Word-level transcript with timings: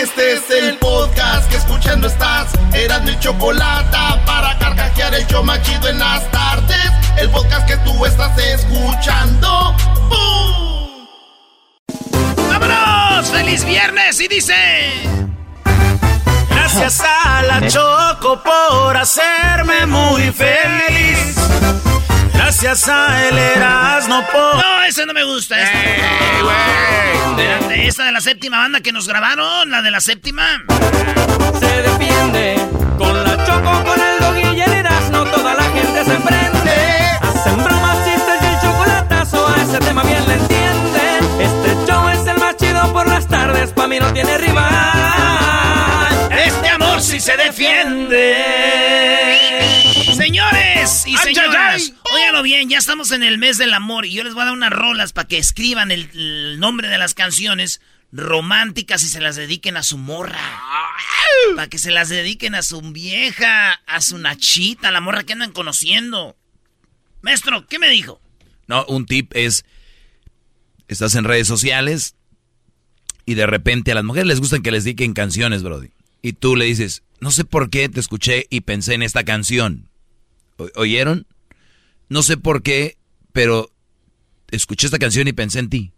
Este 0.00 0.34
es 0.34 0.48
el 0.50 0.78
podcast 0.78 1.50
que 1.50 1.56
escuchando 1.56 2.06
estás. 2.06 2.52
Eran 2.72 3.04
mi 3.04 3.18
chocolate 3.18 3.96
para 4.24 4.56
carcajear 4.56 5.12
el 5.12 5.26
yo 5.26 5.42
machido 5.42 5.88
en 5.88 5.98
las 5.98 6.30
tardes. 6.30 6.92
El 7.16 7.28
podcast 7.30 7.66
que 7.66 7.76
tú 7.78 8.06
estás 8.06 8.38
escuchando. 8.38 9.74
¡Bum! 10.08 11.06
¡Vámonos! 12.48 13.28
¡Feliz 13.28 13.64
viernes! 13.64 14.20
Y 14.20 14.28
dice. 14.28 14.54
Gracias 16.48 17.00
a 17.00 17.42
la 17.42 17.66
Choco 17.68 18.40
por 18.40 18.96
hacerme 18.96 19.84
muy 19.86 20.30
feliz. 20.30 21.34
Gracias 22.48 22.88
a 22.88 23.28
el 23.28 23.36
Erasmo 23.36 24.24
por... 24.32 24.56
No, 24.56 24.82
ese 24.84 25.04
no 25.04 25.12
me 25.12 25.22
gusta. 25.22 25.62
Esta. 25.62 25.78
¡Ey, 25.84 26.42
güey! 26.42 27.28
Espérate, 27.28 27.86
esta 27.86 28.04
de 28.06 28.12
la 28.12 28.22
séptima 28.22 28.56
banda 28.56 28.80
que 28.80 28.90
nos 28.90 29.06
grabaron, 29.06 29.70
la 29.70 29.82
de 29.82 29.90
la 29.90 30.00
séptima. 30.00 30.64
Se 31.60 31.82
defiende 31.82 32.56
con 32.96 33.22
la 33.22 33.44
choco, 33.44 33.84
con 33.84 34.00
el 34.00 34.18
dog 34.18 34.54
y 34.56 34.62
el 34.62 34.72
Erasmo, 34.72 35.24
toda 35.24 35.54
la 35.56 35.64
gente 35.64 36.04
se 36.06 36.14
prende. 36.20 37.10
Hacen 37.20 37.64
bromas, 37.64 37.98
chistes 38.06 38.40
y 38.40 38.46
el 38.46 38.60
chocolatazo, 38.62 39.46
a 39.46 39.62
ese 39.62 39.78
tema 39.80 40.02
bien 40.04 40.26
le 40.26 40.32
entiende. 40.32 41.18
Este 41.40 41.92
show 41.92 42.08
es 42.08 42.26
el 42.26 42.38
más 42.38 42.56
chido 42.56 42.90
por 42.94 43.06
las 43.06 43.28
tardes, 43.28 43.74
pa' 43.74 43.86
mí 43.86 44.00
no 44.00 44.10
tiene 44.14 44.38
rival. 44.38 45.47
Amor 46.98 47.10
sí 47.12 47.20
se 47.20 47.36
defiende. 47.36 48.34
Señores 50.16 51.06
y 51.06 51.16
señoras, 51.16 51.92
óiganlo 52.12 52.42
bien, 52.42 52.68
ya 52.68 52.78
estamos 52.78 53.12
en 53.12 53.22
el 53.22 53.38
mes 53.38 53.56
del 53.56 53.72
amor 53.72 54.04
y 54.04 54.14
yo 54.14 54.24
les 54.24 54.34
voy 54.34 54.42
a 54.42 54.46
dar 54.46 54.54
unas 54.54 54.72
rolas 54.72 55.12
para 55.12 55.28
que 55.28 55.38
escriban 55.38 55.92
el, 55.92 56.10
el 56.12 56.58
nombre 56.58 56.88
de 56.88 56.98
las 56.98 57.14
canciones 57.14 57.80
románticas 58.10 59.04
y 59.04 59.06
se 59.06 59.20
las 59.20 59.36
dediquen 59.36 59.76
a 59.76 59.84
su 59.84 59.96
morra. 59.96 60.40
Para 61.54 61.68
que 61.68 61.78
se 61.78 61.92
las 61.92 62.08
dediquen 62.08 62.56
a 62.56 62.62
su 62.62 62.80
vieja, 62.80 63.74
a 63.86 64.00
su 64.00 64.18
nachita, 64.18 64.88
a 64.88 64.90
la 64.90 65.00
morra 65.00 65.22
que 65.22 65.34
andan 65.34 65.52
conociendo. 65.52 66.36
Maestro, 67.22 67.64
¿qué 67.68 67.78
me 67.78 67.90
dijo? 67.90 68.20
No, 68.66 68.84
un 68.86 69.06
tip 69.06 69.30
es, 69.36 69.64
estás 70.88 71.14
en 71.14 71.22
redes 71.22 71.46
sociales 71.46 72.16
y 73.24 73.34
de 73.34 73.46
repente 73.46 73.92
a 73.92 73.94
las 73.94 74.04
mujeres 74.04 74.26
les 74.26 74.40
gustan 74.40 74.62
que 74.62 74.72
les 74.72 74.82
dediquen 74.82 75.14
canciones, 75.14 75.62
Brody. 75.62 75.92
Y 76.22 76.32
tú 76.32 76.56
le 76.56 76.64
dices, 76.64 77.02
no 77.20 77.30
sé 77.30 77.44
por 77.44 77.70
qué 77.70 77.88
te 77.88 78.00
escuché 78.00 78.46
y 78.50 78.60
pensé 78.62 78.94
en 78.94 79.02
esta 79.02 79.24
canción. 79.24 79.88
¿O- 80.56 80.68
¿Oyeron? 80.76 81.26
No 82.08 82.22
sé 82.22 82.36
por 82.36 82.62
qué, 82.62 82.96
pero 83.32 83.70
escuché 84.50 84.86
esta 84.86 84.98
canción 84.98 85.28
y 85.28 85.32
pensé 85.32 85.58
en 85.60 85.68
ti. 85.70 85.92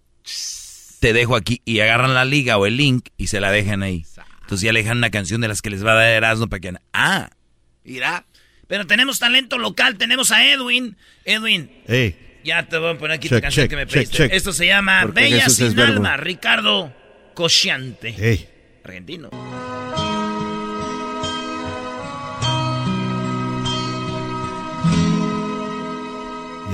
Te 1.00 1.12
dejo 1.12 1.36
aquí 1.36 1.62
y 1.64 1.81
agarran 1.81 2.14
la 2.14 2.25
liga 2.25 2.58
o 2.58 2.66
el 2.66 2.76
link 2.76 3.08
y 3.16 3.28
se 3.28 3.41
la 3.41 3.50
dejan 3.50 3.82
ahí. 3.82 4.04
Entonces 4.42 4.62
ya 4.66 4.72
le 4.72 4.82
dejan 4.82 4.98
una 4.98 5.10
canción 5.10 5.41
de 5.41 5.48
las 5.48 5.62
que 5.62 5.70
les 5.70 5.84
va 5.84 5.92
a 5.92 5.94
dar 5.94 6.10
Erasmo 6.10 6.48
para 6.48 6.60
que... 6.60 6.72
Ah, 6.92 7.31
Mira. 7.84 8.26
Pero 8.66 8.87
tenemos 8.87 9.19
talento 9.19 9.58
local, 9.58 9.97
tenemos 9.98 10.31
a 10.31 10.47
Edwin. 10.52 10.97
Edwin, 11.25 11.70
Ey, 11.88 12.16
ya 12.44 12.69
te 12.69 12.78
voy 12.78 12.92
a 12.94 12.98
poner 12.98 13.16
aquí 13.16 13.28
Check, 13.28 13.38
tu 13.38 13.42
canción 13.42 13.64
check, 13.64 13.70
que 13.70 13.76
me 13.76 13.87
pediste. 13.87 14.16
check. 14.16 14.32
Esto 14.32 14.52
se 14.52 14.66
llama 14.66 15.00
Porque 15.02 15.22
Bella 15.22 15.42
Jesús 15.44 15.56
sin 15.70 15.81
alma, 15.81 16.16
Ricardo 16.16 16.94
Cosciante. 17.34 18.14
ey. 18.19 18.48
Argentino. 18.84 19.31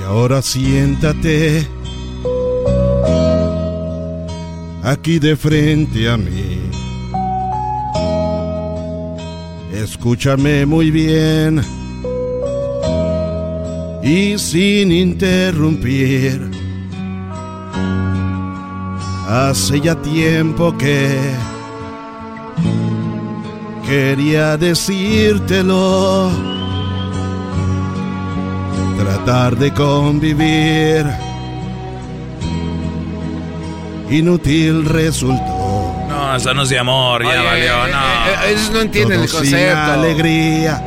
Ahora 0.07 0.41
siéntate 0.41 1.67
aquí 4.83 5.19
de 5.19 5.35
frente 5.35 6.09
a 6.09 6.17
mí. 6.17 6.61
Escúchame 9.73 10.65
muy 10.65 10.91
bien 10.91 11.61
y 14.01 14.37
sin 14.37 14.91
interrumpir. 14.91 16.49
Hace 19.27 19.81
ya 19.81 19.95
tiempo 19.95 20.75
que 20.77 21.17
quería 23.85 24.55
decírtelo 24.55 26.56
tratar 28.97 29.55
de 29.57 29.71
convivir. 29.73 31.05
Inútil 34.09 34.85
resultó. 34.85 36.05
no, 36.07 36.35
eso 36.35 36.53
no 36.53 36.61
es 36.63 36.69
de 36.69 36.79
amor, 36.79 37.23
ya 37.23 37.29
Oye, 37.29 37.43
valió, 37.43 37.87
no. 37.93 37.99
eh, 37.99 38.33
eh, 38.45 38.51
ellos 38.51 38.71
no 38.71 38.81
entienden 38.81 39.17
Todo 39.17 39.23
el 39.23 39.29
sin 39.29 39.39
concepto. 39.51 39.91
alegría. 39.91 40.81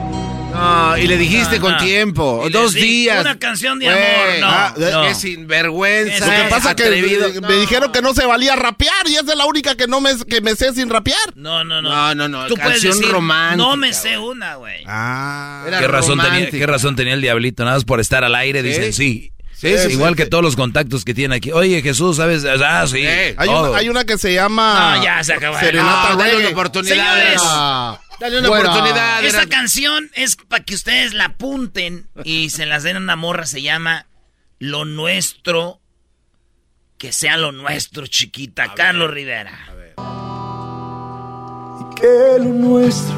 No, 0.60 0.96
y 0.98 1.06
le 1.06 1.16
dijiste 1.16 1.56
No, 1.56 1.62
con 1.62 1.72
no. 1.72 1.78
tiempo. 1.78 2.40
Y 2.42 2.50
les 2.50 2.52
Dos 2.52 2.72
di 2.74 2.80
días. 2.80 3.20
una 3.22 3.38
canción 3.38 3.78
de 3.78 3.88
amor, 3.88 4.40
no, 4.40 4.46
ah, 4.48 4.74
no. 4.76 5.02
Qué 5.02 5.14
sinvergüenza. 5.14 6.26
Lo 6.26 6.32
que 6.44 6.48
pasa 6.50 6.70
es 6.70 6.76
que 6.76 7.40
me 7.40 7.56
dijeron 7.56 7.92
que 7.92 8.02
no 8.02 8.14
se 8.14 8.26
valía 8.26 8.56
rapear 8.56 9.06
y 9.08 9.14
esa 9.14 9.32
es 9.32 9.36
la 9.38 9.46
única 9.46 9.74
que 9.74 9.86
no 9.86 10.00
me 10.00 10.10
que 10.28 10.40
me 10.40 10.54
sé 10.54 10.72
sin 10.74 10.88
rapear. 10.90 11.18
No, 11.34 11.64
no, 11.64 11.80
no. 11.82 11.88
No, 11.90 12.14
no, 12.14 12.28
no, 12.28 12.46
Tú 12.46 12.54
canción 12.56 12.96
decir, 12.98 13.12
romántica, 13.12 13.56
No 13.56 13.76
me 13.76 13.92
sé 13.92 14.18
una, 14.18 14.56
güey. 14.56 14.84
Ah. 14.86 15.64
Era 15.66 15.78
¿Qué 15.80 15.88
razón, 15.88 16.18
tenía. 16.20 16.50
¿Qué 16.50 16.66
razón 16.66 16.96
tenía 16.96 17.14
el 17.14 17.20
diablito? 17.22 17.64
Nada 17.64 17.76
más 17.76 17.84
por 17.84 18.00
estar 18.00 18.24
al 18.24 18.34
aire, 18.34 18.62
Sí. 18.62 18.68
dicen 18.68 18.92
sí. 18.92 19.32
Sí, 19.54 19.76
sí, 19.76 19.92
Igual 19.92 20.12
sí, 20.14 20.16
que 20.16 20.22
sí. 20.24 20.30
todos 20.30 20.42
los 20.42 20.56
contactos 20.56 21.04
que 21.04 21.12
tiene 21.12 21.36
aquí. 21.36 21.52
Oye, 21.52 21.82
Jesús, 21.82 22.16
¿sabes? 22.16 22.46
Ah, 22.46 22.86
sí. 22.86 23.02
Eh, 23.04 23.34
Hay 23.36 23.48
una, 23.50 23.76
hay 23.76 23.88
una 23.90 24.04
que 24.04 24.16
se 24.16 24.32
llama 24.32 24.96
No, 24.96 25.04
ya 25.04 25.22
se 25.22 25.34
acabó. 25.34 25.58
Serenata 25.60 26.14
No, 26.14 26.22
Reggae. 26.22 26.36
una 26.38 26.48
oportunidad. 26.48 26.94
Señores. 26.94 27.42
Dale 28.20 28.38
una 28.38 28.48
Fuera. 28.48 28.70
oportunidad. 28.70 29.24
Esta 29.24 29.42
era- 29.42 29.48
canción 29.48 30.10
es 30.14 30.36
para 30.36 30.62
que 30.64 30.74
ustedes 30.74 31.14
la 31.14 31.24
apunten 31.26 32.06
y 32.22 32.50
se 32.50 32.66
las 32.66 32.82
den 32.82 32.96
a 32.96 33.00
una 33.00 33.16
morra. 33.16 33.46
Se 33.46 33.62
llama 33.62 34.06
Lo 34.58 34.84
Nuestro. 34.84 35.80
Que 36.98 37.12
sea 37.14 37.38
lo 37.38 37.50
nuestro, 37.50 38.06
chiquita. 38.06 38.74
Carlos 38.74 39.10
Rivera. 39.10 39.58
Que 41.96 42.38
lo 42.38 42.44
nuestro 42.46 43.14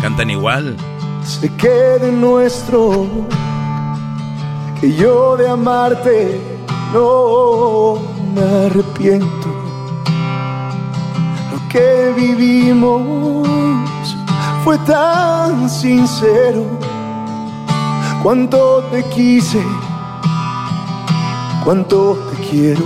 Cantan 0.00 0.30
igual. 0.30 0.76
se 1.24 1.54
quede 1.56 2.10
nuestro. 2.10 3.06
Que 4.80 4.94
yo 4.94 5.36
de 5.36 5.48
amarte 5.48 6.40
no 6.94 8.00
me 8.34 8.40
arrepiento. 8.66 9.48
Lo 11.52 11.68
que 11.68 12.12
vivimos 12.16 13.46
fue 14.68 14.76
tan 14.80 15.70
sincero. 15.70 16.78
Cuánto 18.22 18.86
te 18.92 19.02
quise, 19.08 19.62
cuánto 21.64 22.18
te 22.30 22.36
quiero. 22.50 22.82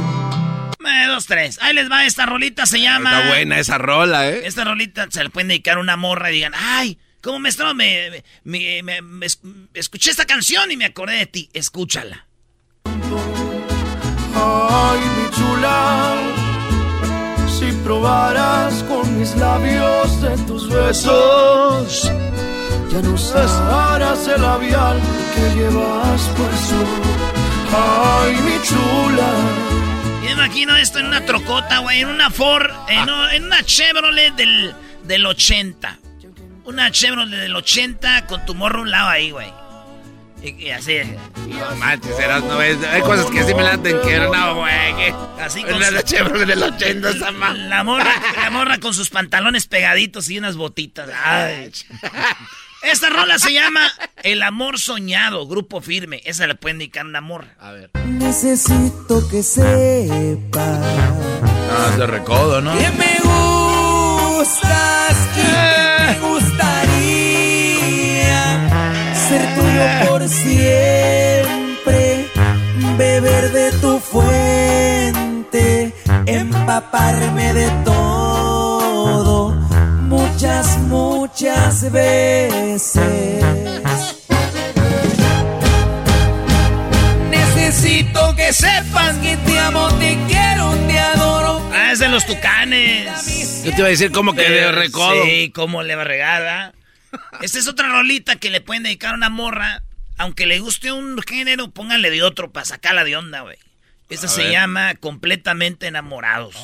Eh, 0.86 1.06
dos, 1.08 1.26
tres. 1.26 1.58
Ahí 1.60 1.74
les 1.74 1.90
va 1.90 2.06
esta 2.06 2.24
rolita. 2.24 2.66
Se 2.66 2.80
llama. 2.80 3.10
Está 3.18 3.28
buena 3.30 3.58
esa 3.58 3.78
rola, 3.78 4.28
¿eh? 4.28 4.42
Esta 4.44 4.62
rolita 4.62 5.08
se 5.10 5.24
le 5.24 5.30
pueden 5.30 5.48
dedicar 5.48 5.78
a 5.78 5.80
una 5.80 5.96
morra 5.96 6.30
y 6.30 6.34
digan, 6.34 6.52
ay, 6.56 6.98
¿cómo 7.20 7.40
me 7.40 7.48
estaba? 7.48 7.74
Me, 7.74 8.22
me- 8.44 8.80
me- 8.84 9.02
me 9.02 9.26
es- 9.26 9.40
escuché 9.74 10.12
esta 10.12 10.24
canción 10.24 10.70
y 10.70 10.76
me 10.76 10.84
acordé 10.84 11.14
de 11.16 11.26
ti. 11.26 11.50
Escúchala. 11.52 12.28
Ay, 12.84 15.00
mi 15.16 15.30
chula, 15.36 16.14
si 17.62 17.72
probaras 17.84 18.82
con 18.88 19.18
mis 19.18 19.34
labios 19.36 20.20
de 20.20 20.36
tus 20.48 20.68
besos. 20.68 22.10
Ya 22.90 23.00
no 23.02 23.16
cesarás 23.16 24.26
el 24.26 24.42
labial 24.42 25.00
que 25.34 25.54
llevas 25.60 26.22
puesto. 26.36 26.84
Ay, 27.74 28.34
mi 28.44 28.60
chula. 28.62 29.30
Yo 30.24 30.30
imagino 30.30 30.76
esto 30.76 30.98
en 30.98 31.06
una 31.06 31.24
trocota, 31.24 31.78
güey, 31.78 32.00
en 32.00 32.08
una 32.08 32.30
Ford, 32.30 32.70
en, 32.88 33.08
o- 33.08 33.30
en 33.30 33.44
una 33.44 33.62
Chevrolet 33.62 34.34
del, 34.34 34.74
del 35.04 35.24
80. 35.24 35.98
Una 36.64 36.90
Chevrolet 36.90 37.40
del 37.40 37.54
80 37.56 38.26
con 38.26 38.44
tu 38.44 38.54
morro 38.54 38.80
a 38.80 38.82
un 38.82 38.90
lado 38.90 39.08
ahí, 39.08 39.30
güey. 39.30 39.52
Y, 40.42 40.50
y 40.64 40.70
así, 40.70 40.98
No 41.46 41.76
manches, 41.76 42.18
eras, 42.18 42.42
no 42.42 42.56
ves. 42.58 42.76
Hay 42.92 43.00
cosas 43.02 43.26
que 43.30 43.44
sí 43.44 43.54
me 43.54 43.62
laten 43.62 44.00
que 44.00 44.18
no, 44.18 44.54
güey. 44.56 45.14
así 45.40 45.62
con 45.62 45.74
Una 45.74 46.02
Chevrolet 46.02 46.46
del 46.48 46.62
80, 46.62 47.10
esa 47.10 47.30
la 47.30 47.84
morra, 47.84 48.12
la 48.42 48.50
morra 48.50 48.78
con 48.78 48.92
sus 48.94 49.08
pantalones 49.10 49.66
pegaditos 49.68 50.28
y 50.30 50.38
unas 50.38 50.56
botitas. 50.56 51.08
Ay. 51.24 51.72
Esta 52.82 53.10
rola 53.10 53.38
se 53.38 53.52
llama 53.52 53.86
El 54.24 54.42
amor 54.42 54.80
soñado, 54.80 55.46
grupo 55.46 55.80
firme. 55.80 56.20
Esa 56.24 56.48
le 56.48 56.56
pueden 56.56 56.78
dedicar 56.78 57.04
a 57.06 57.08
una 57.08 57.20
morra. 57.20 57.54
A 57.60 57.70
ver. 57.70 57.90
Necesito 58.06 59.28
que 59.28 59.44
sepa 59.44 60.80
Ah, 61.70 61.94
de 61.96 62.06
recodo, 62.08 62.60
¿no? 62.60 62.76
que 62.76 62.90
me 62.90 63.18
gustas 63.22 65.16
que 65.36 65.42
me 66.02 66.18
gustaría 66.28 66.91
por 70.06 70.28
siempre, 70.28 72.26
beber 72.96 73.52
de 73.52 73.72
tu 73.80 73.98
fuente, 73.98 75.92
empaparme 76.26 77.52
de 77.52 77.70
todo, 77.84 79.50
muchas, 80.08 80.78
muchas 80.78 81.90
veces. 81.90 83.42
Necesito 87.30 88.34
que 88.36 88.52
sepas 88.52 89.16
que 89.18 89.36
te 89.38 89.58
amo, 89.58 89.88
te 89.98 90.18
quiero, 90.28 90.74
te 90.88 90.98
adoro. 90.98 91.62
Ah, 91.72 91.92
es 91.92 91.98
de 91.98 92.08
los 92.08 92.26
tucanes. 92.26 93.62
Yo 93.64 93.70
te 93.70 93.78
iba 93.78 93.86
a 93.86 93.90
decir 93.90 94.12
como 94.12 94.34
que 94.34 94.48
de 94.48 94.72
recodo. 94.72 95.24
Sí, 95.24 95.50
cómo 95.54 95.82
le 95.82 95.94
va 95.94 96.02
a 96.02 96.04
regar, 96.04 96.42
¿verdad? 96.42 96.74
Esta 97.40 97.58
es 97.58 97.68
otra 97.68 97.88
rolita 97.88 98.36
que 98.36 98.50
le 98.50 98.60
pueden 98.60 98.82
dedicar 98.82 99.12
a 99.12 99.16
una 99.16 99.30
morra. 99.30 99.82
Aunque 100.18 100.46
le 100.46 100.60
guste 100.60 100.92
un 100.92 101.20
género, 101.22 101.70
pónganle 101.70 102.10
de 102.10 102.22
otro 102.22 102.52
para 102.52 102.66
sacarla 102.66 103.04
de 103.04 103.16
onda, 103.16 103.40
güey. 103.40 103.56
Esta 104.08 104.28
se 104.28 104.42
ver. 104.42 104.52
llama 104.52 104.94
Completamente 104.94 105.86
Enamorados. 105.86 106.54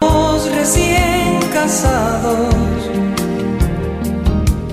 Somos 0.00 0.50
recién 0.50 1.40
casados 1.52 2.54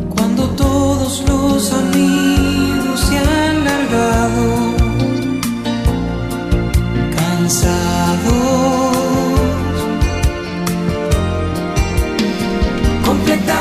cuando 0.09 0.50
todos 0.56 1.21
los 1.27 1.73
amigos 1.73 3.00
se 3.00 3.18
han 3.18 3.63
largado 3.63 4.66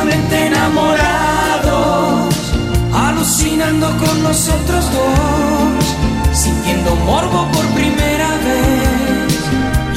completamente 0.06 0.46
enamorados 0.46 2.34
alucinando 2.94 3.88
con 3.98 4.22
nosotros 4.22 4.84
dos 4.92 5.84
sintiendo 6.32 6.94
morbo 6.96 7.50
por 7.50 7.66
primera 7.74 8.28
vez 8.38 9.50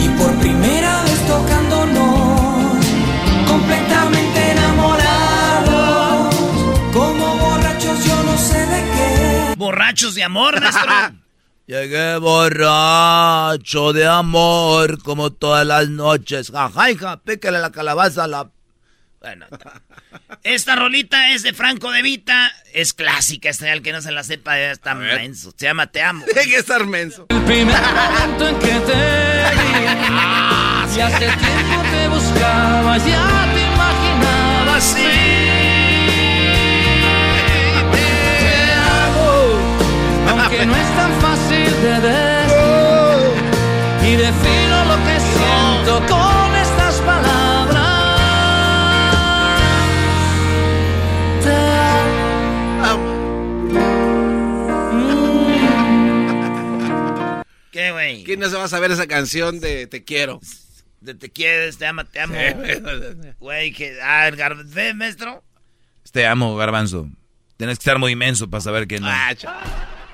y 0.03 0.09
por 0.17 0.33
primera 0.39 1.03
vez 1.03 1.27
tocándonos, 1.27 2.85
completamente 3.47 4.51
enamorados, 4.51 6.35
como 6.91 7.35
borrachos 7.37 8.03
yo 8.03 8.23
no 8.23 8.37
sé 8.37 8.65
de 8.65 8.81
qué. 8.93 9.53
Borrachos 9.57 10.15
de 10.15 10.23
amor, 10.23 10.59
maestro. 10.61 11.11
Llegué 11.67 12.17
borracho 12.17 13.93
de 13.93 14.07
amor 14.07 15.03
como 15.03 15.31
todas 15.31 15.67
las 15.67 15.87
noches. 15.89 16.49
Jaja, 16.51 16.89
hija, 16.89 17.17
pícale 17.17 17.59
la 17.59 17.71
calabaza 17.71 18.23
a 18.23 18.27
la... 18.27 18.49
Bueno, 19.21 19.47
esta 20.43 20.75
rolita 20.77 21.31
es 21.31 21.43
de 21.43 21.53
Franco 21.53 21.91
De 21.91 22.01
Vita. 22.01 22.51
Es 22.73 22.93
clásica, 22.93 23.49
esta 23.49 23.71
el 23.73 23.81
que 23.81 23.91
no 23.91 24.01
se 24.01 24.11
la 24.11 24.23
sepa 24.23 24.57
está 24.57 24.95
menso. 24.95 25.51
Se 25.57 25.65
llama 25.65 25.87
Te 25.87 26.01
Amo. 26.01 26.23
Tiene 26.25 26.49
que 26.49 26.57
estar 26.57 26.85
menso. 26.85 27.25
El 27.29 27.41
primer 27.41 27.81
momento 27.81 28.47
en 28.47 28.59
que 28.59 28.67
te 28.67 28.93
vi, 29.55 29.73
y 30.95 31.01
hace 31.01 31.19
tiempo 31.19 31.81
te 31.91 32.07
buscaba, 32.07 32.97
ya 32.97 33.47
te 33.53 33.61
imaginaba 33.61 34.75
así. 34.77 35.03
Te 37.91 38.55
amo, 38.73 39.31
aunque 40.29 40.65
no 40.65 40.75
es 40.75 40.95
tan 40.95 41.11
fácil 41.21 41.71
de 41.81 41.99
decir, 42.07 43.33
y 44.03 44.15
defino 44.15 44.85
lo 44.85 44.97
que 45.05 45.19
siento 45.19 46.05
con 46.07 46.38
amo. 57.91 58.23
¿Quién 58.25 58.39
no 58.39 58.49
se 58.49 58.55
va 58.57 58.65
a 58.65 58.69
saber 58.69 58.91
esa 58.91 59.07
canción 59.07 59.59
de 59.59 59.87
Te 59.87 60.03
quiero? 60.03 60.39
De 61.01 61.13
Te 61.15 61.29
quieres, 61.29 61.77
te 61.77 61.85
ama, 61.85 62.03
te 62.05 62.19
amo. 62.19 62.35
Güey, 63.39 63.71
que... 63.73 63.99
Ah, 64.01 64.27
el 64.27 64.37
gar- 64.37 64.61
¿Ve, 64.65 64.93
maestro? 64.93 65.43
Te 66.11 66.25
amo, 66.27 66.55
garbanzo. 66.55 67.07
Tienes 67.57 67.77
que 67.77 67.81
estar 67.83 67.99
muy 67.99 68.13
inmenso 68.13 68.49
para 68.49 68.61
saber 68.61 68.87
que 68.87 68.99
no. 68.99 69.07
Ah, 69.09 69.33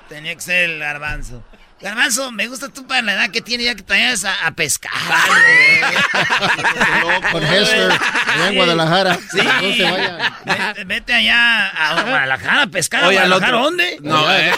Tenía 0.10 0.36
que 0.36 0.42
ser 0.42 0.70
el 0.70 0.80
garbanzo. 0.80 1.44
Garbanzo, 1.82 2.32
me 2.32 2.48
gusta 2.48 2.70
tú 2.70 2.86
para 2.88 3.02
la 3.02 3.14
edad 3.14 3.30
que 3.32 3.42
tiene 3.42 3.64
ya 3.66 3.76
que 3.76 3.84
te 3.84 3.94
vayas 3.94 4.24
a, 4.26 4.48
a 4.48 4.52
pescar. 4.56 4.92
Con 7.32 7.44
Hessler, 7.44 7.92
allá 7.92 8.48
en 8.50 8.56
Guadalajara. 8.56 9.20
Sí. 9.32 9.38
No 9.42 9.74
se 9.76 9.84
vayan. 9.84 10.18
Vete, 10.46 10.84
vete 10.86 11.14
allá 11.14 11.68
a 11.70 12.02
Guadalajara 12.04 12.62
a 12.64 12.68
pescar. 12.68 13.04
¿A 13.04 13.08
Oye, 13.08 13.20
al 13.20 13.28
Guadalajara 13.30 13.58
dónde? 13.64 13.98
No, 14.02 14.32
eh. 14.34 14.52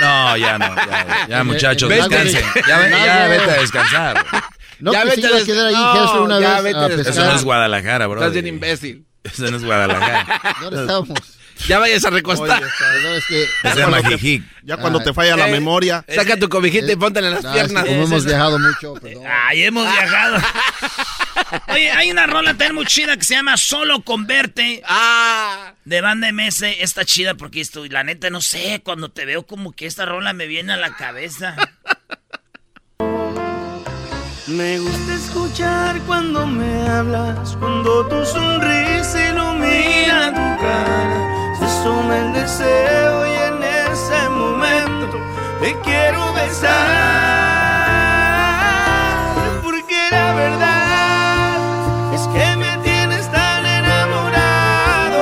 No, 0.00 0.36
ya 0.36 0.58
no, 0.58 0.74
ya, 0.74 1.26
ya, 1.28 1.44
muchachos, 1.44 1.88
descansen. 1.88 2.44
Ya, 2.66 2.78
ve- 2.78 3.38
vete 3.38 3.50
a 3.50 3.60
descansar. 3.60 4.26
No, 4.80 4.92
Ya 4.92 5.04
vete 5.04 5.26
a 5.26 5.44
quedar 5.44 5.66
ahí 5.66 5.74
una 5.74 6.34
No, 6.34 6.40
ya 6.40 6.60
vez 6.60 7.06
Eso 7.06 7.24
no 7.24 7.36
es 7.36 7.44
Guadalajara, 7.44 8.06
bro. 8.06 8.20
Estás 8.20 8.32
bien 8.32 8.46
imbécil. 8.46 9.06
Eso 9.22 9.50
no 9.50 9.56
es 9.56 9.64
Guadalajara. 9.64 10.40
¿Dónde 10.60 10.80
estamos? 10.82 11.18
Ya 11.68 11.78
vayas 11.78 12.04
a 12.04 12.10
recostar. 12.10 12.62
Oye, 12.62 13.16
es 13.16 13.24
que... 13.26 14.42
Ya 14.62 14.76
cuando 14.76 15.00
te 15.02 15.12
falla 15.12 15.36
la 15.36 15.46
memoria. 15.46 16.04
Saca 16.08 16.36
tu 16.36 16.48
cobijita 16.48 16.92
y 16.92 16.96
póntela 16.96 17.28
en 17.28 17.34
las 17.34 17.42
No, 17.44 17.50
es 17.54 17.54
que 17.54 17.68
piernas. 17.68 17.84
como 17.84 18.02
hemos 18.04 18.24
viajado 18.24 18.58
mucho, 18.58 18.94
perdón. 18.94 19.24
Ay, 19.26 19.62
hemos 19.64 19.90
viajado. 19.90 20.38
Oye, 21.68 21.90
hay 21.90 22.10
una 22.10 22.26
rola 22.26 22.50
también 22.50 22.74
muy 22.74 22.86
chida 22.86 23.16
que 23.16 23.24
se 23.24 23.34
llama 23.34 23.56
Solo 23.56 24.02
Converte. 24.02 24.82
Ah. 24.86 25.72
De 25.84 26.00
banda 26.00 26.30
MS. 26.32 26.62
Está 26.80 27.04
chida 27.04 27.34
porque 27.34 27.60
esto, 27.60 27.84
la 27.86 28.04
neta, 28.04 28.30
no 28.30 28.40
sé, 28.40 28.80
cuando 28.84 29.10
te 29.10 29.24
veo 29.24 29.46
como 29.46 29.72
que 29.72 29.86
esta 29.86 30.04
rola 30.06 30.32
me 30.32 30.46
viene 30.46 30.72
a 30.72 30.76
la 30.76 30.94
cabeza. 30.96 31.56
Me 34.46 34.78
gusta 34.78 35.14
escuchar 35.14 35.98
cuando 36.06 36.46
me 36.46 36.86
hablas, 36.88 37.56
cuando 37.56 38.06
tu 38.08 38.24
sonrisa 38.26 39.28
ilumina 39.30 40.28
tu 40.28 40.62
cara. 40.62 41.33
Suma 41.84 42.16
el 42.18 42.32
deseo 42.32 43.26
y 43.26 43.32
en 43.48 43.62
ese 43.62 44.28
momento 44.30 45.18
te 45.60 45.70
quiero 45.80 46.32
besar. 46.32 46.72
Porque 49.62 50.08
la 50.10 50.32
verdad 50.32 52.14
es 52.14 52.22
que 52.28 52.56
me 52.56 52.78
tienes 52.78 53.30
tan 53.30 53.66
enamorado. 53.66 55.20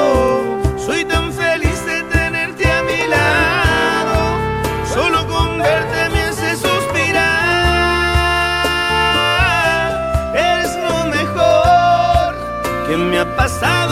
Soy 0.78 1.04
tan 1.04 1.32
feliz 1.32 1.84
de 1.84 2.02
tenerte 2.04 2.64
a 2.70 2.82
mi 2.84 3.08
lado. 3.08 4.38
Solo 4.94 5.26
con 5.26 5.58
verte 5.58 6.10
me 6.10 6.22
hace 6.28 6.54
suspirar. 6.54 7.32
Eres 10.32 10.72
lo 10.76 11.06
mejor 11.16 12.36
que 12.86 12.96
me 12.96 13.18
ha 13.18 13.26
pasado, 13.34 13.91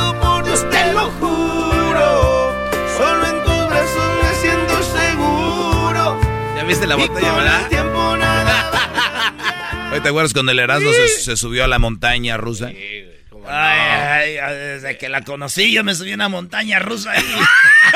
viste 6.70 6.86
la 6.86 6.94
Y 6.94 7.08
verdad? 7.08 7.68
tiempo 7.68 8.16
nada. 8.16 9.90
¿te 10.02 10.08
acuerdas 10.08 10.32
cuando 10.32 10.52
el 10.52 10.58
Erasmo 10.60 10.92
se, 10.92 11.08
se 11.08 11.36
subió 11.36 11.64
a 11.64 11.66
la 11.66 11.80
montaña 11.80 12.36
rusa? 12.36 12.68
Ay, 12.68 14.36
ay, 14.36 14.54
desde 14.54 14.96
que 14.96 15.08
la 15.08 15.22
conocí 15.22 15.72
yo 15.72 15.82
me 15.82 15.96
subí 15.96 16.12
a 16.12 16.14
una 16.14 16.28
montaña 16.28 16.78
rusa 16.78 17.10
ahí. 17.10 17.24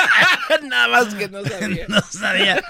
Nada 0.64 0.88
más 0.88 1.14
que 1.14 1.28
no 1.28 1.44
sabía. 1.44 1.84
no 1.88 2.00
sabía. 2.02 2.64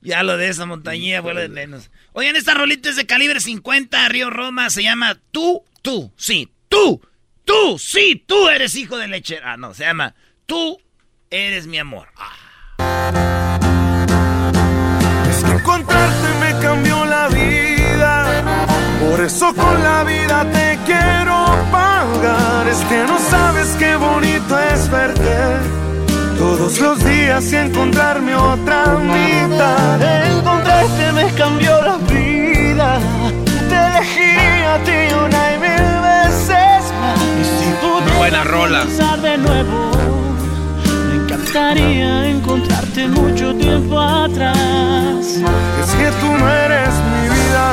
Ya 0.00 0.24
lo 0.24 0.36
de 0.36 0.48
esa 0.48 0.66
montañía 0.66 1.22
fue 1.22 1.32
lo 1.32 1.40
de 1.40 1.48
menos. 1.48 1.90
Oigan, 2.12 2.34
esta 2.34 2.54
rolita 2.54 2.90
es 2.90 2.96
de 2.96 3.06
calibre 3.06 3.38
50, 3.38 4.08
Río 4.08 4.30
Roma, 4.30 4.68
se 4.70 4.82
llama 4.82 5.16
Tú, 5.30 5.64
tú, 5.82 6.12
sí, 6.16 6.52
tú, 6.68 7.00
tú, 7.44 7.78
sí, 7.78 8.24
tú 8.26 8.48
eres 8.48 8.74
hijo 8.74 8.98
de 8.98 9.06
lechera. 9.06 9.52
Ah, 9.52 9.56
no, 9.56 9.74
se 9.74 9.84
llama 9.84 10.16
Tú 10.46 10.80
eres 11.30 11.68
mi 11.68 11.78
amor. 11.78 12.08
Es 12.78 13.35
eso 19.26 19.52
con 19.54 19.82
la 19.82 20.04
vida 20.04 20.46
te 20.52 20.78
quiero 20.86 21.46
pagar. 21.72 22.68
Es 22.68 22.78
que 22.88 23.04
no 23.06 23.18
sabes 23.18 23.74
qué 23.78 23.96
bonito 23.96 24.58
es 24.72 24.88
verte. 24.88 25.36
Todos 26.38 26.78
los 26.78 27.04
días 27.04 27.52
y 27.52 27.56
encontrarme 27.56 28.36
otra 28.36 28.98
mitad. 28.98 30.00
Encontrarte 30.30 31.12
me 31.12 31.26
cambió 31.34 31.72
la 31.82 31.96
vida. 31.96 32.98
Te 33.68 33.76
elegí 33.88 34.62
a 34.64 34.78
ti 34.84 35.14
una 35.24 35.54
y 35.54 35.58
mil 35.58 35.86
veces 36.10 36.82
más. 37.00 37.20
Y 37.40 37.44
si 37.44 37.70
tú 37.80 38.00
te 38.06 38.16
Buena 38.18 38.44
rola. 38.44 38.82
pensar 38.82 39.20
de 39.20 39.38
nuevo, 39.38 39.90
me 41.08 41.14
encantaría 41.24 42.28
encontrarte 42.28 43.08
mucho 43.08 43.54
tiempo 43.56 43.98
atrás. 43.98 44.56
Es 45.82 45.90
que 45.98 46.10
tú 46.20 46.28
no 46.38 46.48
eres 46.48 46.90
mi 47.10 47.28
vida, 47.34 47.66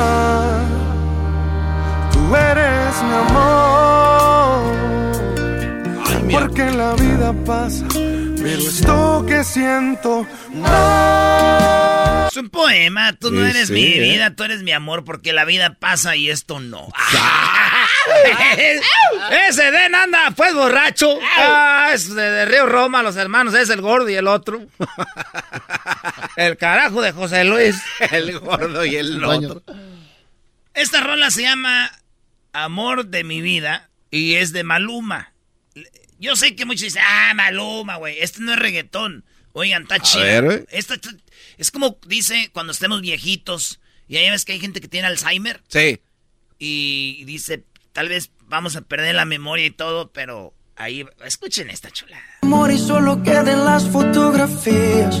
eres 2.36 3.02
mi 3.02 3.14
amor. 3.14 4.74
Porque 6.30 6.70
la 6.70 6.94
vida 6.94 7.32
pasa, 7.44 7.84
pero 7.88 8.62
esto 8.62 9.24
que 9.26 9.44
siento 9.44 10.26
no. 10.52 12.28
Es 12.28 12.36
un 12.36 12.50
poema, 12.50 13.12
tú 13.12 13.30
no 13.30 13.46
eres 13.46 13.68
sí, 13.68 13.74
mi 13.74 13.84
¿eh? 13.84 14.00
vida, 14.00 14.34
tú 14.34 14.42
eres 14.42 14.62
mi 14.62 14.72
amor, 14.72 15.04
porque 15.04 15.32
la 15.32 15.44
vida 15.44 15.74
pasa 15.74 16.16
y 16.16 16.30
esto 16.30 16.58
no. 16.58 16.88
Ese 19.48 19.70
Den 19.70 19.94
anda, 19.94 20.32
pues 20.36 20.54
borracho. 20.54 21.18
Ah, 21.38 21.90
es 21.92 22.12
de, 22.12 22.22
de 22.22 22.44
Río 22.46 22.66
Roma, 22.66 23.02
los 23.02 23.16
hermanos, 23.16 23.54
es 23.54 23.70
el 23.70 23.80
gordo 23.80 24.08
y 24.08 24.14
el 24.14 24.26
otro. 24.26 24.62
El 26.36 26.56
carajo 26.56 27.00
de 27.00 27.12
José 27.12 27.44
Luis. 27.44 27.80
El 28.10 28.40
gordo 28.40 28.84
y 28.84 28.96
el 28.96 29.22
otro. 29.22 29.62
Esta 30.74 31.00
rola 31.00 31.30
se 31.30 31.42
llama 31.42 31.88
Amor 32.54 33.06
de 33.06 33.24
mi 33.24 33.42
vida 33.42 33.90
y 34.10 34.34
es 34.36 34.52
de 34.52 34.64
Maluma. 34.64 35.34
Yo 36.18 36.36
sé 36.36 36.56
que 36.56 36.64
muchos 36.64 36.82
dicen, 36.82 37.02
ah, 37.04 37.32
Maluma, 37.34 37.96
güey. 37.96 38.18
Este 38.20 38.40
no 38.40 38.52
es 38.52 38.58
reggaetón. 38.58 39.24
Oigan, 39.52 39.82
está 39.82 39.98
chido. 39.98 40.64
es 41.58 41.70
como 41.70 41.98
dice 42.06 42.50
cuando 42.52 42.72
estemos 42.72 43.02
viejitos. 43.02 43.80
Y 44.08 44.16
ahí 44.16 44.30
ves 44.30 44.44
que 44.44 44.52
hay 44.52 44.60
gente 44.60 44.80
que 44.80 44.88
tiene 44.88 45.08
Alzheimer. 45.08 45.62
Sí. 45.68 46.00
Y 46.58 47.24
dice, 47.24 47.64
tal 47.92 48.08
vez 48.08 48.30
vamos 48.42 48.76
a 48.76 48.82
perder 48.82 49.14
la 49.14 49.24
memoria 49.24 49.66
y 49.66 49.70
todo, 49.70 50.12
pero 50.12 50.54
ahí, 50.76 51.04
escuchen 51.24 51.70
esta 51.70 51.90
chulada. 51.90 52.22
amor 52.42 52.70
y 52.70 52.78
solo 52.78 53.22
queden 53.22 53.64
las 53.64 53.88
fotografías. 53.88 55.20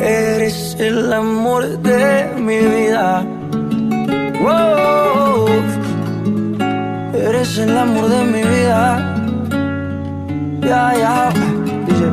eres 0.00 0.76
el 0.78 1.12
amor 1.12 1.78
de 1.82 2.30
mi 2.36 2.58
vida. 2.58 3.24
Oh, 4.42 5.46
eres 7.14 7.58
el 7.58 7.76
amor 7.76 8.08
de 8.08 8.24
mi 8.24 8.42
vida. 8.42 9.16
Ya, 10.60 10.94
ya. 10.96 11.32
Dice, 11.86 12.10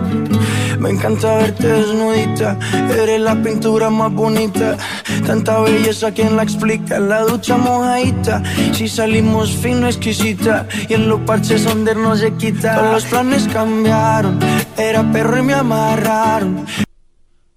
Me 0.79 0.89
encanta 0.91 1.37
verte 1.37 1.67
desnudita, 1.67 2.57
eres 2.91 3.21
la 3.21 3.35
pintura 3.35 3.89
más 3.89 4.11
bonita. 4.11 4.77
Tanta 5.25 5.59
belleza, 5.61 6.11
¿quién 6.11 6.35
la 6.35 6.43
explica? 6.43 6.99
La 6.99 7.21
ducha 7.21 7.57
mojadita, 7.57 8.41
si 8.71 8.87
salimos 8.87 9.51
fino, 9.51 9.87
exquisita. 9.87 10.67
Y 10.87 10.93
en 10.93 11.09
los 11.09 11.19
parches 11.21 11.65
donde 11.65 11.95
no 11.95 12.15
se 12.15 12.31
quita. 12.33 12.75
Todos 12.75 12.93
los 12.93 13.05
planes 13.05 13.47
cambiaron, 13.51 14.39
era 14.77 15.03
perro 15.11 15.37
y 15.39 15.41
me 15.41 15.53
amarraron. 15.53 16.65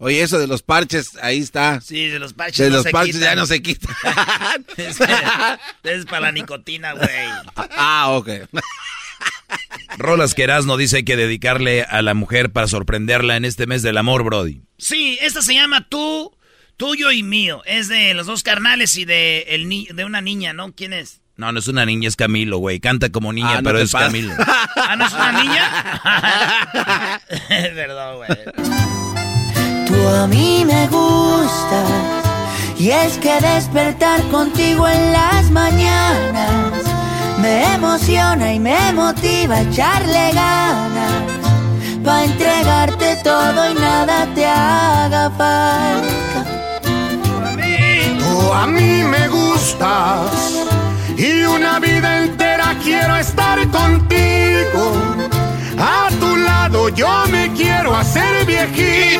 Oye, 0.03 0.23
eso 0.23 0.39
de 0.39 0.47
los 0.47 0.63
parches, 0.63 1.11
ahí 1.23 1.39
está. 1.41 1.81
Sí, 1.83 2.09
de 2.09 2.19
los 2.19 2.33
parches. 2.33 2.59
De 2.59 2.71
no 2.71 2.77
los 2.77 2.85
se 2.85 2.91
parches 2.91 3.17
quitan. 3.17 3.29
ya 3.31 3.37
no 3.37 3.45
se 3.47 3.61
quita. 3.61 3.89
es, 4.79 4.97
es 5.85 6.05
para 6.07 6.21
la 6.21 6.33
nicotina, 6.33 6.93
güey. 6.95 7.09
ah, 7.77 8.07
ok. 8.13 8.29
Rolas 9.99 10.33
que 10.35 10.45
Erasmo 10.45 10.77
dice 10.79 10.99
hay 10.99 11.05
que 11.05 11.17
dedicarle 11.17 11.83
a 11.83 12.01
la 12.01 12.15
mujer 12.15 12.51
para 12.51 12.67
sorprenderla 12.67 13.37
en 13.37 13.45
este 13.45 13.67
mes 13.67 13.83
del 13.83 13.99
amor, 13.99 14.25
Brody. 14.25 14.63
Sí, 14.79 15.19
esta 15.21 15.43
se 15.43 15.53
llama 15.55 15.87
Tú, 15.89 16.35
Tuyo 16.79 17.11
y 17.13 17.23
Mío. 17.23 17.61
Es 17.67 17.89
de 17.89 18.15
los 18.15 18.27
dos 18.27 18.43
carnales 18.43 18.97
y 18.97 19.05
de, 19.05 19.43
el 19.51 19.69
ni- 19.69 19.87
de 19.93 20.05
una 20.07 20.23
niña, 20.23 20.55
¿no? 20.55 20.73
¿Quién 20.73 20.95
es? 20.95 21.21
No, 21.37 21.53
no 21.53 21.59
es 21.59 21.69
una 21.69 21.85
niña, 21.85 22.09
es 22.09 22.17
Camilo, 22.17 22.57
güey. 22.59 22.81
Canta 22.81 23.11
como 23.11 23.33
niña, 23.35 23.59
Ah, 23.59 23.63
no 23.63 23.65
pero 23.65 23.81
es. 23.81 23.93
Camilo. 23.93 24.33
¿Ah, 24.77 24.97
no 24.97 25.07
es 25.07 25.13
una 25.13 25.43
niña? 25.43 27.21
Perdón, 27.75 28.17
güey. 28.17 29.10
Tú 30.01 30.09
a 30.09 30.27
mí 30.27 30.65
me 30.65 30.87
gustas 30.87 31.91
y 32.79 32.91
es 32.91 33.19
que 33.19 33.39
despertar 33.41 34.23
contigo 34.31 34.89
en 34.89 35.13
las 35.13 35.51
mañanas 35.51 36.73
me 37.39 37.75
emociona 37.75 38.55
y 38.55 38.59
me 38.59 38.95
motiva 38.95 39.57
a 39.57 39.61
echarle 39.61 40.33
ganas 40.33 41.23
para 42.03 42.25
entregarte 42.25 43.17
todo 43.23 43.71
y 43.71 43.75
nada 43.75 44.27
te 44.35 44.47
haga 44.47 45.31
falta. 45.37 46.47
Tú 48.19 48.53
a 48.55 48.67
mí 48.67 49.03
me 49.03 49.29
gustas 49.29 50.31
y 51.19 51.43
una 51.43 51.79
vida 51.79 52.25
entera 52.25 52.75
quiero 52.83 53.17
estar 53.17 53.59
contigo. 53.69 54.95
A 55.79 56.09
tu 56.19 56.37
lado 56.37 56.89
yo 56.89 57.27
me 57.31 57.53
quiero 57.53 57.95
hacer 57.95 58.47
viejito. 58.47 59.20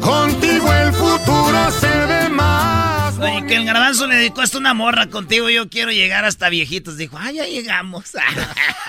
Contigo 0.00 0.72
el 0.72 0.92
futuro 0.92 1.70
se 1.70 2.06
ve 2.06 2.28
más. 2.28 3.18
Oye, 3.18 3.44
que 3.46 3.56
el 3.56 3.64
garbanzo 3.64 4.06
le 4.06 4.16
dedicó 4.16 4.42
hasta 4.42 4.58
una 4.58 4.74
morra 4.74 5.08
contigo. 5.08 5.50
Yo 5.50 5.68
quiero 5.68 5.90
llegar 5.90 6.24
hasta 6.24 6.48
viejitos. 6.48 6.96
Dijo, 6.96 7.18
ah, 7.18 7.30
ya 7.32 7.46
llegamos. 7.46 8.12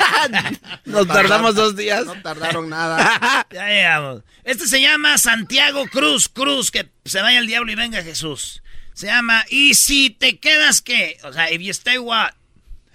Nos 0.86 1.08
tardamos 1.08 1.56
dos 1.56 1.76
días. 1.76 2.06
No 2.06 2.22
tardaron 2.22 2.70
nada. 2.70 3.46
ya 3.52 3.68
llegamos. 3.68 4.24
Este 4.44 4.68
se 4.68 4.82
llama 4.82 5.18
Santiago 5.18 5.86
Cruz. 5.88 6.30
Cruz, 6.30 6.72
que 6.72 6.90
se 7.06 7.22
vaya 7.22 7.40
el 7.40 7.48
diablo 7.48 7.72
y 7.72 7.76
venga 7.76 8.04
Jesús. 8.04 8.62
Se 8.94 9.08
llama 9.08 9.46
¿Y 9.50 9.76
si 9.76 10.10
te 10.10 10.40
quedas 10.40 10.82
qué? 10.82 11.18
O 11.24 11.34
sea, 11.34 11.52
if 11.52 11.62
you 11.62 11.72
stay 11.72 11.98
what? 11.98 12.32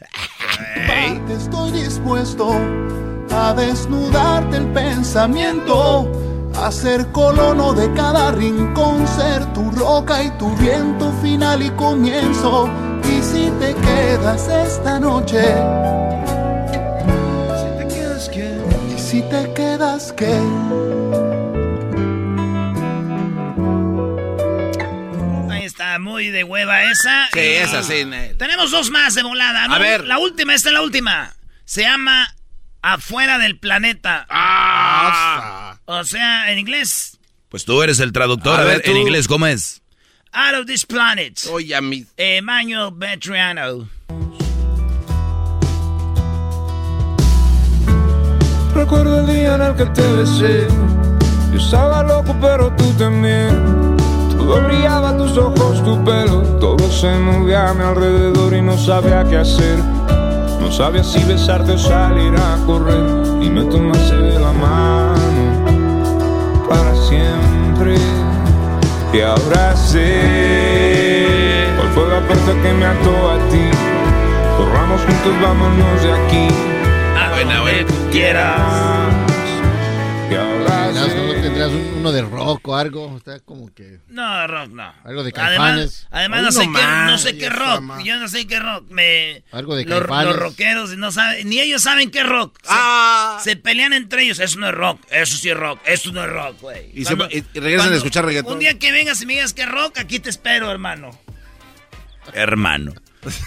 Estoy 1.31 1.73
dispuesto 1.73 2.61
a 3.31 3.55
desnudarte 3.55 4.59
el 4.59 4.67
pensamiento, 4.69 6.11
a 6.57 6.71
ser 6.71 7.07
colono 7.13 7.73
de 7.75 7.93
cada 7.95 8.31
rincón, 8.33 9.07
ser 9.07 9.45
tu 9.53 9.71
roca 9.73 10.23
y 10.23 10.31
tu 10.39 10.55
viento 10.57 11.13
final 11.23 11.63
y 11.63 11.71
comienzo. 11.71 12.71
Y 13.05 13.23
si 13.23 13.51
te 13.61 13.75
quedas 13.75 14.49
esta 14.49 14.99
noche, 14.99 15.43
si 17.61 17.79
te 17.79 17.95
quedas 17.95 18.29
qué, 18.31 18.59
y 18.95 18.99
si 18.99 19.23
te 19.23 19.53
quedas 19.55 20.13
qué. 20.13 20.35
Ahí 25.51 25.65
está, 25.65 25.99
muy 25.99 26.29
de 26.31 26.45
hueva 26.45 26.85
esa. 26.85 27.29
Sí, 27.33 27.41
esa 27.41 27.83
sí. 27.83 28.05
ne- 28.05 28.35
Tenemos 28.35 28.71
dos 28.71 28.91
más 28.91 29.15
de 29.15 29.23
volada. 29.23 29.69
¿no? 29.69 29.75
A 29.75 29.79
ver. 29.79 30.05
La 30.07 30.19
última, 30.19 30.55
esta 30.55 30.69
es 30.71 30.75
la 30.75 30.83
última. 30.83 31.33
Se 31.65 31.83
llama 31.83 32.35
Afuera 32.83 33.39
del 33.39 33.59
planeta. 33.59 34.27
Ah. 34.29 35.74
O 35.87 36.05
sea, 36.05 36.51
en 36.51 36.59
inglés, 36.59 37.19
Pues 37.49 37.65
tú 37.65 37.83
eres 37.83 38.01
el 38.01 38.13
traductor. 38.13 38.59
A 38.59 38.63
A, 38.63 38.65
ver, 38.65 38.79
ver, 38.79 38.89
en 38.91 38.97
inglés, 38.97 39.29
¿cómo 39.29 39.47
es? 39.47 39.83
Out 40.33 40.61
of 40.63 40.67
this 40.67 40.85
planet. 40.85 41.39
Oye, 41.53 41.75
a 41.75 41.81
mí. 41.81 42.05
Emmanuel 42.17 42.91
Betriano. 42.93 43.89
Recuerdo 48.75 49.21
el 49.21 49.27
día 49.27 49.55
en 49.55 49.63
el 49.63 49.75
que 49.77 49.87
te 49.87 50.03
besé. 50.15 50.67
Yo 51.53 51.59
estaba 51.61 52.03
loco, 52.03 52.35
pero 52.41 52.73
tú 52.77 52.91
también. 52.95 53.97
Todo 54.37 54.61
brillaba, 54.63 55.17
tus 55.17 55.37
ojos, 55.39 55.83
tu 55.85 56.03
pelo. 56.05 56.43
Todo 56.59 56.91
se 56.91 57.15
movía 57.19 57.69
a 57.71 57.75
mi 57.75 57.85
alrededor 57.85 58.53
y 58.55 58.63
no 58.63 58.77
sabía 58.77 59.23
qué 59.31 59.37
hacer. 59.37 59.79
No 60.61 60.73
sabía 60.73 61.05
si 61.05 61.23
besarte 61.25 61.73
o 61.73 61.79
salir 61.79 62.33
a 62.37 62.57
correr 62.67 63.43
y 63.43 63.49
me 63.51 63.65
tomaste 63.67 64.17
de 64.17 64.41
la 64.41 64.53
mano 64.53 65.04
siempre. 67.09 67.95
Y 69.13 69.21
ahora 69.21 69.77
sé 69.77 71.67
cuál 71.77 71.89
fue 71.95 72.09
la 72.09 72.21
puerta 72.27 72.53
que 72.63 72.73
me 72.73 72.87
ató 72.87 73.31
a 73.31 73.39
ti. 73.51 73.71
Corramos 74.57 75.01
juntos, 75.03 75.33
vámonos 75.43 76.03
de 76.03 76.13
aquí. 76.13 76.49
A 77.17 77.31
buena, 77.31 77.87
tú 77.87 77.95
quieras. 78.11 79.24
¿No 81.71 81.77
un- 81.77 81.95
uno 81.99 82.13
de 82.13 82.23
rock 82.23 82.69
o 82.69 82.77
algo? 82.77 83.17
Está 83.17 83.41
como 83.41 83.73
que... 83.75 83.99
No, 84.09 84.47
rock 84.47 84.69
no. 84.71 84.93
Algo 85.05 85.23
de 85.25 85.33
Además, 85.37 85.59
Caifanes. 85.59 86.07
además 86.11 86.43
no 86.43 86.49
Uno 86.49 86.53
sé 86.53 86.61
qué, 86.81 86.87
no 87.07 87.19
sé 87.19 87.39
qué 87.39 87.51
rock. 87.51 87.81
más. 87.81 88.05
Yo 88.05 88.17
no 88.19 88.29
sé 88.29 88.47
qué 88.47 88.59
rock. 88.61 88.85
Me, 88.91 89.43
Algo 89.53 89.75
de 89.77 89.85
los, 89.85 89.99
Caifanes. 90.01 90.27
los 90.27 90.37
rockeros 90.37 90.97
no 90.97 91.13
saben, 91.13 91.49
ni 91.49 91.61
ellos 91.61 91.83
saben 91.83 92.11
qué 92.11 92.23
rock. 92.23 92.57
Se, 92.63 92.69
Ah. 92.71 93.39
se 93.43 93.57
pelean 93.57 93.93
entre 93.93 94.23
ellos. 94.25 94.39
Eso 94.39 94.59
no 94.59 94.69
es 94.69 94.75
rock. 94.75 95.01
Eso 95.11 95.37
sí 95.37 95.51
es 95.51 95.57
rock. 95.57 95.81
Eso 95.87 96.13
no 96.13 96.23
es 96.25 96.31
rock, 96.31 96.61
güey. 96.61 96.91
Y 96.95 97.05
se- 97.05 97.15
y- 97.15 97.17
regresan 97.17 97.77
cuando- 97.79 97.95
a 97.95 97.97
escuchar 97.97 98.25
reggaetón. 98.25 98.53
Un 98.55 98.59
día 98.61 98.79
que 98.79 98.93
vengas 98.93 99.21
y 99.23 99.27
me 99.27 99.35
digas 99.35 99.53
que 99.55 99.67
rock, 99.67 99.99
aquí 99.99 100.19
te 100.21 100.31
espero, 100.31 100.71
hermano. 100.71 101.11
Hermano. 102.33 102.93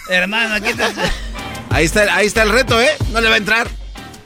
Hermano, 0.08 0.54
aquí 0.54 0.72
te 0.74 0.82
Ahí 1.70 1.84
está, 1.84 2.14
ahí 2.14 2.26
está 2.26 2.42
el 2.42 2.50
reto, 2.50 2.80
¿eh? 2.80 2.90
No 3.12 3.20
le 3.20 3.28
va 3.28 3.34
a 3.34 3.38
entrar. 3.38 3.68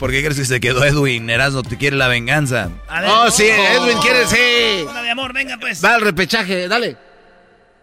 ¿Por 0.02 0.10
qué 0.10 0.20
crees 0.20 0.36
que 0.36 0.44
se 0.44 0.58
quedó 0.58 0.84
Edwin? 0.84 1.30
Erasmo 1.30 1.62
te 1.62 1.78
quiere 1.78 1.94
la 1.94 2.08
venganza. 2.08 2.70
Ver, 2.90 3.04
Oh, 3.06 3.30
sí, 3.30 3.44
Edwin 3.44 3.96
quiere, 3.98 4.26
sí. 4.26 4.84
Hola, 4.88 5.00
mi 5.00 5.08
amor, 5.08 5.32
venga 5.32 5.56
pues. 5.58 5.84
Va 5.84 5.94
al 5.94 6.00
repechaje, 6.00 6.66
dale. 6.66 6.96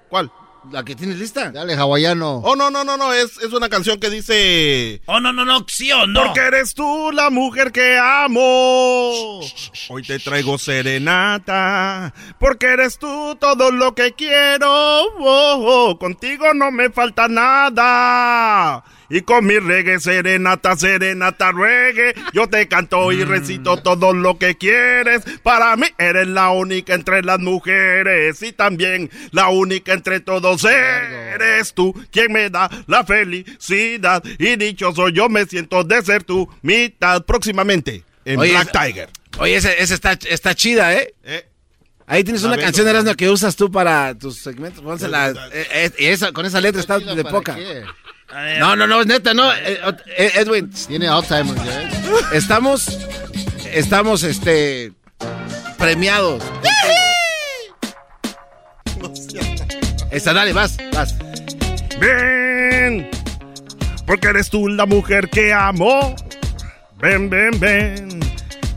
¿Cuál? 0.10 0.30
¿La 0.70 0.84
que 0.84 0.98
tienes 0.98 1.18
lista? 1.18 1.50
Dale, 1.50 1.76
hawaiano. 1.76 2.40
Oh, 2.40 2.58
no, 2.58 2.70
no, 2.70 2.84
no, 2.84 2.98
no. 2.98 3.14
Es, 3.14 3.38
es 3.38 3.54
una 3.54 3.70
canción 3.70 4.02
que 4.02 4.10
dice. 4.10 5.02
Oh, 5.06 5.22
no, 5.22 5.32
no, 5.32 5.46
no, 5.46 5.66
sí 5.70 5.94
o 5.94 6.08
no. 6.08 6.26
Porque 6.26 6.42
eres 6.42 6.74
tú 6.74 7.10
la 7.14 7.30
mujer 7.30 7.72
que 7.72 7.98
amo. 7.98 9.40
Hoy 9.88 10.04
te 10.06 10.20
traigo 10.20 10.58
serenata. 10.58 12.14
Porque 12.38 12.66
eres 12.66 13.00
tú 13.00 13.38
todo 13.40 13.72
lo 13.72 13.96
que 13.96 14.12
quiero. 14.12 14.68
Oh, 14.70 15.88
oh, 15.92 15.98
contigo 15.98 16.54
no 16.54 16.70
me 16.70 16.90
falta 16.90 17.30
nada. 17.30 18.84
Y 19.10 19.22
con 19.22 19.46
mi 19.46 19.58
reggae, 19.58 20.00
serenata, 20.00 20.76
serenata, 20.76 21.52
reggae, 21.52 22.14
yo 22.34 22.48
te 22.48 22.68
canto 22.68 23.12
y 23.12 23.24
recito 23.24 23.78
todo 23.78 24.14
lo 24.14 24.38
que 24.38 24.56
quieres. 24.56 25.24
Para 25.42 25.76
mí 25.76 25.88
eres 25.98 26.28
la 26.28 26.50
única 26.52 26.94
entre 26.94 27.24
las 27.24 27.40
mujeres 27.40 28.42
y 28.44 28.52
también 28.52 29.10
la 29.32 29.50
única 29.50 29.94
entre 29.94 30.20
todos. 30.20 30.64
Eres 30.64 31.74
tú 31.74 31.94
quien 32.12 32.32
me 32.32 32.50
da 32.50 32.70
la 32.88 33.04
felicidad 33.04 34.24
y 34.38 34.56
dichoso 34.56 35.10
yo 35.10 35.30
me 35.30 35.46
siento 35.46 35.84
de 35.84 36.02
ser 36.02 36.24
tu 36.24 36.50
mitad 36.62 37.24
próximamente 37.26 38.04
en 38.26 38.40
Oye, 38.40 38.52
Black 38.52 38.72
Tiger. 38.72 39.10
Oye, 39.40 39.56
esa, 39.56 39.72
esa 39.74 39.94
está, 39.94 40.12
está 40.14 40.54
chida, 40.54 40.94
¿eh? 40.94 41.14
Eh, 41.24 41.46
Ahí 42.06 42.24
tienes 42.24 42.44
una 42.44 42.58
canción, 42.58 42.88
Erasmo, 42.88 43.14
que 43.14 43.30
usas 43.30 43.56
tú 43.56 43.72
para 43.72 44.16
tus 44.16 44.40
segmentos. 44.40 44.84
Pónsela. 44.84 45.30
Eh, 45.52 45.68
eh, 45.72 45.92
esa, 46.00 46.32
con 46.32 46.44
esa 46.44 46.60
letra 46.60 46.82
está 46.82 46.98
de 46.98 47.24
poca. 47.24 47.54
qué? 47.54 47.84
No, 48.60 48.76
no, 48.76 48.86
no, 48.88 49.02
es 49.02 49.08
neta, 49.08 49.34
no. 49.34 49.52
eh, 49.54 49.80
eh, 50.18 50.32
Edwin, 50.36 50.70
Tiene 50.88 51.08
Alzheimer, 51.08 51.56
¿ya 51.58 51.78
ves? 51.78 52.26
estamos, 52.34 53.00
estamos, 53.74 54.24
este, 54.24 54.94
premiados. 55.78 56.44
Esta, 60.12 60.34
dale, 60.34 60.54
vas, 60.54 60.78
vas. 60.94 61.16
Ven, 62.00 63.10
porque 64.06 64.28
eres 64.28 64.50
tú 64.50 64.68
la 64.68 64.86
mujer 64.86 65.30
que 65.30 65.54
amo. 65.54 66.16
Ven, 66.98 67.30
ven, 67.30 67.60
ven. 67.60 68.20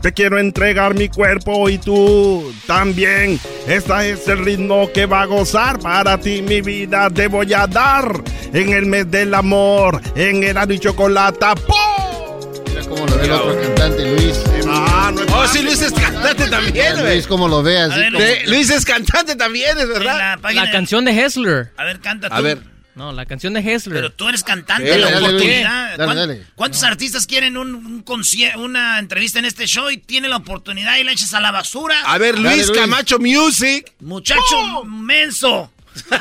Te 0.03 0.11
quiero 0.11 0.37
entregar 0.37 0.95
mi 0.95 1.07
cuerpo 1.07 1.69
y 1.69 1.77
tú 1.77 2.53
también. 2.67 3.39
Este 3.65 4.11
es 4.11 4.27
el 4.27 4.43
ritmo 4.43 4.91
que 4.91 5.05
va 5.05 5.21
a 5.21 5.25
gozar. 5.25 5.79
Para 5.79 6.17
ti 6.17 6.41
mi 6.41 6.59
vida 6.59 7.09
te 7.09 7.27
voy 7.27 7.53
a 7.53 7.67
dar. 7.67 8.21
En 8.51 8.73
el 8.73 8.85
mes 8.85 9.09
del 9.09 9.33
amor, 9.33 10.01
en 10.17 10.43
el 10.43 10.71
y 10.73 10.77
chocolate. 10.77 11.45
¡Pum! 11.65 12.63
Mira 12.67 12.81
cómo 12.81 13.05
lo 13.07 13.15
ve 13.17 13.23
el 13.23 13.31
otro 13.31 13.61
cantante, 13.61 14.11
Luis. 14.11 14.43
Ah, 14.67 15.09
no 15.15 15.21
es 15.21 15.31
Oh, 15.31 15.47
sí, 15.47 15.63
Luis 15.63 15.81
es 15.81 15.93
cantante 15.93 16.47
también, 16.49 16.93
güey. 16.99 17.13
Luis, 17.15 17.27
cómo 17.27 17.47
lo 17.47 17.63
ve, 17.63 17.79
así 17.79 17.93
A 17.93 17.97
ver, 17.99 18.11
como- 18.11 18.25
De- 18.25 18.43
Luis 18.47 18.69
es 18.71 18.83
cantante 18.83 19.37
también, 19.37 19.77
es 19.79 19.87
verdad. 19.87 20.37
La 20.53 20.69
canción 20.69 21.05
de 21.05 21.17
Hessler. 21.17 21.71
A 21.77 21.85
ver, 21.85 22.01
canta 22.01 22.27
tú. 22.27 22.35
A 22.35 22.41
ver. 22.41 22.72
No, 22.95 23.11
la 23.11 23.25
canción 23.25 23.53
de 23.53 23.59
Hessler. 23.61 23.95
Pero 23.97 24.11
tú 24.11 24.29
eres 24.29 24.43
cantante, 24.43 24.87
Dale, 24.87 25.09
la 25.11 25.17
oportunidad. 25.17 25.97
dale, 25.97 26.05
¿Cuán- 26.05 26.15
dale. 26.15 26.43
¿Cuántos 26.55 26.83
artistas 26.83 27.25
quieren 27.25 27.57
un, 27.57 27.73
un 27.73 28.05
concie- 28.05 28.55
una 28.55 28.99
entrevista 28.99 29.39
en 29.39 29.45
este 29.45 29.65
show 29.65 29.89
y 29.89 29.97
tienen 29.97 30.29
la 30.29 30.37
oportunidad 30.37 30.97
y 30.97 31.03
la 31.03 31.11
echas 31.11 31.33
a 31.33 31.39
la 31.39 31.51
basura? 31.51 31.95
A 32.05 32.17
ver, 32.19 32.35
Dale, 32.35 32.55
Luis 32.55 32.67
Luis. 32.67 32.79
Camacho 32.79 33.17
Music. 33.19 33.91
Muchacho 33.99 34.83
menso. 34.85 35.71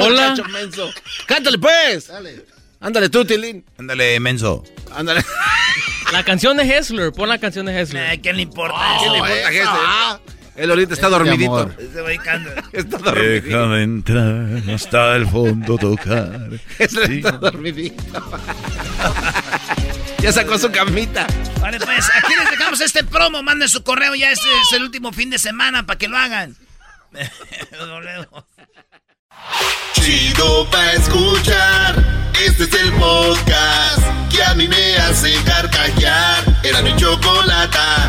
Hola. 0.00 0.30
Muchacho 0.30 0.44
menso. 0.48 0.90
Cántale, 1.26 1.58
pues. 1.58 2.08
Dale. 2.08 2.44
Ándale 2.80 3.08
tú, 3.10 3.24
Tilín. 3.24 3.64
Ándale, 3.78 4.18
menso. 4.20 4.64
Ándale. 4.94 5.22
La 6.12 6.24
canción 6.24 6.56
de 6.56 6.62
Hessler. 6.64 7.12
Pon 7.12 7.28
la 7.28 7.38
canción 7.38 7.66
de 7.66 7.78
Hessler. 7.78 8.06
Ay, 8.06 8.18
¿Qué 8.18 8.32
le 8.32 8.42
importa? 8.42 8.74
¿Qué 9.00 9.10
le 9.10 9.16
eso? 9.18 9.26
importa, 9.26 9.52
gente? 9.52 10.39
Él 10.56 10.70
ahorita 10.70 10.94
está 10.94 11.06
Es 11.06 11.12
de 11.12 11.18
dormidito. 11.18 11.70
Está 12.72 12.98
dormidito. 12.98 13.46
Déjame 13.46 13.82
entrar 13.82 14.74
hasta 14.74 15.16
el 15.16 15.26
fondo 15.26 15.78
tocar. 15.78 16.50
Está 16.78 17.32
dormidito. 17.32 18.02
ya 20.20 20.32
sacó 20.32 20.58
su 20.58 20.70
camita. 20.70 21.26
Vale, 21.60 21.78
pues 21.78 22.10
aquí 22.14 22.34
les 22.38 22.50
dejamos 22.50 22.80
este 22.80 23.04
promo. 23.04 23.42
Manden 23.42 23.68
su 23.68 23.82
correo. 23.82 24.14
Ya 24.14 24.30
este 24.30 24.48
es 24.48 24.72
el 24.76 24.82
último 24.84 25.12
fin 25.12 25.30
de 25.30 25.38
semana 25.38 25.86
para 25.86 25.98
que 25.98 26.08
lo 26.08 26.16
hagan. 26.18 26.56
Chido 29.94 30.70
pa' 30.70 30.92
escuchar. 30.92 32.30
Este 32.44 32.64
es 32.64 32.74
el 32.74 32.92
podcast 32.92 34.02
que 34.30 34.42
a 34.42 34.54
mí 34.54 34.66
me 34.68 34.96
hace 34.96 35.34
carcajear. 35.44 36.60
Era 36.62 36.82
mi 36.82 36.94
chocolata. 36.96 38.08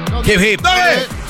Hip 0.25 0.39
hip. 0.41 0.61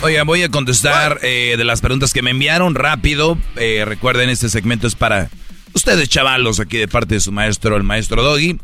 Oigan, 0.04 0.28
voy 0.28 0.44
a 0.44 0.50
contestar 0.50 1.20
eh, 1.24 1.56
de 1.58 1.64
las 1.64 1.82
preguntas 1.82 2.14
que 2.14 2.22
me 2.22 2.32
enviaron 2.32 2.76
rápido. 2.76 3.38
Eh, 3.56 3.84
recuerden, 3.86 4.30
este 4.30 4.50
segmento 4.50 4.88
es 4.88 4.96
para 4.96 5.30
ustedes, 5.74 6.10
chavalos, 6.10 6.60
aquí 6.60 6.78
de 6.78 6.88
parte 6.88 7.16
de 7.16 7.22
su 7.22 7.32
maestro, 7.32 7.78
el 7.78 7.84
maestro 7.84 8.22
Doggy. 8.24 8.60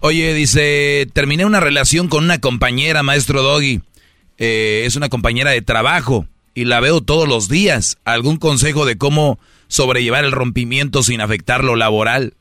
Oye, 0.00 0.34
dice, 0.34 1.08
terminé 1.12 1.44
una 1.44 1.60
relación 1.60 2.08
con 2.08 2.24
una 2.24 2.38
compañera, 2.40 3.02
maestro 3.02 3.42
Doggy. 3.42 3.80
Eh, 4.38 4.82
es 4.86 4.96
una 4.96 5.08
compañera 5.08 5.50
de 5.50 5.62
trabajo 5.62 6.26
y 6.54 6.64
la 6.64 6.80
veo 6.80 7.00
todos 7.00 7.28
los 7.28 7.48
días. 7.48 7.98
¿Algún 8.04 8.38
consejo 8.38 8.86
de 8.86 8.98
cómo 8.98 9.38
sobrellevar 9.68 10.24
el 10.24 10.32
rompimiento 10.32 11.02
sin 11.02 11.20
afectar 11.20 11.62
lo 11.62 11.76
laboral? 11.76 12.34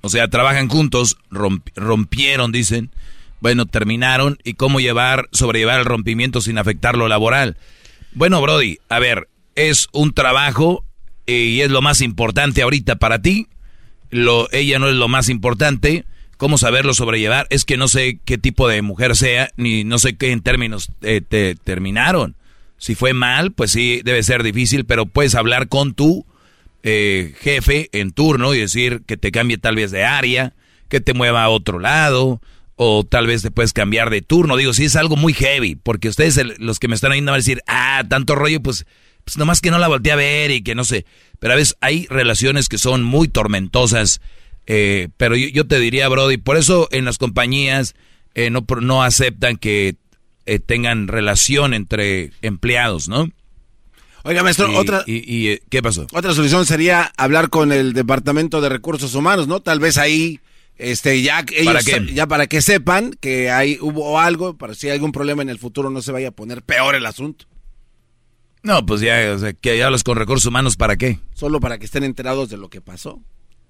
O 0.00 0.08
sea, 0.08 0.28
trabajan 0.28 0.68
juntos, 0.68 1.16
romp- 1.30 1.72
rompieron, 1.76 2.50
dicen. 2.52 2.90
Bueno, 3.44 3.66
terminaron. 3.66 4.38
¿Y 4.42 4.54
cómo 4.54 4.80
llevar, 4.80 5.28
sobrellevar 5.30 5.78
el 5.78 5.84
rompimiento 5.84 6.40
sin 6.40 6.56
afectar 6.56 6.96
lo 6.96 7.08
laboral? 7.08 7.58
Bueno, 8.14 8.40
Brody, 8.40 8.78
a 8.88 8.98
ver, 9.00 9.28
es 9.54 9.88
un 9.92 10.14
trabajo 10.14 10.82
eh, 11.26 11.34
y 11.34 11.60
es 11.60 11.70
lo 11.70 11.82
más 11.82 12.00
importante 12.00 12.62
ahorita 12.62 12.96
para 12.96 13.20
ti. 13.20 13.48
Lo, 14.08 14.50
ella 14.50 14.78
no 14.78 14.88
es 14.88 14.94
lo 14.94 15.08
más 15.08 15.28
importante. 15.28 16.06
¿Cómo 16.38 16.56
saberlo 16.56 16.94
sobrellevar? 16.94 17.46
Es 17.50 17.66
que 17.66 17.76
no 17.76 17.86
sé 17.86 18.18
qué 18.24 18.38
tipo 18.38 18.66
de 18.66 18.80
mujer 18.80 19.14
sea, 19.14 19.50
ni 19.58 19.84
no 19.84 19.98
sé 19.98 20.16
qué 20.16 20.32
en 20.32 20.40
términos 20.40 20.90
eh, 21.02 21.20
te 21.20 21.54
terminaron. 21.54 22.36
Si 22.78 22.94
fue 22.94 23.12
mal, 23.12 23.52
pues 23.52 23.72
sí, 23.72 24.00
debe 24.06 24.22
ser 24.22 24.42
difícil, 24.42 24.86
pero 24.86 25.04
puedes 25.04 25.34
hablar 25.34 25.68
con 25.68 25.92
tu 25.92 26.24
eh, 26.82 27.34
jefe 27.40 27.90
en 27.92 28.12
turno 28.12 28.54
y 28.54 28.60
decir 28.60 29.02
que 29.06 29.18
te 29.18 29.30
cambie 29.32 29.58
tal 29.58 29.76
vez 29.76 29.90
de 29.90 30.02
área, 30.02 30.54
que 30.88 31.02
te 31.02 31.12
mueva 31.12 31.44
a 31.44 31.50
otro 31.50 31.78
lado, 31.78 32.40
o 32.76 33.04
tal 33.04 33.26
vez 33.26 33.42
te 33.42 33.50
puedes 33.50 33.72
cambiar 33.72 34.10
de 34.10 34.22
turno. 34.22 34.56
Digo, 34.56 34.72
si 34.74 34.84
es 34.84 34.96
algo 34.96 35.16
muy 35.16 35.32
heavy, 35.32 35.76
porque 35.76 36.08
ustedes, 36.08 36.36
el- 36.38 36.54
los 36.58 36.78
que 36.78 36.88
me 36.88 36.94
están 36.94 37.12
oyendo, 37.12 37.30
van 37.32 37.36
a 37.36 37.42
decir, 37.42 37.60
ah, 37.66 38.02
tanto 38.08 38.34
rollo, 38.34 38.60
pues, 38.60 38.84
pues 39.24 39.36
nomás 39.38 39.60
que 39.60 39.70
no 39.70 39.78
la 39.78 39.88
volteé 39.88 40.12
a 40.12 40.16
ver 40.16 40.50
y 40.50 40.62
que 40.62 40.74
no 40.74 40.84
sé. 40.84 41.06
Pero 41.38 41.52
a 41.54 41.56
veces 41.56 41.76
hay 41.80 42.06
relaciones 42.08 42.68
que 42.68 42.78
son 42.78 43.02
muy 43.02 43.28
tormentosas 43.28 44.20
Eh, 44.66 45.08
pero 45.18 45.36
yo, 45.36 45.48
yo 45.48 45.66
te 45.66 45.78
diría, 45.78 46.08
Brody, 46.08 46.38
por 46.38 46.56
eso 46.56 46.88
en 46.90 47.04
las 47.04 47.18
compañías 47.18 47.94
eh, 48.34 48.48
no, 48.48 48.64
no 48.80 49.02
aceptan 49.02 49.58
que 49.58 49.96
eh, 50.46 50.58
tengan 50.58 51.06
relación 51.06 51.74
entre 51.74 52.32
empleados, 52.40 53.06
¿no? 53.06 53.28
Oiga, 54.22 54.42
maestro, 54.42 54.72
Y- 54.72 54.76
otra, 54.76 55.04
Y, 55.06 55.16
y, 55.30 55.48
eh, 55.48 55.62
¿Qué 55.68 55.82
pasó? 55.82 56.06
otra 56.14 56.32
solución 56.32 56.64
sería 56.64 57.12
hablar 57.18 57.50
con 57.50 57.72
el 57.72 57.92
Departamento 57.92 58.62
de 58.62 58.70
Recursos 58.70 59.14
Humanos, 59.14 59.48
¿no? 59.48 59.60
Tal 59.60 59.80
vez 59.80 59.98
ahí, 59.98 60.40
este, 60.76 61.22
ya 61.22 61.44
ellos, 61.52 61.84
ya 62.12 62.26
para 62.26 62.46
que 62.46 62.60
sepan 62.60 63.12
que 63.20 63.50
hay 63.50 63.78
hubo 63.80 64.18
algo, 64.18 64.56
para 64.56 64.74
si 64.74 64.88
hay 64.88 64.94
algún 64.94 65.12
problema 65.12 65.42
en 65.42 65.48
el 65.48 65.58
futuro 65.58 65.90
no 65.90 66.02
se 66.02 66.12
vaya 66.12 66.28
a 66.28 66.32
poner 66.32 66.62
peor 66.62 66.94
el 66.94 67.06
asunto. 67.06 67.46
No, 68.62 68.84
pues 68.84 69.02
ya, 69.02 69.32
o 69.34 69.38
sea, 69.38 69.52
que 69.52 69.82
hablas 69.82 70.02
con 70.02 70.16
recursos 70.16 70.46
humanos, 70.46 70.76
¿para 70.76 70.96
qué? 70.96 71.20
Solo 71.34 71.60
para 71.60 71.78
que 71.78 71.84
estén 71.84 72.02
enterados 72.02 72.48
de 72.48 72.56
lo 72.56 72.70
que 72.70 72.80
pasó. 72.80 73.20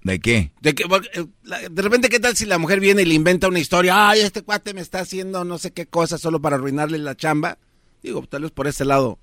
¿De 0.03 0.19
qué? 0.19 0.51
De, 0.61 0.73
que, 0.73 0.83
eh, 0.83 1.25
de 1.69 1.81
repente, 1.81 2.09
¿qué 2.09 2.19
tal 2.19 2.35
si 2.35 2.45
la 2.45 2.59
mujer 2.59 2.79
viene 2.79 3.01
y 3.01 3.05
le 3.05 3.15
inventa 3.15 3.47
una 3.47 3.59
historia? 3.59 4.09
Ay, 4.09 4.21
este 4.21 4.43
cuate 4.43 4.73
me 4.73 4.81
está 4.81 4.99
haciendo 4.99 5.43
no 5.43 5.57
sé 5.57 5.71
qué 5.71 5.85
cosa 5.85 6.17
solo 6.17 6.39
para 6.41 6.55
arruinarle 6.55 6.97
la 6.99 7.15
chamba. 7.15 7.57
Digo, 8.03 8.23
tal 8.27 8.43
vez 8.43 8.51
por 8.51 8.67
ese 8.67 8.85
lado 8.85 9.19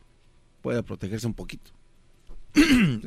pueda 0.61 0.83
protegerse 0.83 1.27
un 1.27 1.35
poquito. 1.35 1.71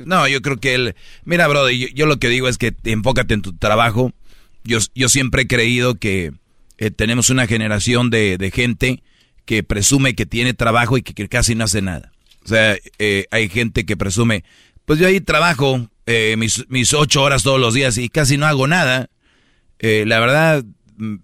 No, 0.06 0.26
yo 0.26 0.42
creo 0.42 0.56
que 0.56 0.74
él... 0.74 0.96
Mira, 1.24 1.46
Brody, 1.48 1.78
yo, 1.78 1.88
yo 1.94 2.06
lo 2.06 2.18
que 2.18 2.28
digo 2.28 2.48
es 2.48 2.58
que 2.58 2.72
te 2.72 2.92
enfócate 2.92 3.34
en 3.34 3.42
tu 3.42 3.52
trabajo. 3.56 4.12
Yo, 4.66 4.78
yo 4.94 5.08
siempre 5.08 5.42
he 5.42 5.46
creído 5.46 5.94
que 5.96 6.32
eh, 6.78 6.90
tenemos 6.90 7.30
una 7.30 7.46
generación 7.46 8.10
de, 8.10 8.36
de 8.38 8.50
gente 8.50 9.02
que 9.44 9.62
presume 9.62 10.14
que 10.14 10.26
tiene 10.26 10.54
trabajo 10.54 10.98
y 10.98 11.02
que, 11.02 11.28
casi 11.28 11.54
no 11.54 11.64
hace 11.64 11.82
nada. 11.82 12.12
O 12.44 12.48
sea, 12.48 12.76
eh, 12.98 13.26
hay 13.30 13.48
gente 13.48 13.86
que 13.86 13.96
presume, 13.96 14.44
pues 14.84 14.98
yo 14.98 15.06
ahí 15.06 15.20
trabajo 15.20 15.88
eh, 16.06 16.34
mis, 16.38 16.64
mis 16.68 16.92
ocho 16.94 17.22
horas 17.22 17.42
todos 17.42 17.60
los 17.60 17.74
días 17.74 17.96
y 17.98 18.08
casi 18.08 18.36
no 18.36 18.46
hago 18.46 18.66
nada. 18.66 19.08
Eh, 19.78 20.04
la 20.06 20.20
verdad, 20.20 20.64
mm, 20.96 21.16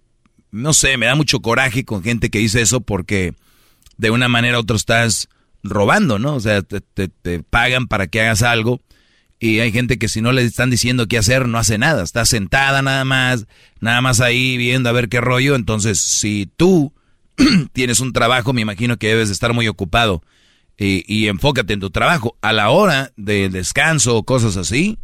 no 0.53 0.73
sé, 0.73 0.97
me 0.97 1.07
da 1.07 1.15
mucho 1.15 1.41
coraje 1.41 1.85
con 1.85 2.03
gente 2.03 2.31
que 2.31 2.39
dice 2.39 2.61
eso 2.61 2.81
porque 2.81 3.35
de 3.99 4.11
una 4.11 4.29
manera 4.29 4.59
u 4.59 4.61
otra 4.63 4.77
estás 4.77 5.29
robando, 5.63 6.19
¿no? 6.19 6.35
O 6.35 6.41
sea, 6.41 6.63
te, 6.63 6.81
te- 6.81 7.09
te 7.09 7.43
pagan 7.43 7.87
para 7.87 8.07
que 8.09 8.21
hagas 8.21 8.43
algo 8.43 8.81
y 9.43 9.59
hay 9.59 9.73
gente 9.73 9.99
que 9.99 10.09
si 10.09 10.21
no 10.21 10.31
le 10.31 10.45
están 10.45 10.71
diciendo 10.71 11.09
qué 11.09 11.19
hacer, 11.19 11.49
no 11.49 11.59
hace 11.59 11.77
nada. 11.77 12.05
Está 12.05 12.25
sentada 12.25 12.81
nada 12.81 13.05
más, 13.05 13.49
nada 13.81 14.01
más 14.01 14.21
ahí 14.21 14.57
viendo 14.57 14.89
a 14.89 14.93
ver 14.93 15.09
qué 15.09 15.21
rollo. 15.21 15.57
Entonces, 15.57 15.99
si 16.01 16.49
tú 16.57 16.93
tienes 17.73 17.99
un 17.99 18.13
trabajo, 18.13 18.53
me 18.53 18.61
imagino 18.61 18.99
que 18.99 19.09
debes 19.09 19.31
de 19.31 19.35
estar 19.35 19.53
muy 19.53 19.67
ocupado 19.67 20.23
y, 20.79 21.03
y 21.13 21.27
enfócate 21.27 21.73
en 21.73 21.81
tu 21.81 21.91
trabajo. 21.91 22.39
A 22.41 22.53
la 22.53 22.71
hora 22.71 23.11
del 23.17 23.51
descanso 23.51 24.17
o 24.17 24.23
cosas 24.23 24.57
así, 24.57 25.01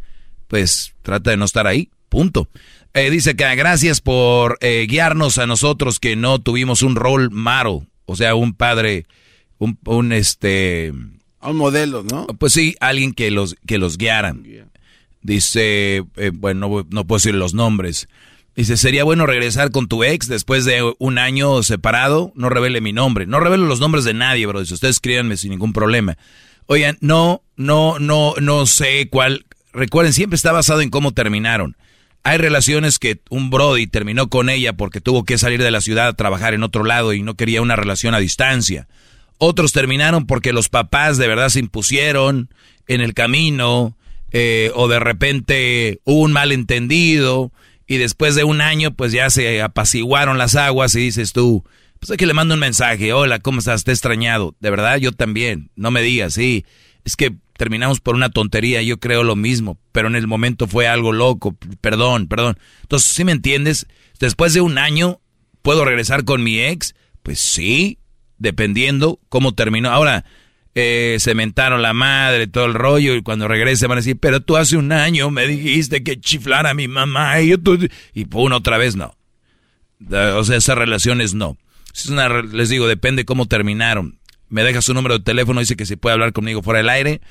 pues 0.47 0.93
trata 1.01 1.31
de 1.31 1.37
no 1.37 1.43
estar 1.43 1.67
ahí, 1.67 1.89
punto. 2.07 2.47
Eh, 2.93 3.09
dice 3.09 3.35
que 3.35 3.43
gracias 3.57 3.99
por 3.99 4.57
eh, 4.61 4.87
guiarnos 4.87 5.37
a 5.37 5.47
nosotros 5.47 5.99
que 5.99 6.15
no 6.15 6.39
tuvimos 6.39 6.81
un 6.81 6.95
rol 6.95 7.29
malo, 7.29 7.87
o 8.05 8.15
sea, 8.15 8.35
un 8.35 8.53
padre, 8.53 9.05
un 9.57 10.13
este... 10.13 10.93
Un 11.41 11.57
modelo, 11.57 12.03
¿no? 12.03 12.27
Pues 12.27 12.53
sí, 12.53 12.75
alguien 12.79 13.13
que 13.13 13.31
los, 13.31 13.55
que 13.65 13.77
los 13.77 13.97
guiara. 13.97 14.35
Dice, 15.21 16.03
eh, 16.15 16.31
bueno, 16.33 16.67
no, 16.67 16.87
no 16.89 17.07
puedo 17.07 17.17
decir 17.17 17.35
los 17.35 17.53
nombres. 17.53 18.07
Dice, 18.55 18.75
sería 18.75 19.03
bueno 19.03 19.25
regresar 19.25 19.71
con 19.71 19.87
tu 19.87 20.03
ex 20.03 20.27
después 20.27 20.65
de 20.65 20.93
un 20.97 21.17
año 21.17 21.63
separado. 21.63 22.33
No 22.35 22.49
revele 22.49 22.81
mi 22.81 22.91
nombre. 22.91 23.25
No 23.25 23.39
revelo 23.39 23.65
los 23.65 23.79
nombres 23.79 24.03
de 24.03 24.13
nadie, 24.13 24.45
bro. 24.47 24.59
Dice, 24.59 24.73
ustedes 24.73 24.97
escríbanme 24.97 25.37
sin 25.37 25.51
ningún 25.51 25.71
problema. 25.71 26.17
Oigan, 26.65 26.97
no, 26.99 27.41
no, 27.55 27.99
no, 27.99 28.33
no 28.41 28.65
sé 28.65 29.07
cuál. 29.09 29.45
Recuerden, 29.71 30.13
siempre 30.13 30.35
está 30.35 30.51
basado 30.51 30.81
en 30.81 30.89
cómo 30.89 31.13
terminaron. 31.13 31.77
Hay 32.23 32.37
relaciones 32.37 32.99
que 32.99 33.21
un 33.29 33.49
Brody 33.49 33.87
terminó 33.87 34.29
con 34.29 34.49
ella 34.49 34.73
porque 34.73 34.99
tuvo 34.99 35.23
que 35.23 35.37
salir 35.37 35.63
de 35.63 35.71
la 35.71 35.81
ciudad 35.81 36.07
a 36.09 36.13
trabajar 36.13 36.53
en 36.53 36.63
otro 36.63 36.83
lado 36.83 37.13
y 37.13 37.23
no 37.23 37.35
quería 37.35 37.61
una 37.61 37.75
relación 37.75 38.13
a 38.13 38.19
distancia. 38.19 38.87
Otros 39.39 39.71
terminaron 39.71 40.27
porque 40.27 40.53
los 40.53 40.69
papás 40.69 41.17
de 41.17 41.27
verdad 41.27 41.49
se 41.49 41.59
impusieron 41.59 42.53
en 42.87 43.01
el 43.01 43.13
camino 43.13 43.97
eh, 44.31 44.71
o 44.75 44.87
de 44.87 44.99
repente 44.99 46.01
hubo 46.03 46.21
un 46.21 46.33
malentendido 46.33 47.51
y 47.87 47.97
después 47.97 48.35
de 48.35 48.43
un 48.43 48.61
año 48.61 48.93
pues 48.93 49.13
ya 49.13 49.29
se 49.29 49.61
apaciguaron 49.61 50.37
las 50.37 50.55
aguas 50.55 50.93
y 50.93 50.99
dices 50.99 51.31
tú, 51.31 51.63
pues 51.99 52.11
hay 52.11 52.17
que 52.17 52.25
le 52.25 52.33
mando 52.33 52.53
un 52.53 52.59
mensaje, 52.59 53.13
hola, 53.13 53.39
¿cómo 53.39 53.59
estás? 53.59 53.85
Te 53.85 53.91
he 53.91 53.93
extrañado. 53.93 54.55
De 54.59 54.69
verdad, 54.69 54.97
yo 54.97 55.13
también, 55.13 55.71
no 55.75 55.89
me 55.89 56.01
digas, 56.01 56.33
sí, 56.33 56.65
es 57.05 57.15
que 57.15 57.35
terminamos 57.57 58.01
por 58.01 58.15
una 58.15 58.29
tontería, 58.29 58.81
yo 58.81 58.99
creo 58.99 59.23
lo 59.23 59.35
mismo, 59.35 59.79
pero 59.91 60.09
en 60.09 60.15
el 60.15 60.27
momento 60.27 60.67
fue 60.67 60.87
algo 60.87 61.11
loco, 61.11 61.57
perdón, 61.81 62.27
perdón. 62.27 62.57
Entonces, 62.81 63.11
¿sí 63.11 63.23
me 63.23 63.31
entiendes? 63.31 63.87
Después 64.19 64.53
de 64.53 64.61
un 64.61 64.77
año, 64.77 65.21
¿puedo 65.61 65.85
regresar 65.85 66.25
con 66.25 66.43
mi 66.43 66.59
ex? 66.59 66.93
Pues 67.23 67.39
sí, 67.39 67.99
dependiendo 68.39 69.19
cómo 69.29 69.53
terminó. 69.53 69.89
Ahora, 69.91 70.25
eh, 70.75 71.17
cementaron 71.19 71.81
la 71.81 71.93
madre, 71.93 72.47
todo 72.47 72.65
el 72.65 72.73
rollo, 72.73 73.15
y 73.15 73.21
cuando 73.21 73.47
regrese 73.47 73.87
van 73.87 73.97
a 73.97 74.01
decir, 74.01 74.17
pero 74.19 74.39
tú 74.41 74.57
hace 74.57 74.77
un 74.77 74.91
año 74.91 75.29
me 75.29 75.45
dijiste 75.47 76.03
que 76.03 76.19
chiflara 76.19 76.71
a 76.71 76.73
mi 76.73 76.87
mamá, 76.87 77.39
y 77.41 77.49
yo 77.49 77.59
tú... 77.59 77.77
Y 78.13 78.25
pum, 78.25 78.51
otra 78.53 78.77
vez 78.77 78.95
no. 78.95 79.13
O 80.09 80.43
sea, 80.43 80.57
esas 80.57 80.77
relaciones 80.77 81.33
no. 81.33 81.57
Les 82.53 82.69
digo, 82.69 82.87
depende 82.87 83.25
cómo 83.25 83.47
terminaron. 83.47 84.19
Me 84.47 84.63
deja 84.63 84.81
su 84.81 84.93
número 84.93 85.17
de 85.17 85.23
teléfono, 85.23 85.59
dice 85.59 85.75
que 85.75 85.85
se 85.85 85.97
puede 85.97 86.13
hablar 86.13 86.31
conmigo 86.33 86.61
fuera 86.63 86.77
del 86.79 86.89
aire. 86.89 87.21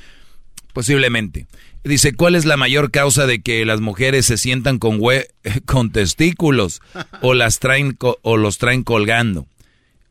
Posiblemente. 0.72 1.46
Dice, 1.84 2.12
¿cuál 2.14 2.34
es 2.34 2.44
la 2.44 2.56
mayor 2.56 2.90
causa 2.90 3.26
de 3.26 3.40
que 3.40 3.64
las 3.64 3.80
mujeres 3.80 4.26
se 4.26 4.36
sientan 4.36 4.78
con, 4.78 5.00
con 5.64 5.90
testículos 5.90 6.80
o, 7.22 7.34
las 7.34 7.58
traen 7.60 7.92
co- 7.92 8.18
o 8.22 8.36
los 8.36 8.58
traen 8.58 8.82
colgando? 8.82 9.46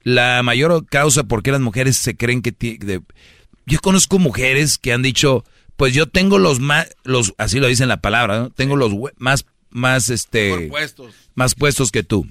La 0.10 0.41
mayor 0.41 0.86
causa 0.86 1.26
por 1.26 1.43
qué 1.43 1.52
las 1.52 1.60
mujeres 1.60 1.98
se 1.98 2.15
creen 2.15 2.41
que... 2.41 2.52
de- 2.54 3.02
Yo 3.65 3.80
conozco 3.82 4.20
mujeres 4.20 4.78
que 4.78 4.93
han 4.93 5.02
dicho, 5.02 5.43
pues 5.76 5.93
yo 5.93 6.08
tengo 6.08 6.39
los 6.39 6.62
más, 6.62 6.88
los, 7.04 7.34
así 7.38 7.60
lo 7.60 7.67
dicen 7.67 7.89
la 7.89 8.00
palabra, 8.00 8.39
¿no? 8.39 8.50
Tengo 8.50 8.78
los 8.78 8.93
más, 9.17 9.46
más, 9.70 10.10
este... 10.10 10.70
puestos. 10.70 11.13
Más 11.36 11.56
puestos 11.56 11.91
que 11.91 12.04
tú. 12.04 12.26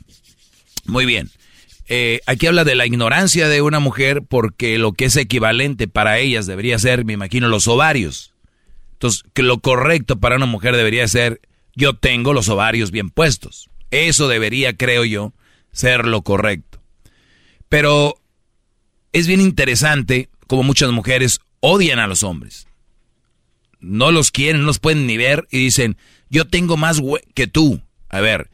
Muy 0.86 1.04
bien. 1.04 1.30
Eh, 1.86 2.20
aquí 2.26 2.46
habla 2.46 2.64
de 2.64 2.76
la 2.76 2.86
ignorancia 2.86 3.46
de 3.46 3.60
una 3.60 3.78
mujer 3.78 4.22
porque 4.26 4.78
lo 4.78 4.92
que 4.92 5.04
es 5.04 5.16
equivalente 5.16 5.86
para 5.86 6.18
ellas 6.18 6.46
debería 6.46 6.78
ser, 6.78 7.04
me 7.04 7.12
imagino, 7.12 7.46
los 7.48 7.68
ovarios. 7.68 8.32
Entonces, 8.94 9.22
que 9.34 9.42
lo 9.42 9.58
correcto 9.58 10.18
para 10.18 10.36
una 10.36 10.46
mujer 10.46 10.74
debería 10.76 11.06
ser, 11.08 11.42
yo 11.74 11.92
tengo 11.92 12.32
los 12.32 12.48
ovarios 12.48 12.90
bien 12.90 13.10
puestos. 13.10 13.68
Eso 13.90 14.28
debería, 14.28 14.74
creo 14.78 15.04
yo, 15.04 15.34
ser 15.72 16.06
lo 16.06 16.22
correcto. 16.22 16.75
Pero 17.76 18.14
es 19.12 19.26
bien 19.26 19.42
interesante 19.42 20.30
como 20.46 20.62
muchas 20.62 20.92
mujeres 20.92 21.40
odian 21.60 21.98
a 21.98 22.06
los 22.06 22.22
hombres. 22.22 22.66
No 23.80 24.12
los 24.12 24.30
quieren, 24.30 24.62
no 24.62 24.66
los 24.68 24.78
pueden 24.78 25.06
ni 25.06 25.18
ver 25.18 25.46
y 25.50 25.58
dicen, 25.58 25.98
yo 26.30 26.46
tengo 26.46 26.78
más 26.78 27.02
que 27.34 27.46
tú. 27.46 27.82
A 28.08 28.20
ver, 28.20 28.48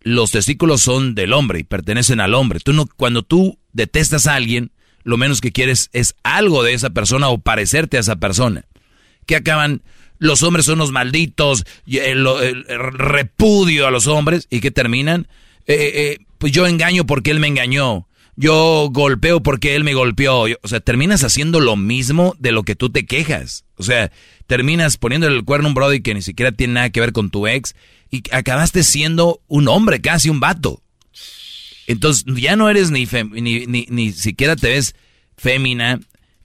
los 0.00 0.30
testículos 0.30 0.80
son 0.80 1.14
del 1.14 1.34
hombre 1.34 1.58
y 1.58 1.64
pertenecen 1.64 2.18
al 2.18 2.32
hombre. 2.32 2.60
Tú 2.60 2.72
no, 2.72 2.86
cuando 2.86 3.22
tú 3.22 3.58
detestas 3.74 4.26
a 4.26 4.36
alguien, 4.36 4.72
lo 5.02 5.18
menos 5.18 5.42
que 5.42 5.52
quieres 5.52 5.90
es 5.92 6.14
algo 6.22 6.62
de 6.62 6.72
esa 6.72 6.88
persona 6.88 7.28
o 7.28 7.36
parecerte 7.36 7.98
a 7.98 8.00
esa 8.00 8.16
persona. 8.16 8.64
Que 9.26 9.36
acaban, 9.36 9.82
los 10.18 10.42
hombres 10.42 10.64
son 10.64 10.78
los 10.78 10.92
malditos, 10.92 11.66
el- 11.86 12.26
el 12.26 12.64
repudio 12.94 13.86
a 13.86 13.90
los 13.90 14.06
hombres 14.06 14.46
y 14.48 14.60
que 14.60 14.70
terminan, 14.70 15.28
eh, 15.66 15.76
eh, 15.94 16.18
pues 16.38 16.52
yo 16.52 16.66
engaño 16.66 17.04
porque 17.04 17.32
él 17.32 17.38
me 17.38 17.46
engañó. 17.48 18.06
Yo 18.40 18.88
golpeo 18.90 19.42
porque 19.42 19.76
él 19.76 19.84
me 19.84 19.92
golpeó. 19.92 20.46
O 20.62 20.68
sea, 20.68 20.80
terminas 20.80 21.24
haciendo 21.24 21.60
lo 21.60 21.76
mismo 21.76 22.34
de 22.38 22.52
lo 22.52 22.62
que 22.62 22.74
tú 22.74 22.88
te 22.88 23.04
quejas. 23.04 23.64
O 23.76 23.82
sea, 23.82 24.10
terminas 24.46 24.96
poniéndole 24.96 25.36
el 25.36 25.44
cuerno 25.44 25.66
a 25.66 25.68
un 25.68 25.74
brody 25.74 26.00
que 26.00 26.14
ni 26.14 26.22
siquiera 26.22 26.50
tiene 26.50 26.72
nada 26.72 26.88
que 26.88 27.00
ver 27.00 27.12
con 27.12 27.28
tu 27.30 27.46
ex 27.46 27.74
y 28.10 28.22
acabaste 28.32 28.82
siendo 28.82 29.42
un 29.46 29.68
hombre, 29.68 30.00
casi 30.00 30.30
un 30.30 30.40
vato. 30.40 30.80
Entonces 31.86 32.24
ya 32.34 32.56
no 32.56 32.70
eres 32.70 32.90
ni, 32.90 33.06
fem- 33.06 33.30
ni, 33.30 34.12
siquiera 34.12 34.56
te 34.56 34.70
ves 34.70 34.94
fémina, 35.36 36.00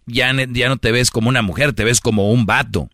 ya, 0.06 0.34
no 0.34 0.78
te 0.78 0.92
ves 0.92 1.12
como 1.12 1.30
una 1.30 1.44
mujer, 1.44 1.72
te 1.72 1.86
ves 1.86 2.02
como 2.02 2.30
un 2.32 2.46
vato. 2.46 2.90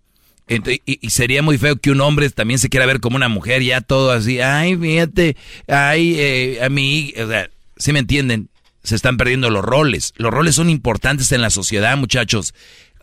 Y 0.86 1.10
sería 1.10 1.42
muy 1.42 1.58
feo 1.58 1.78
que 1.78 1.90
un 1.90 2.02
hombre 2.02 2.30
también 2.30 2.60
se 2.60 2.70
quiera 2.70 2.86
ver 2.86 3.00
como 3.00 3.16
una 3.16 3.30
mujer, 3.30 3.64
ya 3.64 3.82
todo 3.82 4.12
así, 4.12 4.42
ay, 4.42 4.76
fíjate, 4.76 5.38
ay, 5.68 6.16
eh, 6.20 6.60
a 6.62 6.70
mí, 6.70 7.14
o 7.18 7.28
sea, 7.28 7.50
¿sí 7.78 7.94
me 7.94 8.00
entienden? 8.00 8.50
Se 8.84 8.96
están 8.96 9.17
perdiendo 9.17 9.50
los 9.50 9.63
roles. 9.63 10.13
Los 10.17 10.32
roles 10.32 10.56
son 10.56 10.70
importantes 10.70 11.32
en 11.32 11.41
la 11.41 11.50
sociedad, 11.50 11.98
muchachos. 11.98 12.54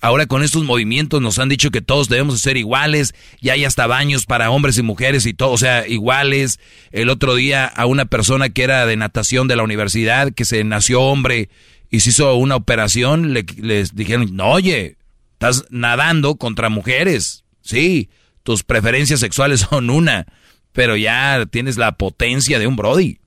Ahora 0.00 0.26
con 0.26 0.42
estos 0.42 0.64
movimientos 0.64 1.20
nos 1.20 1.38
han 1.38 1.48
dicho 1.48 1.70
que 1.70 1.80
todos 1.80 2.08
debemos 2.08 2.40
ser 2.40 2.56
iguales, 2.56 3.14
y 3.40 3.48
hay 3.48 3.64
hasta 3.64 3.88
baños 3.88 4.26
para 4.26 4.50
hombres 4.50 4.78
y 4.78 4.82
mujeres 4.82 5.26
y 5.26 5.34
todo, 5.34 5.50
o 5.50 5.58
sea, 5.58 5.88
iguales. 5.88 6.60
El 6.92 7.08
otro 7.08 7.34
día 7.34 7.66
a 7.66 7.86
una 7.86 8.04
persona 8.04 8.48
que 8.48 8.62
era 8.62 8.86
de 8.86 8.96
natación 8.96 9.48
de 9.48 9.56
la 9.56 9.64
universidad, 9.64 10.32
que 10.32 10.44
se 10.44 10.62
nació 10.62 11.02
hombre 11.02 11.48
y 11.90 12.00
se 12.00 12.10
hizo 12.10 12.34
una 12.36 12.56
operación, 12.56 13.32
le, 13.32 13.44
les 13.56 13.94
dijeron, 13.96 14.36
no, 14.36 14.50
oye, 14.50 14.96
estás 15.32 15.64
nadando 15.70 16.36
contra 16.36 16.68
mujeres, 16.68 17.44
sí, 17.62 18.08
tus 18.44 18.62
preferencias 18.62 19.20
sexuales 19.20 19.60
son 19.70 19.90
una, 19.90 20.26
pero 20.72 20.96
ya 20.96 21.44
tienes 21.50 21.76
la 21.76 21.96
potencia 21.96 22.58
de 22.58 22.66
un 22.66 22.76
Brody. 22.76 23.18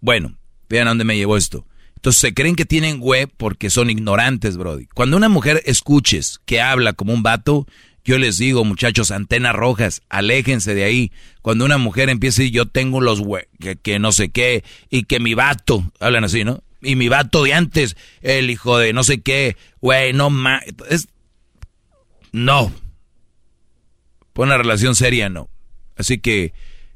Bueno, 0.00 0.34
vean 0.70 0.86
a 0.86 0.92
dónde 0.92 1.04
me 1.04 1.16
llevó 1.16 1.36
esto. 1.36 1.66
Entonces 1.96 2.20
se 2.20 2.32
creen 2.32 2.56
que 2.56 2.64
tienen 2.64 3.00
web 3.00 3.30
porque 3.36 3.68
son 3.68 3.90
ignorantes, 3.90 4.56
Brody. 4.56 4.86
Cuando 4.94 5.18
una 5.18 5.28
mujer 5.28 5.62
escuches 5.66 6.40
que 6.46 6.62
habla 6.62 6.94
como 6.94 7.12
un 7.12 7.22
vato, 7.22 7.66
yo 8.04 8.16
les 8.16 8.38
digo, 8.38 8.64
muchachos, 8.64 9.10
antenas 9.10 9.54
rojas, 9.54 10.00
aléjense 10.08 10.74
de 10.74 10.84
ahí. 10.84 11.12
Cuando 11.42 11.66
una 11.66 11.76
mujer 11.76 12.08
empieza 12.08 12.42
a 12.42 12.46
yo 12.46 12.66
tengo 12.66 13.02
los 13.02 13.20
web, 13.20 13.46
que, 13.82 13.98
no 13.98 14.12
sé 14.12 14.30
qué, 14.30 14.64
y 14.88 15.02
que 15.02 15.20
mi 15.20 15.34
vato, 15.34 15.92
hablan 16.00 16.24
así, 16.24 16.42
¿no? 16.42 16.62
Y 16.80 16.96
mi 16.96 17.10
vato 17.10 17.44
de 17.44 17.52
antes, 17.52 17.96
el 18.22 18.48
hijo 18.48 18.78
de 18.78 18.94
no 18.94 19.04
sé 19.04 19.20
qué, 19.20 19.58
güey, 19.82 20.14
no 20.14 20.30
más. 20.30 20.62
No. 22.32 22.72
Por 24.32 24.46
una 24.46 24.56
relación 24.56 24.94
seria, 24.94 25.28
no. 25.28 25.50
Así 25.96 26.18
que, 26.18 26.54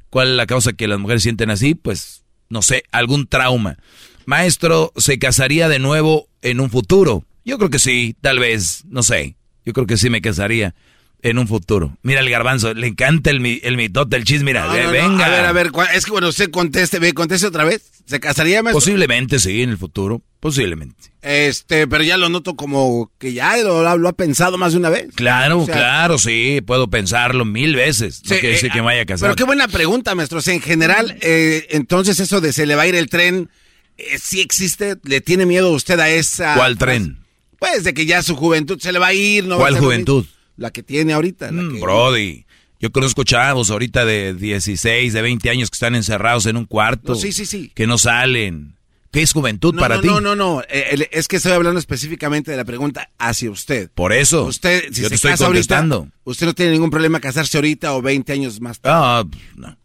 ¿cuál 0.09 0.29
es 0.31 0.37
la 0.37 0.47
causa 0.47 0.73
que 0.73 0.89
las 0.89 0.99
mujeres 0.99 1.23
sienten 1.23 1.51
así? 1.51 1.75
Pues, 1.75 2.24
no 2.55 2.63
sé, 2.63 2.85
algún 2.93 3.27
trauma. 3.27 3.77
Maestro, 4.25 4.93
¿se 4.97 5.19
casaría 5.19 5.69
de 5.69 5.79
nuevo 5.81 6.29
en 6.41 6.61
un 6.61 6.71
futuro? 6.71 7.25
Yo 7.45 7.59
creo 7.59 7.69
que 7.69 7.79
sí, 7.79 8.17
tal 8.23 8.39
vez, 8.39 8.85
no 8.89 9.03
sé. 9.03 9.37
Yo 9.67 9.73
creo 9.75 9.87
que 9.87 9.97
sí 9.99 10.09
me 10.09 10.23
casaría 10.23 10.75
en 11.21 11.39
un 11.39 11.49
futuro. 11.49 11.97
Mira 12.03 12.21
el 12.21 12.31
garbanzo, 12.31 12.73
le 12.73 12.87
encanta 12.87 13.31
el, 13.31 13.41
mi- 13.41 13.61
el 13.65 13.77
mitote, 13.77 14.17
el 14.17 14.25
chisme, 14.25 14.47
mira, 14.53 14.67
No, 14.67 14.73
ve- 14.73 14.81
no, 14.85 14.87
no. 14.87 14.93
venga. 14.93 15.27
A 15.27 15.29
ver, 15.31 15.45
a 15.47 15.53
ver, 15.53 15.71
¿cuál- 15.73 15.89
es 15.95 16.05
que 16.05 16.11
bueno, 16.13 16.29
usted 16.29 16.51
conteste, 16.51 16.99
ve, 16.99 17.13
conteste 17.13 17.47
otra 17.47 17.65
vez. 17.65 17.91
¿Se 18.07 18.21
casaría, 18.21 18.63
maestro? 18.63 18.81
Posiblemente 18.81 19.39
sí, 19.39 19.63
en 19.63 19.71
el 19.71 19.79
futuro, 19.79 20.23
posiblemente. 20.45 21.11
Este, 21.23 21.89
pero 21.89 22.05
ya 22.05 22.19
lo 22.19 22.29
noto 22.29 22.55
como 22.55 23.11
que 23.19 23.33
ya 23.33 23.57
lo, 23.57 23.97
lo 23.97 24.09
ha 24.11 24.13
pensado 24.13 24.59
más 24.59 24.73
de 24.75 24.79
una 24.79 24.91
vez. 24.91 25.09
Claro, 25.15 25.61
O 25.61 25.65
sea, 25.65 25.75
claro, 25.75 26.19
sí, 26.19 26.61
puedo 26.67 26.89
pensarlo 26.91 27.47
mil 27.47 27.75
veces. 27.75 28.21
No 28.25 28.29
Sí, 28.35 28.41
quiere 28.41 28.49
decir 28.57 28.69
eh, 28.69 28.73
que 28.75 28.81
me 28.81 28.85
vaya 28.87 29.03
a 29.03 29.07
casar. 29.07 29.29
Pero 29.29 29.37
qué 29.37 29.45
buena 29.45 29.69
pregunta, 29.69 30.15
maestro. 30.15 30.41
O 30.41 30.43
sea, 30.43 30.53
en 30.53 30.61
general, 30.61 31.17
eh, 31.23 31.67
entonces 31.71 32.21
eso 32.21 32.43
de 32.43 32.53
se 32.53 32.67
le 32.67 32.75
va 32.75 32.83
a 32.83 32.87
ir 32.87 32.95
el 32.95 33.09
tren, 33.09 33.49
eh, 33.97 34.19
¿sí 34.23 34.43
existe? 34.43 34.97
¿Le 35.05 35.23
tiene 35.23 35.47
miedo 35.47 35.71
usted 35.73 35.99
a 35.99 36.11
esa... 36.11 36.57
¿Cuál 36.57 36.77
tren? 36.77 37.21
Pues 37.59 37.85
de 37.85 37.95
que 37.95 38.05
ya 38.05 38.23
su 38.23 38.37
juventud 38.37 38.79
se 38.79 38.93
le 38.93 38.99
va 38.99 39.07
a 39.07 39.15
ir, 39.15 39.47
¿no? 39.47 39.57
¿Cuál 39.57 39.79
juventud? 39.79 40.27
La 40.59 40.71
que 40.73 40.83
tiene 40.83 41.15
ahorita. 41.15 41.51
la 41.53 41.63
Mm, 41.63 41.75
que- 41.77 41.81
Brody, 41.81 42.45
yo 42.81 42.93
conozco 42.93 43.25
chavos 43.25 43.71
ahorita 43.71 44.05
de 44.05 44.35
16, 44.35 45.15
de 45.15 45.23
20 45.23 45.49
años 45.49 45.71
que 45.71 45.77
están 45.77 45.95
encerrados 45.95 46.45
en 46.45 46.59
un 46.59 46.67
cuarto. 46.67 47.15
No, 47.15 47.19
sí, 47.19 47.33
sí, 47.33 47.47
sí. 47.47 47.73
Que 47.75 47.87
no 47.87 47.97
salen. 47.97 48.75
¿Qué 49.15 49.23
es 49.23 49.33
juventud 49.33 49.73
No, 49.75 49.81
para 49.81 49.95
no, 49.97 50.01
ti? 50.03 50.09
no, 50.09 50.21
no, 50.21 50.37
no. 50.37 50.63
Eh, 50.69 51.09
es 51.13 51.29
que 51.29 51.37
estoy 51.37 51.53
hablando 51.53 51.79
específicamente 51.79 52.51
de 52.51 52.57
la 52.59 52.65
pregunta 52.67 53.11
hacia 53.19 53.51
usted. 53.51 53.91
Por 53.95 54.13
eso. 54.13 54.45
Usted, 54.45 54.93
si 54.93 55.01
yo 55.03 55.05
se 55.05 55.09
te 55.11 55.15
estoy 55.15 55.31
casa 55.31 55.47
contestando. 55.47 55.97
ahorita, 55.97 56.17
usted 56.25 56.47
no 56.47 56.55
tiene 56.55 56.73
ningún 56.73 56.91
problema 56.91 57.21
casarse 57.21 57.57
ahorita 57.57 57.95
o 57.95 58.03
20 58.03 58.33
años 58.33 58.61
más 58.61 58.81
tarde. 58.81 58.97
Ah, 58.99 59.25
no. 59.57 59.79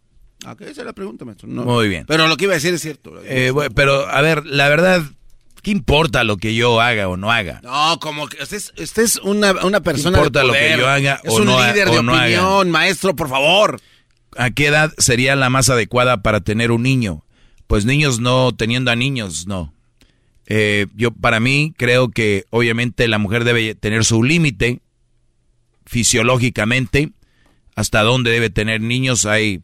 Ok, 0.51 0.61
esa 0.61 0.81
es 0.81 0.85
la 0.85 0.93
pregunta, 0.93 1.25
maestro. 1.25 1.47
No. 1.47 1.63
Muy 1.63 1.87
bien. 1.87 2.05
Pero 2.07 2.27
lo 2.27 2.35
que 2.37 2.45
iba 2.45 2.53
a 2.53 2.55
decir 2.55 2.73
es 2.73 2.81
cierto. 2.81 3.13
Eh, 3.23 3.51
bueno, 3.51 3.71
pero, 3.75 4.07
a 4.09 4.19
ver, 4.21 4.45
la 4.45 4.67
verdad, 4.69 5.03
¿qué 5.61 5.71
importa 5.71 6.23
lo 6.23 6.37
que 6.37 6.55
yo 6.55 6.81
haga 6.81 7.07
o 7.09 7.15
no 7.17 7.31
haga? 7.31 7.59
No, 7.63 7.99
como 7.99 8.27
que 8.27 8.41
usted 8.41 8.57
es, 8.57 8.73
usted 8.81 9.03
es 9.03 9.17
una, 9.17 9.51
una 9.65 9.81
persona 9.81 10.17
importa 10.17 10.39
de 10.39 10.47
lo 10.47 10.53
que 10.53 10.59
poder. 10.59 10.79
yo 10.79 10.87
haga 10.87 11.21
Es 11.23 11.33
o 11.33 11.35
un 11.37 11.45
no 11.45 11.59
ha- 11.59 11.71
líder 11.71 11.89
o 11.89 11.95
de 11.97 12.03
no 12.03 12.13
haga? 12.15 12.23
opinión, 12.25 12.71
maestro, 12.71 13.15
por 13.15 13.29
favor. 13.29 13.79
¿A 14.37 14.49
qué 14.49 14.67
edad 14.67 14.93
sería 14.97 15.35
la 15.35 15.49
más 15.49 15.69
adecuada 15.69 16.23
para 16.23 16.39
tener 16.41 16.71
un 16.71 16.83
niño? 16.83 17.23
Pues 17.69 17.85
niños 17.85 18.19
no, 18.19 18.51
teniendo 18.55 18.89
a 18.89 18.95
niños, 18.95 19.45
no. 19.45 19.71
Eh, 20.47 20.87
yo, 20.95 21.11
para 21.11 21.39
mí, 21.39 21.71
creo 21.77 22.09
que 22.09 22.45
obviamente 22.49 23.07
la 23.07 23.19
mujer 23.19 23.43
debe 23.43 23.75
tener 23.75 24.03
su 24.03 24.23
límite 24.23 24.81
fisiológicamente. 25.85 27.11
Hasta 27.75 28.01
dónde 28.01 28.31
debe 28.31 28.49
tener 28.49 28.81
niños. 28.81 29.27
Hay 29.27 29.61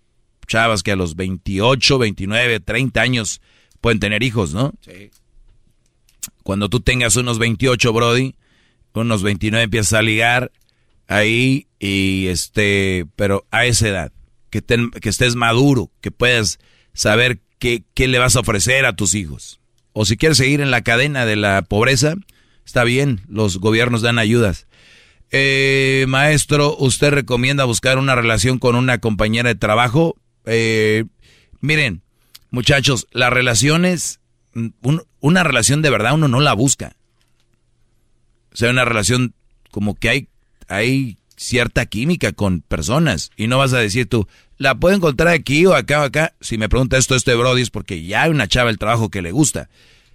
chavas 0.48 0.84
que 0.84 0.92
a 0.92 0.96
los 0.96 1.16
28, 1.16 1.98
29, 1.98 2.60
30 2.60 3.02
años 3.02 3.42
pueden 3.82 4.00
tener 4.00 4.22
hijos, 4.22 4.54
¿no? 4.54 4.72
Sí. 4.82 5.10
Cuando 6.44 6.70
tú 6.70 6.82
tengas 6.82 7.16
unos 7.16 7.40
28, 7.40 7.92
Brody, 7.92 8.36
unos 8.94 9.24
29 9.24 9.64
empiezas 9.64 9.94
a 9.94 10.02
ligar 10.04 10.52
ahí 11.08 11.66
y 11.80 12.28
este, 12.28 13.08
pero 13.16 13.46
a 13.50 13.66
esa 13.66 13.88
edad, 13.90 14.12
que, 14.52 14.62
ten- 14.62 14.92
que 14.92 15.10
estés 15.10 15.36
maduro, 15.36 15.90
que 16.02 16.12
puedas 16.12 16.60
saber 16.94 17.40
qué, 17.94 18.08
le 18.08 18.20
vas 18.20 18.36
a 18.36 18.42
ofrecer 18.42 18.86
a 18.86 18.96
tus 18.96 19.14
hijos. 19.16 19.60
O 19.94 20.06
si 20.06 20.18
quieres 20.18 20.38
seguir 20.38 20.62
en 20.62 20.72
la 20.72 20.82
cadena 20.82 21.26
de 21.26 21.36
la 21.36 21.62
pobreza, 21.64 22.16
está 22.66 22.84
bien, 22.84 23.22
los 23.28 23.58
gobiernos 23.58 24.02
dan 24.02 24.20
ayudas. 24.20 24.68
Eh, 25.32 26.06
maestro, 26.08 26.76
¿usted 26.78 27.12
recomienda 27.12 27.64
buscar 27.66 27.98
una 27.98 28.16
relación 28.16 28.60
con 28.60 28.76
una 28.76 29.00
compañera 29.00 29.50
de 29.50 29.56
trabajo? 29.56 30.16
Eh, 30.46 31.06
miren, 31.62 32.02
muchachos, 32.52 33.08
las 33.12 33.32
relaciones, 33.32 34.20
un- 34.54 35.04
una 35.20 35.44
relación 35.44 35.82
de 35.82 35.90
verdad 35.90 36.14
uno 36.14 36.28
no 36.28 36.40
la 36.42 36.54
busca. 36.54 36.96
O 38.54 38.56
sea, 38.58 38.70
una 38.70 38.86
relación 38.86 39.34
como 39.72 39.96
que 39.96 40.10
hay, 40.10 40.28
hay 40.68 41.18
cierta 41.36 41.86
química 41.86 42.32
con 42.32 42.62
personas 42.62 43.32
y 43.36 43.48
no 43.48 43.58
vas 43.58 43.74
a 43.74 43.80
decir 43.80 44.08
tú, 44.08 44.28
la 44.58 44.76
puedo 44.76 44.96
encontrar 44.96 45.30
aquí 45.34 45.66
o 45.66 45.74
acá 45.74 46.02
o 46.02 46.04
acá. 46.04 46.34
Si 46.42 46.58
me 46.58 46.70
pregunta 46.70 46.98
esto 46.98 47.16
este 47.16 47.36
Brody 47.36 47.62
es 47.62 47.70
porque 47.70 48.04
ya 48.04 48.24
hay 48.24 48.32
una 48.32 48.48
chava 48.48 48.70
el 48.70 48.78
trabajo 48.78 49.10
que 49.10 49.22
le 49.22 49.32
gusta. 49.32 49.70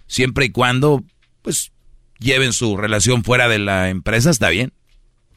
Siempre 0.07 0.45
y 0.45 0.49
cuando, 0.49 1.03
pues, 1.41 1.71
lleven 2.19 2.53
su 2.53 2.77
relación 2.77 3.23
fuera 3.23 3.47
de 3.47 3.59
la 3.59 3.89
empresa, 3.89 4.29
está 4.29 4.49
bien. 4.49 4.73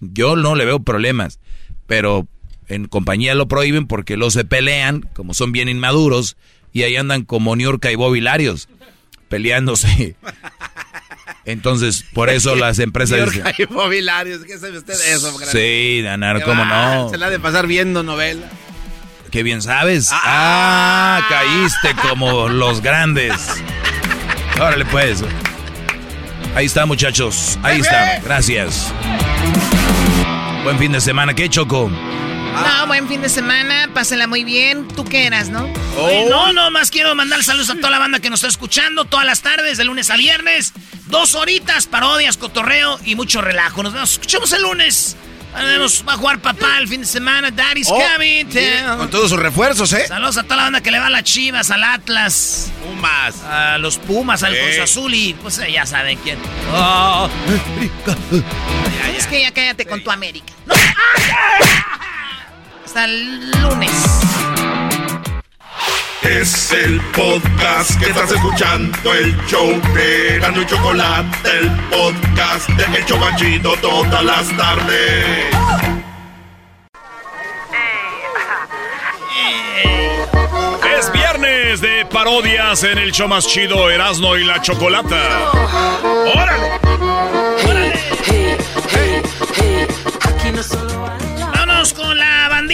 Yo 0.01 0.37
no 0.37 0.55
le 0.55 0.65
veo 0.65 0.81
problemas, 0.81 1.39
pero 1.87 2.27
en 2.69 2.87
compañía 2.87 3.35
lo 3.35 3.49
prohíben 3.49 3.87
porque 3.87 4.17
los 4.17 4.33
se 4.33 4.45
pelean, 4.45 5.09
como 5.15 5.35
son 5.35 5.53
bien 5.53 5.69
inmaduros, 5.69 6.37
y 6.73 6.83
ahí 6.83 6.97
andan 6.97 7.25
como 7.25 7.55
Niurka 7.57 7.93
y 7.93 7.95
Bobby 7.95 8.21
Larios, 8.21 8.69
peleándose. 9.29 10.17
Entonces, 11.47 12.05
por 12.15 12.31
eso 12.31 12.57
las 12.57 12.79
empresas 12.79 13.33
dicen, 13.33 13.53
y 13.59 13.65
Bobby 13.67 14.01
Larios, 14.01 14.45
¿qué 14.45 14.59
sabe 14.59 14.79
usted 14.79 14.95
de 14.99 15.13
eso? 15.13 15.39
sí, 15.47 16.01
Danar, 16.03 16.43
¿cómo 16.43 16.63
va, 16.63 16.97
no? 16.97 17.11
Se 17.11 17.19
la 17.19 17.27
ha 17.27 17.31
de 17.31 17.39
pasar 17.39 17.67
viendo 17.67 18.03
novela. 18.03 18.51
Qué 19.35 19.43
bien 19.43 19.61
sabes. 19.61 20.11
Ah, 20.13 21.21
caíste 21.29 21.93
como 22.09 22.49
los 22.49 22.81
grandes. 22.81 23.33
Órale 24.61 24.85
pues. 24.85 25.25
Ahí 26.55 26.67
está, 26.67 26.87
muchachos. 26.87 27.59
Ahí 27.65 27.81
está. 27.81 28.21
Gracias. 28.21 28.93
Buen 30.63 30.79
fin 30.79 30.93
de 30.93 31.01
semana. 31.01 31.35
¿Qué, 31.35 31.51
Choco? 31.51 31.91
No, 31.91 32.87
buen 32.87 33.09
fin 33.09 33.23
de 33.23 33.29
semana, 33.29 33.91
pásela 33.93 34.29
muy 34.29 34.45
bien. 34.45 34.87
¿Tú 34.87 35.05
qué 35.05 35.27
eras, 35.27 35.49
no? 35.49 35.69
Oye, 35.99 36.27
no, 36.31 36.53
no, 36.53 36.71
más 36.71 36.93
quiero 36.93 37.13
mandar 37.17 37.43
saludos 37.43 37.71
a 37.71 37.75
toda 37.75 37.91
la 37.91 37.99
banda 37.99 38.21
que 38.21 38.31
nos 38.31 38.39
está 38.39 38.47
escuchando 38.47 39.05
todas 39.05 39.27
las 39.27 39.43
tardes, 39.43 39.79
de 39.79 39.83
lunes 39.85 40.11
a 40.11 40.17
viernes. 40.17 40.75
Dos 41.07 41.35
horitas, 41.35 41.89
parodias, 41.89 42.37
cotorreo 42.37 43.01
y 43.05 43.17
mucho 43.17 43.41
relajo. 43.41 43.83
Nos 43.83 43.95
vemos, 43.95 44.13
escuchamos 44.13 44.53
el 44.53 44.63
lunes. 44.63 45.17
Nos 45.55 45.63
vemos, 45.65 46.05
va 46.09 46.13
a 46.15 46.17
jugar 46.17 46.39
papá 46.41 46.79
el 46.79 46.89
fin 46.89 47.01
de 47.01 47.07
semana. 47.07 47.51
Daddy's 47.51 47.89
Oh, 47.89 47.99
coming. 48.13 48.47
con 48.99 49.09
todos 49.11 49.31
sus 49.31 49.39
refuerzos, 49.39 49.93
¿eh? 49.93 50.07
Saludos 50.09 50.37
a 50.39 50.43
toda 50.43 50.57
la 50.57 50.63
banda 50.65 50.81
que 50.83 50.91
le 50.91 50.99
va 50.99 51.07
a 51.07 51.11
las 51.11 51.23
Chivas, 51.25 51.71
al 51.71 51.85
Atlas. 51.85 52.71
Pumas. 52.83 53.41
A 53.45 53.79
los 53.79 53.97
Pumas, 53.99 54.43
al. 54.43 54.55
Cruz 54.57 54.79
Azul 54.83 55.15
y 55.15 55.35
pues 55.35 55.61
ya 55.73 55.87
saben 55.87 56.19
quién. 56.19 56.39
Oh, 56.73 57.29
Es 59.17 59.27
que 59.27 59.43
ya 59.43 59.53
cállate 59.53 59.87
con 59.87 60.03
tu 60.03 60.11
América. 60.11 60.53
No. 60.67 60.75
Hasta 62.85 63.05
el 63.05 63.51
lunes. 63.53 63.91
Es 66.25 66.73
el 66.73 67.01
podcast 67.15 68.01
que 68.01 68.07
estás 68.07 68.33
escuchando, 68.33 69.13
el 69.13 69.37
show 69.47 69.69
de 69.95 70.39
Gano 70.41 70.63
y 70.63 70.67
Chocolate, 70.67 71.37
el 71.61 71.71
podcast 71.91 72.67
de 72.71 72.85
El 72.97 73.05
Chobachito 73.05 73.77
todas 73.83 74.25
las 74.25 74.49
tardes. 74.57 75.55
Es 80.99 81.13
viernes 81.13 81.83
de 81.83 82.07
parodias 82.07 82.83
en 82.85 82.97
el 82.97 83.13
show 83.13 83.29
más 83.29 83.47
chido 83.47 83.91
Erasmo 83.91 84.35
y 84.37 84.45
la 84.45 84.63
Chocolata. 84.63 85.51
¡Órale! 86.35 86.81
Vamos 86.83 87.63
con 90.69 91.24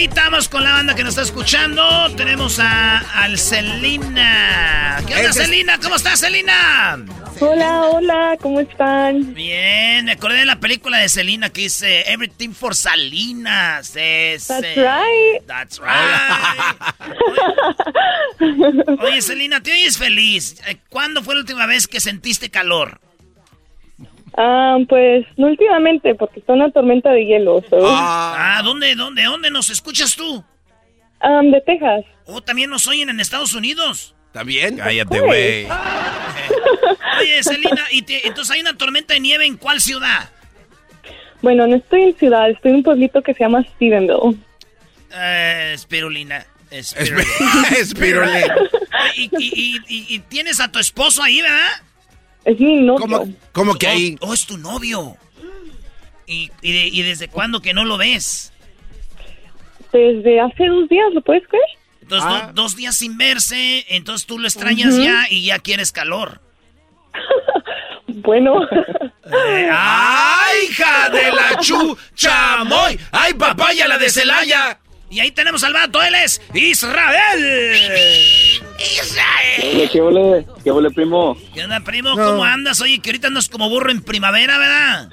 vamos 0.07 0.49
con 0.49 0.63
la 0.63 0.71
banda 0.71 0.95
que 0.95 1.03
nos 1.03 1.11
está 1.11 1.21
escuchando. 1.21 1.83
Tenemos 2.15 2.59
a 2.59 2.99
al 3.23 3.37
Celina. 3.37 5.01
¿Qué 5.07 5.15
onda, 5.15 5.33
Celina? 5.33 5.79
¿Cómo 5.79 5.95
estás, 5.95 6.19
Celina? 6.19 7.03
Hola, 7.39 7.81
hola, 7.87 8.37
¿cómo 8.41 8.59
están? 8.59 9.33
Bien, 9.33 10.05
me 10.05 10.13
acordé 10.13 10.39
de 10.39 10.45
la 10.45 10.59
película 10.59 10.99
de 10.99 11.09
Celina 11.09 11.49
que 11.49 11.61
dice 11.61 12.11
Everything 12.11 12.51
for 12.51 12.75
Salinas. 12.75 13.93
That's 13.93 14.49
right. 14.75 15.45
That's 15.47 15.79
right. 15.79 16.77
Oye, 19.01 19.21
Celina, 19.21 19.61
te 19.61 19.71
oyes 19.71 19.97
feliz. 19.97 20.61
Eh, 20.67 20.77
¿Cuándo 20.89 21.23
fue 21.23 21.35
la 21.35 21.41
última 21.41 21.65
vez 21.65 21.87
que 21.87 21.99
sentiste 21.99 22.49
calor? 22.49 22.99
Ah, 24.37 24.77
pues 24.87 25.25
no 25.37 25.47
últimamente, 25.47 26.15
porque 26.15 26.39
está 26.39 26.53
una 26.53 26.71
tormenta 26.71 27.11
de 27.11 27.25
hielo. 27.25 27.61
so- 27.69 27.79
Ah, 27.83 28.61
¿dónde, 28.63 28.95
dónde, 28.95 29.23
dónde 29.23 29.51
nos 29.51 29.69
escuchas 29.69 30.15
tú? 30.15 30.43
Um, 31.23 31.51
de 31.51 31.61
Texas. 31.61 32.05
Oh, 32.25 32.41
también 32.41 32.69
nos 32.69 32.87
oyen 32.87 33.09
en 33.09 33.19
Estados 33.19 33.53
Unidos. 33.53 34.15
¿También? 34.31 34.77
Cállate, 34.77 35.19
güey. 35.19 35.67
Oye, 37.19 37.43
Selena, 37.43 37.83
¿y 37.91 38.01
te- 38.03 38.25
entonces 38.27 38.55
hay 38.55 38.61
una 38.61 38.77
tormenta 38.77 39.13
de 39.13 39.19
nieve 39.19 39.45
en 39.45 39.57
cuál 39.57 39.81
ciudad? 39.81 40.29
Bueno, 41.41 41.67
no 41.67 41.75
estoy 41.75 42.03
en 42.03 42.17
ciudad, 42.17 42.49
estoy 42.49 42.71
en 42.71 42.77
un 42.77 42.83
pueblito 42.83 43.21
que 43.21 43.33
se 43.33 43.39
llama 43.43 43.61
Stephenville. 43.75 44.37
Eh, 45.13 45.71
espirulina. 45.75 46.45
Espirulina. 46.69 47.27
Espirulina. 47.77 48.55
¿Y, 49.17 49.23
y, 49.23 49.29
y, 49.39 49.77
y- 49.87 50.15
y 50.15 50.19
tienes 50.19 50.59
a 50.61 50.71
tu 50.71 50.79
esposo 50.79 51.21
ahí, 51.21 51.41
¿verdad? 51.41 51.69
Es 52.45 52.59
mi 52.59 52.81
novio. 52.81 52.99
¿Cómo, 53.01 53.25
cómo 53.51 53.75
que 53.75 53.87
ahí? 53.87 54.17
Oh, 54.21 54.33
es 54.33 54.45
tu 54.45 54.57
novio. 54.57 55.15
¿Y, 56.27 56.49
y, 56.61 56.71
de- 56.71 56.87
y 56.87 57.01
desde 57.03 57.27
cuándo 57.27 57.61
que 57.61 57.73
no 57.73 57.83
lo 57.85 57.97
ves? 57.97 58.51
Desde 59.91 60.39
hace 60.39 60.65
dos 60.67 60.87
días, 60.89 61.13
¿lo 61.13 61.21
puedes 61.21 61.47
creer? 61.47 61.63
Entonces, 62.01 62.29
Ah. 62.31 62.47
do- 62.53 62.63
dos 62.63 62.75
días 62.75 62.95
sin 62.97 63.17
verse, 63.17 63.85
entonces 63.89 64.25
tú 64.25 64.39
lo 64.39 64.47
extrañas 64.47 64.95
ya 64.97 65.27
y 65.29 65.45
ya 65.45 65.59
quieres 65.59 65.91
calor. 65.91 66.41
Bueno. 68.13 68.59
¡Ay, 69.71 70.57
hija 70.69 71.09
de 71.09 71.31
la 71.31 71.57
chuchamoy! 71.61 72.99
¡Ay, 73.09 73.33
papaya, 73.35 73.87
la 73.87 73.97
de 73.97 74.09
Celaya! 74.09 74.79
Y 75.11 75.19
ahí 75.19 75.29
tenemos 75.31 75.61
al 75.65 75.73
vato, 75.73 76.01
él 76.01 76.15
es 76.15 76.41
Israel. 76.53 77.39
¡Israel! 78.79 79.89
¿Qué 79.91 80.01
ole? 80.01 80.47
¿Qué 80.63 80.71
ole, 80.71 80.89
primo? 80.89 81.37
¿Qué 81.53 81.65
onda, 81.65 81.81
primo? 81.81 82.15
¿Cómo 82.15 82.45
andas? 82.45 82.79
Oye, 82.79 82.99
que 82.99 83.09
ahorita 83.09 83.27
andas 83.27 83.49
como 83.49 83.69
burro 83.69 83.91
en 83.91 84.01
primavera, 84.01 84.57
¿verdad? 84.57 85.09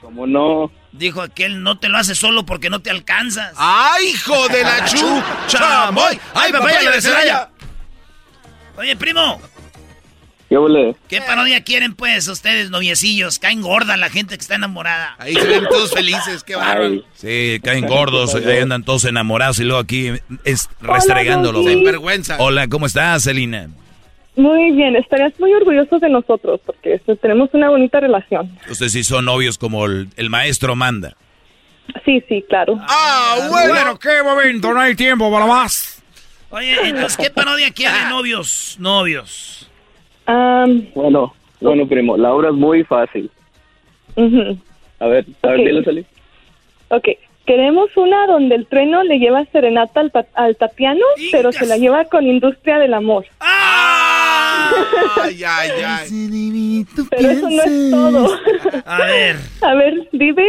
¿Cómo 0.00 0.24
no? 0.24 0.70
Dijo 0.92 1.20
aquel, 1.20 1.64
no 1.64 1.80
te 1.80 1.88
lo 1.88 1.98
haces 1.98 2.16
solo 2.16 2.46
porque 2.46 2.70
no 2.70 2.80
te 2.80 2.90
alcanzas. 2.90 3.52
¡Ay, 3.56 4.06
hijo 4.10 4.48
de 4.50 4.62
la 4.62 4.84
chuchamoy! 4.84 6.20
¡Ay, 6.34 6.52
papaya, 6.52 6.82
la 6.82 6.90
de 6.92 7.02
Celaya! 7.02 7.50
Oye, 8.76 8.94
primo, 8.94 9.40
¿Qué 11.08 11.20
parodia 11.20 11.62
quieren, 11.62 11.94
pues, 11.94 12.26
ustedes, 12.26 12.70
noviecillos? 12.70 13.38
Caen 13.38 13.60
gorda 13.60 13.98
la 13.98 14.08
gente 14.08 14.34
que 14.36 14.40
está 14.40 14.54
enamorada. 14.54 15.14
Ahí 15.18 15.34
se 15.34 15.46
ven 15.46 15.66
todos 15.68 15.92
felices, 15.92 16.42
qué 16.42 16.56
bárbaro. 16.56 17.02
Sí, 17.14 17.60
caen 17.62 17.86
gordos, 17.86 18.34
ahí 18.34 18.58
andan 18.58 18.82
todos 18.82 19.04
enamorados 19.04 19.60
y 19.60 19.64
luego 19.64 19.80
aquí 19.80 20.12
es 20.44 20.70
restregándolo. 20.80 21.60
Doggy. 21.60 21.74
Sinvergüenza. 21.74 22.36
Hola, 22.38 22.66
¿cómo 22.68 22.86
estás, 22.86 23.24
Celina? 23.24 23.68
Muy 24.36 24.70
bien, 24.72 24.96
estarías 24.96 25.38
muy 25.38 25.52
orgullosos 25.52 26.00
de 26.00 26.08
nosotros 26.08 26.60
porque 26.64 26.94
este, 26.94 27.16
tenemos 27.16 27.50
una 27.52 27.68
bonita 27.68 28.00
relación. 28.00 28.58
Ustedes 28.70 28.92
sí 28.92 29.04
son 29.04 29.26
novios 29.26 29.58
como 29.58 29.84
el, 29.84 30.08
el 30.16 30.30
maestro 30.30 30.76
manda. 30.76 31.14
Sí, 32.04 32.22
sí, 32.28 32.44
claro. 32.48 32.78
¡Ah, 32.88 33.48
bueno! 33.50 33.98
qué 33.98 34.22
momento, 34.22 34.72
no 34.72 34.80
hay 34.80 34.94
tiempo 34.94 35.30
para 35.30 35.44
más. 35.46 36.02
Oye, 36.50 36.88
entonces, 36.88 37.16
¿qué 37.18 37.30
parodia 37.30 37.70
quieren, 37.70 38.08
novios? 38.08 38.76
Novios. 38.78 39.67
Bueno, 40.94 41.34
bueno, 41.60 41.86
primo, 41.88 42.16
la 42.16 42.32
obra 42.34 42.48
es 42.50 42.54
muy 42.54 42.84
fácil. 42.84 43.30
A 44.16 45.06
ver, 45.06 45.24
a 45.42 45.46
ver, 45.48 45.60
Ok. 45.60 45.66
dile, 45.66 45.84
Sali. 45.84 46.06
Ok, 46.90 47.08
queremos 47.46 47.96
una 47.96 48.26
donde 48.26 48.54
el 48.56 48.66
trueno 48.66 49.02
le 49.04 49.18
lleva 49.18 49.44
serenata 49.46 50.00
al, 50.00 50.12
al 50.34 50.56
Tatiano, 50.56 51.04
pero 51.32 51.52
se 51.52 51.66
la 51.66 51.76
lleva 51.78 52.04
con 52.06 52.26
Industria 52.26 52.78
del 52.78 52.94
Amor. 52.94 53.24
¡Ay, 53.40 55.42
ay, 55.46 55.70
ay! 55.86 56.84
Pero 57.10 57.30
eso 57.30 57.48
no 57.50 57.62
es 57.62 57.90
todo. 57.90 58.28
A 58.84 58.98
ver, 59.06 59.36
A 59.62 59.74
ver, 59.74 60.08
dime. 60.12 60.44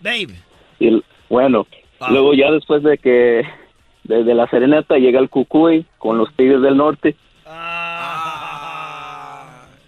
babe. 0.00 0.34
Y 0.80 1.02
bueno, 1.28 1.66
Ah. 2.00 2.08
luego 2.10 2.34
ya 2.34 2.50
después 2.50 2.82
de 2.82 2.98
que 2.98 3.42
desde 4.04 4.34
la 4.34 4.46
serenata 4.48 4.98
llega 4.98 5.18
el 5.18 5.30
cucuy 5.30 5.86
con 5.98 6.18
los 6.18 6.32
tigres 6.34 6.60
del 6.60 6.76
norte. 6.76 7.16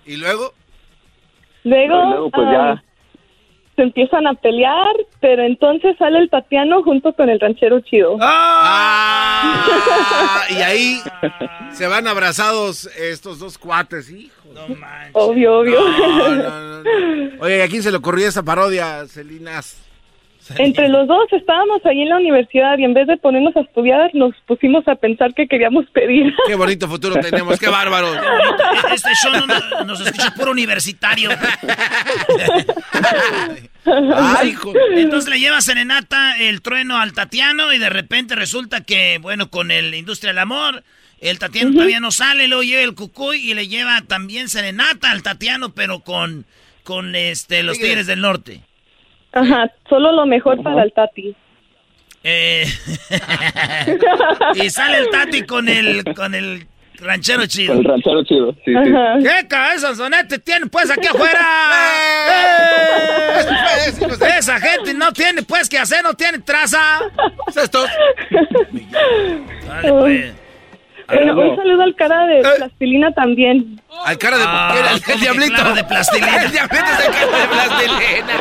¿Y 0.09 0.17
luego? 0.17 0.55
Luego, 1.65 2.31
pues 2.31 2.47
ya. 2.51 2.83
se 3.77 3.83
empiezan 3.83 4.27
a 4.27 4.33
pelear, 4.33 4.97
pero 5.21 5.43
entonces 5.43 5.97
sale 5.99 6.19
el 6.21 6.31
Tatiano 6.31 6.83
junto 6.83 7.13
con 7.13 7.29
el 7.29 7.39
ranchero 7.39 7.81
chido. 7.81 8.17
Ah, 8.23 9.65
y 10.51 10.63
ahí 10.63 11.01
se 11.73 11.87
van 11.87 12.09
abrazados 12.09 12.87
estos 12.97 13.39
dos 13.39 13.59
cuates, 13.59 14.11
hijo. 14.11 14.49
Obvio, 15.13 15.59
obvio. 15.59 15.79
No, 15.79 16.35
no, 16.37 16.61
no, 16.61 16.83
no. 16.83 17.43
Oye, 17.43 17.63
¿a 17.63 17.69
quién 17.69 17.83
se 17.83 17.91
le 17.91 17.99
ocurrió 17.99 18.27
esa 18.27 18.43
parodia, 18.43 19.07
Celinas? 19.07 19.88
Entre 20.57 20.89
los 20.89 21.07
dos 21.07 21.27
estábamos 21.33 21.85
ahí 21.85 22.01
en 22.03 22.09
la 22.09 22.17
universidad 22.17 22.79
y 22.79 22.85
en 22.85 22.95
vez 22.95 23.07
de 23.07 23.17
ponernos 23.19 23.55
a 23.57 23.61
estudiar, 23.61 24.11
nos 24.15 24.35
pusimos 24.47 24.87
a 24.89 24.95
pensar 24.95 25.35
que 25.35 25.47
queríamos 25.47 25.85
pedir. 25.93 26.33
Qué 26.47 26.55
bonito 26.55 26.89
futuro 26.89 27.17
tenemos, 27.17 27.59
qué 27.59 27.69
bárbaro. 27.69 28.09
Este 28.95 29.11
show 29.23 29.33
no, 29.33 29.47
no- 29.47 29.85
nos 29.85 30.01
escucha 30.01 30.33
puro 30.35 30.53
universitario. 30.53 31.31
Ay, 33.85 34.49
hijo. 34.51 34.73
Entonces 34.95 35.31
le 35.31 35.41
lleva 35.41 35.61
serenata 35.61 36.37
el 36.39 36.61
trueno 36.63 36.99
al 36.99 37.13
Tatiano 37.13 37.73
y 37.73 37.79
de 37.79 37.89
repente 37.91 38.35
resulta 38.35 38.83
que, 38.83 39.19
bueno, 39.21 39.51
con 39.51 39.71
el 39.71 39.95
Industria 39.95 40.31
del 40.31 40.39
Amor, 40.39 40.83
el 41.21 41.39
Tatiano 41.39 41.73
todavía 41.73 42.01
no 42.01 42.11
sale, 42.11 42.49
luego 42.49 42.63
llega 42.63 42.83
el 42.83 42.95
Cucuy 42.95 43.51
y 43.51 43.55
le 43.55 43.69
lleva 43.69 44.03
también 44.07 44.49
serenata 44.49 45.11
al 45.11 45.23
Tatiano, 45.23 45.71
pero 45.71 46.01
con, 46.01 46.47
con 46.85 47.15
este, 47.17 47.63
los 47.63 47.79
Tigres 47.79 48.07
del 48.07 48.21
Norte. 48.21 48.61
Ajá, 49.39 49.71
solo 49.89 50.13
lo 50.13 50.27
mejor 50.27 50.63
para 50.63 50.83
el 50.83 50.93
Tati. 50.93 51.35
Eh, 52.25 52.65
y 54.55 54.71
sale 54.71 54.99
el 54.99 55.11
Tati 55.11 55.43
con 55.43 55.69
el, 55.69 56.03
con 56.15 56.35
el 56.35 56.67
ranchero 56.97 57.47
chido. 57.47 57.75
Con 57.75 57.85
el 57.85 57.91
ranchero 57.91 58.25
chido, 58.25 58.53
sí, 58.65 58.73
sí. 58.73 58.93
¿Qué 59.23 59.47
cabeza 59.49 59.95
sonete 59.95 60.39
tiene 60.41 60.67
pues 60.67 60.91
aquí 60.91 61.07
afuera? 61.07 61.41
¡Eh! 62.31 63.45
Esa 64.39 64.59
gente 64.61 64.95
no 64.95 65.13
tiene 65.13 65.43
pues 65.43 65.69
que 65.69 65.79
hacer, 65.79 66.03
no 66.03 66.15
tiene 66.15 66.39
traza. 66.41 67.01
Estos. 67.55 67.89
Dale, 69.67 69.93
pues. 69.93 70.35
Bueno, 71.09 71.33
un 71.41 71.57
saludo 71.57 71.83
al 71.85 71.95
cara 71.95 72.27
de 72.27 72.41
plastilina 72.57 73.11
también. 73.13 73.81
Al 74.05 74.19
cara 74.19 74.37
de 74.37 74.45
Ah, 74.47 74.71
¿qué 74.73 74.79
era? 74.81 74.91
el, 74.93 75.03
¿cómo 75.03 75.15
que 75.17 75.21
diablito. 75.23 75.57
cara 75.57 75.73
de 75.73 75.85
plastilina? 75.85 76.43
El 76.45 76.53
diablito 76.53 76.85
es 76.85 77.01
el 77.07 77.13
cara 77.15 77.39
de 77.39 77.49
plastilina. 77.49 78.35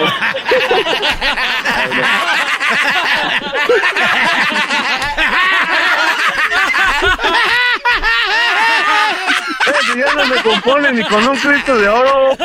ya 9.98 10.14
no 10.14 10.26
me 10.28 10.42
compone 10.44 10.92
ni 10.94 11.04
con 11.04 11.28
un 11.28 11.36
Cristo 11.38 11.78
de 11.78 11.88
oro. 11.90 12.38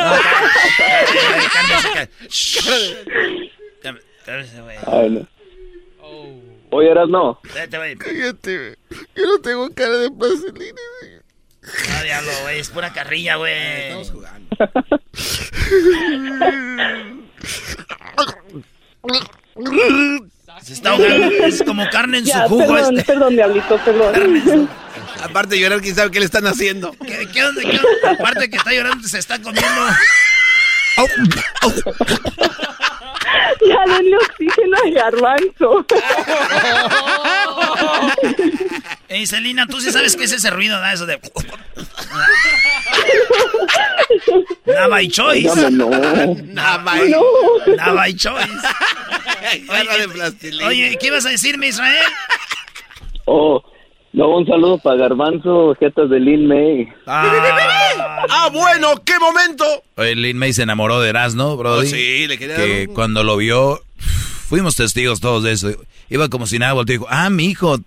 Cálmese, 4.25 4.61
güey. 4.61 4.77
Ay, 4.87 5.09
no. 5.09 5.27
Oye, 6.73 6.89
eras 6.89 7.07
no. 7.07 7.39
Vete, 7.53 7.77
güey. 7.77 7.95
Cállate, 7.95 8.77
yo 9.15 9.27
no 9.27 9.39
tengo 9.41 9.69
cara 9.73 9.95
de 9.97 10.09
plastilina. 10.11 10.81
No, 11.61 12.03
diablo, 12.03 12.31
güey. 12.41 12.59
Es 12.59 12.69
pura 12.69 12.91
carrilla, 12.91 13.35
güey. 13.35 13.53
Estamos 13.53 14.11
jugando. 14.11 14.57
Se 20.61 20.73
está 20.73 20.89
ahogando. 20.91 21.27
Es 21.45 21.63
como 21.63 21.87
carne 21.89 22.17
en 22.19 22.27
su 22.27 22.39
jugo 22.47 22.73
perdón, 22.73 22.97
este. 22.97 23.13
perdón, 23.13 23.35
diablito, 23.35 23.77
perdón. 23.85 24.69
Aparte 25.21 25.55
de 25.55 25.61
llorar, 25.61 25.81
quién 25.81 25.95
sabe 25.95 26.11
qué 26.11 26.19
le 26.19 26.25
están 26.25 26.47
haciendo. 26.47 26.91
¿Qué, 27.05 27.27
qué 27.31 27.43
onda? 27.43 27.61
¿Qué 27.61 27.77
onda? 27.77 28.11
Aparte 28.19 28.49
que 28.49 28.57
está 28.57 28.73
llorando, 28.73 29.07
se 29.07 29.19
está 29.19 29.39
comiendo. 29.41 29.81
Ya 33.67 33.93
denle 33.93 34.17
oxígeno 34.17 34.77
al 34.83 34.91
garbanzo. 34.93 35.85
Ey, 39.09 39.27
Celina, 39.27 39.67
tú 39.67 39.79
sí 39.79 39.91
sabes 39.91 40.15
qué 40.15 40.23
es 40.23 40.31
ese 40.31 40.49
ruido, 40.49 40.79
¿da? 40.79 40.93
Eso 40.93 41.05
de. 41.05 41.19
Nava 44.65 45.01
y 45.01 45.09
choice. 45.09 45.49
Óigame, 45.49 45.71
no. 45.71 45.89
Nada 45.89 46.77
No. 47.07 47.21
Nava 47.75 48.09
y 48.09 48.15
choice. 48.15 48.47
Plastilina. 50.13 50.67
Oye, 50.67 50.97
¿qué 50.99 51.07
ibas 51.07 51.25
a 51.25 51.29
decirme, 51.29 51.67
Israel? 51.67 52.05
Oh, 53.25 53.63
no, 54.13 54.29
un 54.37 54.45
saludo 54.45 54.77
para 54.77 54.95
Garbanzo, 54.97 55.75
jetas 55.79 56.09
de 56.09 56.19
Lin 56.19 56.47
May. 56.47 56.87
Ah, 57.07 58.49
bueno, 58.53 58.89
qué 59.05 59.19
momento. 59.19 59.65
Oye, 59.97 60.15
Lin 60.15 60.37
May 60.37 60.53
se 60.53 60.63
enamoró 60.63 61.01
de 61.01 61.09
Erasmo, 61.09 61.57
Brody. 61.57 61.87
Oh, 61.87 61.89
sí, 61.89 62.27
le 62.27 62.37
quería 62.37 62.57
dar 62.57 62.65
Que 62.65 62.85
un- 62.87 62.93
cuando 62.93 63.23
lo 63.23 63.37
vio, 63.37 63.79
fuimos 63.97 64.75
testigos 64.75 65.19
todos 65.19 65.43
de 65.43 65.51
eso. 65.53 65.71
Iba 66.09 66.29
como 66.29 66.45
si 66.45 66.59
nada, 66.59 66.73
volteó 66.73 66.93
y 66.93 66.97
dijo, 66.99 67.07
ah, 67.09 67.29
mi 67.29 67.45
hijo. 67.45 67.77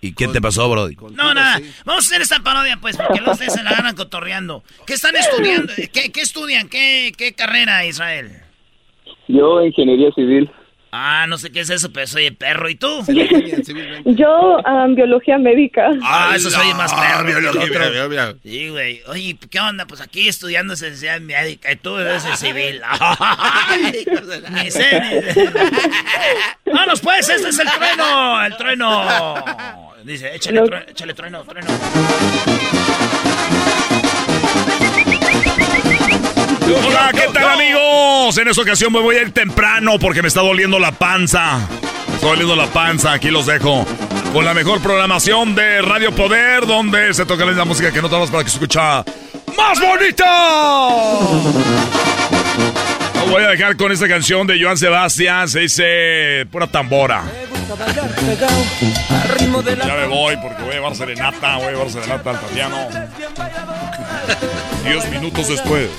¿Y 0.00 0.12
qué 0.14 0.28
te 0.28 0.40
pasó, 0.40 0.70
Brody? 0.70 0.96
No, 1.12 1.34
nada. 1.34 1.60
Vamos 1.84 2.04
a 2.04 2.06
hacer 2.06 2.22
esta 2.22 2.38
parodia, 2.40 2.78
pues, 2.80 2.96
porque 2.96 3.18
luego 3.18 3.32
ustedes 3.32 3.52
se 3.54 3.64
la 3.64 3.72
ganan 3.72 3.96
cotorreando. 3.96 4.62
¿Qué 4.86 4.94
están 4.94 5.16
estudiando? 5.16 5.72
¿Qué, 5.92 6.12
qué 6.12 6.20
estudian? 6.20 6.68
¿Qué, 6.68 7.12
¿Qué 7.18 7.32
carrera, 7.32 7.84
Israel? 7.84 8.30
Yo, 9.26 9.60
ingeniería 9.62 10.10
civil. 10.12 10.48
Ah, 10.90 11.26
no 11.28 11.36
sé 11.36 11.52
qué 11.52 11.60
es 11.60 11.70
eso, 11.70 11.92
pero 11.92 12.06
soy 12.06 12.26
el 12.26 12.36
perro. 12.36 12.68
¿Y 12.68 12.76
tú? 12.76 13.04
Yo, 14.04 14.58
um, 14.58 14.94
biología 14.94 15.36
médica. 15.36 15.90
Ah, 16.02 16.32
eso 16.34 16.50
soy 16.50 16.72
más 16.74 16.92
perro. 16.94 17.26
que 17.26 17.32
el 17.32 17.40
biología, 17.40 17.90
biología. 17.90 18.34
Sí, 18.42 18.68
güey. 18.68 19.02
Oye, 19.06 19.36
¿qué 19.50 19.60
onda? 19.60 19.86
Pues 19.86 20.00
aquí 20.00 20.28
estudiando 20.28 20.76
ciencia 20.76 21.20
médica 21.20 21.70
y 21.72 21.76
tú 21.76 21.96
eres 21.98 22.24
el 22.24 22.36
civil. 22.36 22.80
Ni 24.50 24.70
sé, 24.70 25.00
ni. 25.00 26.72
Vámonos 26.72 27.00
pues, 27.02 27.28
este 27.28 27.48
es 27.48 27.58
el 27.58 27.68
trueno, 27.68 28.44
el 28.44 28.56
trueno. 28.56 29.44
Dice, 30.04 30.34
échale, 30.34 30.62
trueno, 30.62 30.86
échale 30.88 31.14
trueno, 31.14 31.44
trueno. 31.44 31.68
Hola, 36.70 37.10
¿qué 37.12 37.32
tal 37.32 37.48
amigos? 37.48 38.36
En 38.36 38.48
esta 38.48 38.60
ocasión 38.60 38.92
me 38.92 39.00
voy 39.00 39.16
a 39.16 39.22
ir 39.22 39.32
temprano 39.32 39.98
porque 39.98 40.20
me 40.20 40.28
está 40.28 40.40
doliendo 40.40 40.78
la 40.78 40.92
panza. 40.92 41.66
Me 42.08 42.14
está 42.16 42.26
doliendo 42.26 42.56
la 42.56 42.66
panza, 42.66 43.12
aquí 43.12 43.30
los 43.30 43.46
dejo. 43.46 43.86
Con 44.32 44.44
la 44.44 44.52
mejor 44.52 44.80
programación 44.80 45.54
de 45.54 45.80
Radio 45.80 46.14
Poder, 46.14 46.66
donde 46.66 47.14
se 47.14 47.24
toca 47.24 47.46
la 47.46 47.64
música 47.64 47.90
que 47.90 48.02
no 48.02 48.08
tenemos 48.08 48.30
para 48.30 48.44
que 48.44 48.50
se 48.50 48.56
escucha 48.56 49.02
más 49.56 49.80
bonita. 49.80 50.26
Voy 53.30 53.42
a 53.42 53.48
dejar 53.48 53.76
con 53.76 53.90
esta 53.90 54.06
canción 54.06 54.46
de 54.46 54.62
Joan 54.62 54.76
Sebastián, 54.76 55.48
se 55.48 55.60
dice 55.60 56.46
pura 56.50 56.66
tambora. 56.66 57.24
Ya 59.86 59.94
me 59.94 60.06
voy 60.06 60.36
porque 60.36 60.62
voy 60.62 60.72
a 60.72 60.74
llevar 60.74 60.94
serenata, 60.94 61.56
voy 61.56 61.66
a 61.66 61.70
llevar 61.70 61.90
serenata 61.90 62.30
al 62.30 62.40
Tatiano. 62.40 62.88
Diez 64.84 65.10
minutos 65.10 65.48
después. 65.48 65.90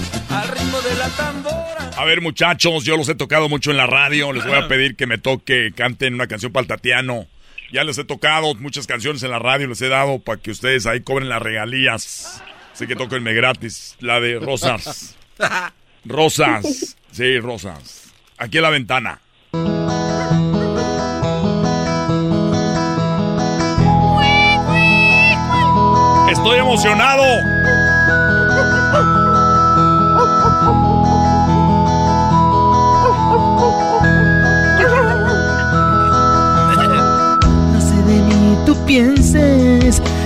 A 1.98 2.06
ver, 2.06 2.22
muchachos, 2.22 2.84
yo 2.84 2.98
los 2.98 3.10
he 3.10 3.16
tocado 3.16 3.50
mucho 3.50 3.72
en 3.72 3.78
la 3.78 3.88
radio. 3.88 4.32
Les 4.32 4.46
voy 4.46 4.56
a 4.58 4.68
pedir 4.68 4.96
que 4.96 5.06
me 5.06 5.18
toque, 5.18 5.72
canten 5.76 6.14
una 6.14 6.28
canción 6.28 6.52
para 6.52 6.62
el 6.62 6.68
Tatiano. 6.68 7.28
Ya 7.72 7.84
les 7.84 7.98
he 7.98 8.04
tocado 8.04 8.56
muchas 8.56 8.88
canciones 8.88 9.22
en 9.24 9.32
la 9.32 9.40
radio, 9.40 9.68
les 9.68 9.82
he 9.82 9.90
dado 9.90 10.20
para 10.20 10.40
que 10.42 10.52
ustedes 10.52 10.86
ahí 10.88 11.02
cobren 11.02 11.30
las 11.30 11.42
regalías. 11.42 12.42
Así 12.74 12.88
que 12.88 12.96
tóquenme 12.96 13.34
gratis, 13.34 13.96
la 14.00 14.20
de 14.20 14.40
Rosas. 14.40 15.16
Rosas. 16.06 16.96
Sí, 17.12 17.40
Rosas. 17.40 18.12
Aquí 18.38 18.58
en 18.58 18.64
la 18.64 18.70
ventana. 18.70 19.20
Estoy 26.32 26.60
emocionado. 26.60 27.59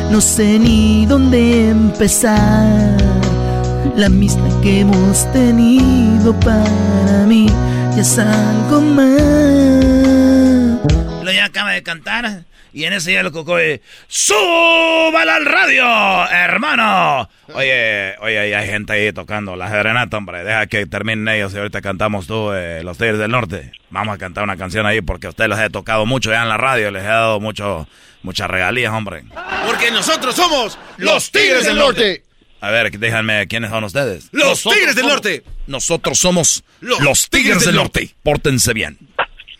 No 0.09 0.21
sé 0.21 0.57
ni 0.57 1.05
dónde 1.05 1.69
empezar. 1.69 2.95
La 3.97 4.05
amistad 4.05 4.61
que 4.61 4.79
hemos 4.79 5.29
tenido 5.33 6.33
para 6.39 7.25
mí 7.27 7.47
ya 7.93 8.01
es 8.01 8.17
más. 8.17 9.19
Lo 11.23 11.31
ya 11.33 11.43
acaba 11.43 11.71
de 11.71 11.83
cantar. 11.83 12.45
Y 12.71 12.85
en 12.85 12.93
ese 12.93 13.11
ya 13.11 13.21
lo 13.21 13.33
cocó 13.33 13.57
de 13.57 13.81
¡Súbala 14.07 15.35
al 15.35 15.45
radio, 15.45 15.85
hermano! 16.31 17.29
Oye, 17.53 18.15
oye, 18.19 18.55
hay 18.55 18.67
gente 18.67 18.93
ahí 18.93 19.11
tocando 19.11 19.57
la 19.57 19.69
serenata, 19.69 20.17
hombre. 20.17 20.45
Deja 20.45 20.65
que 20.67 20.85
terminen 20.85 21.27
ellos 21.27 21.53
y 21.53 21.57
ahorita 21.57 21.81
cantamos 21.81 22.27
tú, 22.27 22.53
eh, 22.53 22.81
los 22.83 22.97
Tigres 22.97 23.19
del 23.19 23.29
Norte. 23.29 23.73
Vamos 23.89 24.15
a 24.15 24.17
cantar 24.17 24.45
una 24.45 24.55
canción 24.55 24.85
ahí 24.85 25.01
porque 25.01 25.27
a 25.27 25.31
ustedes 25.31 25.49
les 25.49 25.59
he 25.59 25.69
tocado 25.69 26.05
mucho 26.05 26.31
ya 26.31 26.41
en 26.41 26.49
la 26.49 26.57
radio. 26.57 26.89
Les 26.91 27.03
he 27.03 27.07
dado 27.07 27.41
mucho, 27.41 27.87
muchas 28.23 28.49
regalías, 28.49 28.91
hombre. 28.93 29.23
Porque 29.65 29.91
nosotros 29.91 30.35
somos 30.35 30.77
los 30.97 31.31
Tigres 31.31 31.65
del 31.65 31.77
Norte. 31.77 32.23
A 32.61 32.71
ver, 32.71 32.97
déjenme, 32.97 33.45
¿quiénes 33.47 33.69
son 33.69 33.83
ustedes? 33.83 34.29
Los 34.31 34.63
Tigres 34.63 34.95
del 34.95 35.07
Norte. 35.07 35.43
Nosotros 35.67 36.17
somos 36.17 36.63
los, 36.79 37.29
Tigres, 37.29 37.65
del 37.65 37.75
Norte. 37.75 38.15
Pórtense 38.23 38.73
bien. 38.73 38.97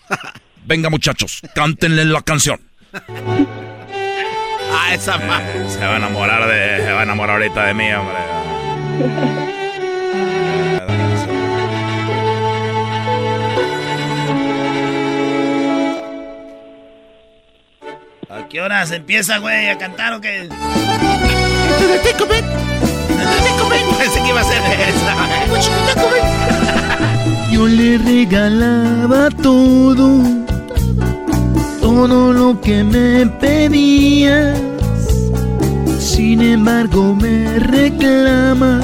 Venga, 0.66 0.90
muchachos, 0.90 1.42
cántenle 1.54 2.06
la 2.06 2.22
canción. 2.22 2.62
Ah, 4.76 4.94
esa 4.96 5.18
Eh, 5.18 5.70
se 5.70 5.86
va 5.86 5.94
a 5.94 5.98
enamorar 5.98 6.48
de. 6.48 6.84
Se 6.84 6.92
va 6.92 7.02
a 7.02 7.04
enamorar 7.04 7.36
ahorita 7.36 7.68
de 7.68 7.74
mí, 7.76 7.94
hombre. 7.94 9.54
¿A 18.34 18.48
qué 18.48 18.62
horas 18.62 18.90
empieza, 18.90 19.38
güey, 19.38 19.70
a 19.70 19.78
cantar 19.78 20.14
o 20.14 20.22
qué? 20.22 20.50
Pensé 24.00 24.22
que 24.24 24.30
iba 24.30 24.42
a 24.42 24.44
ser 24.44 24.60
esa. 24.90 25.16
Yo 27.52 27.68
le 27.68 28.00
regalaba 28.00 29.30
todo, 29.30 30.20
todo 31.80 32.34
lo 32.34 32.60
que 32.60 32.84
me 32.84 33.28
pedías. 33.40 34.60
Sin 36.00 36.42
embargo 36.42 37.14
me 37.14 37.60
reclamas 37.60 38.84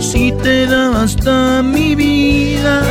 si 0.00 0.32
te 0.32 0.64
daba 0.64 1.02
hasta 1.02 1.62
mi 1.62 1.94
vida. 1.94 2.82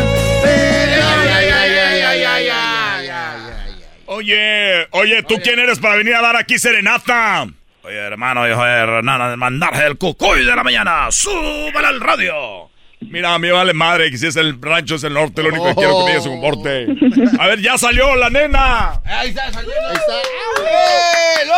Oye, 4.28 4.88
oye, 4.92 5.24
¿tú 5.24 5.36
quién 5.42 5.58
eres 5.58 5.80
para 5.80 5.96
venir 5.96 6.14
a 6.14 6.22
dar 6.22 6.36
aquí 6.36 6.60
serenata? 6.60 7.48
Oye, 7.82 7.96
hermano, 7.96 8.46
hijo 8.46 8.62
de 8.62 8.72
Hernán, 8.72 9.40
mandarse 9.40 9.86
el 9.86 9.98
cucuy 9.98 10.40
de 10.40 10.54
la 10.54 10.66
mañana. 10.66 11.08
¡Súbala 11.12 11.88
al 11.88 12.02
radio! 12.02 12.70
Mira, 13.00 13.34
a 13.34 13.40
mí 13.40 13.50
vale 13.50 13.74
madre 13.74 14.12
que 14.12 14.18
si 14.18 14.28
es 14.28 14.36
el 14.36 14.62
rancho 14.62 14.96
es 14.96 15.06
el 15.06 15.14
norte, 15.14 15.42
lo 15.42 15.48
único 15.48 15.68
que 15.68 15.76
quiero 15.76 16.06
que 16.06 16.14
me 16.14 16.22
su 16.22 16.28
comporte. 16.28 16.88
A 17.40 17.48
ver, 17.48 17.62
ya 17.62 17.78
salió 17.78 18.18
la 18.18 18.30
nena. 18.30 19.02
Ahí 19.06 19.30
está, 19.30 19.50
salió. 19.54 19.72
Ahí 19.72 19.98
¡Eh, 20.60 21.50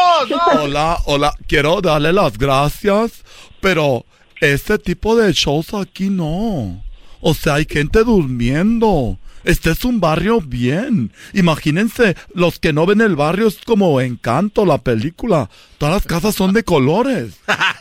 Hola, 0.59 0.99
hola. 1.05 1.33
Quiero 1.47 1.81
darle 1.81 2.13
las 2.13 2.37
gracias, 2.37 3.23
pero 3.61 4.05
este 4.41 4.77
tipo 4.77 5.15
de 5.15 5.33
shows 5.33 5.73
aquí 5.73 6.11
no. 6.11 6.83
O 7.19 7.33
sea, 7.33 7.55
hay 7.55 7.65
gente 7.67 8.03
durmiendo. 8.03 9.17
Este 9.43 9.71
es 9.71 9.85
un 9.85 9.99
barrio 9.99 10.41
bien. 10.41 11.11
Imagínense, 11.33 12.15
los 12.33 12.59
que 12.59 12.73
no 12.73 12.85
ven 12.85 13.01
el 13.01 13.15
barrio 13.15 13.47
es 13.47 13.57
como 13.65 13.99
Encanto, 14.01 14.65
la 14.65 14.79
película. 14.79 15.49
Todas 15.77 15.95
las 15.95 16.05
casas 16.05 16.35
son 16.35 16.53
de 16.53 16.63
colores. 16.63 17.35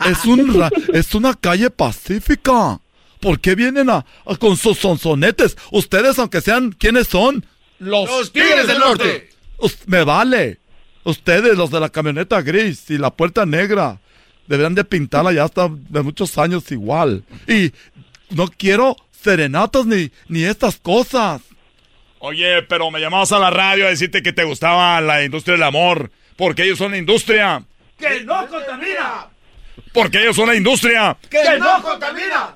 Es, 0.09 0.25
un 0.25 0.53
ra- 0.59 0.71
es 0.93 1.13
una 1.15 1.33
calle 1.35 1.69
pacífica. 1.69 2.79
¿Por 3.19 3.39
qué 3.39 3.55
vienen 3.55 3.89
a, 3.89 4.05
a- 4.25 4.35
con 4.37 4.55
sus 4.57 4.77
sonsonetes? 4.79 5.57
Ustedes, 5.71 6.17
aunque 6.19 6.41
sean, 6.41 6.71
¿quiénes 6.71 7.07
son? 7.07 7.45
Los 7.79 8.31
Tigres 8.31 8.67
del 8.67 8.79
Norte. 8.79 9.29
Us- 9.57 9.77
me 9.85 10.03
vale. 10.03 10.59
Ustedes, 11.03 11.57
los 11.57 11.71
de 11.71 11.79
la 11.79 11.89
camioneta 11.89 12.41
gris 12.41 12.89
y 12.89 12.97
la 12.97 13.09
puerta 13.11 13.45
negra, 13.45 13.99
deberían 14.47 14.75
de 14.75 14.83
pintarla 14.85 15.31
ya 15.33 15.43
hasta 15.43 15.69
de 15.69 16.01
muchos 16.01 16.37
años 16.37 16.71
igual. 16.71 17.23
Y 17.47 17.71
no 18.29 18.47
quiero 18.47 18.95
serenatas 19.11 19.85
ni, 19.85 20.11
ni 20.29 20.43
estas 20.43 20.77
cosas. 20.79 21.41
Oye, 22.19 22.61
pero 22.63 22.91
me 22.91 22.99
llamabas 22.99 23.31
a 23.31 23.39
la 23.39 23.49
radio 23.49 23.85
a 23.85 23.89
decirte 23.89 24.21
que 24.21 24.33
te 24.33 24.43
gustaba 24.43 24.99
la 25.01 25.23
industria 25.23 25.53
del 25.53 25.63
amor. 25.63 26.11
Porque 26.35 26.63
ellos 26.63 26.77
son 26.77 26.91
la 26.91 26.97
industria. 26.97 27.63
¡Que 27.97 28.23
no 28.23 28.47
contamina! 28.47 29.27
Porque 29.93 30.19
ellos 30.21 30.35
son 30.35 30.47
la 30.47 30.55
industria. 30.55 31.17
¡Que 31.29 31.57
no 31.59 31.81
contamina! 31.81 32.55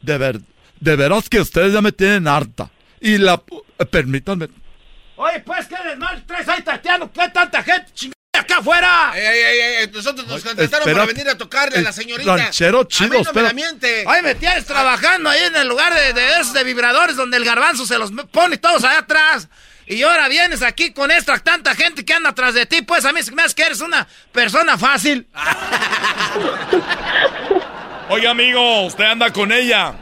De 0.00 0.18
ver, 0.18 0.40
de 0.80 0.96
veras 0.96 1.28
que 1.28 1.40
ustedes 1.40 1.72
ya 1.72 1.80
me 1.80 1.92
tienen 1.92 2.28
harta. 2.28 2.70
Y 3.00 3.18
la, 3.18 3.42
eh, 3.78 3.84
permítanme, 3.84 4.48
Oye, 5.16 5.40
pues, 5.40 5.66
¿qué 5.66 5.76
desmal 5.84 6.24
traes 6.26 6.48
ahí, 6.48 6.62
Tatiano? 6.62 7.12
¿Qué 7.12 7.28
tanta 7.28 7.62
gente 7.62 7.92
chingada 7.94 8.21
acá 8.38 8.58
afuera? 8.58 9.12
Ey, 9.14 9.26
ey, 9.26 9.60
ey, 9.60 9.74
ey, 9.82 9.90
nosotros 9.92 10.26
nos 10.26 10.42
contrataron 10.42 10.88
espera. 10.88 10.94
para 10.94 11.06
venir 11.06 11.28
a 11.28 11.36
tocarle 11.36 11.78
a 11.78 11.82
la 11.82 11.92
señorita. 11.92 12.36
ranchero 12.36 12.84
chido, 12.84 13.16
a 13.16 13.18
mí 13.18 13.24
no 13.24 13.32
me 13.32 13.42
la 13.42 13.52
miente. 13.52 14.04
Oye, 14.06 14.22
me 14.22 14.34
tienes 14.34 14.64
trabajando 14.64 15.28
ahí 15.28 15.42
en 15.44 15.56
el 15.56 15.68
lugar 15.68 15.92
de, 15.92 16.14
de 16.14 16.40
esos 16.40 16.54
de 16.54 16.64
vibradores 16.64 17.16
donde 17.16 17.36
el 17.36 17.44
garbanzo 17.44 17.84
se 17.84 17.98
los 17.98 18.10
pone 18.30 18.56
todos 18.56 18.84
allá 18.84 19.00
atrás. 19.00 19.48
Y 19.86 20.02
ahora 20.02 20.28
vienes 20.28 20.62
aquí 20.62 20.92
con 20.92 21.10
esta 21.10 21.38
tanta 21.40 21.74
gente 21.74 22.06
que 22.06 22.14
anda 22.14 22.30
atrás 22.30 22.54
de 22.54 22.64
ti, 22.64 22.80
pues 22.82 23.04
a 23.04 23.12
mí 23.12 23.20
me 23.34 23.42
hace 23.42 23.54
que 23.54 23.64
eres 23.64 23.82
una 23.82 24.08
persona 24.32 24.78
fácil. 24.78 25.26
Oye, 28.08 28.26
amigo, 28.26 28.86
usted 28.86 29.04
anda 29.04 29.30
con 29.30 29.52
ella. 29.52 29.92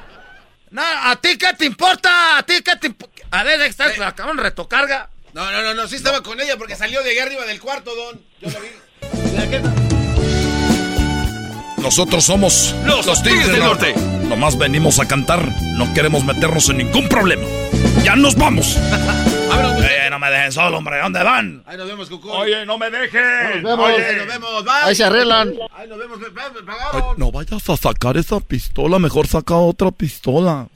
No, 0.70 0.82
¿a 0.84 1.16
ti 1.16 1.36
qué 1.36 1.52
te 1.54 1.64
importa? 1.64 2.38
¿A 2.38 2.44
ti 2.44 2.62
qué 2.62 2.76
te 2.76 2.86
importa? 2.88 3.22
A 3.32 3.42
ver, 3.42 3.60
está 3.62 3.86
acabamos 4.06 4.36
de 4.36 4.42
retocarga. 4.44 5.09
No, 5.32 5.50
no, 5.50 5.62
no, 5.62 5.74
no, 5.74 5.86
sí 5.88 5.96
estaba 5.96 6.22
con 6.22 6.40
ella 6.40 6.56
porque 6.56 6.74
salió 6.76 7.02
de 7.02 7.10
allá 7.10 7.22
arriba 7.24 7.44
del 7.46 7.60
cuarto, 7.60 7.94
don. 7.94 8.20
Yo 8.40 8.50
la 8.50 8.58
vi. 8.60 8.68
Nosotros 11.82 12.24
somos 12.24 12.74
los, 12.84 13.22
Tigres 13.22 13.48
del 13.48 13.60
Norte. 13.60 13.94
Nomás 14.24 14.58
venimos 14.58 14.98
a 15.00 15.08
cantar. 15.08 15.46
No 15.76 15.92
queremos 15.94 16.24
meternos 16.24 16.68
en 16.68 16.78
ningún 16.78 17.08
problema. 17.08 17.46
Ya 18.04 18.16
nos 18.16 18.34
vamos. 18.36 18.76
Eh, 19.82 20.08
no 20.10 20.18
me 20.18 20.30
dejen 20.30 20.52
solo, 20.52 20.78
hombre. 20.78 20.98
¿Dónde 21.00 21.22
van? 21.22 21.62
Ahí 21.66 21.76
nos 21.76 21.86
vemos, 21.88 22.08
Cucú. 22.08 22.30
Oye, 22.30 22.64
no 22.64 22.78
me 22.78 22.88
dejen. 22.90 23.62
Nos 23.62 23.78
vemos. 23.78 23.90
Oye. 23.90 24.04
Ahí 24.06 24.16
nos 24.16 24.26
vemos, 24.26 24.64
bye. 24.64 24.72
Ahí 24.84 24.94
se 24.94 25.04
arreglan. 25.04 25.54
Ahí 25.74 25.88
nos 25.88 25.98
vemos, 25.98 26.18
me, 26.18 26.28
me 26.30 26.40
Ay, 26.40 26.52
pagaron. 26.64 27.18
no 27.18 27.32
vayas 27.32 27.68
a 27.68 27.76
sacar 27.76 28.16
esa 28.16 28.38
pistola, 28.40 28.98
mejor 28.98 29.26
saca 29.26 29.54
otra 29.56 29.90
pistola. 29.90 30.68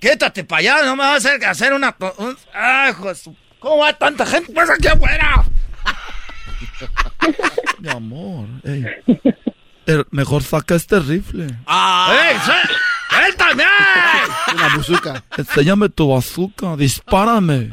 Quítate 0.00 0.44
para 0.44 0.60
allá, 0.60 0.82
no 0.84 0.96
me 0.96 1.04
vas 1.04 1.12
a 1.12 1.16
hacer 1.34 1.44
hacer 1.44 1.72
una. 1.74 1.94
un- 2.18 2.36
¡Ay, 2.54 2.90
hijo 2.92 3.08
de 3.08 3.14
su- 3.14 3.36
¿Cómo 3.64 3.78
va 3.78 3.94
tanta 3.94 4.26
gente? 4.26 4.52
Pues 4.52 4.68
aquí 4.68 4.88
afuera. 4.88 5.42
Mi 7.78 7.88
amor, 7.88 8.46
ey. 8.62 8.84
El- 9.86 10.06
mejor 10.10 10.42
saca 10.42 10.74
este 10.74 11.00
rifle. 11.00 11.44
¡Ey, 11.46 12.36
suel- 12.44 12.70
suéltame! 13.08 13.64
Una 14.54 14.76
buzuca. 14.76 15.24
Enséñame 15.38 15.88
tu 15.88 16.10
bazooka, 16.10 16.76
dispárame. 16.76 17.70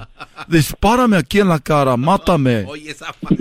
Dispárame 0.47 1.17
aquí 1.17 1.41
en 1.41 1.49
la 1.49 1.59
cara, 1.59 1.97
mátame. 1.97 2.63
Oye, 2.69 2.91
esa 2.91 3.13
No, 3.19 3.35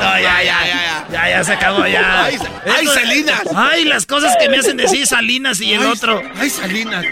ya, 0.00 0.20
ya, 0.20 0.42
ya, 0.42 0.66
ya. 0.66 1.06
Ya, 1.12 1.28
ya 1.30 1.44
se 1.44 1.52
acabó, 1.52 1.86
ya. 1.86 2.24
Ay, 2.24 2.36
Salinas. 2.92 3.42
Ay, 3.54 3.84
las 3.84 4.06
cosas 4.06 4.36
que 4.40 4.48
me 4.48 4.56
hacen 4.58 4.76
decir 4.76 5.06
Salinas 5.06 5.60
y 5.60 5.72
el 5.72 5.82
Ay, 5.82 5.86
otro. 5.86 6.20
Ay, 6.36 6.50
Salinas. 6.50 7.04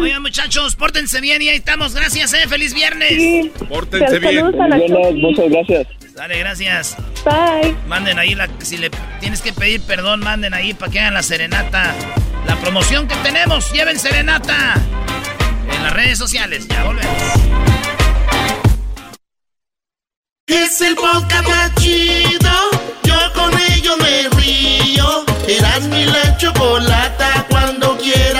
Oigan, 0.00 0.22
muchachos, 0.22 0.76
pórtense 0.76 1.20
bien 1.20 1.40
y 1.42 1.48
ahí 1.48 1.56
estamos. 1.56 1.94
Gracias, 1.94 2.32
eh. 2.34 2.48
Feliz 2.48 2.74
viernes. 2.74 3.10
Sí. 3.10 3.52
Pórtense 3.68 4.18
bien. 4.18 4.34
Saludos 4.36 4.60
a 4.60 4.68
la 4.68 4.78
Chofi. 4.80 5.14
muchas 5.20 5.50
gracias. 5.50 5.86
Dale, 6.14 6.38
gracias. 6.38 6.96
Bye. 7.24 7.74
Manden 7.86 8.18
ahí 8.18 8.34
la. 8.34 8.48
Si 8.60 8.76
le 8.76 8.90
tienes 9.20 9.40
que 9.40 9.52
pedir 9.52 9.80
perdón, 9.82 10.20
manden 10.20 10.54
ahí 10.54 10.74
para 10.74 10.90
que 10.92 11.00
hagan 11.00 11.14
la 11.14 11.22
serenata. 11.22 11.94
La 12.46 12.56
promoción 12.56 13.08
que 13.08 13.16
tenemos, 13.16 13.72
lleven 13.72 13.98
serenata. 13.98 14.74
En 15.74 15.82
las 15.82 15.92
redes 15.92 16.18
sociales. 16.18 16.68
Ya 16.68 16.84
volvemos. 16.84 17.22
Es 20.46 20.80
el 20.82 20.94
podcast 20.94 21.48
más 21.48 21.74
chido. 21.76 22.50
Yo 23.02 23.32
con 23.34 23.50
ello 23.72 23.96
me 23.96 24.28
río. 24.40 25.24
Eras 25.48 25.82
mi 25.88 26.04
la 26.04 26.36
chocolata. 26.36 27.46
Cuando 27.48 27.96
quiera 27.98 28.33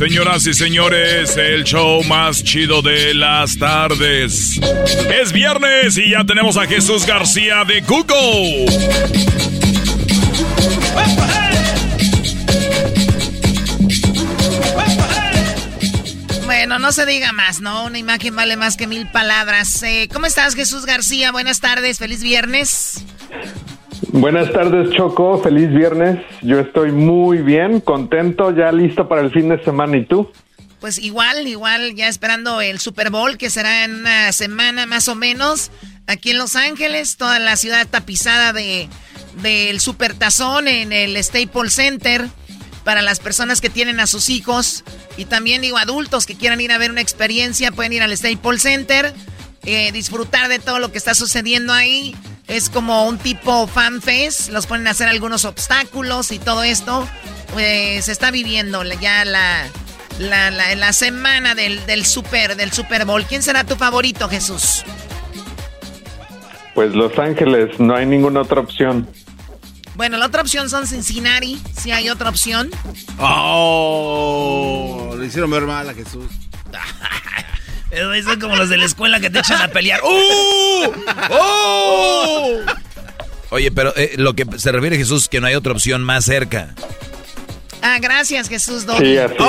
Señoras 0.00 0.46
y 0.46 0.54
señores, 0.54 1.36
el 1.36 1.62
show 1.64 2.02
más 2.04 2.42
chido 2.42 2.80
de 2.80 3.12
las 3.12 3.58
tardes. 3.58 4.58
Es 5.12 5.30
viernes 5.30 5.98
y 5.98 6.12
ya 6.12 6.24
tenemos 6.24 6.56
a 6.56 6.66
Jesús 6.66 7.04
García 7.04 7.64
de 7.66 7.82
Google. 7.82 8.64
Bueno, 16.46 16.78
no 16.78 16.92
se 16.92 17.04
diga 17.04 17.32
más, 17.32 17.60
¿no? 17.60 17.84
Una 17.84 17.98
imagen 17.98 18.34
vale 18.34 18.56
más 18.56 18.78
que 18.78 18.86
mil 18.86 19.06
palabras. 19.10 19.82
Eh, 19.82 20.08
¿Cómo 20.10 20.24
estás, 20.24 20.54
Jesús 20.54 20.86
García? 20.86 21.30
Buenas 21.30 21.60
tardes, 21.60 21.98
feliz 21.98 22.22
viernes. 22.22 23.04
Buenas 24.08 24.52
tardes, 24.52 24.90
Choco. 24.90 25.40
Feliz 25.42 25.70
viernes. 25.70 26.20
Yo 26.42 26.58
estoy 26.58 26.90
muy 26.92 27.38
bien, 27.38 27.80
contento, 27.80 28.54
ya 28.54 28.72
listo 28.72 29.08
para 29.08 29.20
el 29.20 29.30
fin 29.30 29.48
de 29.48 29.62
semana. 29.62 29.96
¿Y 29.96 30.06
tú? 30.06 30.30
Pues 30.80 30.98
igual, 30.98 31.46
igual, 31.46 31.94
ya 31.94 32.08
esperando 32.08 32.60
el 32.60 32.78
Super 32.80 33.10
Bowl, 33.10 33.36
que 33.36 33.50
será 33.50 33.84
en 33.84 33.96
una 33.96 34.32
semana 34.32 34.86
más 34.86 35.08
o 35.08 35.14
menos. 35.14 35.70
Aquí 36.06 36.30
en 36.30 36.38
Los 36.38 36.56
Ángeles, 36.56 37.18
toda 37.18 37.38
la 37.38 37.56
ciudad 37.56 37.86
tapizada 37.88 38.52
de 38.52 38.88
del 39.42 39.80
Super 39.80 40.14
Tazón 40.14 40.68
en 40.68 40.92
el 40.92 41.22
Staples 41.22 41.74
Center. 41.74 42.26
Para 42.84 43.02
las 43.02 43.20
personas 43.20 43.60
que 43.60 43.68
tienen 43.68 44.00
a 44.00 44.06
sus 44.06 44.30
hijos 44.30 44.84
y 45.18 45.26
también 45.26 45.60
digo 45.60 45.76
adultos 45.76 46.24
que 46.24 46.34
quieran 46.34 46.62
ir 46.62 46.72
a 46.72 46.78
ver 46.78 46.90
una 46.90 47.02
experiencia, 47.02 47.72
pueden 47.72 47.92
ir 47.92 48.02
al 48.02 48.16
Staples 48.16 48.62
Center, 48.62 49.12
eh, 49.64 49.92
disfrutar 49.92 50.48
de 50.48 50.58
todo 50.58 50.78
lo 50.78 50.90
que 50.92 50.98
está 50.98 51.14
sucediendo 51.14 51.72
ahí. 51.72 52.16
Es 52.48 52.68
como 52.70 53.06
un 53.06 53.18
tipo 53.18 53.66
fan 53.68 54.02
fest, 54.02 54.48
los 54.50 54.66
ponen 54.66 54.86
a 54.88 54.90
hacer 54.90 55.08
algunos 55.08 55.44
obstáculos 55.44 56.32
y 56.32 56.38
todo 56.38 56.62
esto. 56.64 57.06
Pues 57.52 58.04
se 58.06 58.12
está 58.12 58.30
viviendo 58.30 58.82
la- 58.84 58.94
ya 58.96 59.24
la, 59.24 59.68
la, 60.18 60.50
la- 60.50 60.74
la 60.74 60.92
semana 60.92 61.54
del, 61.54 61.84
del 61.86 62.04
Super, 62.04 62.56
del 62.56 62.72
Super 62.72 63.04
Bowl. 63.04 63.24
¿Quién 63.24 63.42
será 63.42 63.64
tu 63.64 63.76
favorito, 63.76 64.28
Jesús? 64.28 64.84
Pues 66.74 66.94
Los 66.94 67.16
Ángeles, 67.18 67.78
no 67.78 67.94
hay 67.94 68.06
ninguna 68.06 68.40
otra 68.42 68.60
opción. 68.60 69.08
Bueno, 69.96 70.16
la 70.16 70.26
otra 70.26 70.40
opción 70.42 70.70
son 70.70 70.86
Cincinnati, 70.86 71.60
si 71.78 71.90
hay 71.92 72.08
otra 72.08 72.30
opción. 72.30 72.70
Oh, 73.18 75.14
le 75.18 75.26
hicieron 75.26 75.50
ver 75.50 75.62
mal 75.64 75.88
a 75.88 75.94
Jesús. 75.94 76.24
Pero 77.90 78.22
son 78.22 78.40
como 78.40 78.56
los 78.56 78.68
de 78.68 78.76
la 78.76 78.84
escuela 78.84 79.20
que 79.20 79.30
te 79.30 79.40
echan 79.40 79.60
a 79.60 79.68
pelear. 79.68 80.00
¡Uh! 80.02 80.92
¡Oh! 81.30 82.58
Oye, 83.50 83.72
pero 83.72 83.92
eh, 83.96 84.12
lo 84.16 84.34
que 84.34 84.46
se 84.56 84.70
refiere 84.70 84.96
Jesús 84.96 85.28
que 85.28 85.40
no 85.40 85.48
hay 85.48 85.56
otra 85.56 85.72
opción 85.72 86.02
más 86.02 86.24
cerca. 86.24 86.74
Ah, 87.82 87.98
gracias, 88.00 88.48
Jesús. 88.48 88.86
Sí, 88.98 89.18
así 89.18 89.34
es. 89.34 89.40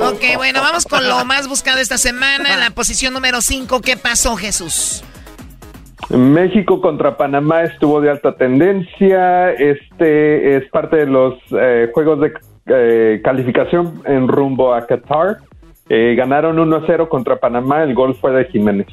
Ok, 0.00 0.22
bueno, 0.36 0.60
vamos 0.60 0.84
con 0.86 1.06
lo 1.06 1.24
más 1.24 1.48
buscado 1.48 1.78
esta 1.78 1.98
semana. 1.98 2.56
La 2.56 2.70
posición 2.70 3.12
número 3.12 3.40
5. 3.40 3.80
¿Qué 3.80 3.96
pasó, 3.96 4.36
Jesús? 4.36 5.04
México 6.10 6.80
contra 6.80 7.16
Panamá 7.16 7.64
estuvo 7.64 8.00
de 8.00 8.10
alta 8.10 8.36
tendencia. 8.36 9.50
Este 9.52 10.56
es 10.56 10.70
parte 10.70 10.96
de 10.96 11.06
los 11.06 11.34
eh, 11.50 11.90
juegos 11.92 12.20
de 12.20 12.32
eh, 12.66 13.20
calificación 13.24 14.02
en 14.06 14.28
rumbo 14.28 14.74
a 14.74 14.86
Qatar. 14.86 15.38
Eh, 15.88 16.14
ganaron 16.16 16.56
1-0 16.56 17.08
contra 17.08 17.36
Panamá. 17.38 17.82
El 17.82 17.94
gol 17.94 18.16
fue 18.20 18.32
de 18.32 18.46
Jiménez. 18.46 18.86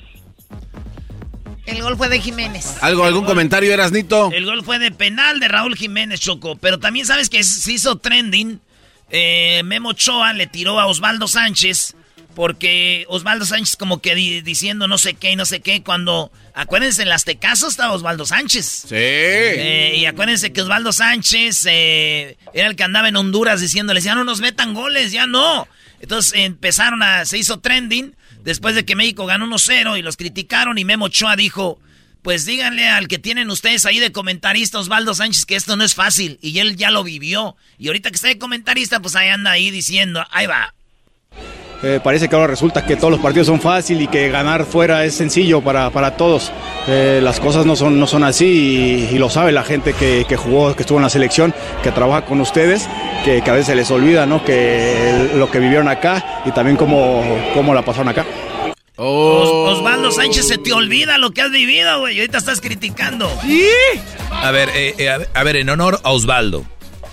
El 1.65 1.81
gol 1.81 1.95
fue 1.95 2.09
de 2.09 2.19
Jiménez. 2.19 2.77
¿Algo, 2.83 3.03
algún 3.05 3.23
comentario, 3.23 3.71
Erasnito? 3.73 4.29
El 4.33 4.45
gol 4.45 4.63
fue 4.63 4.79
de 4.79 4.91
penal 4.91 5.39
de 5.39 5.47
Raúl 5.47 5.75
Jiménez, 5.75 6.19
Choco. 6.19 6.57
Pero 6.57 6.79
también 6.79 7.05
sabes 7.05 7.29
que 7.29 7.43
se 7.43 7.71
hizo 7.71 7.97
trending. 7.97 8.59
Eh, 9.09 9.61
Memo 9.63 9.89
Ochoa 9.89 10.33
le 10.33 10.47
tiró 10.47 10.79
a 10.79 10.87
Osvaldo 10.87 11.27
Sánchez. 11.27 11.95
Porque 12.35 13.05
Osvaldo 13.09 13.45
Sánchez 13.45 13.75
como 13.77 14.01
que 14.01 14.15
di- 14.15 14.41
diciendo 14.41 14.87
no 14.87 14.97
sé 14.97 15.13
qué 15.13 15.31
y 15.31 15.35
no 15.35 15.45
sé 15.45 15.59
qué. 15.61 15.83
Cuando, 15.83 16.31
acuérdense, 16.53 17.03
en 17.03 17.09
las 17.09 17.25
Tecasos 17.25 17.69
estaba 17.71 17.93
Osvaldo 17.93 18.25
Sánchez. 18.25 18.85
Sí. 18.87 18.95
Eh, 18.95 19.95
y 19.97 20.05
acuérdense 20.05 20.53
que 20.53 20.61
Osvaldo 20.61 20.91
Sánchez 20.91 21.65
eh, 21.69 22.37
era 22.53 22.67
el 22.67 22.75
que 22.75 22.83
andaba 22.83 23.09
en 23.09 23.15
Honduras 23.15 23.61
diciéndoles, 23.61 24.03
ya 24.03 24.15
no 24.15 24.23
nos 24.23 24.41
metan 24.41 24.73
goles, 24.73 25.11
ya 25.11 25.27
no. 25.27 25.67
Entonces 25.99 26.33
empezaron 26.35 27.03
a, 27.03 27.25
se 27.25 27.37
hizo 27.37 27.59
trending 27.59 28.15
después 28.43 28.75
de 28.75 28.85
que 28.85 28.95
México 28.95 29.25
ganó 29.25 29.45
1-0 29.45 29.97
y 29.97 30.01
los 30.01 30.17
criticaron 30.17 30.77
y 30.77 30.85
Memo 30.85 31.05
Ochoa 31.05 31.35
dijo, 31.35 31.79
pues 32.21 32.45
díganle 32.45 32.87
al 32.87 33.07
que 33.07 33.19
tienen 33.19 33.49
ustedes 33.49 33.85
ahí 33.85 33.99
de 33.99 34.11
comentarista 34.11 34.79
Osvaldo 34.79 35.13
Sánchez 35.13 35.45
que 35.45 35.55
esto 35.55 35.75
no 35.75 35.83
es 35.83 35.95
fácil 35.95 36.39
y 36.41 36.57
él 36.59 36.75
ya 36.75 36.91
lo 36.91 37.03
vivió. 37.03 37.55
Y 37.77 37.87
ahorita 37.87 38.09
que 38.09 38.15
está 38.15 38.27
de 38.27 38.37
comentarista, 38.37 38.99
pues 38.99 39.15
ahí 39.15 39.29
anda 39.29 39.51
ahí 39.51 39.71
diciendo, 39.71 40.25
ahí 40.31 40.47
va. 40.47 40.73
Eh, 41.83 41.99
parece 42.03 42.29
que 42.29 42.35
ahora 42.35 42.47
resulta 42.47 42.85
que 42.85 42.95
todos 42.95 43.09
los 43.11 43.19
partidos 43.19 43.47
son 43.47 43.59
fácil 43.59 44.01
y 44.01 44.07
que 44.07 44.29
ganar 44.29 44.65
fuera 44.65 45.03
es 45.03 45.15
sencillo 45.15 45.61
para, 45.61 45.89
para 45.89 46.15
todos. 46.15 46.51
Eh, 46.87 47.19
las 47.23 47.39
cosas 47.39 47.65
no 47.65 47.75
son, 47.75 47.99
no 47.99 48.05
son 48.05 48.23
así 48.23 48.45
y, 49.11 49.15
y 49.15 49.17
lo 49.17 49.29
sabe 49.31 49.51
la 49.51 49.63
gente 49.63 49.93
que, 49.93 50.25
que 50.29 50.37
jugó, 50.37 50.75
que 50.75 50.83
estuvo 50.83 50.99
en 50.99 51.03
la 51.03 51.09
selección, 51.09 51.55
que 51.83 51.91
trabaja 51.91 52.25
con 52.25 52.39
ustedes, 52.39 52.87
que, 53.25 53.41
que 53.41 53.49
a 53.49 53.53
veces 53.53 53.67
se 53.67 53.75
les 53.75 53.89
olvida 53.89 54.27
¿no? 54.27 54.43
que 54.45 55.29
lo 55.35 55.49
que 55.49 55.57
vivieron 55.59 55.87
acá 55.87 56.43
y 56.45 56.51
también 56.51 56.77
cómo, 56.77 57.23
cómo 57.55 57.73
la 57.73 57.81
pasaron 57.83 58.09
acá. 58.09 58.25
Os- 58.97 59.77
Osvaldo 59.79 60.11
Sánchez, 60.11 60.47
se 60.47 60.57
te 60.59 60.73
olvida 60.73 61.17
lo 61.17 61.31
que 61.31 61.41
has 61.41 61.49
vivido, 61.51 61.99
güey. 62.01 62.15
y 62.17 62.19
Ahorita 62.19 62.37
estás 62.37 62.61
criticando. 62.61 63.27
A 64.29 64.51
ver, 64.51 64.69
eh, 64.75 64.93
eh, 64.99 65.09
a 65.09 65.17
ver, 65.17 65.29
a 65.33 65.43
ver, 65.43 65.55
en 65.55 65.69
honor 65.71 65.99
a 66.03 66.11
Osvaldo, 66.11 66.63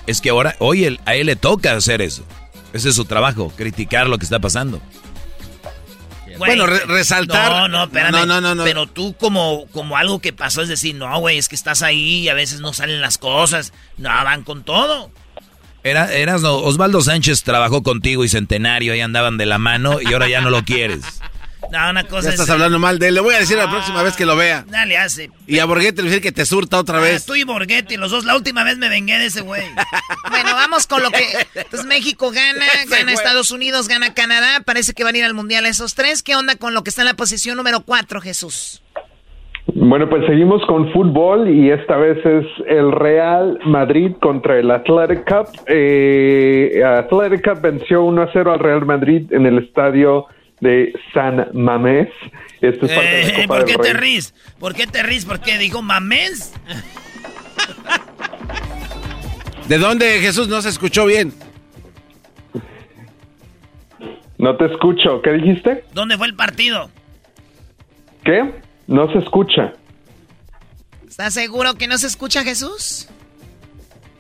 es 0.07 0.21
que 0.21 0.29
ahora, 0.31 0.57
hoy 0.59 0.85
él- 0.85 1.01
a 1.07 1.15
él 1.15 1.27
le 1.27 1.37
toca 1.37 1.73
hacer 1.73 2.03
eso. 2.03 2.23
Ese 2.73 2.91
es 2.91 2.95
su 2.95 3.05
trabajo, 3.05 3.53
criticar 3.57 4.09
lo 4.09 4.19
que 4.19 4.25
está 4.25 4.39
pasando. 4.39 4.81
Güey, 6.27 6.37
Bueno, 6.39 6.67
re- 6.67 6.85
resaltar- 6.87 7.51
No, 7.51 7.69
no, 7.69 7.85
espérame. 7.85 8.13
No, 8.13 8.27
no, 8.27 8.41
no, 8.41 8.55
no. 8.55 8.65
Pero 8.65 8.87
tú 8.87 9.15
como, 9.19 9.67
como 9.73 9.97
algo 9.97 10.21
que 10.21 10.33
pasó 10.33 10.63
es 10.63 10.69
decir, 10.69 10.95
no, 10.95 11.19
güey, 11.19 11.39
es 11.39 11.49
que 11.49 11.57
estás 11.57 11.83
ahí 11.83 12.21
y 12.21 12.29
a 12.29 12.35
veces 12.35 12.61
no 12.61 12.73
salen 12.73 13.01
las 13.01 13.19
cosas. 13.19 13.73
No, 13.97 14.09
van 14.11 14.45
con 14.45 14.63
todo. 14.63 15.11
Era, 15.83 16.13
eras, 16.13 16.43
no, 16.43 16.57
Osvaldo 16.57 17.01
Sánchez 17.01 17.43
trabajó 17.43 17.83
contigo 17.83 18.23
y 18.25 18.29
Centenario, 18.29 18.93
ahí 18.93 19.01
andaban 19.01 19.39
de 19.39 19.47
la 19.47 19.59
mano 19.59 20.01
y 20.01 20.13
ahora 20.13 20.29
ya 20.29 20.41
no 20.41 20.51
lo 20.51 20.63
quieres. 20.65 21.01
No, 21.73 21.91
una 21.91 22.05
cosa 22.05 22.29
Ya 22.29 22.35
es- 22.35 22.35
estás 22.41 22.51
hablando 22.51 22.79
mal 22.79 22.99
de 22.99 23.09
él. 23.09 23.15
Le 23.15 23.21
voy 23.21 23.35
a 23.35 23.39
decir 23.41 23.57
la 23.59 23.69
próxima 23.69 24.03
vez 24.03 24.17
que 24.17 24.25
lo 24.25 24.37
vea. 24.37 24.65
Dale, 24.69 24.97
hace. 24.97 25.31
Y 25.47 25.59
a 25.59 25.65
Borghetti 25.67 25.97
le 25.97 26.03
voy 26.03 26.09
a 26.09 26.11
decir 26.13 26.23
que 26.23 26.33
te 26.33 26.47
surta 26.47 26.79
otra 26.79 26.99
Ah, 26.99 27.01
vez. 27.03 27.27
tú 27.27 27.35
y 27.35 27.45
Borghetti, 27.45 27.97
los 27.97 28.11
dos. 28.11 28.25
La 28.25 28.37
última 28.37 28.65
vez 28.65 28.79
me 28.79 28.89
vengué 28.89 29.19
de 29.19 29.27
ese 29.27 29.41
güey. 29.43 29.63
bueno, 30.31 30.55
vamos 30.55 30.87
con 30.87 31.03
lo 31.03 31.11
que... 31.11 31.25
Entonces 31.55 31.85
México 31.87 32.31
gana, 32.31 32.65
gana 32.89 33.13
Estados 33.13 33.51
Unidos, 33.51 33.89
gana 33.89 34.15
Canadá. 34.15 34.61
Parece 34.65 34.93
que 34.95 35.05
van 35.05 35.15
a 35.15 35.19
ir 35.19 35.25
al 35.25 35.35
Mundial 35.35 35.67
esos 35.67 35.95
tres. 35.95 36.23
¿Qué 36.23 36.37
onda 36.37 36.57
con 36.57 36.75
lo 36.75 36.83
que 36.85 36.91
está 36.91 37.03
en 37.03 37.07
la 37.09 37.15
posición 37.15 37.57
número 37.57 37.81
cuatro, 37.81 38.21
Jesús? 38.21 38.83
Bueno, 39.75 40.09
pues 40.09 40.25
seguimos 40.27 40.63
con 40.67 40.91
fútbol 40.93 41.51
y 41.51 41.71
esta 41.71 41.97
vez 41.99 42.17
es 42.25 42.47
el 42.69 42.91
Real 42.91 43.59
Madrid 43.67 44.13
contra 44.21 44.59
el 44.59 44.71
Athletic 44.71 45.29
Cup. 45.29 45.49
Eh, 45.67 46.83
Athletic 46.83 47.45
Cup 47.47 47.61
venció 47.61 48.03
1 48.05 48.23
a 48.23 48.31
0 48.33 48.53
al 48.55 48.59
Real 48.61 48.87
Madrid 48.87 49.31
en 49.33 49.45
el 49.45 49.59
estadio 49.59 50.27
de 50.61 50.93
San 51.15 51.49
Mamés. 51.55 52.09
Esto 52.61 52.87
es 52.87 52.93
parte 52.93 53.09
de 53.11 53.23
la 53.23 53.29
Eh, 53.29 53.35
Copa 53.43 53.47
¿Por 53.47 53.65
del 53.65 53.67
qué 53.77 53.83
te 53.83 53.93
Rey. 53.93 54.01
ríes? 54.13 54.35
¿Por 54.59 54.75
qué 54.75 54.87
te 54.87 55.03
ríes? 55.03 55.25
¿Por 55.25 55.41
qué 55.41 55.59
dijo 55.59 55.81
mamés? 55.83 56.53
¿De 59.69 59.79
dónde, 59.79 60.21
Jesús? 60.21 60.49
No 60.49 60.63
se 60.63 60.71
escuchó 60.71 61.07
bien. 61.07 61.33
No 64.39 64.57
te 64.57 64.67
escucho. 64.67 65.21
¿Qué 65.23 65.33
dijiste? 65.33 65.85
¿Dónde 65.93 66.17
fue 66.17 66.27
el 66.27 66.35
partido? 66.35 66.91
¿Qué? 68.25 68.55
No 68.87 69.11
se 69.13 69.19
escucha. 69.19 69.73
¿Estás 71.09 71.35
seguro 71.35 71.75
que 71.75 71.87
no 71.89 71.99
se 71.99 72.07
escucha, 72.07 72.45
Jesús? 72.45 73.09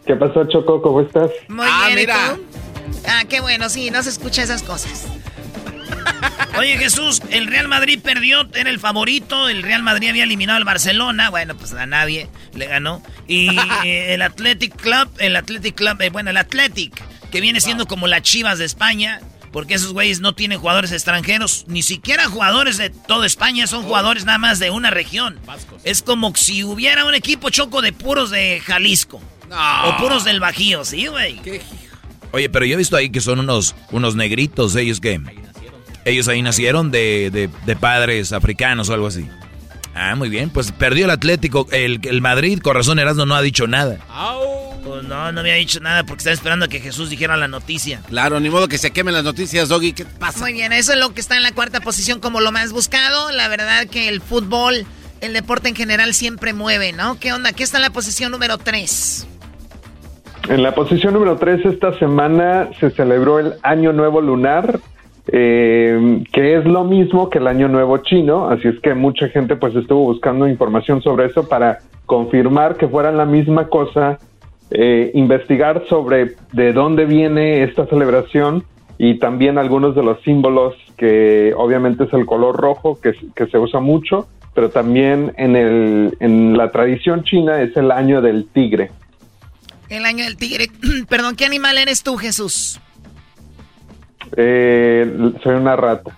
¿Qué 0.07 0.17
pasó, 0.17 0.45
Choco? 0.47 0.83
¿Cómo 0.83 1.01
estás? 1.03 1.31
Muy 1.49 1.67
bien, 1.95 1.99
¿y 2.01 2.07
tú? 2.07 2.43
Ah, 3.07 3.23
qué 3.29 3.41
bueno, 3.41 3.69
sí, 3.69 3.91
no 3.91 4.03
se 4.03 4.11
escucha 4.11 4.43
esas 4.43 4.63
cosas. 4.63 5.07
Oye, 6.59 6.77
Jesús, 6.77 7.23
el 7.31 7.47
Real 7.47 7.69
Madrid 7.69 8.01
perdió, 8.03 8.49
era 8.55 8.71
el 8.71 8.81
favorito. 8.81 9.49
El 9.49 9.63
Real 9.63 9.83
Madrid 9.83 10.09
había 10.09 10.25
eliminado 10.25 10.57
al 10.57 10.65
Barcelona. 10.65 11.31
Bueno, 11.31 11.57
pues 11.57 11.73
a 11.73 11.87
nadie 11.87 12.29
le 12.53 12.67
ganó. 12.67 13.03
Y 13.29 13.57
eh, 13.85 14.15
el 14.15 14.23
Athletic 14.23 14.75
Club, 14.75 15.09
el 15.19 15.37
Athletic 15.37 15.77
Club, 15.77 16.01
eh, 16.01 16.11
bueno, 16.11 16.31
el 16.31 16.37
Athletic, 16.37 17.01
que 17.31 17.41
viene 17.41 17.61
siendo 17.61 17.87
como 17.87 18.07
las 18.09 18.23
chivas 18.23 18.59
de 18.59 18.65
España. 18.65 19.21
Porque 19.53 19.75
esos 19.75 19.95
güeyes 19.95 20.21
no 20.21 20.35
tienen 20.35 20.59
jugadores 20.59 20.93
extranjeros, 20.93 21.65
ni 21.69 21.83
siquiera 21.83 22.27
jugadores 22.27 22.77
de 22.77 22.91
toda 22.91 23.25
España, 23.25 23.67
son 23.67 23.83
jugadores 23.83 24.27
nada 24.27 24.37
más 24.37 24.59
de 24.59 24.71
una 24.71 24.91
región. 24.91 25.41
Es 25.85 26.03
como 26.03 26.35
si 26.37 26.65
hubiera 26.65 27.07
un 27.07 27.15
equipo 27.15 27.49
choco 27.49 27.81
de 27.81 27.95
puros 27.95 28.29
de 28.29 28.61
Jalisco. 28.61 29.23
O 29.85 29.97
puros 29.97 30.25
del 30.25 30.41
Bajío, 30.41 30.85
sí, 30.85 31.07
güey. 31.07 31.41
Oye, 32.33 32.51
pero 32.51 32.67
yo 32.67 32.75
he 32.75 32.77
visto 32.77 32.97
ahí 32.97 33.11
que 33.11 33.23
son 33.23 33.41
unos, 33.41 33.75
unos 33.91 34.15
negritos, 34.17 34.77
ellos 34.77 35.01
que... 35.01 35.19
Ellos 36.09 36.27
ahí 36.29 36.43
nacieron 36.43 36.91
de, 36.91 37.31
de- 37.33 37.51
de 37.67 37.77
padres 37.77 38.33
africanos 38.33 38.89
o 38.89 38.95
algo 38.95 39.07
así. 39.09 39.29
Ah, 39.95 40.15
muy 40.15 40.29
bien, 40.29 40.51
pues 40.51 40.71
perdió 40.73 41.07
el 41.07 41.11
Atlético, 41.11 41.67
el, 41.73 42.01
el 42.05 42.21
Madrid, 42.21 42.61
con 42.61 42.75
razón 42.75 42.99
Erasmo 43.01 43.27
no 43.27 43.35
ha 43.35 43.43
dicho 43.43 43.67
nada. 43.67 43.99
Pues 44.85 45.03
no, 45.05 45.33
no 45.33 45.41
había 45.41 45.55
dicho 45.55 45.81
nada 45.81 46.05
porque 46.05 46.21
estaba 46.21 46.35
esperando 46.35 46.67
a 46.67 46.69
que 46.69 46.79
Jesús 46.81 47.11
dijera 47.11 47.37
la 47.37 47.49
noticia. 47.49 48.01
Claro, 48.09 48.39
ni 48.41 48.49
modo 48.49 48.69
que 48.69 48.79
se 48.79 48.91
quemen 48.93 49.13
las 49.13 49.25
noticias, 49.25 49.69
Doggy. 49.69 49.93
¿Qué 49.93 50.05
pasa? 50.05 50.39
Muy 50.41 50.53
bien, 50.53 50.73
eso 50.73 50.93
es 50.93 50.99
lo 50.99 51.13
que 51.13 51.21
está 51.21 51.37
en 51.37 51.43
la 51.43 51.53
cuarta 51.53 51.81
posición 51.81 52.21
como 52.21 52.41
lo 52.41 52.53
más 52.53 52.73
buscado. 52.73 53.31
La 53.33 53.49
verdad 53.49 53.87
que 53.89 54.09
el 54.09 54.21
fútbol, 54.23 54.87
el 55.21 55.33
deporte 55.33 55.69
en 55.69 55.75
general 55.75 56.15
siempre 56.15 56.53
mueve, 56.55 56.93
¿no? 56.93 57.19
¿Qué 57.19 57.33
onda? 57.33 57.53
¿Qué 57.53 57.65
está 57.65 57.79
en 57.79 57.83
la 57.83 57.91
posición 57.91 58.31
número 58.31 58.57
3? 58.57 59.27
En 60.49 60.63
la 60.63 60.75
posición 60.75 61.13
número 61.13 61.37
3 61.37 61.67
esta 61.67 61.99
semana 61.99 62.69
se 62.81 62.91
celebró 62.91 63.39
el 63.41 63.55
Año 63.63 63.93
Nuevo 63.93 64.21
Lunar, 64.23 64.81
eh, 65.31 66.25
que 66.33 66.57
es 66.57 66.65
lo 66.65 66.85
mismo 66.85 67.29
que 67.29 67.39
el 67.39 67.47
Año 67.47 67.69
Nuevo 67.69 67.99
Chino, 67.99 68.49
así 68.49 68.69
es 68.69 68.81
que 68.81 68.95
mucha 68.95 69.29
gente 69.29 69.57
pues 69.57 69.75
estuvo 69.77 70.05
buscando 70.05 70.49
información 70.49 71.03
sobre 71.03 71.27
eso 71.27 71.49
para 71.49 71.81
confirmar 72.07 72.77
que 72.77 72.89
fueran 72.89 73.19
la 73.19 73.27
misma 73.27 73.69
cosa, 73.69 74.19
eh, 74.71 75.11
investigar 75.15 75.85
sobre 75.89 76.37
de 76.53 76.73
dónde 76.73 77.05
viene 77.05 77.63
esta 77.63 77.87
celebración 77.87 78.65
y 78.97 79.19
también 79.19 79.59
algunos 79.59 79.95
de 79.95 80.03
los 80.03 80.21
símbolos 80.23 80.75
que 80.97 81.53
obviamente 81.57 82.05
es 82.05 82.13
el 82.15 82.25
color 82.25 82.57
rojo 82.57 82.99
que, 83.01 83.13
que 83.37 83.47
se 83.47 83.59
usa 83.59 83.81
mucho, 83.81 84.29
pero 84.55 84.71
también 84.71 85.35
en, 85.37 85.57
el, 85.57 86.17
en 86.21 86.57
la 86.57 86.73
tradición 86.73 87.23
china 87.23 87.61
es 87.61 87.77
el 87.77 87.91
año 87.91 88.23
del 88.23 88.49
tigre. 88.49 88.91
El 89.91 90.07
año 90.07 90.25
del 90.25 90.37
tigre. 90.37 90.69
Perdón, 91.09 91.37
¿qué 91.37 91.45
animal 91.45 91.77
eres 91.77 92.03
tú, 92.03 92.17
Jesús? 92.17 92.81
Eh, 94.37 95.33
soy 95.43 95.55
una 95.55 95.77
rata. 95.77 96.17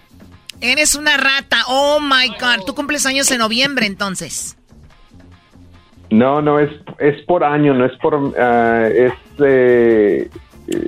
Eres 0.60 0.94
una 0.94 1.16
rata. 1.16 1.64
Oh 1.68 2.00
my 2.00 2.28
God. 2.38 2.64
Tú 2.66 2.74
cumples 2.74 3.06
años 3.06 3.30
en 3.30 3.38
noviembre 3.38 3.86
entonces. 3.86 4.56
No, 6.10 6.42
no, 6.42 6.58
es, 6.58 6.70
es 6.98 7.22
por 7.24 7.44
año, 7.44 7.72
no 7.72 7.86
es 7.86 7.92
por... 8.02 8.34
ah, 8.38 8.88
es, 8.92 9.12
eh, 9.44 10.28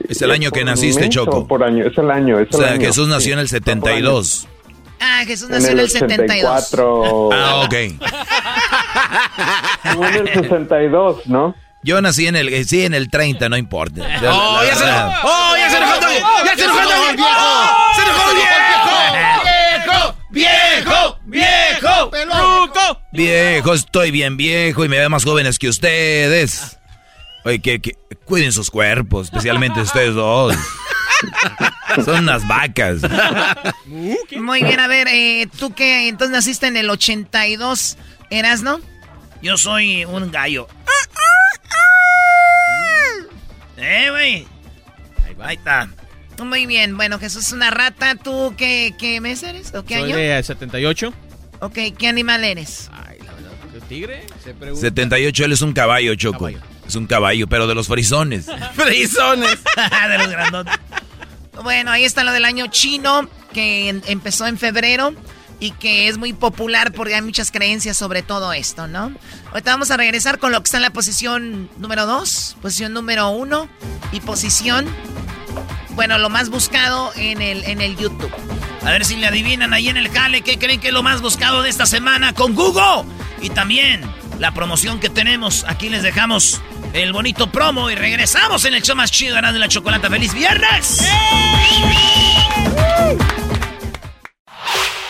Es 0.08 0.20
el 0.20 0.32
año 0.32 0.50
que 0.50 0.64
naciste, 0.64 1.08
Choco. 1.08 1.46
por 1.46 1.62
año, 1.62 1.86
es 1.86 1.96
el 1.96 2.10
año, 2.10 2.40
es 2.40 2.48
O 2.52 2.58
sea, 2.58 2.72
año. 2.72 2.80
Jesús 2.80 3.06
nació 3.06 3.26
Sí, 3.28 3.32
en 3.34 3.38
el 3.38 3.44
está 3.46 3.60
por 3.60 3.68
año. 3.68 3.84
72. 4.22 4.48
Ah, 5.00 5.22
Jesús 5.24 5.48
En 5.48 5.54
nació 5.54 5.70
en 5.70 5.78
el 5.78 5.84
el 5.84 5.90
72. 5.90 6.50
84. 6.72 7.28
Ah, 7.32 7.62
ok. 7.64 7.74
En 9.84 10.14
el 10.26 10.28
62, 10.34 11.26
¿no? 11.26 11.54
Yo 11.84 12.00
nací 12.00 12.26
en 12.28 12.36
el, 12.36 12.48
eh, 12.48 12.64
sí, 12.64 12.84
en 12.84 12.94
el 12.94 13.10
30, 13.10 13.48
no 13.48 13.56
importa. 13.56 14.02
¡Oh, 14.30 14.62
ya 14.64 14.76
se 14.76 14.84
enojó! 14.84 15.28
¡Oh, 15.28 15.56
ya 15.56 15.70
se 15.70 15.76
enojó! 15.76 15.94
Doggy! 16.00 16.18
¡Ya 16.46 16.56
se 16.56 16.64
enojó 16.64 17.10
el 17.10 17.16
viejo! 17.16 17.32
¡Se 17.94 18.02
enojó 18.02 18.30
el 18.30 18.36
¡Viejo! 18.36 20.16
viejo! 20.30 21.18
¡Viejo! 21.24 22.10
¡Ruco! 22.10 23.00
Viejo, 23.12 23.74
estoy 23.74 24.10
bien 24.10 24.36
viejo 24.36 24.84
y 24.84 24.88
me 24.88 24.98
veo 24.98 25.10
más 25.10 25.24
jóvenes 25.24 25.58
que 25.58 25.68
ustedes. 25.68 26.78
Oye, 27.44 27.60
que, 27.60 27.80
que 27.80 27.96
cuiden 28.24 28.52
sus 28.52 28.70
cuerpos, 28.70 29.26
especialmente 29.26 29.80
ustedes 29.80 30.14
dos. 30.14 30.54
Son 32.04 32.20
unas 32.20 32.46
vacas. 32.46 33.00
Muy 33.86 34.62
bien, 34.62 34.80
a 34.80 34.86
ver, 34.86 35.08
eh, 35.08 35.48
tú 35.58 35.74
que 35.74 36.08
entonces 36.08 36.32
naciste 36.34 36.66
en 36.68 36.76
el 36.76 36.88
82, 36.88 37.96
¿eras, 38.30 38.62
no? 38.62 38.80
Yo 39.42 39.56
soy 39.56 40.04
un 40.04 40.30
gallo. 40.30 40.68
Eh, 43.82 44.10
güey. 44.10 44.46
Ahí 45.40 45.56
está. 45.56 45.88
Muy 46.42 46.66
bien, 46.66 46.96
bueno, 46.96 47.18
Jesús 47.18 47.46
es 47.46 47.52
una 47.52 47.70
rata. 47.70 48.14
¿Tú 48.16 48.54
qué, 48.56 48.94
qué 48.98 49.20
mes 49.20 49.42
eres? 49.42 49.74
¿O 49.74 49.84
qué 49.84 49.94
Soy 49.98 50.12
año? 50.12 50.16
de 50.16 50.42
78. 50.42 51.12
Ok, 51.60 51.78
¿qué 51.98 52.08
animal 52.08 52.42
eres? 52.44 52.90
¿De 53.72 53.80
tigre? 53.82 54.24
Se 54.42 54.54
pregunta. 54.54 54.80
78, 54.80 55.44
él 55.44 55.52
es 55.52 55.60
un 55.62 55.72
caballo, 55.72 56.14
Choco. 56.14 56.48
Es 56.86 56.94
un 56.96 57.06
caballo, 57.06 57.46
pero 57.48 57.66
de 57.66 57.74
los 57.74 57.86
frisones. 57.88 58.46
¡Frisones! 58.74 59.58
de 60.10 60.18
los 60.18 60.28
grandotes. 60.30 60.74
Bueno, 61.62 61.90
ahí 61.90 62.04
está 62.04 62.24
lo 62.24 62.32
del 62.32 62.44
año 62.44 62.66
chino, 62.68 63.28
que 63.52 63.88
en- 63.88 64.02
empezó 64.06 64.46
en 64.46 64.58
febrero 64.58 65.14
y 65.62 65.70
que 65.70 66.08
es 66.08 66.18
muy 66.18 66.32
popular 66.32 66.90
porque 66.90 67.14
hay 67.14 67.22
muchas 67.22 67.52
creencias 67.52 67.96
sobre 67.96 68.24
todo 68.24 68.52
esto, 68.52 68.88
¿no? 68.88 69.12
Ahorita 69.52 69.70
vamos 69.70 69.92
a 69.92 69.96
regresar 69.96 70.40
con 70.40 70.50
lo 70.50 70.60
que 70.60 70.64
está 70.64 70.78
en 70.78 70.82
la 70.82 70.90
posición 70.90 71.70
número 71.78 72.04
2, 72.04 72.56
posición 72.60 72.92
número 72.92 73.30
1 73.30 73.68
y 74.10 74.18
posición, 74.18 74.92
bueno, 75.90 76.18
lo 76.18 76.30
más 76.30 76.48
buscado 76.48 77.12
en 77.14 77.40
el, 77.40 77.62
en 77.62 77.80
el 77.80 77.96
YouTube. 77.96 78.32
A 78.84 78.90
ver 78.90 79.04
si 79.04 79.14
le 79.14 79.28
adivinan 79.28 79.72
ahí 79.72 79.88
en 79.88 79.96
el 79.96 80.10
jale 80.10 80.42
qué 80.42 80.58
creen 80.58 80.80
que 80.80 80.88
es 80.88 80.94
lo 80.94 81.04
más 81.04 81.22
buscado 81.22 81.62
de 81.62 81.70
esta 81.70 81.86
semana 81.86 82.32
con 82.32 82.56
Google. 82.56 83.08
Y 83.40 83.50
también 83.50 84.02
la 84.40 84.52
promoción 84.52 84.98
que 84.98 85.10
tenemos. 85.10 85.64
Aquí 85.68 85.88
les 85.88 86.02
dejamos 86.02 86.60
el 86.92 87.12
bonito 87.12 87.52
promo 87.52 87.88
y 87.88 87.94
regresamos 87.94 88.64
en 88.64 88.74
el 88.74 88.82
show 88.82 88.96
más 88.96 89.12
chido 89.12 89.36
ganando 89.36 89.60
la 89.60 89.68
chocolata. 89.68 90.10
¡Feliz 90.10 90.34
viernes! 90.34 91.06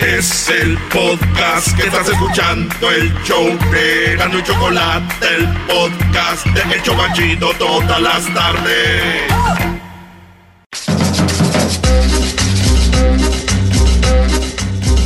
Es 0.00 0.48
el 0.48 0.76
podcast 0.88 1.76
que 1.76 1.84
estás 1.86 2.08
escuchando, 2.08 2.90
el 2.90 3.12
show 3.22 3.46
de 3.70 4.16
Gano 4.16 4.38
y 4.38 4.42
Chocolate, 4.42 5.26
el 5.36 5.48
podcast 5.66 6.46
de 6.46 6.74
El 6.74 6.82
Chobachito 6.82 7.52
todas 7.54 8.00
las 8.00 8.34
tardes. 8.34 9.22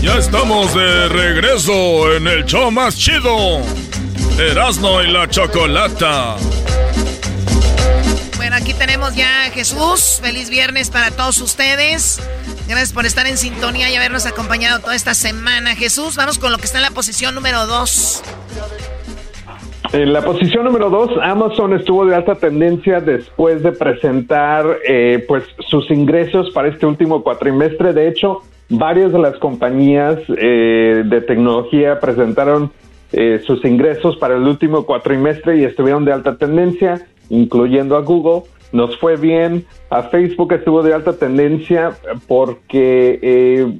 Ya 0.01 0.17
estamos 0.19 0.75
de 0.75 1.09
regreso 1.09 2.15
en 2.15 2.27
el 2.29 2.45
show 2.47 2.71
más 2.71 2.97
chido. 2.97 3.61
Erasmo 4.39 5.03
y 5.03 5.13
la 5.13 5.29
Chocolata. 5.29 6.37
Bueno, 8.37 8.57
aquí 8.57 8.73
tenemos 8.73 9.15
ya 9.15 9.45
a 9.45 9.51
Jesús. 9.51 10.21
Feliz 10.23 10.49
viernes 10.49 10.91
para 10.91 11.11
todos 11.11 11.41
ustedes. 11.41 12.21
Gracias 12.69 12.93
por 12.93 13.07
estar 13.07 13.27
en 13.27 13.37
sintonía 13.37 13.91
y 13.91 13.95
habernos 13.95 14.27
acompañado 14.27 14.81
toda 14.81 14.97
esta 14.97 15.15
semana. 15.15 15.77
Jesús, 15.77 16.17
vamos 16.17 16.39
con 16.39 16.51
lo 16.51 16.59
que 16.59 16.65
está 16.65 16.79
en 16.79 16.83
la 16.83 16.91
posición 16.91 17.35
número 17.35 17.67
2. 17.67 18.23
En 19.93 20.13
la 20.13 20.21
posición 20.23 20.65
número 20.65 20.91
2, 20.91 21.11
Amazon 21.23 21.75
estuvo 21.75 22.05
de 22.05 22.17
alta 22.17 22.35
tendencia 22.35 23.01
después 23.01 23.63
de 23.63 23.71
presentar 23.71 24.79
eh, 24.87 25.25
pues 25.29 25.45
sus 25.69 25.89
ingresos 25.93 26.51
para 26.51 26.69
este 26.69 26.87
último 26.87 27.23
cuatrimestre. 27.23 27.93
De 27.93 28.09
hecho, 28.09 28.43
varias 28.69 29.13
de 29.13 29.21
las 29.21 29.37
compañías 29.39 30.19
eh, 30.37 31.05
de 31.07 31.21
tecnología 31.21 32.01
presentaron 32.01 32.73
eh, 33.13 33.41
sus 33.47 33.65
ingresos 33.65 34.17
para 34.17 34.35
el 34.35 34.43
último 34.43 34.85
cuatrimestre 34.85 35.59
y 35.59 35.65
estuvieron 35.65 36.05
de 36.05 36.13
alta 36.13 36.37
tendencia, 36.37 37.07
incluyendo 37.31 37.97
a 37.97 38.01
Google. 38.01 38.51
Nos 38.73 38.99
fue 38.99 39.17
bien, 39.17 39.65
a 39.91 40.03
Facebook 40.05 40.53
estuvo 40.53 40.83
de 40.83 40.93
alta 40.93 41.13
tendencia 41.13 41.93
porque 42.27 43.19
eh, 43.23 43.79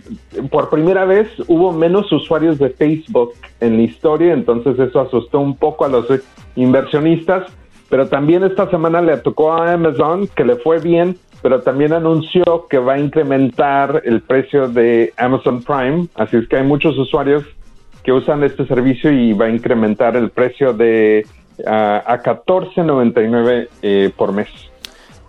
por 0.51 0.71
primera 0.71 1.05
vez 1.05 1.29
hubo 1.49 1.73
menos 1.73 2.11
usuarios 2.13 2.59
de 2.59 2.71
Facebook 2.71 3.33
en 3.61 3.77
la 3.77 3.83
historia, 3.83 4.33
entonces 4.33 4.79
eso 4.79 5.01
asustó 5.01 5.41
un 5.41 5.57
poco 5.57 5.85
a 5.85 5.89
los 5.89 6.07
inversionistas, 6.55 7.47
pero 7.89 8.09
también 8.09 8.45
esta 8.45 8.71
semana 8.71 9.03
le 9.03 9.17
tocó 9.19 9.53
a 9.53 9.73
Amazon 9.73 10.29
que 10.29 10.45
le 10.45 10.57
fue 10.57 10.79
bien, 10.79 11.17
pero 11.43 11.61
también 11.63 11.93
anunció 11.93 12.67
que 12.71 12.79
va 12.79 12.95
a 12.95 12.99
incrementar 12.99 14.03
el 14.05 14.23
precio 14.23 14.69
de 14.69 15.13
Amazon 15.17 15.63
Prime, 15.63 16.07
así 16.15 16.37
es 16.37 16.49
que 16.49 16.57
hay 16.57 16.65
muchos 16.65 16.97
usuarios 16.97 17.45
que 18.07 18.13
usan 18.13 18.45
este 18.45 18.65
servicio 18.67 19.11
y 19.11 19.33
va 19.33 19.47
a 19.47 19.51
incrementar 19.51 20.17
el 20.17 20.31
precio 20.31 20.73
de 20.73 21.27
ah, 21.67 22.05
a 22.07 22.23
14.99 22.23 23.69
eh, 23.83 24.11
por 24.17 24.33
mes. 24.33 24.49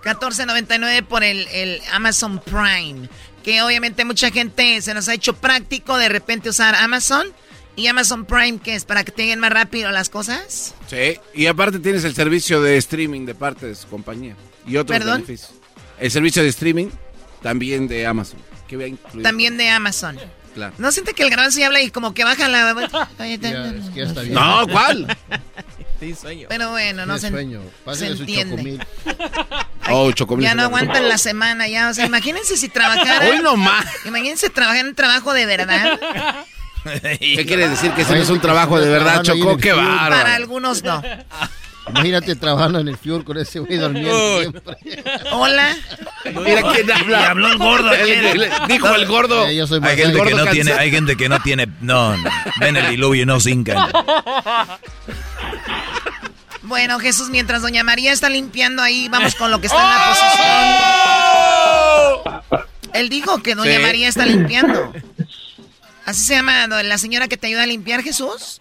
14.99 0.07 1.03
por 1.05 1.23
el, 1.23 1.47
el 1.49 1.81
Amazon 1.91 2.39
Prime. 2.39 3.09
Que 3.43 3.61
obviamente 3.61 4.05
mucha 4.05 4.31
gente 4.31 4.81
se 4.81 4.93
nos 4.93 5.07
ha 5.09 5.13
hecho 5.13 5.33
práctico 5.33 5.97
de 5.97 6.09
repente 6.09 6.49
usar 6.49 6.75
Amazon. 6.75 7.27
¿Y 7.75 7.87
Amazon 7.87 8.25
Prime 8.25 8.59
qué 8.63 8.75
es? 8.75 8.85
¿Para 8.85 9.03
que 9.03 9.11
te 9.11 9.23
lleguen 9.23 9.39
más 9.39 9.51
rápido 9.51 9.91
las 9.91 10.09
cosas? 10.09 10.73
Sí, 10.89 11.19
y 11.33 11.45
aparte 11.45 11.77
tienes 11.79 12.03
el 12.05 12.15
servicio 12.15 12.61
de 12.61 12.77
streaming 12.77 13.25
de 13.25 13.35
parte 13.35 13.67
de 13.67 13.75
su 13.75 13.87
compañía. 13.87 14.35
Y 14.65 14.77
otros 14.77 14.97
¿Perdón? 14.97 15.21
beneficios. 15.21 15.51
El 15.99 16.09
servicio 16.09 16.41
de 16.41 16.49
streaming 16.49 16.87
también 17.41 17.87
de 17.87 18.07
Amazon. 18.07 18.39
Que 18.67 18.77
voy 18.77 18.85
a 18.85 18.87
incluir. 18.87 19.23
También 19.23 19.57
de 19.57 19.69
Amazon. 19.69 20.17
Claro. 20.55 20.73
¿No 20.79 20.91
siente 20.91 21.13
que 21.13 21.21
el 21.21 21.29
gran 21.29 21.51
se 21.51 21.63
habla 21.63 21.81
y 21.81 21.91
como 21.91 22.15
que 22.15 22.23
baja 22.23 22.47
la... 22.47 22.73
No, 24.31 24.67
¿cuál? 24.67 25.15
Sí, 25.99 26.13
sueño. 26.15 26.47
Pero 26.49 26.69
bueno, 26.71 27.05
no 27.05 27.17
se, 27.17 27.29
sueño. 27.29 27.61
se 27.61 27.83
Pásale 27.83 28.15
su 28.15 28.23
entiende. 28.23 28.79
Oh, 29.89 30.11
chocomil. 30.11 30.43
Ya 30.43 30.53
no 30.53 30.63
aguantan 30.63 31.07
la 31.07 31.17
semana, 31.17 31.65
ya. 31.69 31.89
O 31.89 31.93
sea, 31.93 32.05
imagínense 32.05 32.57
si 32.57 32.67
trabajaran... 32.67 33.29
Hoy 33.31 33.39
no 33.41 33.55
más. 33.55 33.85
Imagínense 34.03 34.49
trabajar 34.49 34.81
en 34.81 34.87
un 34.87 34.95
trabajo 34.95 35.31
de 35.33 35.45
verdad. 35.45 35.97
¿Qué 37.01 37.45
quiere 37.47 37.69
decir? 37.69 37.91
Que 37.91 38.01
ese 38.01 38.13
no 38.13 38.21
es 38.21 38.29
un 38.29 38.41
trabajo 38.41 38.79
de 38.81 38.89
verdad, 38.89 39.23
Chocó. 39.23 39.55
Qué 39.55 39.73
Para 39.73 39.85
bárbaro. 39.87 40.29
algunos 40.35 40.83
no. 40.83 41.01
Imagínate 41.89 42.35
trabajando 42.35 42.79
en 42.79 42.87
el 42.89 42.97
Fiur 42.97 43.23
con 43.23 43.37
ese 43.37 43.59
güey 43.59 43.77
durmiendo 43.77 44.39
siempre. 44.41 44.75
Hola. 45.31 45.75
Mira 46.25 46.61
quién 46.73 46.91
habla. 46.91 47.21
Y 47.21 47.23
habló 47.23 47.47
el 47.47 47.57
gordo 47.57 47.93
El- 47.93 48.51
dijo 48.67 48.93
el 48.95 49.05
gordo. 49.07 49.47
Eh, 49.47 49.55
yo 49.55 49.65
soy 49.67 49.79
más 49.79 49.91
Hay 49.91 49.97
gente, 49.97 50.13
que 50.13 50.17
no 50.31 50.37
gordo 50.37 50.51
tiene, 50.51 50.73
hay 50.73 50.91
gente 50.91 51.15
que 51.15 51.29
no 51.29 51.39
tiene, 51.41 51.67
no, 51.81 52.15
no. 52.17 52.29
ven 52.59 52.75
el 52.75 52.89
diluvio 52.89 53.23
y 53.23 53.25
no 53.25 53.39
cincan. 53.39 53.89
Bueno, 56.63 56.99
Jesús, 56.99 57.29
mientras 57.29 57.61
Doña 57.61 57.83
María 57.83 58.11
está 58.11 58.29
limpiando 58.29 58.81
ahí, 58.83 59.07
vamos 59.09 59.35
con 59.35 59.51
lo 59.51 59.61
que 59.61 59.67
está 59.67 59.81
en 59.81 59.89
la 59.89 60.05
posición. 62.49 62.67
Él 62.93 63.09
dijo 63.09 63.41
que 63.41 63.55
Doña 63.55 63.77
Sí. 63.77 63.81
María 63.81 64.09
está 64.09 64.25
limpiando. 64.25 64.91
¿Así 66.05 66.23
se 66.25 66.35
llama 66.35 66.67
la 66.67 66.97
señora 66.97 67.27
que 67.27 67.37
te 67.37 67.47
ayuda 67.47 67.63
a 67.63 67.67
limpiar, 67.67 68.01
Jesús? 68.03 68.59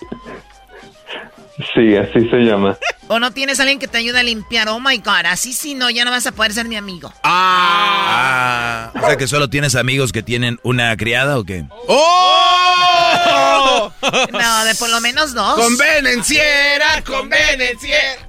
Sí, 1.75 1.97
así 1.97 2.29
se 2.29 2.37
llama. 2.39 2.77
¿O 3.09 3.19
no 3.19 3.33
tienes 3.33 3.61
a 3.61 3.63
alguien 3.63 3.79
que 3.79 3.89
te 3.89 3.99
ayude 3.99 4.19
a 4.19 4.23
limpiar? 4.23 4.69
Oh 4.69 4.81
my 4.81 4.99
God, 4.99 5.27
así 5.27 5.53
sí 5.53 5.75
no, 5.75 5.91
ya 5.91 6.05
no 6.05 6.11
vas 6.11 6.27
a 6.27 6.33
poder 6.33 6.53
ser 6.53 6.67
mi 6.67 6.77
amigo. 6.77 7.13
Ah, 7.23 8.91
o 8.95 9.07
sea 9.07 9.17
que 9.17 9.29
solo 9.29 9.49
tienes 9.49 9.77
amigos 9.77 10.13
que 10.13 10.23
tienen 10.23 10.59
una 10.63 10.97
criada 10.97 11.39
o 11.39 11.45
qué? 11.45 11.65
¡Oh! 11.89 13.93
No, 14.33 14.65
de 14.65 14.75
por 14.77 14.89
lo 14.89 15.01
menos 15.01 15.35
dos. 15.35 15.59
Convenenciera, 15.59 17.03
convenenciera. 17.03 18.29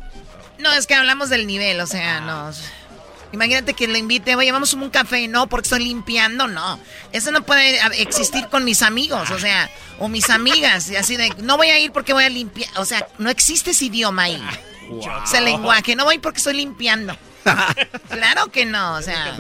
No, 0.57 0.73
es 0.73 0.87
que 0.87 0.95
hablamos 0.95 1.29
del 1.29 1.45
nivel, 1.45 1.79
o 1.79 1.87
sea, 1.87 2.19
no. 2.21 2.51
Imagínate 3.33 3.73
que 3.73 3.87
le 3.87 3.99
invite, 3.99 4.35
oye, 4.35 4.51
vamos 4.51 4.73
a 4.73 4.77
un 4.77 4.89
café, 4.89 5.27
no, 5.27 5.47
porque 5.47 5.65
estoy 5.65 5.83
limpiando, 5.83 6.47
no. 6.47 6.79
Eso 7.11 7.31
no 7.31 7.43
puede 7.43 7.79
existir 8.01 8.47
con 8.47 8.63
mis 8.63 8.81
amigos, 8.81 9.31
o 9.31 9.39
sea, 9.39 9.69
o 9.99 10.07
mis 10.07 10.29
amigas, 10.29 10.89
y 10.89 10.95
así 10.95 11.17
de, 11.17 11.29
no 11.39 11.57
voy 11.57 11.69
a 11.69 11.79
ir 11.79 11.91
porque 11.91 12.13
voy 12.13 12.23
a 12.23 12.29
limpiar, 12.29 12.69
o 12.77 12.85
sea, 12.85 13.05
no 13.17 13.29
existe 13.29 13.71
ese 13.71 13.85
idioma 13.85 14.23
ahí. 14.23 14.41
Ese 15.25 15.41
lenguaje, 15.41 15.95
no 15.95 16.05
voy 16.05 16.19
porque 16.19 16.37
estoy 16.37 16.53
limpiando. 16.55 17.17
claro 18.09 18.51
que 18.51 18.65
no, 18.65 18.95
o 18.95 19.01
sea, 19.01 19.37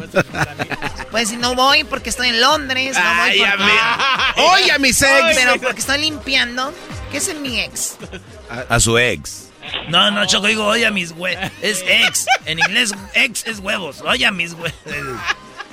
pues 1.11 1.31
no 1.33 1.55
voy 1.55 1.83
porque 1.83 2.09
estoy 2.09 2.29
en 2.29 2.41
Londres, 2.41 2.95
no 2.95 3.15
voy 3.15 3.29
Ay, 3.31 3.41
a 3.41 3.51
porque... 3.51 3.63
mi- 3.63 4.43
Oye, 4.45 4.71
a 4.71 4.79
mis 4.79 5.01
ex. 5.01 5.35
Pero 5.35 5.59
porque 5.61 5.79
estoy 5.79 5.99
limpiando, 5.99 6.73
¿qué 7.11 7.17
es 7.17 7.27
en 7.27 7.41
mi 7.41 7.59
ex? 7.59 7.95
A 8.69 8.79
su 8.79 8.97
ex. 8.97 9.46
No, 9.89 10.11
no, 10.11 10.25
Choco, 10.25 10.47
digo, 10.47 10.65
oye, 10.65 10.85
a 10.85 10.91
mis 10.91 11.11
huevos. 11.11 11.43
Es 11.61 11.83
ex. 11.87 12.25
En 12.45 12.59
inglés, 12.59 12.93
ex 13.13 13.45
es 13.47 13.59
huevos. 13.59 14.01
Oye, 14.01 14.25
a 14.25 14.31
mis 14.31 14.53
huevos. 14.53 14.73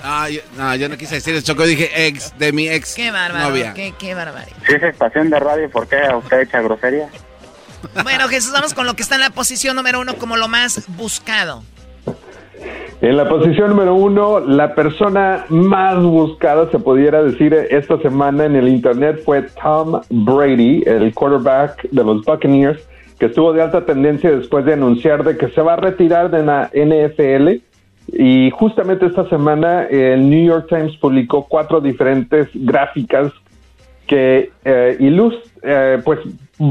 Ah, 0.03 0.29
yo, 0.29 0.41
no, 0.57 0.75
yo 0.77 0.89
no 0.89 0.97
quise 0.97 1.15
decir 1.17 1.35
eso, 1.35 1.47
Chocó. 1.47 1.65
Dije 1.65 2.07
ex, 2.07 2.37
de 2.39 2.53
mi 2.53 2.69
ex 2.69 2.95
Qué 2.95 3.11
bárbaro. 3.11 3.49
novia. 3.49 3.73
Qué, 3.75 3.95
qué 3.99 4.15
barbaridad. 4.15 4.57
Si 4.67 4.75
es 4.75 4.83
estación 4.83 5.31
de 5.31 5.41
radio, 5.41 5.71
¿por 5.71 5.89
qué 5.89 5.97
usted 6.15 6.41
echa 6.41 6.61
grosería? 6.61 7.09
Bueno, 8.03 8.29
Jesús, 8.29 8.53
vamos 8.53 8.75
con 8.75 8.87
lo 8.87 8.95
que 8.95 9.03
está 9.03 9.15
en 9.15 9.23
la 9.23 9.31
posición 9.31 9.77
número 9.77 10.01
uno 10.01 10.17
como 10.17 10.37
lo 10.37 10.49
más 10.49 10.85
buscado. 10.89 11.63
En 13.01 13.17
la 13.19 13.29
posición 13.29 13.71
número 13.71 13.95
uno, 13.95 14.41
la 14.41 14.75
persona 14.75 15.45
más 15.51 15.99
buscada, 16.03 16.71
se 16.71 16.79
pudiera 16.79 17.23
decir, 17.23 17.53
esta 17.71 17.99
semana 17.99 18.47
en 18.47 18.57
el 18.57 18.69
internet 18.69 19.21
fue 19.25 19.43
Tom 19.63 20.01
Brady, 20.09 20.83
el 20.87 21.13
quarterback 21.13 21.83
de 21.91 22.03
los 22.05 22.25
Buccaneers, 22.25 22.81
estuvo 23.27 23.53
de 23.53 23.63
alta 23.63 23.85
tendencia 23.85 24.31
después 24.31 24.65
de 24.65 24.73
anunciar 24.75 25.25
de 25.25 25.37
que 25.37 25.49
se 25.49 25.61
va 25.61 25.75
a 25.75 25.77
retirar 25.77 26.31
de 26.31 26.43
la 26.45 26.71
NFL. 26.75 27.63
Y 28.09 28.51
justamente 28.51 29.07
esta 29.07 29.29
semana 29.29 29.85
el 29.85 30.29
New 30.29 30.45
York 30.47 30.67
Times 30.69 30.97
publicó 30.99 31.47
cuatro 31.49 31.81
diferentes 31.81 32.49
gráficas 32.55 33.33
que 34.07 34.51
eh, 34.65 34.97
ilus- 35.01 35.41
eh, 35.63 36.01
pues 36.05 36.21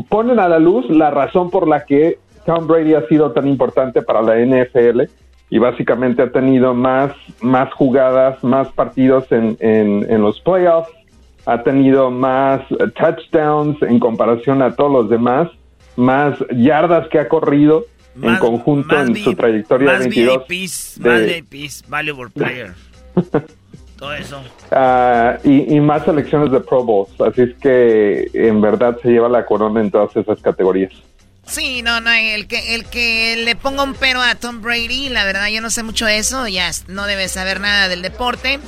ponen 0.10 0.40
a 0.40 0.48
la 0.48 0.60
luz 0.60 0.88
la 0.90 1.10
razón 1.10 1.50
por 1.50 1.68
la 1.68 1.86
que 1.86 2.20
Tom 2.46 2.68
Brady 2.68 2.94
ha 2.94 3.08
sido 3.08 3.32
tan 3.32 3.48
importante 3.48 4.02
para 4.04 4.22
la 4.22 4.36
NFL 4.38 5.02
y 5.50 5.58
básicamente 5.58 6.22
ha 6.22 6.32
tenido 6.32 6.74
más, 6.74 7.12
más 7.42 7.74
jugadas, 7.74 8.44
más 8.44 8.72
partidos 8.72 9.32
en, 9.32 9.58
en, 9.60 10.06
en 10.10 10.22
los 10.22 10.40
playoffs, 10.42 10.92
ha 11.46 11.64
tenido 11.64 12.12
más 12.12 12.62
touchdowns 12.96 13.82
en 13.82 14.00
comparación 14.00 14.62
a 14.62 14.76
todos 14.76 14.92
los 14.92 15.10
demás, 15.10 15.50
más 15.96 16.38
yardas 16.56 17.08
que 17.10 17.20
ha 17.20 17.28
corrido 17.30 17.86
en 18.22 18.36
conjunto 18.38 19.00
en 19.00 19.16
su 19.16 19.34
trayectoria 19.34 19.92
Más 19.92 20.00
22 20.02 20.48
VIPs, 20.48 21.00
de- 21.00 21.10
más 21.10 21.22
VIPs, 21.52 21.84
valuable 21.88 22.32
player. 22.32 22.74
Todo 23.98 24.14
eso. 24.16 24.44
Ah, 24.72 25.38
y, 25.44 25.76
y 25.76 25.80
más 25.80 26.04
selecciones 26.04 26.52
de 26.52 26.60
Pro 26.60 26.84
Bowls. 26.84 27.10
Así 27.22 27.42
es 27.44 27.54
que 27.62 28.30
en 28.34 28.60
verdad 28.60 28.98
se 29.02 29.10
lleva 29.10 29.30
la 29.30 29.46
corona 29.46 29.80
en 29.82 29.90
todas 29.92 30.16
esas 30.16 30.42
categorías. 30.42 30.92
Sí, 31.46 31.82
no, 31.82 32.00
no, 32.02 32.12
el 32.12 32.48
que, 32.48 32.76
el 32.76 32.86
que 32.86 33.36
le 33.44 33.56
ponga 33.56 33.84
un 33.84 33.94
pero 33.96 34.22
a 34.22 34.36
Tom 34.36 34.62
Brady, 34.62 35.10
la 35.10 35.26
verdad 35.26 35.48
yo 35.50 35.62
no 35.62 35.70
sé 35.70 35.84
mucho 35.84 36.06
de 36.06 36.18
eso, 36.18 36.48
ya 36.48 36.70
no 36.88 37.06
debes 37.06 37.32
saber 37.32 37.60
nada 37.60 37.90
del 37.90 38.02
deporte, 38.02 38.60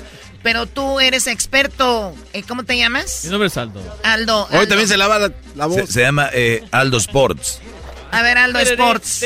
pero 0.46 0.68
tú 0.68 1.00
eres 1.00 1.26
experto, 1.26 2.14
eh, 2.32 2.44
¿cómo 2.48 2.64
te 2.64 2.78
llamas? 2.78 3.22
Mi 3.24 3.32
nombre 3.32 3.48
es 3.48 3.58
Aldo. 3.58 3.82
Aldo. 4.04 4.48
Hoy 4.52 4.68
también 4.68 4.88
se 4.88 4.96
lava 4.96 5.18
la, 5.18 5.32
la 5.56 5.66
voz. 5.66 5.78
Se, 5.78 5.88
se 5.88 6.02
llama 6.02 6.30
eh, 6.34 6.64
Aldo 6.70 6.98
Sports. 6.98 7.62
A 8.12 8.22
ver, 8.22 8.38
Aldo 8.38 8.60
Sports. 8.60 9.26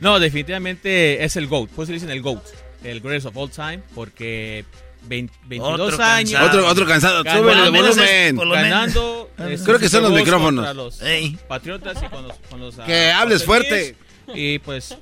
No, 0.00 0.18
definitivamente 0.18 1.22
es 1.22 1.36
el 1.36 1.46
GOAT. 1.46 1.70
Pues 1.76 1.86
se 1.86 1.92
le 1.92 1.98
dicen 2.00 2.10
el 2.10 2.22
GOAT. 2.22 2.42
El 2.82 3.00
greatest 3.00 3.26
of 3.26 3.36
all 3.36 3.48
time. 3.52 3.84
Porque 3.94 4.64
20 5.02 5.32
22 5.46 5.80
Otro 5.80 6.04
años. 6.04 6.32
cansado. 6.32 6.46
Otro- 6.48 6.66
otro 6.66 6.86
cansado. 6.86 7.18
Súbele 7.22 7.60
de 7.62 8.32
volumen. 8.32 8.36
Ganando. 8.50 9.30
Creo 9.64 9.78
que 9.78 9.88
son 9.88 10.02
los 10.02 10.12
micrófonos. 10.12 10.74
los 10.74 11.00
Patriotas 11.46 12.02
y 12.02 12.08
con 12.08 12.26
los. 12.26 12.36
con 12.50 12.58
los, 12.58 12.76
ah, 12.80 12.84
Que 12.84 13.12
hables 13.12 13.46
Buccaneers. 13.46 13.94
fuerte. 13.94 13.96
Y 14.34 14.58
pues. 14.58 14.96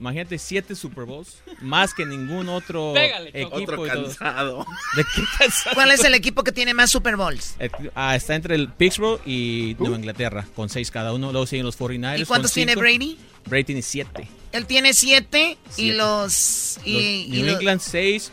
Imagínate, 0.00 0.38
siete 0.38 0.74
Super 0.74 1.04
Bowls, 1.04 1.42
más 1.60 1.92
que 1.92 2.06
ningún 2.06 2.48
otro 2.48 2.92
Pégale, 2.94 3.28
equipo. 3.34 3.54
Otro 3.56 3.86
y 3.86 3.88
cansado. 3.90 4.66
¿De 4.96 5.04
qué 5.14 5.22
cansado? 5.38 5.74
¿Cuál 5.74 5.90
es 5.90 6.02
el 6.04 6.14
equipo 6.14 6.42
que 6.42 6.52
tiene 6.52 6.72
más 6.72 6.90
Super 6.90 7.16
Bowls? 7.16 7.54
Eh, 7.58 7.70
ah, 7.94 8.16
está 8.16 8.34
entre 8.34 8.54
el 8.54 8.68
Pittsburgh 8.72 9.20
y 9.26 9.76
Nueva 9.78 9.96
Inglaterra, 9.96 10.46
con 10.56 10.70
seis 10.70 10.90
cada 10.90 11.12
uno. 11.12 11.32
Luego 11.32 11.46
siguen 11.46 11.66
los 11.66 11.78
49ers. 11.78 12.20
¿Y 12.20 12.24
cuántos 12.24 12.52
tiene 12.52 12.72
cinco. 12.72 12.80
Brady? 12.80 13.18
Brady 13.44 13.64
tiene 13.64 13.82
siete. 13.82 14.28
Él 14.52 14.66
tiene 14.66 14.94
siete, 14.94 15.58
y 15.68 15.72
Siete. 15.74 15.96
los... 15.98 16.78
Y, 16.84 16.92
Los 16.94 17.02
y 17.02 17.28
New 17.28 17.44
los- 17.46 17.54
England 17.56 17.80
6, 17.82 18.32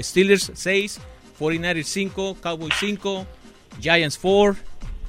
Steelers 0.00 0.50
6, 0.54 1.00
49ers 1.38 1.84
5, 1.84 2.36
Cowboys 2.42 2.74
5, 2.80 3.26
Giants 3.80 4.18
4, 4.18 4.60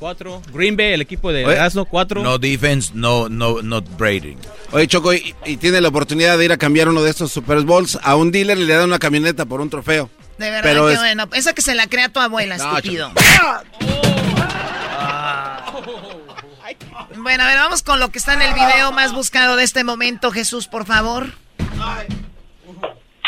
4, 0.01 0.41
Green 0.51 0.75
Bay, 0.75 0.93
el 0.93 1.01
equipo 1.01 1.31
de 1.31 1.43
Erasmo 1.43 1.85
4. 1.85 2.23
No 2.23 2.39
defense, 2.39 2.91
no, 2.95 3.29
no, 3.29 3.61
not 3.61 3.85
Brady. 3.99 4.35
Oye, 4.71 4.87
Choco, 4.87 5.13
y, 5.13 5.35
y 5.45 5.57
tiene 5.57 5.79
la 5.79 5.89
oportunidad 5.89 6.39
de 6.39 6.45
ir 6.45 6.51
a 6.51 6.57
cambiar 6.57 6.89
uno 6.89 7.03
de 7.03 7.11
estos 7.11 7.31
Super 7.31 7.61
Bowls 7.61 7.99
a 8.01 8.15
un 8.15 8.31
dealer 8.31 8.57
y 8.57 8.65
le 8.65 8.73
da 8.73 8.83
una 8.83 8.97
camioneta 8.97 9.45
por 9.45 9.61
un 9.61 9.69
trofeo. 9.69 10.09
De 10.39 10.49
verdad, 10.49 10.63
Pero 10.63 10.87
qué 10.87 10.93
es- 10.93 10.99
bueno. 10.99 11.29
Esa 11.33 11.53
que 11.53 11.61
se 11.61 11.75
la 11.75 11.85
crea 11.85 12.09
tu 12.09 12.19
abuela, 12.19 12.57
No, 12.57 12.75
estúpido. 12.77 13.11
Bueno, 17.17 17.43
a 17.43 17.47
ver, 17.47 17.57
vamos 17.57 17.83
con 17.83 17.99
lo 17.99 18.09
que 18.09 18.17
está 18.17 18.33
en 18.33 18.41
el 18.41 18.55
video 18.55 18.91
más 18.93 19.13
buscado 19.13 19.55
de 19.55 19.63
este 19.63 19.83
momento, 19.83 20.31
Jesús, 20.31 20.67
por 20.67 20.87
favor. 20.87 21.27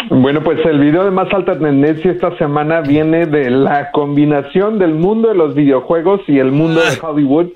Bueno, 0.10 0.41
pues 0.43 0.64
el 0.66 0.80
video 0.80 1.06
de 1.06 1.12
más 1.12 1.32
alta 1.34 1.58
tendencia 1.58 2.12
esta 2.12 2.36
semana 2.38 2.82
viene 2.82 3.26
de 3.26 3.49
la 3.49 3.91
combinación 3.91 4.78
del 4.78 4.93
mundo 4.93 5.30
de 5.30 5.36
los 5.36 5.56
videojuegos 5.56 6.22
y 6.28 6.39
el 6.39 6.51
mundo 6.51 6.82
de 6.82 6.99
Hollywood. 7.01 7.47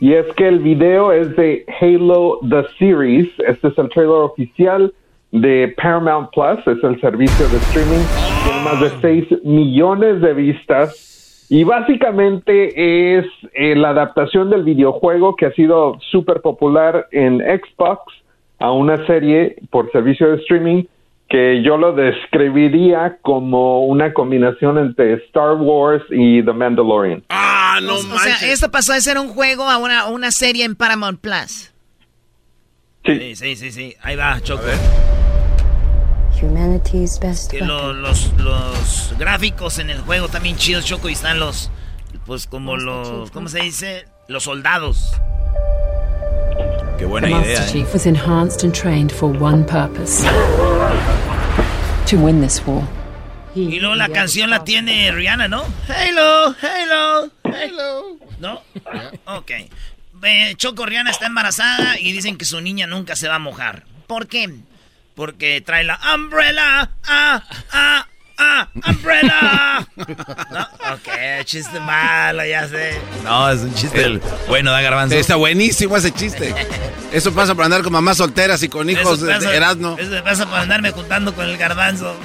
Y 0.00 0.12
es 0.12 0.26
que 0.34 0.48
el 0.48 0.60
video 0.60 1.12
es 1.12 1.34
de 1.36 1.64
Halo 1.80 2.40
The 2.48 2.64
Series. 2.78 3.28
Este 3.46 3.68
es 3.68 3.78
el 3.78 3.88
trailer 3.88 4.16
oficial 4.16 4.92
de 5.32 5.74
Paramount 5.76 6.30
Plus. 6.30 6.58
Es 6.66 6.82
el 6.84 7.00
servicio 7.00 7.48
de 7.48 7.56
streaming. 7.56 8.04
Tiene 8.44 8.62
más 8.62 8.80
de 8.80 8.90
6 9.00 9.44
millones 9.44 10.20
de 10.20 10.34
vistas. 10.34 11.46
Y 11.48 11.64
básicamente 11.64 13.18
es 13.18 13.26
eh, 13.54 13.74
la 13.76 13.90
adaptación 13.90 14.50
del 14.50 14.64
videojuego 14.64 15.36
que 15.36 15.46
ha 15.46 15.52
sido 15.52 15.98
súper 16.10 16.40
popular 16.40 17.06
en 17.12 17.38
Xbox 17.38 18.12
a 18.58 18.72
una 18.72 19.06
serie 19.06 19.56
por 19.70 19.90
servicio 19.92 20.28
de 20.30 20.36
streaming 20.36 20.84
que 21.28 21.62
yo 21.64 21.76
lo 21.76 21.92
describiría 21.92 23.18
como 23.22 23.84
una 23.86 24.12
combinación 24.14 24.78
entre 24.78 25.14
Star 25.26 25.54
Wars 25.54 26.02
y 26.10 26.42
The 26.44 26.52
Mandalorian. 26.52 27.24
Ah, 27.30 27.80
no 27.82 27.94
o, 27.94 27.98
o 27.98 28.18
sea, 28.18 28.36
esto 28.52 28.70
pasó 28.70 28.92
de 28.92 29.00
ser 29.00 29.18
un 29.18 29.28
juego 29.28 29.64
a 29.64 29.76
una, 29.78 30.06
una 30.06 30.30
serie 30.30 30.64
en 30.64 30.76
Paramount 30.76 31.20
Plus. 31.20 31.72
Sí, 33.04 33.34
sí, 33.36 33.56
sí, 33.56 33.72
sí. 33.72 33.94
Ahí 34.02 34.14
va, 34.16 34.40
Choco. 34.40 34.62
Humanity's 36.42 37.18
best 37.18 37.50
Que 37.50 37.60
lo- 37.60 37.92
los, 37.92 38.32
los 38.38 39.14
gráficos 39.18 39.78
en 39.78 39.90
el 39.90 40.00
juego 40.00 40.28
también 40.28 40.56
chidos, 40.56 40.84
Choco, 40.84 41.08
y 41.08 41.12
están 41.12 41.38
los, 41.40 41.70
pues 42.26 42.46
como 42.46 42.76
los, 42.76 43.30
¿cómo 43.30 43.48
se 43.48 43.60
dice? 43.62 44.04
Los 44.28 44.44
soldados. 44.44 45.12
Qué 46.98 47.04
the 47.04 47.06
buena 47.06 47.28
Master 47.28 47.50
idea, 47.52 47.64
¿eh? 47.66 47.72
Chief 47.72 47.92
was 47.94 48.06
enhanced 48.06 48.64
and 48.64 48.74
trained 48.74 49.10
for 49.12 49.30
one 49.40 49.64
purpose. 49.64 50.24
To 52.06 52.16
win 52.18 52.40
this 52.40 52.62
war. 52.66 52.82
Y 53.54 53.80
luego 53.80 53.96
la 53.96 54.08
canción 54.08 54.50
la 54.50 54.62
tiene 54.62 55.10
Rihanna, 55.10 55.48
¿no? 55.48 55.64
Halo, 55.88 56.54
Halo, 56.60 57.32
Halo. 57.42 58.18
¿No? 58.38 58.62
Ok. 59.24 59.50
Eh, 60.22 60.54
Choco 60.56 60.86
Rihanna 60.86 61.10
está 61.10 61.26
embarazada 61.26 61.98
y 61.98 62.12
dicen 62.12 62.36
que 62.36 62.44
su 62.44 62.60
niña 62.60 62.86
nunca 62.86 63.16
se 63.16 63.28
va 63.28 63.36
a 63.36 63.38
mojar. 63.40 63.84
¿Por 64.06 64.28
qué? 64.28 64.54
Porque 65.14 65.60
trae 65.62 65.84
la 65.84 65.98
umbrella. 66.14 66.90
Ah, 67.06 67.42
ah, 67.72 68.06
ah, 68.38 68.68
umbrella. 68.86 69.86
¿No? 69.96 70.92
Ok, 70.94 71.44
chiste 71.44 71.80
malo, 71.80 72.44
ya 72.44 72.68
sé. 72.68 73.00
No, 73.24 73.50
es 73.50 73.60
un 73.60 73.74
chiste 73.74 73.98
del- 73.98 74.22
bueno, 74.48 74.70
da 74.70 74.80
garbanzo. 74.80 75.14
Está 75.16 75.36
buenísimo 75.36 75.96
ese 75.96 76.12
chiste. 76.12 76.54
Eso 77.12 77.32
pasa 77.34 77.54
por 77.54 77.64
andar 77.64 77.82
con 77.82 77.92
mamás 77.92 78.16
solteras 78.18 78.62
y 78.62 78.68
con 78.68 78.88
hijos 78.90 79.18
Eso 79.18 79.26
de, 79.26 79.34
pasa- 79.34 79.50
de 79.50 79.56
Erasmo. 79.56 79.96
Eso 79.98 80.24
pasa 80.24 80.46
por 80.46 80.58
andarme 80.58 80.90
juntando 80.90 81.34
con 81.34 81.44
el 81.48 81.56
garbanzo. 81.56 82.16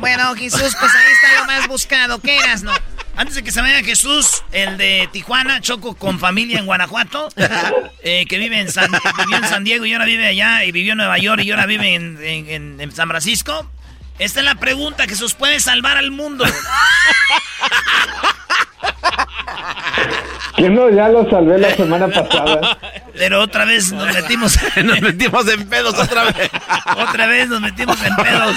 Bueno, 0.00 0.34
Jesús, 0.34 0.74
pues 0.78 0.92
ahí 0.94 1.12
está 1.12 1.40
lo 1.40 1.46
más 1.46 1.68
buscado. 1.68 2.18
¿Qué 2.20 2.36
eras, 2.36 2.62
no? 2.62 2.72
Antes 3.16 3.36
de 3.36 3.44
que 3.44 3.52
se 3.52 3.60
vaya 3.60 3.82
Jesús, 3.84 4.42
el 4.50 4.76
de 4.76 5.08
Tijuana, 5.12 5.60
Choco 5.60 5.94
con 5.94 6.18
familia 6.18 6.58
en 6.58 6.66
Guanajuato, 6.66 7.28
eh, 8.02 8.26
que 8.28 8.38
vive 8.38 8.58
en 8.58 8.72
San, 8.72 8.90
vivió 9.18 9.36
en 9.36 9.44
San 9.48 9.62
Diego 9.62 9.86
y 9.86 9.92
ahora 9.92 10.04
vive 10.04 10.26
allá, 10.26 10.64
y 10.64 10.72
vivió 10.72 10.92
en 10.92 10.98
Nueva 10.98 11.16
York 11.18 11.42
y 11.44 11.50
ahora 11.52 11.66
vive 11.66 11.94
en, 11.94 12.18
en- 12.20 12.48
en- 12.48 12.80
en 12.80 12.92
San 12.92 13.08
Francisco. 13.08 13.70
Esta 14.18 14.40
es 14.40 14.44
la 14.46 14.54
pregunta, 14.54 15.04
Jesús, 15.06 15.34
¿puede 15.34 15.58
salvar 15.60 15.96
al 15.96 16.10
mundo? 16.10 16.44
Que 20.56 20.70
no, 20.70 20.88
ya 20.88 21.08
lo 21.08 21.28
salvé 21.28 21.58
la 21.58 21.74
semana 21.74 22.06
pasada. 22.08 22.78
Pero 23.14 23.40
otra 23.40 23.64
vez 23.64 23.92
nos 23.92 24.12
metimos... 24.14 24.58
Nos 24.84 25.00
metimos 25.00 25.48
en 25.48 25.68
pedos 25.68 25.98
otra 25.98 26.24
vez. 26.24 26.50
Otra 26.96 27.26
vez 27.26 27.48
nos 27.48 27.60
metimos 27.60 27.98
en 28.02 28.14
pedos. 28.16 28.56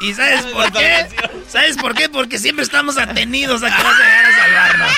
¿Y 0.00 0.14
sabes 0.14 0.46
por 0.46 0.72
qué? 0.72 1.06
¿Sabes 1.48 1.76
por 1.76 1.94
qué? 1.94 2.08
Porque 2.08 2.38
siempre 2.38 2.62
estamos 2.64 2.96
atenidos 2.98 3.62
a 3.62 3.66
que 3.66 3.82
vas 3.82 3.94
a 3.94 4.04
llegar 4.04 4.24
a 4.24 4.36
salvarnos. 4.38 4.92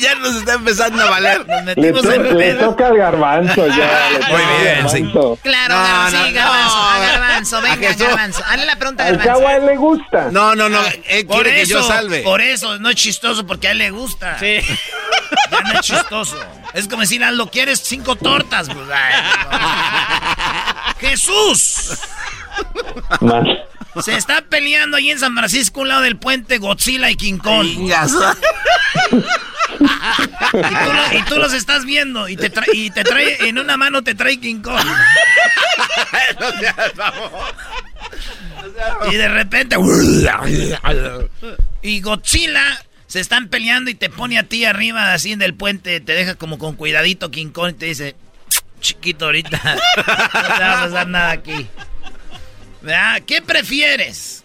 Ya 0.00 0.14
nos 0.16 0.36
está 0.36 0.54
empezando 0.54 1.02
a 1.02 1.10
valer. 1.10 1.46
Nos 1.46 1.76
Le, 1.76 1.92
metimos 1.92 2.02
to- 2.02 2.12
en 2.12 2.38
le 2.38 2.54
toca 2.54 2.86
al 2.86 2.96
garbanzo 2.96 3.66
ya. 3.68 4.10
le 4.10 4.18
toca 4.20 4.28
Muy 4.30 4.42
bien, 4.62 4.88
sí. 4.88 5.12
Claro, 5.42 5.74
No, 5.74 6.10
no, 6.10 6.24
sí, 6.26 6.32
garbanzo, 6.32 6.76
no. 6.76 6.90
a 6.90 6.98
garbanzo, 6.98 7.62
venga, 7.62 7.92
garbanzo. 7.94 8.42
Hazle 8.46 8.64
la 8.66 8.76
pregunta 8.76 9.04
Al 9.06 9.16
garbanzo. 9.18 9.48
a 9.48 9.56
él 9.56 9.66
le 9.66 9.76
gusta. 9.76 10.28
No, 10.30 10.54
no, 10.54 10.68
no. 10.68 10.80
Él 11.08 11.26
Por 11.26 11.42
quiere 11.44 11.60
que 11.60 11.66
yo 11.66 11.78
eso, 11.80 11.88
salve. 11.88 12.22
por 12.22 12.40
eso, 12.40 12.78
no 12.78 12.90
es 12.90 12.96
chistoso 12.96 13.46
porque 13.46 13.68
a 13.68 13.70
él 13.72 13.78
le 13.78 13.90
gusta. 13.90 14.38
Sí. 14.38 14.58
Ya 15.50 15.60
no 15.60 15.72
es 15.74 15.80
chistoso. 15.80 16.36
Es 16.74 16.88
como 16.88 17.02
decir, 17.02 17.22
Aldo, 17.22 17.50
¿quieres 17.50 17.80
cinco 17.80 18.16
tortas? 18.16 18.68
Pues, 18.68 18.86
ay. 18.92 19.14
¡Jesús! 21.00 21.98
Más. 23.20 23.44
Se 24.02 24.14
está 24.14 24.42
peleando 24.42 24.96
ahí 24.96 25.10
en 25.10 25.18
San 25.18 25.34
Francisco, 25.34 25.80
un 25.80 25.88
lado 25.88 26.02
del 26.02 26.16
puente, 26.16 26.58
Godzilla 26.58 27.10
y 27.10 27.16
King 27.16 27.38
Kong. 27.38 27.66
Y 29.80 29.80
tú, 30.52 30.92
lo- 30.92 31.18
y 31.18 31.22
tú 31.28 31.36
los 31.36 31.52
estás 31.52 31.84
viendo 31.84 32.28
y 32.28 32.36
te, 32.36 32.52
y 32.72 32.90
te 32.90 33.02
trae, 33.04 33.48
en 33.48 33.58
una 33.58 33.76
mano 33.76 34.02
te 34.02 34.14
trae 34.14 34.38
King 34.38 34.60
Kong. 34.62 34.84
Y 39.10 39.14
de 39.16 39.28
repente... 39.28 39.76
Y 41.82 42.00
Godzilla 42.00 42.62
se 43.06 43.20
están 43.20 43.48
peleando 43.48 43.90
y 43.90 43.94
te 43.94 44.08
pone 44.10 44.38
a 44.38 44.44
ti 44.44 44.64
arriba 44.64 45.12
así 45.12 45.32
en 45.32 45.42
el 45.42 45.54
puente, 45.54 46.00
te 46.00 46.12
deja 46.12 46.34
como 46.36 46.58
con 46.58 46.76
cuidadito 46.76 47.30
King 47.30 47.48
Kong 47.50 47.70
y 47.70 47.74
te 47.74 47.86
dice, 47.86 48.16
chiquito 48.80 49.24
ahorita, 49.26 49.60
no 49.96 50.02
te 50.32 50.62
va 50.62 50.78
a 50.82 50.84
pasar 50.84 51.08
nada 51.08 51.30
aquí. 51.32 51.66
¿Verdad? 52.82 53.22
¿Qué 53.26 53.42
prefieres? 53.42 54.44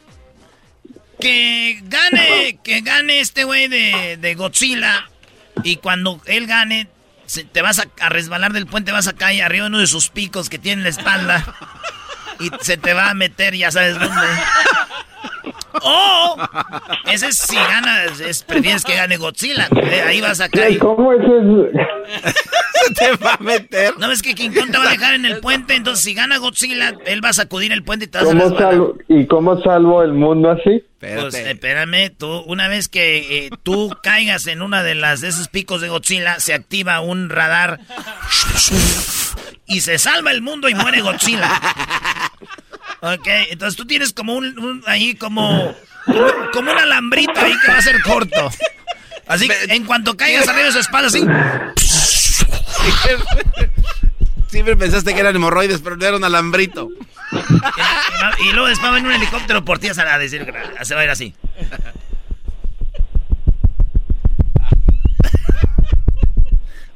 Que 1.19 1.79
gane, 1.83 2.59
que 2.63 2.81
gane 2.81 3.19
este 3.19 3.45
güey 3.45 3.67
de, 3.67 4.17
de 4.19 4.35
Godzilla 4.35 5.09
y 5.63 5.77
cuando 5.77 6.21
él 6.25 6.45
gane 6.45 6.89
te 7.51 7.61
vas 7.61 7.79
a, 7.79 7.87
a 8.01 8.09
resbalar 8.09 8.53
del 8.53 8.67
puente, 8.67 8.91
vas 8.91 9.07
a 9.07 9.13
caer 9.13 9.43
arriba 9.43 9.63
de 9.63 9.69
uno 9.69 9.79
de 9.79 9.87
sus 9.87 10.09
picos 10.09 10.49
que 10.49 10.59
tiene 10.59 10.81
en 10.81 10.83
la 10.83 10.89
espalda 10.89 11.55
y 12.39 12.51
se 12.61 12.77
te 12.77 12.93
va 12.93 13.09
a 13.09 13.13
meter 13.13 13.55
ya 13.55 13.71
sabes 13.71 13.97
dónde. 13.97 14.27
O 15.81 16.35
ese 17.11 17.27
es 17.27 17.37
si 17.37 17.55
ganas, 17.55 18.19
es, 18.19 18.43
prefieres 18.43 18.83
que 18.83 18.95
gane 18.95 19.17
Godzilla, 19.17 19.67
eh, 19.75 20.01
ahí 20.05 20.21
vas 20.21 20.41
a 20.41 20.49
caer. 20.49 20.77
¿Cómo 20.79 21.11
es 21.13 21.21
eso? 21.21 21.67
Se 22.85 22.93
te 22.93 23.15
va 23.23 23.33
a 23.33 23.43
meter. 23.43 23.97
No 23.97 24.07
ves 24.09 24.21
que 24.21 24.35
King 24.35 24.51
Kong 24.51 24.71
te 24.71 24.77
va 24.77 24.87
a 24.87 24.91
dejar 24.91 25.15
en 25.15 25.25
el 25.25 25.39
puente, 25.39 25.75
entonces 25.75 26.03
si 26.03 26.13
gana 26.13 26.37
Godzilla, 26.37 26.93
él 27.05 27.23
va 27.23 27.29
a 27.29 27.33
sacudir 27.33 27.71
el 27.71 27.83
puente 27.83 28.05
y 28.05 28.07
te 28.07 28.17
vas 28.17 28.27
a 28.27 28.29
¿Cómo 28.29 28.41
resbalar. 28.41 28.71
salvo, 28.71 28.97
¿Y 29.07 29.25
cómo 29.25 29.61
salvo 29.61 30.03
el 30.03 30.13
mundo 30.13 30.51
así? 30.51 30.83
Pues 30.99 31.35
espérame, 31.35 32.09
tú, 32.17 32.39
una 32.47 32.67
vez 32.67 32.89
que 32.89 33.45
eh, 33.45 33.49
tú 33.63 33.95
caigas 34.01 34.47
en 34.47 34.61
una 34.61 34.81
de 34.83 34.95
las 34.95 35.21
de 35.21 35.27
esos 35.29 35.47
picos 35.49 35.81
de 35.81 35.89
Godzilla, 35.89 36.39
se 36.39 36.53
activa 36.53 36.99
un 37.01 37.29
radar 37.29 37.79
y 39.67 39.81
se 39.81 39.97
salva 39.97 40.31
el 40.31 40.41
mundo 40.41 40.67
y 40.69 40.75
muere 40.75 41.01
Godzilla. 41.01 41.49
Ok, 43.13 43.27
entonces 43.51 43.75
tú 43.77 43.85
tienes 43.85 44.13
como 44.13 44.33
un, 44.33 44.57
un- 44.57 44.83
ahí 44.87 45.13
como 45.15 45.75
como 46.53 46.71
un 46.71 46.77
alambrito 46.77 47.33
ahí 47.39 47.53
que 47.63 47.71
va 47.71 47.77
a 47.77 47.81
ser 47.81 48.01
corto. 48.01 48.49
Así 49.27 49.47
que 49.47 49.73
en 49.75 49.85
cuanto 49.85 50.15
caigas 50.17 50.47
arriba 50.47 50.65
de 50.65 50.71
su 50.71 50.79
espalda, 50.79 51.07
así. 51.09 51.23
Siempre 54.47 54.75
pensaste 54.77 55.13
que 55.13 55.19
eran 55.19 55.35
hemorroides, 55.35 55.81
pero 55.81 55.97
no 55.97 56.05
era 56.05 56.17
un 56.17 56.23
alambrito. 56.23 56.89
Y 58.39 58.51
luego 58.53 58.67
después 58.67 58.89
va 58.91 58.93
venir 58.95 59.09
un 59.09 59.15
helicóptero 59.15 59.65
por 59.65 59.79
ti 59.79 59.87
a 60.07 60.17
decir, 60.17 60.51
se 60.83 60.95
va 60.95 61.01
a 61.01 61.03
ir 61.03 61.09
así. 61.09 61.33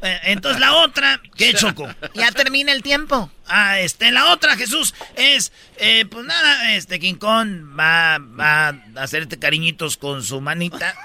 Entonces 0.02 0.60
la 0.60 0.76
otra, 0.76 1.22
¿qué 1.36 1.54
choco? 1.58 1.88
Ya 2.14 2.32
termina 2.32 2.72
el 2.72 2.82
tiempo. 2.82 3.30
Ah, 3.48 3.80
este, 3.80 4.12
la 4.12 4.32
otra, 4.32 4.56
Jesús, 4.56 4.94
es, 5.16 5.52
eh, 5.78 6.06
pues 6.10 6.26
nada, 6.26 6.74
este 6.74 7.00
King 7.00 7.16
Kong 7.16 7.78
va, 7.78 8.20
va 8.20 8.68
a 8.68 8.76
hacerte 8.98 9.40
cariñitos 9.40 9.98
con 9.98 10.24
su 10.24 10.40
manita. 10.40 10.96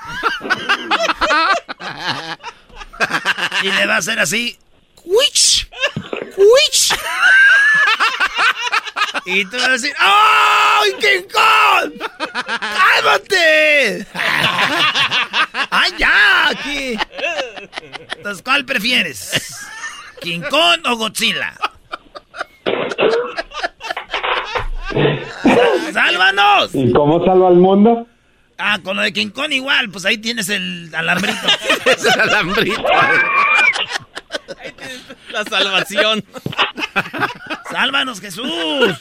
y 3.62 3.70
le 3.70 3.86
va 3.86 3.94
a 3.94 3.98
hacer 3.98 4.20
así, 4.20 4.58
¡Wich! 5.04 5.68
¡Wich! 6.36 6.94
Y 9.26 9.44
tú 9.46 9.56
vas 9.56 9.68
a 9.68 9.70
decir, 9.72 9.92
¡Ay, 9.98 10.92
King 11.00 11.28
Kong! 11.32 11.92
¡Cálmate! 13.02 14.06
¡Ay, 15.70 15.90
ya! 15.98 16.48
Aquí. 16.48 16.98
Entonces, 18.16 18.42
¿cuál 18.42 18.64
prefieres? 18.64 19.66
¿King 20.20 20.42
Kong 20.50 20.80
o 20.86 20.96
Godzilla? 20.96 21.54
¡Sálvanos! 25.92 26.70
¿Y 26.74 26.92
cómo 26.92 27.24
salva 27.24 27.48
al 27.48 27.56
mundo? 27.56 28.06
Ah, 28.58 28.78
con 28.82 28.96
lo 28.96 29.02
de 29.02 29.12
King 29.12 29.30
Kong 29.30 29.52
igual, 29.52 29.90
pues 29.90 30.04
ahí 30.04 30.18
tienes 30.18 30.48
el 30.48 30.90
alambrito. 30.94 31.46
es 31.86 32.04
el 32.04 32.20
alambrito. 32.20 32.84
La 35.30 35.44
salvación. 35.44 36.24
¡Sálvanos, 37.70 38.20
Jesús! 38.20 39.00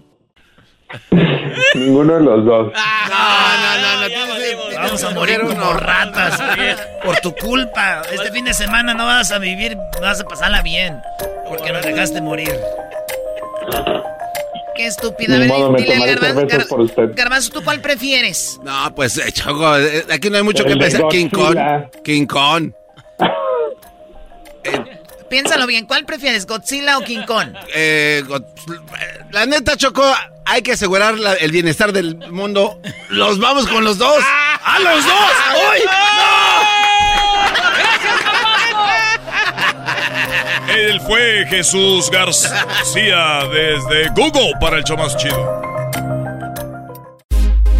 Ninguno 1.75 2.15
de 2.15 2.21
los 2.21 2.45
dos. 2.45 2.73
No, 2.73 3.57
no, 3.57 4.07
no, 4.07 4.81
Vamos 4.81 5.03
a 5.03 5.09
morir 5.11 5.41
como 5.41 5.73
ratas 5.73 6.39
por 7.03 7.17
tu 7.19 7.33
culpa. 7.35 8.01
Este 8.11 8.31
fin 8.31 8.45
de 8.45 8.53
semana 8.53 8.93
no 8.93 9.05
vas 9.05 9.31
a 9.31 9.37
vivir, 9.39 9.77
vas 10.01 10.19
a 10.21 10.23
pasarla 10.23 10.61
bien 10.61 10.97
porque 11.47 11.71
nos 11.71 11.83
dejaste 11.85 12.21
morir. 12.21 12.55
Qué 14.75 14.87
estúpida. 14.87 15.37
Ver, 15.37 15.47
modo, 15.47 15.71
me 15.71 15.81
dile 15.81 15.95
al 15.95 16.15
Garbanzo, 16.19 16.67
por 16.67 16.81
usted. 16.81 17.11
Garbanzo, 17.13 17.51
¿tú 17.51 17.63
cuál 17.63 17.81
prefieres? 17.81 18.57
No, 18.63 18.93
pues, 18.95 19.17
eh, 19.17 19.31
Choco, 19.31 19.77
eh, 19.77 20.05
aquí 20.11 20.29
no 20.29 20.37
hay 20.37 20.43
mucho 20.43 20.63
que 20.65 20.71
El 20.71 20.79
pensar. 20.79 21.07
King 21.09 21.29
Kong. 21.29 21.57
King 22.03 22.25
Kong. 22.25 22.71
Piénsalo 25.29 25.65
bien, 25.67 25.85
¿cuál 25.85 26.03
prefieres, 26.05 26.45
Godzilla 26.45 26.97
o 26.97 27.01
King 27.01 27.23
Kong? 27.25 27.53
Eh, 27.73 28.23
God- 28.27 28.43
la 29.31 29.45
neta, 29.45 29.77
Choco, 29.77 30.03
hay 30.51 30.61
que 30.63 30.73
asegurar 30.73 31.17
la- 31.17 31.33
el 31.35 31.51
bienestar 31.51 31.93
del 31.93 32.15
mundo. 32.29 32.81
Los 33.09 33.39
vamos 33.39 33.67
con 33.67 33.83
los 33.85 33.97
dos. 33.97 34.21
¡A 34.63 34.79
los 34.79 35.05
dos! 35.05 35.31
¡Uy! 35.71 35.79
Él 40.75 40.99
fue 41.01 41.45
Jesús 41.49 42.09
García 42.11 43.41
desde 43.51 44.09
Google 44.09 44.51
para 44.59 44.77
el 44.77 44.83
show 44.83 44.97
más 44.97 45.15
chido. 45.17 45.61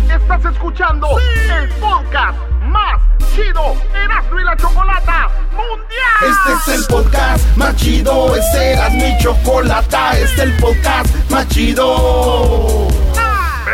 Estás 0.10 0.46
escuchando 0.54 1.08
el 1.20 1.70
podcast 1.76 2.38
más 2.64 3.02
chido 3.42 3.76
Erasmo 3.94 4.40
y 4.40 4.44
la 4.44 4.56
Chocolata 4.56 5.30
Mundial. 5.52 6.30
Este 6.30 6.72
es 6.72 6.80
el 6.80 6.86
podcast 6.86 7.58
más 7.58 7.76
chido, 7.76 8.36
este 8.36 8.74
era 8.74 8.90
mi 8.90 9.18
chocolata, 9.20 10.12
este 10.18 10.34
es 10.34 10.40
el 10.40 10.58
podcast 10.58 11.16
más 11.30 11.48
chido. 11.48 12.88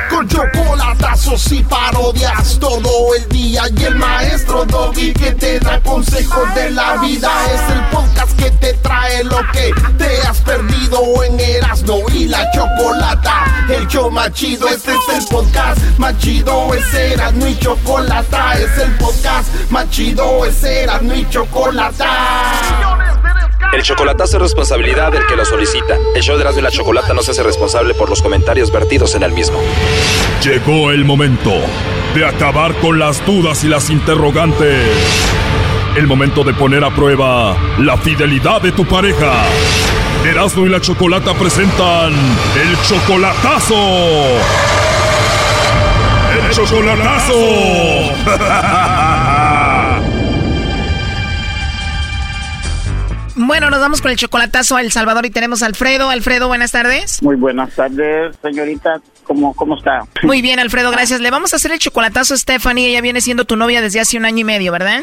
Con 0.09 0.27
chocolatazos 0.27 1.51
y 1.51 1.63
parodias 1.63 2.57
todo 2.59 3.15
el 3.15 3.27
día 3.29 3.36
y 3.65 3.83
el 3.85 3.95
maestro 3.95 4.65
Doggy 4.65 5.13
que 5.13 5.31
te 5.31 5.59
da 5.59 5.79
consejos 5.81 6.53
de 6.53 6.69
la 6.69 6.97
vida 6.97 7.31
es 7.51 7.75
el 7.75 7.83
podcast 7.85 8.39
que 8.39 8.51
te 8.51 8.73
trae 8.75 9.23
lo 9.23 9.39
que 9.51 9.73
te 9.97 10.21
has 10.27 10.39
perdido 10.41 11.23
en 11.23 11.39
Erasmo 11.39 12.03
y 12.13 12.25
la 12.25 12.49
Chocolata, 12.51 13.65
el 13.67 13.87
show 13.87 14.11
más 14.11 14.31
chido, 14.33 14.67
este 14.67 14.91
es 14.91 15.17
el 15.17 15.25
podcast 15.27 15.79
más 15.97 16.15
chido, 16.19 16.71
ese 16.75 17.13
era 17.13 17.31
mi 17.31 17.57
chocolata, 17.57 18.53
es 18.59 18.77
el 18.77 18.91
podcast 18.97 19.49
más 19.71 19.89
chido, 19.89 20.45
ese 20.45 20.83
era 20.83 20.99
mi 20.99 21.27
chocolata. 21.27 23.07
El 23.73 23.81
chocolatazo 23.81 24.37
es 24.37 24.43
responsabilidad 24.43 25.11
del 25.11 25.25
que 25.25 25.35
lo 25.35 25.43
solicita. 25.43 25.97
El 26.15 26.21
show 26.21 26.35
de 26.37 26.43
Erasmo 26.43 26.59
y 26.59 26.63
la 26.63 26.71
Chocolata 26.71 27.13
no 27.13 27.21
se 27.21 27.31
hace 27.31 27.43
responsable 27.43 27.95
por 27.95 28.09
los 28.09 28.21
comentarios 28.21 28.71
vertidos 28.71 29.15
en 29.15 29.23
el 29.23 29.31
mismo. 29.31 29.59
Llegó 30.41 30.91
el 30.91 31.03
momento 31.03 31.51
de 32.13 32.25
acabar 32.25 32.73
con 32.75 32.99
las 32.99 33.25
dudas 33.25 33.63
y 33.63 33.67
las 33.67 33.89
interrogantes. 33.89 34.87
El 35.95 36.07
momento 36.07 36.43
de 36.43 36.53
poner 36.53 36.83
a 36.83 36.93
prueba 36.93 37.55
la 37.79 37.97
fidelidad 37.97 38.61
de 38.61 38.71
tu 38.71 38.85
pareja. 38.85 39.43
Erasmo 40.25 40.65
y 40.65 40.69
la 40.69 40.81
Chocolata 40.81 41.33
presentan 41.33 42.13
el 42.13 42.77
chocolatazo. 42.87 43.75
El 46.33 46.51
chocolatazo. 46.51 47.33
Bueno, 53.35 53.69
nos 53.69 53.79
vamos 53.79 54.01
con 54.01 54.11
el 54.11 54.17
chocolatazo 54.17 54.75
a 54.75 54.81
El 54.81 54.91
Salvador 54.91 55.25
y 55.25 55.29
tenemos 55.29 55.61
a 55.61 55.67
Alfredo. 55.67 56.09
Alfredo, 56.09 56.47
buenas 56.47 56.71
tardes. 56.71 57.21
Muy 57.21 57.35
buenas 57.35 57.73
tardes, 57.75 58.35
señorita. 58.41 58.99
¿Cómo, 59.27 59.53
cómo 59.53 59.75
está? 59.75 60.05
Muy 60.23 60.41
bien, 60.41 60.59
Alfredo, 60.59 60.89
gracias. 60.89 61.19
Le 61.19 61.29
vamos 61.29 61.51
a 61.51 61.57
hacer 61.57 61.71
el 61.73 61.79
chocolatazo 61.79 62.33
a 62.33 62.37
Stephanie. 62.37 62.87
Ella 62.87 63.01
viene 63.01 63.19
siendo 63.19 63.43
tu 63.43 63.57
novia 63.57 63.81
desde 63.81 63.99
hace 63.99 64.17
un 64.17 64.25
año 64.25 64.39
y 64.39 64.43
medio, 64.45 64.71
¿verdad? 64.71 65.01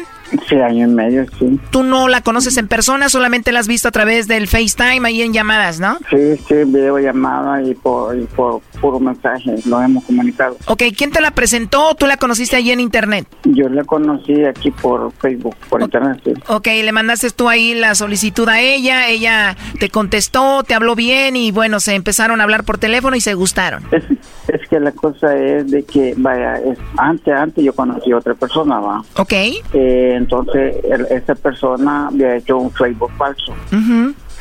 Sí, 0.49 0.55
año 0.55 0.87
y 0.87 0.91
medio, 0.91 1.25
sí. 1.37 1.59
Tú 1.69 1.83
no 1.83 2.07
la 2.07 2.21
conoces 2.21 2.57
en 2.57 2.67
persona, 2.67 3.09
solamente 3.09 3.51
la 3.51 3.59
has 3.59 3.67
visto 3.67 3.87
a 3.87 3.91
través 3.91 4.27
del 4.27 4.47
FaceTime 4.47 5.07
ahí 5.07 5.21
en 5.21 5.33
llamadas, 5.33 5.79
¿no? 5.79 5.99
Sí, 6.09 6.37
sí, 6.47 6.55
videollamada 6.65 7.61
y 7.61 7.75
por, 7.75 8.17
y 8.17 8.25
por 8.25 8.61
puro 8.81 8.99
mensaje 8.99 9.55
lo 9.65 9.81
hemos 9.81 10.03
comunicado. 10.05 10.57
Ok, 10.65 10.83
¿quién 10.97 11.11
te 11.11 11.21
la 11.21 11.31
presentó 11.31 11.89
o 11.89 11.95
tú 11.95 12.07
la 12.07 12.17
conociste 12.17 12.55
allí 12.55 12.71
en 12.71 12.79
internet? 12.79 13.27
Yo 13.43 13.69
la 13.69 13.83
conocí 13.83 14.43
aquí 14.43 14.71
por 14.71 15.11
Facebook, 15.13 15.55
por 15.69 15.83
internet, 15.83 16.19
sí. 16.23 16.33
Ok, 16.47 16.67
le 16.67 16.91
mandaste 16.91 17.29
tú 17.29 17.47
ahí 17.47 17.75
la 17.75 17.93
solicitud 17.93 18.49
a 18.49 18.59
ella, 18.59 19.07
ella 19.07 19.55
te 19.79 19.89
contestó, 19.89 20.63
te 20.63 20.73
habló 20.73 20.95
bien 20.95 21.35
y 21.35 21.51
bueno, 21.51 21.79
se 21.79 21.93
empezaron 21.93 22.41
a 22.41 22.43
hablar 22.43 22.63
por 22.63 22.79
teléfono 22.79 23.15
y 23.15 23.21
se 23.21 23.35
gustaron. 23.35 23.83
Es, 23.91 24.03
es 24.47 24.67
que 24.69 24.79
la 24.79 24.91
cosa 24.91 25.35
es 25.37 25.69
de 25.71 25.83
que, 25.83 26.13
vaya, 26.17 26.57
es, 26.57 26.77
antes, 26.97 27.33
antes 27.33 27.63
yo 27.63 27.73
conocí 27.73 28.11
a 28.11 28.17
otra 28.17 28.33
persona, 28.33 28.79
va. 28.79 29.03
Ok. 29.17 29.33
Eh, 29.33 30.13
entonces, 30.15 30.77
el- 30.89 31.07
esa 31.09 31.35
persona 31.35 32.07
había 32.07 32.35
hecho 32.35 32.57
un 32.57 32.71
Facebook 32.71 33.11
falso. 33.17 33.53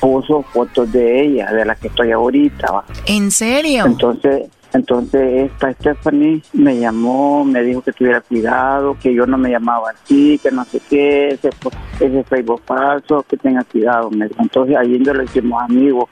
Puso 0.00 0.42
fotos 0.42 0.92
de 0.92 1.22
ella, 1.24 1.50
de 1.52 1.64
la 1.64 1.74
que 1.76 1.88
estoy 1.88 2.12
ahorita, 2.12 2.70
va. 2.72 2.84
¿En 3.06 3.30
serio? 3.30 3.86
Entonces, 3.86 4.48
entonces 4.74 5.50
esta 5.52 5.72
Stephanie 5.72 6.42
me 6.52 6.76
llamó, 6.78 7.44
me 7.44 7.62
dijo 7.62 7.80
que 7.80 7.92
tuviera 7.92 8.20
cuidado, 8.20 8.96
que 9.00 9.14
yo 9.14 9.24
no 9.24 9.38
me 9.38 9.50
llamaba 9.50 9.90
así, 9.90 10.38
que 10.42 10.50
no 10.50 10.64
sé 10.64 10.80
qué, 10.90 11.28
ese, 11.28 11.50
ese 12.00 12.24
Facebook 12.24 12.60
falso, 12.66 13.24
que 13.28 13.36
tenga 13.36 13.62
cuidado. 13.62 14.10
Entonces 14.38 14.76
ahí 14.76 15.00
yo 15.02 15.14
lo 15.14 15.22
hicimos 15.22 15.62
amigos, 15.62 16.10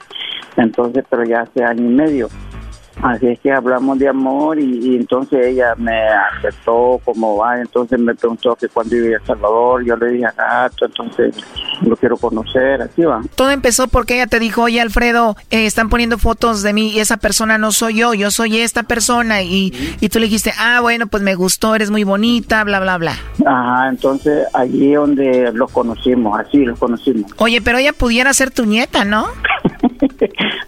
entonces, 0.55 1.03
pero 1.09 1.25
ya 1.25 1.41
hace 1.41 1.63
año 1.63 1.83
y 1.85 1.93
medio. 1.93 2.29
Así 3.03 3.27
es 3.27 3.39
que 3.41 3.51
hablamos 3.51 3.99
de 3.99 4.07
amor 4.07 4.57
y, 4.57 4.79
y 4.79 4.95
entonces 4.95 5.45
ella 5.45 5.75
me 5.77 6.07
aceptó 6.07 7.01
como 7.03 7.35
va, 7.35 7.59
entonces 7.59 7.99
me 7.99 8.15
preguntó 8.15 8.55
que 8.55 8.69
cuando 8.69 8.95
iba 8.95 9.07
a 9.17 9.19
El 9.19 9.25
Salvador, 9.25 9.83
yo 9.83 9.97
le 9.97 10.07
dije 10.07 10.25
a 10.25 10.31
Gato, 10.31 10.85
entonces 10.85 11.35
lo 11.81 11.97
quiero 11.97 12.15
conocer, 12.15 12.81
así 12.81 13.03
va. 13.03 13.21
Todo 13.35 13.51
empezó 13.51 13.89
porque 13.89 14.15
ella 14.15 14.27
te 14.27 14.39
dijo, 14.39 14.63
oye 14.63 14.79
Alfredo, 14.79 15.35
eh, 15.49 15.65
están 15.65 15.89
poniendo 15.89 16.17
fotos 16.17 16.63
de 16.63 16.71
mí 16.71 16.91
y 16.91 16.99
esa 17.01 17.17
persona 17.17 17.57
no 17.57 17.73
soy 17.73 17.95
yo, 17.95 18.13
yo 18.13 18.31
soy 18.31 18.59
esta 18.59 18.83
persona 18.83 19.41
y, 19.41 19.73
y 19.99 20.07
tú 20.07 20.19
le 20.19 20.25
dijiste, 20.25 20.53
ah, 20.57 20.79
bueno, 20.81 21.07
pues 21.07 21.21
me 21.23 21.35
gustó, 21.35 21.75
eres 21.75 21.91
muy 21.91 22.05
bonita, 22.05 22.63
bla, 22.63 22.79
bla, 22.79 22.97
bla. 22.97 23.13
Ajá, 23.45 23.89
entonces 23.89 24.47
allí 24.53 24.93
donde 24.93 25.51
los 25.53 25.69
conocimos, 25.71 26.39
así 26.39 26.63
los 26.63 26.79
conocimos. 26.79 27.31
Oye, 27.37 27.61
pero 27.61 27.79
ella 27.79 27.91
pudiera 27.91 28.33
ser 28.33 28.51
tu 28.51 28.65
nieta, 28.65 29.03
¿no? 29.03 29.27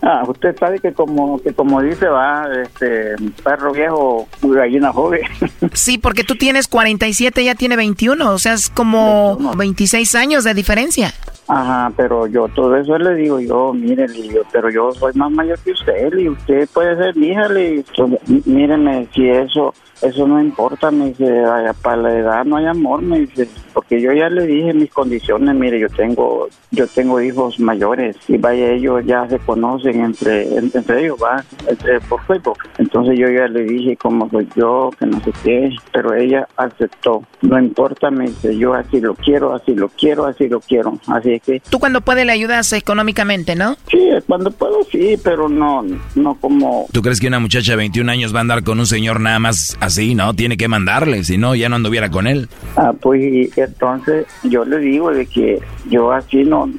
Ah, 0.02 0.24
usted 0.28 0.56
sabe 0.60 0.80
que 0.80 0.94
como 0.94 1.42
que 1.42 1.52
como 1.52 1.82
dice 1.82 2.08
va, 2.08 2.25
este 2.64 3.16
perro 3.44 3.72
viejo, 3.72 4.28
gallina 4.42 4.92
joven. 4.92 5.22
Sí, 5.74 5.98
porque 5.98 6.24
tú 6.24 6.36
tienes 6.36 6.68
47, 6.68 7.42
ella 7.42 7.56
tiene 7.56 7.76
21, 7.76 8.32
o 8.32 8.40
sea, 8.40 8.54
es 8.54 8.70
como 8.70 9.38
26 9.56 10.16
años 10.16 10.44
de 10.44 10.54
diferencia. 10.54 11.14
Ajá, 11.48 11.92
pero 11.96 12.26
yo 12.26 12.48
todo 12.48 12.76
eso 12.76 12.98
le 12.98 13.14
digo 13.16 13.40
yo, 13.40 13.72
mire, 13.74 14.08
digo, 14.08 14.42
pero 14.52 14.70
yo 14.72 14.92
soy 14.94 15.14
más 15.14 15.32
mayor 15.32 15.60
que 15.60 15.72
usted 15.74 16.12
y 16.18 16.28
usted 16.30 16.68
puede 16.74 16.96
ser 16.98 17.16
mi 17.16 17.28
hija, 17.28 17.48
le 17.50 17.70
digo, 17.70 17.84
"M- 18.28 18.42
míreme, 18.46 19.08
si 19.14 19.30
eso 19.30 19.74
eso 20.02 20.28
no 20.28 20.42
importa, 20.42 20.92
me 20.92 21.06
dice, 21.08 21.26
"Ay, 21.46 21.66
para 21.82 21.96
la 21.98 22.14
edad 22.14 22.46
no 22.46 22.58
hay 22.58 22.66
amor, 22.66 23.02
me 23.02 23.20
dice, 23.22 23.48
porque 23.74 24.00
yo 24.02 24.12
ya 24.12 24.30
le 24.30 24.46
dije 24.46 24.74
mis 24.74 24.92
condiciones, 24.92 25.56
mire, 25.56 25.80
yo 25.80 25.88
tengo 25.90 26.48
yo 26.72 26.86
tengo 26.88 27.22
hijos 27.22 27.58
mayores 27.62 28.18
y 28.28 28.38
vaya, 28.38 28.72
ellos 28.74 29.02
ya 29.06 29.26
se 29.30 29.40
conocen 29.40 30.02
entre 30.04 30.44
en- 30.58 30.70
entre 30.74 31.06
ellos, 31.06 31.18
va, 31.24 31.42
entre, 31.70 32.02
por 32.02 32.22
Facebook. 32.24 32.58
Entonces 32.78 33.18
yo 33.18 33.30
ya 33.30 33.48
le 33.48 33.64
dije 33.64 33.96
como 33.96 34.30
soy 34.30 34.48
yo, 34.58 34.90
que 35.00 35.06
no 35.06 35.22
sé 35.22 35.32
qué, 35.44 35.70
pero 35.94 36.14
ella 36.14 36.46
aceptó. 36.58 37.24
No 37.42 37.58
importa, 37.58 38.12
me 38.12 38.26
dice, 38.26 38.56
yo 38.58 38.74
así 38.74 39.00
lo 39.00 39.16
quiero, 39.16 39.54
así 39.54 39.74
lo 39.74 39.88
quiero, 39.88 40.26
así 40.26 40.50
lo 40.50 40.60
quiero. 40.60 41.00
Así 41.08 41.35
Tú 41.70 41.80
cuando 41.80 42.02
puedes 42.02 42.26
le 42.26 42.32
ayudas 42.32 42.72
económicamente, 42.74 43.56
¿no? 43.56 43.78
Sí, 43.90 44.10
cuando 44.28 44.52
puedo 44.52 44.84
sí, 44.92 45.18
pero 45.24 45.50
no, 45.50 45.84
no 46.16 46.36
como... 46.36 46.88
¿Tú 46.92 47.02
crees 47.02 47.20
que 47.20 47.28
una 47.28 47.40
muchacha 47.40 47.74
de 47.74 47.78
21 47.78 48.12
años 48.12 48.34
va 48.34 48.40
a 48.40 48.42
andar 48.42 48.64
con 48.64 48.80
un 48.80 48.86
señor 48.86 49.20
nada 49.20 49.40
más 49.40 49.78
así, 49.80 50.16
no? 50.16 50.34
Tiene 50.34 50.58
que 50.58 50.68
mandarle, 50.68 51.24
si 51.24 51.38
no, 51.38 51.56
ya 51.56 51.70
no 51.70 51.76
anduviera 51.76 52.10
con 52.10 52.28
él. 52.28 52.50
Ah, 52.76 52.94
pues 53.00 53.22
y 53.22 53.50
entonces 53.56 54.26
yo 54.44 54.66
le 54.66 54.80
digo 54.80 55.12
de 55.12 55.26
que 55.26 55.60
yo 55.90 56.12
así 56.12 56.44
no... 56.44 56.70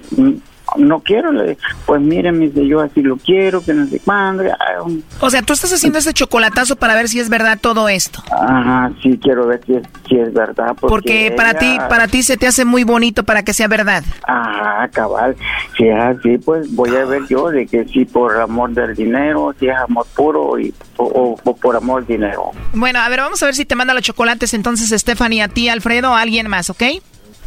No 0.79 1.01
quiero, 1.01 1.33
le 1.33 1.57
pues 1.87 2.01
mire, 2.01 2.33
me 2.33 2.47
dice, 2.49 2.67
yo 2.67 2.81
así 2.81 3.03
lo 3.03 3.17
quiero, 3.17 3.63
que 3.63 3.73
no 3.75 3.87
sé 3.87 4.01
cuándo. 4.01 4.45
ah, 4.53 4.85
O 5.21 5.31
sea, 5.31 5.43
tú 5.43 5.53
estás 5.53 5.73
haciendo 5.73 5.99
ese 5.99 6.13
chocolatazo 6.13 6.77
para 6.77 6.95
ver 6.95 7.09
si 7.09 7.21
es 7.21 7.29
verdad 7.29 7.59
todo 7.61 7.89
esto. 7.89 8.23
Ajá, 8.31 8.91
sí 9.03 9.19
quiero 9.23 9.47
ver 9.47 9.61
si 9.67 9.75
es, 9.75 9.83
si 10.09 10.19
es 10.19 10.33
verdad. 10.33 10.69
Porque, 10.81 10.87
Porque 11.31 11.33
para 11.37 11.51
ella- 11.51 11.59
ti, 11.59 11.77
para 11.89 12.09
ti 12.09 12.23
se 12.23 12.37
te 12.37 12.47
hace 12.47 12.65
muy 12.65 12.85
bonito 12.85 13.25
para 13.25 13.43
que 13.43 13.53
sea 13.55 13.69
verdad. 13.69 14.03
Ajá, 14.27 14.89
cabal. 14.93 15.37
Si 15.77 15.87
es 15.89 15.99
así, 15.99 16.39
pues 16.39 16.75
voy 16.75 16.95
a 16.97 17.05
ver 17.05 17.23
yo 17.29 17.51
de 17.51 17.67
que 17.67 17.85
si 17.87 18.05
por 18.05 18.39
amor 18.41 18.71
del 18.73 18.95
dinero, 18.95 19.55
si 19.59 19.69
es 19.69 19.77
amor 19.77 20.07
puro 20.15 20.59
y, 20.59 20.73
o, 20.97 21.05
o- 21.05 21.41
o 21.45 21.57
por 21.57 21.77
amor 21.77 22.07
del 22.07 22.19
dinero. 22.19 22.51
Bueno, 22.75 22.99
a 23.01 23.09
ver, 23.09 23.21
vamos 23.21 23.43
a 23.43 23.47
ver 23.47 23.55
si 23.55 23.65
te 23.65 23.75
manda 23.75 23.95
los 23.95 24.03
chocolates 24.03 24.55
entonces 24.55 24.91
Stephanie 25.01 25.43
a 25.43 25.49
ti, 25.49 25.69
Alfredo, 25.69 26.11
o 26.11 26.15
a 26.15 26.21
alguien 26.21 26.49
más, 26.49 26.71
¿ok? 26.71 26.83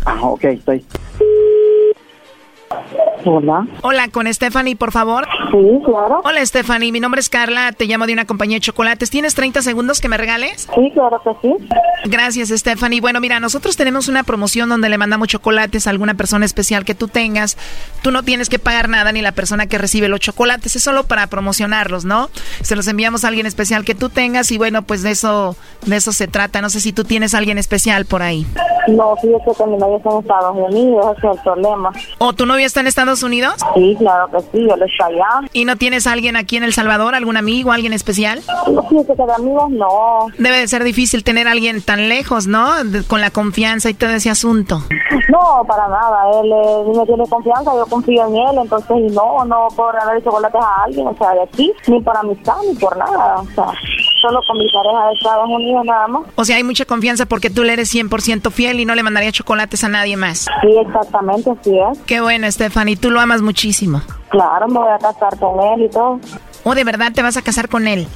Ajá, 0.06 0.22
ok, 0.22 0.44
estoy. 0.46 0.86
Hola. 3.26 3.68
Hola, 3.82 4.08
con 4.10 4.32
Stephanie, 4.34 4.76
por 4.76 4.92
favor. 4.92 5.28
Sí, 5.52 5.82
claro. 5.86 6.22
Hola, 6.24 6.46
Stephanie. 6.46 6.92
Mi 6.92 7.00
nombre 7.00 7.20
es 7.20 7.30
Carla. 7.30 7.72
Te 7.74 7.86
llamo 7.86 8.06
de 8.08 8.14
una 8.14 8.26
compañía 8.26 8.58
de 8.58 8.62
chocolates. 8.62 9.10
¿Tienes 9.10 9.36
30 9.36 9.62
segundos 9.62 10.00
que 10.00 10.08
me 10.08 10.18
regales? 10.18 10.70
Sí, 10.74 10.92
claro 10.94 11.22
que 11.24 11.32
sí. 11.42 11.54
Gracias, 12.06 12.50
Stephanie. 12.50 13.02
Bueno, 13.02 13.20
mira, 13.20 13.40
nosotros 13.40 13.76
tenemos 13.76 14.08
una 14.08 14.24
promoción 14.24 14.70
donde 14.70 14.88
le 14.90 14.98
mandamos 14.98 15.28
chocolates 15.28 15.86
a 15.86 15.90
alguna 15.90 16.14
persona 16.14 16.46
especial 16.46 16.86
que 16.86 16.96
tú 16.96 17.08
tengas. 17.08 17.58
Tú 18.02 18.12
no 18.12 18.24
tienes 18.24 18.48
que 18.50 18.58
pagar 18.58 18.88
nada 18.88 19.12
ni 19.12 19.22
la 19.22 19.34
persona 19.34 19.68
que 19.68 19.78
recibe 19.78 20.08
los 20.08 20.22
chocolates. 20.22 20.76
Es 20.76 20.84
solo 20.84 21.04
para 21.04 21.28
promocionarlos, 21.28 22.06
¿no? 22.06 22.30
Se 22.62 22.76
los 22.76 22.88
enviamos 22.88 23.26
a 23.26 23.28
alguien 23.28 23.46
especial 23.46 23.84
que 23.84 23.96
tú 23.96 24.10
tengas 24.10 24.52
y 24.52 24.58
bueno, 24.58 24.84
pues 24.84 25.04
de 25.04 25.12
eso, 25.12 25.58
de 25.86 25.98
eso 25.98 26.14
se 26.14 26.28
trata. 26.28 26.62
No 26.62 26.70
sé 26.70 26.80
si 26.80 26.94
tú 26.94 27.04
tienes 27.04 27.34
a 27.34 27.40
alguien 27.40 27.58
especial 27.58 28.06
por 28.06 28.22
ahí. 28.22 28.46
No, 28.88 29.16
fíjate 29.18 29.52
que 29.58 29.66
mi 29.70 29.78
novio 29.78 29.98
está 29.98 30.10
en 30.10 30.20
Estados 30.20 30.56
Unidos, 30.56 31.18
ese 31.18 31.28
es 31.28 31.38
el 31.38 31.44
problema. 31.44 31.92
¿O 32.18 32.34
tu 32.34 32.46
novia 32.60 32.68
está 32.68 32.82
en 32.82 32.88
Estados 32.88 33.24
Unidos? 33.24 33.54
Sí, 33.74 33.96
claro 33.98 34.28
que 34.32 34.40
sí, 34.42 34.68
yo 34.68 34.76
lo 34.76 34.86
estoy 34.86 35.16
allá. 35.16 35.48
¿Y 35.54 35.64
no 35.64 35.78
tienes 35.78 36.06
a 36.08 36.12
alguien 36.12 36.36
aquí 36.36 36.58
en 36.58 36.64
El 36.64 36.74
Salvador, 36.74 37.16
algún 37.16 37.38
amigo, 37.38 37.72
alguien 37.72 37.94
especial? 37.94 38.42
Fíjate 38.90 39.16
que 39.16 39.24
de 39.26 39.34
amigos 39.34 39.70
no. 39.72 40.28
Debe 40.38 40.58
de 40.60 40.68
ser 40.68 40.84
difícil 40.84 41.24
tener 41.24 41.48
a 41.48 41.52
alguien 41.52 41.82
tan 41.82 42.10
lejos, 42.10 42.48
¿no? 42.48 42.84
De- 42.84 43.04
con 43.06 43.22
la 43.22 43.32
confianza 43.32 43.90
y 43.90 43.94
todo 43.94 44.10
ese 44.10 44.30
asunto. 44.30 44.82
No, 45.30 45.64
para 45.68 45.88
nada. 45.88 46.18
Él 46.42 46.52
eh, 46.52 46.98
me 46.98 47.06
tiene 47.06 47.24
confianza, 47.30 47.72
yo 47.76 47.86
confío 47.86 48.28
en 48.28 48.36
él, 48.36 48.58
entonces 48.62 48.98
y 48.98 49.14
no, 49.14 49.46
no 49.46 49.68
por 49.78 49.94
regalar 49.94 50.22
chocolates 50.22 50.62
a 50.62 50.84
alguien, 50.84 51.08
o 51.08 51.16
sea, 51.18 51.32
de 51.32 51.44
aquí, 51.44 51.72
ni 51.88 52.02
por 52.02 52.18
amistad, 52.18 52.56
ni 52.68 52.76
por 52.76 52.98
nada. 52.98 53.36
O 53.38 53.46
sea, 53.56 53.66
solo 54.22 54.42
con 54.46 54.58
mi 54.58 54.68
pareja 54.70 55.08
de 55.08 55.14
Estados 55.14 55.48
Unidos 55.50 55.86
nada 55.86 56.08
más. 56.08 56.24
O 56.36 56.44
sea, 56.44 56.58
hay 56.58 56.64
mucha 56.66 56.84
confianza 56.84 57.26
porque 57.26 57.50
tú 57.50 57.64
le 57.64 57.72
eres 57.74 57.94
100% 57.94 58.52
fiel 58.52 58.82
y 58.82 58.86
no 58.86 58.96
le 58.96 59.04
mandaría 59.04 59.32
chocolates 59.32 59.84
a 59.86 59.88
nadie 59.88 60.18
más. 60.18 60.46
Sí, 60.62 60.76
exactamente, 60.86 61.50
así 61.52 61.78
es. 61.80 62.00
Qué 62.06 62.20
bueno, 62.22 62.48
Stephanie, 62.52 62.98
tú 62.98 63.10
lo 63.12 63.20
amas 63.20 63.42
muchísimo. 63.42 64.02
Claro, 64.30 64.68
me 64.68 64.80
voy 64.80 64.90
a 64.90 64.98
casar 64.98 65.38
con 65.40 65.60
él 65.60 65.86
y 65.86 65.90
todo. 65.90 66.20
¿O 66.64 66.76
de 66.76 66.84
verdad 66.84 67.12
te 67.14 67.22
vas 67.22 67.38
a 67.38 67.42
casar 67.42 67.70
con 67.70 67.88
él? 67.88 68.08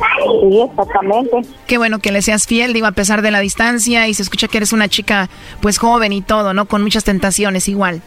Sí, 0.49 0.61
exactamente. 0.61 1.41
Qué 1.67 1.77
bueno 1.77 1.99
que 1.99 2.11
le 2.11 2.21
seas 2.21 2.45
fiel, 2.45 2.73
digo, 2.73 2.87
a 2.87 2.91
pesar 2.91 3.21
de 3.21 3.31
la 3.31 3.39
distancia 3.39 4.07
y 4.07 4.13
se 4.13 4.21
escucha 4.21 4.47
que 4.47 4.57
eres 4.57 4.73
una 4.73 4.87
chica 4.87 5.29
pues 5.61 5.77
joven 5.77 6.13
y 6.13 6.21
todo, 6.21 6.53
¿no? 6.53 6.65
Con 6.65 6.81
muchas 6.81 7.03
tentaciones 7.03 7.67
igual. 7.67 8.01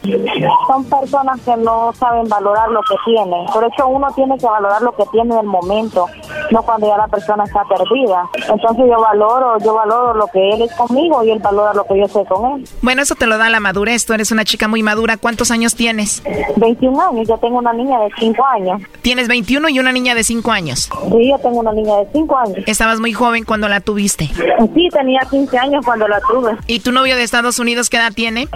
Son 0.67 0.85
personas 0.85 1.39
que 1.41 1.55
no 1.57 1.91
saben 1.99 2.27
valorar 2.29 2.69
lo 2.69 2.81
que 2.81 2.95
tienen. 3.05 3.45
Por 3.47 3.63
eso 3.63 3.87
uno 3.87 4.07
tiene 4.15 4.37
que 4.37 4.45
valorar 4.45 4.81
lo 4.81 4.95
que 4.95 5.03
tiene 5.11 5.33
en 5.33 5.39
el 5.41 5.47
momento, 5.47 6.07
no 6.51 6.61
cuando 6.61 6.87
ya 6.87 6.97
la 6.97 7.07
persona 7.07 7.43
está 7.43 7.63
perdida. 7.65 8.23
Entonces 8.35 8.85
yo 8.87 9.01
valoro, 9.01 9.57
yo 9.59 9.73
valoro 9.73 10.13
lo 10.13 10.27
que 10.27 10.49
él 10.49 10.61
es 10.61 10.73
conmigo 10.73 11.23
y 11.23 11.31
él 11.31 11.39
valora 11.39 11.73
lo 11.73 11.85
que 11.85 11.99
yo 11.99 12.07
soy 12.07 12.25
con 12.25 12.59
él. 12.59 12.69
Bueno, 12.81 13.01
eso 13.01 13.15
te 13.15 13.25
lo 13.25 13.37
da 13.37 13.49
la 13.49 13.59
madurez, 13.59 14.05
tú 14.05 14.13
eres 14.13 14.31
una 14.31 14.45
chica 14.45 14.67
muy 14.67 14.83
madura. 14.83 15.17
¿Cuántos 15.17 15.51
años 15.51 15.75
tienes? 15.75 16.21
21 16.57 17.01
años, 17.01 17.27
yo 17.27 17.37
tengo 17.37 17.57
una 17.57 17.73
niña 17.73 17.99
de 17.99 18.09
5 18.19 18.45
años. 18.45 18.81
Tienes 19.01 19.27
21 19.27 19.69
y 19.69 19.79
una 19.79 19.91
niña 19.91 20.15
de 20.15 20.23
5 20.27 20.51
años. 20.51 20.89
Sí, 21.11 21.29
yo 21.29 21.37
tengo 21.39 21.59
una 21.59 21.71
niña 21.71 21.95
de 21.97 22.07
5 22.11 22.37
años. 22.37 22.57
Estabas 22.67 22.99
muy 22.99 23.13
joven 23.13 23.43
cuando 23.45 23.67
la 23.67 23.79
tuviste. 23.79 24.29
Sí, 24.75 24.89
tenía 24.91 25.21
15 25.29 25.57
años 25.57 25.85
cuando 25.85 26.07
la 26.07 26.19
tuve. 26.21 26.55
¿Y 26.67 26.81
tu 26.81 26.91
novio 26.91 27.15
de 27.15 27.23
Estados 27.23 27.59
Unidos 27.59 27.89
qué 27.89 27.97
edad 27.97 28.11
tiene? 28.13 28.47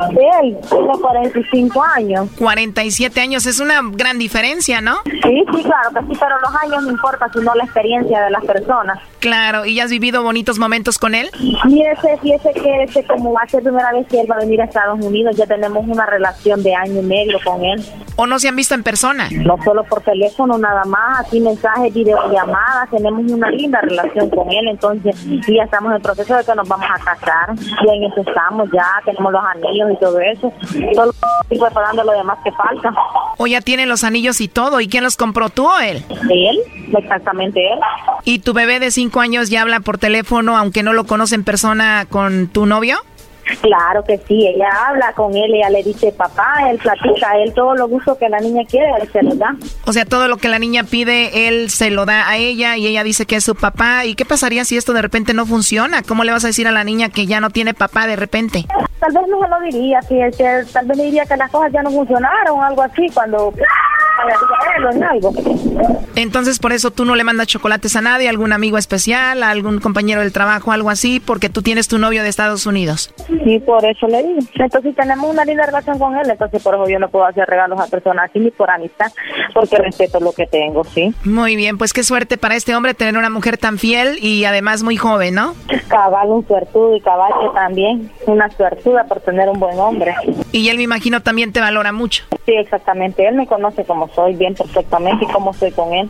Él 0.42 0.58
tiene 0.70 0.94
45 1.02 1.84
años. 1.84 2.30
47 2.38 3.22
años, 3.22 3.46
es 3.46 3.60
una 3.60 3.80
gran 3.94 4.20
diferencia, 4.20 4.82
¿no? 4.82 4.98
Sí, 5.06 5.44
sí, 5.56 5.64
claro 5.64 5.90
que 5.94 6.14
sí, 6.14 6.20
pero 6.20 6.40
los 6.40 6.56
años 6.64 6.84
no 6.84 6.92
importa, 6.92 7.30
sino 7.34 7.54
la 7.56 7.64
experiencia 7.64 8.22
de 8.22 8.32
las 8.32 8.44
personas. 8.46 9.00
Claro, 9.22 9.66
¿y 9.68 9.76
ya 9.76 9.84
has 9.84 9.92
vivido 9.92 10.24
bonitos 10.24 10.58
momentos 10.58 10.98
con 10.98 11.14
él? 11.14 11.30
Mire, 11.66 11.96
fíjese 12.22 12.52
que 12.54 13.04
como 13.06 13.34
va 13.34 13.42
a 13.44 13.48
ser 13.48 13.62
primera 13.62 13.92
vez 13.94 14.08
que 14.08 14.20
él 14.20 14.28
va 14.30 14.36
a 14.36 14.40
venir 14.40 14.60
a 14.60 14.66
Estados 14.66 15.00
Unidos, 15.00 15.38
ya 15.38 15.46
tenemos 15.46 15.86
una 15.88 16.08
relación 16.08 16.64
de 16.64 16.74
año 16.74 17.02
y 17.02 17.04
medio 17.04 17.38
con 17.46 17.64
él. 17.64 17.86
¿O 18.16 18.26
no 18.26 18.40
se 18.40 18.48
han 18.48 18.56
visto 18.56 18.74
en 18.74 18.82
persona? 18.82 19.30
No 19.32 19.58
solo 19.64 19.84
por 19.84 20.02
teléfono, 20.02 20.58
nada 20.58 20.84
más, 20.86 21.28
aquí 21.28 21.40
mensajes, 21.40 21.94
videollamadas, 21.94 22.90
tenemos 22.90 23.32
una 23.32 23.50
linda 23.52 23.80
relación 23.82 24.30
con 24.32 24.52
él, 24.52 24.68
entonces 24.68 25.16
y 25.26 25.56
ya 25.56 25.64
estamos 25.64 25.92
en 25.92 25.98
el 25.98 26.02
proceso 26.02 26.36
de 26.36 26.44
que 26.44 26.56
nos 26.56 26.68
vamos 26.68 26.88
a 26.90 27.00
casar, 27.04 27.54
y 27.56 27.90
en 27.90 28.04
eso 28.12 28.22
estamos 28.28 28.70
ya, 28.74 28.88
tenemos 29.06 29.32
los 29.32 29.44
anillos 29.56 29.92
y 29.92 30.00
todo 30.00 30.20
eso, 30.20 30.52
solo 30.96 31.14
estoy 31.44 31.60
preparando 31.60 32.04
lo 32.04 32.12
demás 32.14 32.40
que 32.44 32.52
falta. 32.54 32.92
¿O 33.38 33.46
ya 33.48 33.62
tienen 33.62 33.88
los 33.88 34.04
anillos 34.04 34.42
y 34.42 34.48
todo? 34.48 34.82
¿Y 34.82 34.88
quién 34.88 35.04
los 35.04 35.16
compró, 35.16 35.50
tú 35.50 35.68
o 35.68 35.80
él? 35.80 36.04
Él, 36.30 36.60
exactamente 36.98 37.60
él. 37.72 37.80
¿Y 38.24 38.40
tu 38.40 38.54
bebé 38.54 38.80
de 38.80 38.92
5 39.12 39.20
años 39.20 39.50
ya 39.50 39.62
habla 39.62 39.82
por 39.82 39.98
teléfono, 39.98 40.58
aunque 40.58 40.84
no 40.84 40.94
lo 40.94 41.04
conoce 41.04 41.36
en 41.36 41.44
persona, 41.44 42.06
con 42.10 42.48
tu 42.48 42.66
novio? 42.66 42.98
Claro 43.60 44.06
que 44.06 44.18
sí, 44.26 44.48
ella 44.48 44.70
habla 44.88 45.12
con 45.12 45.36
él, 45.36 45.54
ella 45.54 45.70
le 45.70 45.84
dice 45.84 46.14
papá, 46.14 46.54
él 46.70 46.78
platica, 46.78 47.34
él 47.44 47.54
todo 47.54 47.76
lo 47.76 47.90
gusto 47.90 48.18
que 48.18 48.30
la 48.30 48.40
niña 48.40 48.62
quiere, 48.70 48.88
él 49.02 49.10
se 49.12 49.22
lo 49.22 49.36
da. 49.36 49.54
O 49.86 49.92
sea, 49.92 50.06
todo 50.06 50.30
lo 50.30 50.38
que 50.38 50.48
la 50.48 50.60
niña 50.60 50.86
pide, 50.86 51.50
él 51.50 51.70
se 51.70 51.90
lo 51.90 52.06
da 52.06 52.30
a 52.30 52.38
ella 52.38 52.78
y 52.78 52.88
ella 52.88 53.04
dice 53.04 53.26
que 53.26 53.36
es 53.36 53.44
su 53.44 53.56
papá. 53.56 54.06
¿Y 54.06 54.16
qué 54.16 54.24
pasaría 54.24 54.64
si 54.64 54.78
esto 54.78 54.94
de 54.94 55.02
repente 55.02 55.34
no 55.34 55.46
funciona? 55.46 56.04
¿Cómo 56.04 56.24
le 56.24 56.32
vas 56.32 56.46
a 56.46 56.48
decir 56.48 56.70
a 56.70 56.72
la 56.72 56.86
niña 56.86 57.10
que 57.10 57.26
ya 57.26 57.42
no 57.42 57.50
tiene 57.50 57.74
papá 57.74 58.08
de 58.08 58.16
repente? 58.16 58.66
Tal 59.00 59.12
vez 59.12 59.24
no 59.28 59.42
se 59.42 59.50
lo 59.50 59.60
diría, 59.60 60.00
que 60.08 60.32
tal 60.72 60.86
vez 60.86 60.98
le 60.98 61.04
diría 61.04 61.26
que 61.26 61.36
las 61.36 61.52
cosas 61.52 61.74
ya 61.74 61.82
no 61.82 61.90
funcionaron 61.90 62.58
o 62.58 62.64
algo 62.64 62.84
así, 62.84 63.10
cuando 63.14 63.54
Entonces, 66.16 66.60
por 66.60 66.74
eso 66.74 66.92
tú 66.92 67.06
no 67.06 67.16
le 67.16 67.24
mandas 67.24 67.48
chocolates 67.48 67.96
a 67.96 68.02
nadie, 68.02 68.30
algún 68.30 68.54
amigo 68.54 68.78
especial, 68.78 69.44
a 69.44 69.50
algún 69.50 69.80
compañero 69.80 70.22
del 70.22 70.32
trabajo, 70.32 70.72
algo 70.72 70.90
así, 70.90 71.20
porque 71.20 71.50
tú 71.50 71.62
tienes 71.62 71.88
tu 71.88 71.98
novio 71.98 72.24
de 72.24 72.30
Estados 72.30 72.66
Unidos. 72.66 73.14
Sí, 73.28 73.60
por 73.60 73.84
eso 73.86 74.08
le 74.08 74.24
digo. 74.24 74.40
Entonces 74.56 74.96
tenemos 74.96 75.30
una 75.30 75.46
linda 75.46 75.66
relación 75.66 75.98
con 75.98 76.16
él, 76.18 76.30
entonces 76.30 76.62
por 76.62 76.76
eso 76.76 76.88
yo 76.88 77.00
no 77.00 77.10
puedo 77.10 77.26
hacer 77.26 77.46
regalos 77.48 77.80
a 77.80 77.88
personas 77.88 78.30
así 78.30 78.40
ni 78.40 78.52
por 78.52 78.70
amistad, 78.70 79.12
porque 79.54 79.78
respeto 79.78 80.20
lo 80.20 80.32
que 80.34 80.48
tengo, 80.48 80.84
sí. 80.84 81.14
Muy 81.24 81.56
bien, 81.56 81.78
pues 81.78 81.94
qué 81.94 82.04
suerte 82.04 82.38
para 82.38 82.56
este 82.56 82.76
hombre 82.76 82.94
tener 82.94 83.18
una 83.18 83.30
mujer 83.30 83.58
tan 83.58 83.78
fiel 83.78 84.18
y 84.22 84.46
además 84.46 84.84
muy 84.84 84.98
joven, 84.98 85.36
¿no? 85.36 85.56
Cabal, 85.88 86.30
un 86.30 86.48
suertudo 86.48 86.96
y 86.96 87.02
cabal 87.02 87.32
que 87.42 87.50
también, 87.54 88.12
una 88.28 88.50
suertuda 88.52 89.06
por 89.06 89.22
tener 89.22 89.50
un 89.50 89.60
buen 89.60 89.78
hombre. 89.80 90.14
Y 90.52 90.70
él 90.70 90.78
me 90.78 90.84
imagino 90.84 91.22
también 91.22 91.52
te 91.52 91.62
valora 91.62 91.92
mucho. 91.92 92.24
Sí, 92.46 92.54
exactamente. 92.54 93.28
Él 93.28 93.36
me 93.36 93.48
conoce 93.48 93.86
como 93.86 94.01
soy 94.10 94.36
bien 94.36 94.56
perfectamente 94.56 95.26
y 95.26 95.28
cómo 95.28 95.54
soy 95.54 95.72
con 95.72 95.94
él. 95.94 96.10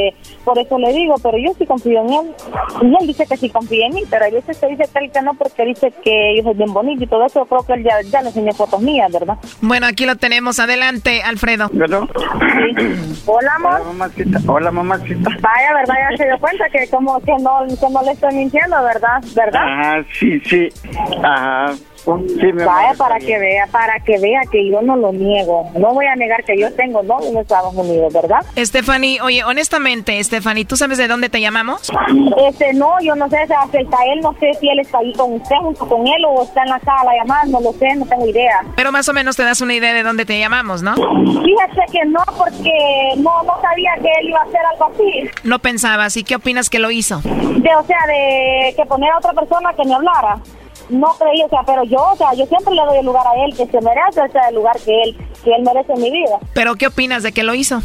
por 0.43 0.57
eso 0.57 0.77
le 0.77 0.91
digo, 0.93 1.15
pero 1.21 1.37
yo 1.37 1.51
sí 1.57 1.65
confío 1.65 2.01
en 2.01 2.13
él. 2.13 2.35
Y 2.81 2.85
él 2.85 3.07
dice 3.07 3.25
que 3.25 3.37
sí 3.37 3.49
confía 3.49 3.87
en 3.87 3.95
mí, 3.95 4.03
pero 4.09 4.25
hay 4.25 4.31
veces 4.31 4.57
que 4.57 4.67
dice 4.67 4.83
tal 4.91 5.11
que 5.11 5.21
no 5.21 5.33
porque 5.33 5.65
dice 5.65 5.91
que 6.03 6.35
yo 6.37 6.43
soy 6.43 6.53
bien 6.55 6.73
bonito 6.73 7.03
y 7.03 7.07
todo 7.07 7.25
eso, 7.25 7.41
yo 7.41 7.45
creo 7.45 7.65
que 7.65 7.73
él 7.73 7.83
ya, 7.83 8.01
ya 8.09 8.21
le 8.21 8.29
enseñó 8.29 8.53
fotos 8.53 8.81
mías, 8.81 9.11
¿verdad? 9.11 9.37
Bueno, 9.61 9.87
aquí 9.87 10.05
lo 10.05 10.15
tenemos. 10.15 10.59
Adelante, 10.59 11.21
Alfredo. 11.23 11.69
Hola, 13.25 13.55
amor. 13.55 13.81
Hola, 13.81 13.83
mamacita. 13.85 14.39
Hola, 14.47 14.71
mamacita. 14.71 15.29
Vaya, 15.41 15.73
¿verdad? 15.73 15.95
Ya 16.11 16.17
se 16.17 16.25
dio 16.25 16.39
cuenta 16.39 16.69
que 16.69 16.87
como 16.89 17.19
que 17.21 17.33
no, 17.39 17.59
que 17.67 17.89
no 17.93 18.01
le 18.03 18.11
estoy 18.11 18.35
mintiendo, 18.35 18.83
¿verdad? 18.83 19.21
¿Verdad? 19.35 19.61
Ajá, 19.63 20.05
sí, 20.19 20.39
sí. 20.41 20.69
Ajá. 21.23 21.73
Sí, 22.03 22.53
mi 22.53 22.63
Vaya 22.63 22.93
para 22.97 23.19
que 23.19 23.37
vea, 23.37 23.67
para 23.67 23.99
que 23.99 24.19
vea 24.19 24.41
que 24.51 24.69
yo 24.69 24.81
no 24.81 24.95
lo 24.95 25.11
niego. 25.11 25.69
No 25.75 25.93
voy 25.93 26.05
a 26.05 26.15
negar 26.15 26.43
que 26.43 26.57
yo 26.57 26.71
tengo 26.73 27.03
novio 27.03 27.29
en 27.29 27.37
Estados 27.37 27.73
Unidos, 27.73 28.13
¿verdad? 28.13 28.39
Stephanie, 28.57 29.21
oye, 29.21 29.43
honestamente, 29.43 30.23
Stephanie, 30.23 30.65
¿tú 30.65 30.75
sabes 30.75 30.97
de 30.97 31.07
dónde 31.07 31.29
te 31.29 31.39
llamamos? 31.41 31.91
Este, 32.47 32.73
no, 32.73 32.99
yo 33.01 33.15
no 33.15 33.29
sé, 33.29 33.43
está 33.43 33.97
él, 34.13 34.21
no 34.21 34.33
sé 34.39 34.53
si 34.59 34.69
él 34.69 34.79
está 34.79 34.99
ahí 34.99 35.13
con 35.13 35.33
usted, 35.33 35.55
junto 35.61 35.87
con 35.87 36.07
él, 36.07 36.25
o 36.27 36.43
está 36.43 36.63
en 36.63 36.69
la 36.69 36.79
sala 36.79 37.11
llamando, 37.17 37.59
no 37.59 37.71
lo 37.71 37.77
sé, 37.77 37.95
no 37.95 38.05
tengo 38.05 38.27
idea. 38.27 38.61
Pero 38.75 38.91
más 38.91 39.07
o 39.09 39.13
menos 39.13 39.35
te 39.35 39.43
das 39.43 39.61
una 39.61 39.73
idea 39.73 39.93
de 39.93 40.03
dónde 40.03 40.25
te 40.25 40.39
llamamos, 40.39 40.81
¿no? 40.81 40.95
Fíjese 40.95 41.81
que 41.91 42.05
no, 42.05 42.21
porque 42.37 42.71
no, 43.17 43.43
no 43.43 43.61
sabía 43.61 43.91
que 44.01 44.09
él 44.21 44.29
iba 44.29 44.39
a 44.39 44.43
hacer 44.43 44.61
algo 44.73 44.91
así. 44.93 45.29
No 45.43 45.59
pensabas. 45.59 46.17
¿Y 46.17 46.23
qué 46.23 46.35
opinas 46.35 46.69
que 46.69 46.79
lo 46.79 46.91
hizo? 46.91 47.21
De, 47.21 47.75
o 47.75 47.83
sea, 47.85 47.99
de 48.07 48.73
que 48.75 48.85
poner 48.85 49.11
a 49.11 49.17
otra 49.17 49.33
persona 49.33 49.73
que 49.73 49.85
me 49.85 49.93
hablara. 49.93 50.37
No 50.91 51.07
creí, 51.17 51.41
o 51.41 51.49
sea, 51.49 51.63
pero 51.65 51.83
yo, 51.85 52.05
o 52.11 52.15
sea, 52.17 52.33
yo 52.33 52.45
siempre 52.45 52.75
le 52.75 52.83
doy 52.83 52.97
el 52.97 53.05
lugar 53.05 53.25
a 53.25 53.45
él, 53.45 53.55
que 53.55 53.65
se 53.65 53.79
merece, 53.79 54.21
o 54.21 54.31
sea, 54.31 54.49
el 54.49 54.55
lugar 54.55 54.77
que 54.83 55.01
él, 55.03 55.17
que 55.41 55.53
él 55.53 55.63
merece 55.63 55.93
en 55.93 56.01
mi 56.01 56.11
vida. 56.11 56.37
¿Pero 56.53 56.75
qué 56.75 56.87
opinas 56.87 57.23
de 57.23 57.31
que 57.31 57.43
lo 57.43 57.53
hizo? 57.53 57.81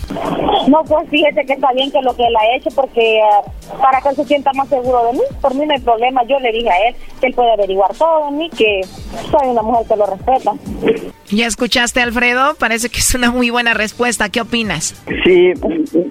No, 0.67 0.83
pues 0.83 1.09
fíjese 1.09 1.47
que 1.47 1.53
está 1.53 1.73
bien 1.73 1.93
que 1.93 2.03
lo 2.03 2.17
que 2.17 2.27
él 2.27 2.35
ha 2.37 2.57
hecho, 2.57 2.71
porque 2.75 3.19
eh, 3.19 3.23
para 3.81 4.01
que 4.01 4.09
él 4.09 4.17
se 4.17 4.25
sienta 4.25 4.53
más 4.55 4.69
seguro 4.69 5.07
de 5.07 5.13
mí, 5.13 5.23
por 5.41 5.55
mí 5.55 5.65
no 5.65 5.73
hay 5.73 5.81
problema. 5.81 6.25
Yo 6.25 6.41
le 6.41 6.51
dije 6.51 6.69
a 6.69 6.89
él 6.89 6.97
que 7.21 7.29
él 7.29 7.35
puede 7.35 7.53
averiguar 7.53 7.95
todo 7.95 8.27
de 8.27 8.33
mí, 8.33 8.51
que 8.51 8.81
soy 9.31 9.49
una 9.49 9.63
mujer 9.63 9.87
que 9.87 9.97
lo 9.97 10.07
respeta. 10.07 10.53
¿Ya 11.31 11.47
escuchaste, 11.47 12.01
Alfredo? 12.01 12.55
Parece 12.55 12.89
que 12.89 12.99
es 12.99 13.15
una 13.15 13.31
muy 13.31 13.51
buena 13.51 13.75
respuesta. 13.75 14.29
¿Qué 14.29 14.41
opinas? 14.41 14.95
Sí, 15.25 15.53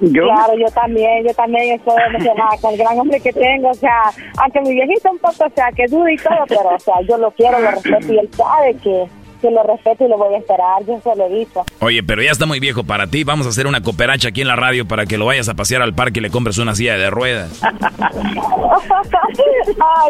yo. 0.02 0.24
Claro, 0.24 0.54
yo 0.58 0.68
también, 0.74 1.26
yo 1.26 1.34
también 1.34 1.76
estoy 1.76 1.96
emocionada 2.10 2.58
con 2.62 2.74
el 2.74 2.80
gran 2.80 3.00
hombre 3.00 3.20
que 3.20 3.32
tengo, 3.32 3.70
o 3.70 3.74
sea, 3.74 4.12
aunque 4.38 4.62
mi 4.62 4.74
viejito 4.74 5.12
un 5.12 5.20
poco, 5.20 5.46
o 5.46 5.52
sea, 5.56 5.72
que 5.76 5.86
duda 5.88 6.12
y 6.12 6.18
todo, 6.18 6.46
pero, 6.48 6.76
o 6.76 6.80
sea, 6.80 6.96
yo 7.08 7.18
lo 7.18 7.32
quiero, 7.32 7.60
lo 7.60 7.72
respeto 7.72 8.14
y 8.14 8.20
él 8.20 8.30
sabe 8.34 8.76
que, 8.84 9.06
que 9.46 9.52
lo 9.52 9.62
respeto 9.62 10.06
y 10.06 10.08
lo 10.08 10.18
voy 10.18 10.34
a 10.34 10.40
esperar, 10.40 10.84
yo 10.88 11.00
se 11.04 11.16
lo 11.16 11.28
he 11.28 11.30
dicho. 11.30 11.64
Oye, 11.80 12.02
pero 12.02 12.24
ya 12.24 12.32
está 12.32 12.48
muy 12.48 12.60
viejo 12.60 12.84
para 12.84 13.06
ti. 13.06 13.24
Vamos 13.24 13.46
a 13.46 13.50
hacer 13.50 13.68
una 13.68 13.82
cooperacha 13.82 14.30
aquí 14.30 14.42
en 14.42 14.48
la 14.48 14.56
radio 14.56 14.88
para 14.88 15.06
que 15.06 15.20
lo 15.20 15.28
vayas 15.28 15.48
a 15.50 15.54
pasear 15.54 15.84
al 15.84 15.94
parque 15.94 16.18
y 16.20 16.24
le 16.24 16.32
compres 16.32 16.58
una 16.58 16.74
silla 16.74 16.98
de 16.98 17.12
ruedas. 17.12 17.62
Ay, 17.68 17.74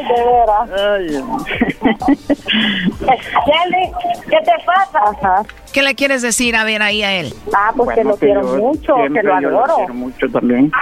de 0.04 0.24
veras. 0.24 0.70
Kelly, 3.46 3.92
¿qué 4.30 4.38
te 4.38 4.54
pasa? 4.66 5.44
¿Qué 5.74 5.82
le 5.84 5.96
quieres 5.96 6.22
decir 6.22 6.56
a 6.56 6.64
ver 6.64 6.82
ahí 6.82 7.04
a 7.04 7.12
él? 7.14 7.34
Ah, 7.54 7.74
pues 7.76 7.94
que 7.96 8.06
lo 8.06 8.16
quiero 8.16 8.42
mucho, 8.44 8.96
que 9.14 9.22
lo 9.22 9.42
yo 9.42 9.48
adoro. 9.50 9.76
quiero 9.76 9.94
mucho 9.94 10.30
también. 10.30 10.72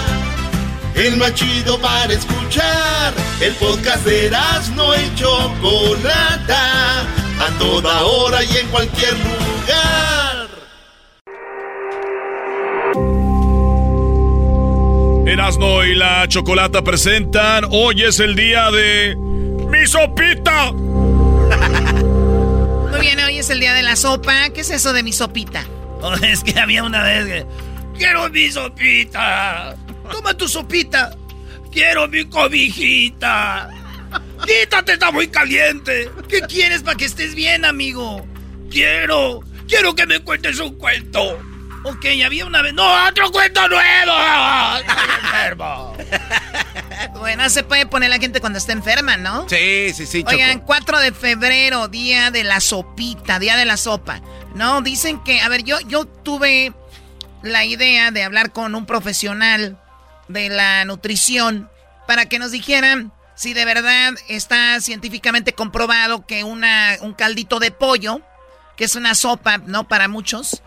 El 0.95 1.17
más 1.17 1.33
chido 1.33 1.77
para 1.79 2.13
escuchar. 2.13 3.13
El 3.39 3.53
podcast 3.55 4.05
de 4.05 4.27
Erasmo 4.27 4.93
y 4.95 5.15
Chocolata. 5.15 7.01
A 7.39 7.49
toda 7.57 8.03
hora 8.03 8.43
y 8.43 8.57
en 8.57 8.67
cualquier 8.67 9.13
lugar. 9.13 10.47
Erasno 15.25 15.85
y 15.85 15.95
la 15.95 16.27
chocolata 16.27 16.83
presentan. 16.83 17.65
Hoy 17.71 18.03
es 18.03 18.19
el 18.19 18.35
día 18.35 18.69
de. 18.69 19.15
¡Mi 19.69 19.87
sopita! 19.87 20.73
Muy 20.73 21.49
bien, 22.99 23.17
hoy 23.19 23.39
es 23.39 23.49
el 23.49 23.61
día 23.61 23.73
de 23.73 23.81
la 23.81 23.95
sopa. 23.95 24.49
¿Qué 24.49 24.61
es 24.61 24.69
eso 24.69 24.91
de 24.91 25.01
mi 25.01 25.13
sopita? 25.13 25.65
Oh, 26.01 26.13
es 26.15 26.43
que 26.43 26.59
había 26.59 26.83
una 26.83 27.03
vez 27.03 27.25
que... 27.25 27.45
¡Quiero 27.97 28.29
mi 28.29 28.51
sopita! 28.51 29.77
¡Toma 30.11 30.33
tu 30.35 30.47
sopita! 30.47 31.15
¡Quiero 31.71 32.07
mi 32.07 32.25
cobijita! 32.25 33.69
¡Quítate, 34.45 34.93
está 34.93 35.11
muy 35.11 35.27
caliente! 35.27 36.11
¿Qué 36.27 36.41
quieres 36.41 36.83
para 36.83 36.97
que 36.97 37.05
estés 37.05 37.35
bien, 37.35 37.65
amigo? 37.65 38.25
Quiero... 38.69 39.41
¡Quiero 39.67 39.95
que 39.95 40.05
me 40.05 40.19
cuentes 40.19 40.59
un 40.59 40.75
cuento! 40.75 41.39
Ok, 41.83 42.05
había 42.23 42.45
una 42.45 42.61
vez... 42.61 42.73
¡No, 42.73 43.07
otro 43.07 43.31
cuento 43.31 43.67
nuevo! 43.69 44.11
¡Estoy 44.79 45.09
enfermo! 45.23 45.97
Bueno, 47.17 47.49
se 47.49 47.63
puede 47.63 47.85
poner 47.85 48.09
la 48.09 48.19
gente 48.19 48.41
cuando 48.41 48.59
está 48.59 48.73
enferma, 48.73 49.17
¿no? 49.17 49.47
Sí, 49.47 49.93
sí, 49.93 50.05
sí, 50.05 50.23
Choco. 50.23 50.35
Oigan, 50.35 50.59
4 50.59 50.99
de 50.99 51.11
febrero, 51.11 51.87
día 51.87 52.31
de 52.31 52.43
la 52.43 52.59
sopita, 52.59 53.39
día 53.39 53.55
de 53.55 53.65
la 53.65 53.77
sopa. 53.77 54.21
No, 54.55 54.81
dicen 54.81 55.23
que, 55.23 55.39
a 55.41 55.47
ver, 55.47 55.63
yo, 55.63 55.79
yo 55.81 56.05
tuve 56.05 56.73
la 57.43 57.65
idea 57.65 58.11
de 58.11 58.23
hablar 58.23 58.51
con 58.51 58.75
un 58.75 58.85
profesional 58.85 59.80
de 60.31 60.49
la 60.49 60.85
nutrición 60.85 61.69
para 62.07 62.25
que 62.27 62.39
nos 62.39 62.51
dijeran 62.51 63.11
si 63.35 63.53
de 63.53 63.65
verdad 63.65 64.13
está 64.27 64.79
científicamente 64.81 65.53
comprobado 65.53 66.25
que 66.25 66.43
una, 66.43 66.97
un 67.01 67.13
caldito 67.13 67.59
de 67.59 67.71
pollo, 67.71 68.21
que 68.77 68.83
es 68.85 68.95
una 68.95 69.15
sopa, 69.15 69.57
¿no? 69.59 69.87
Para 69.87 70.07
muchos, 70.07 70.61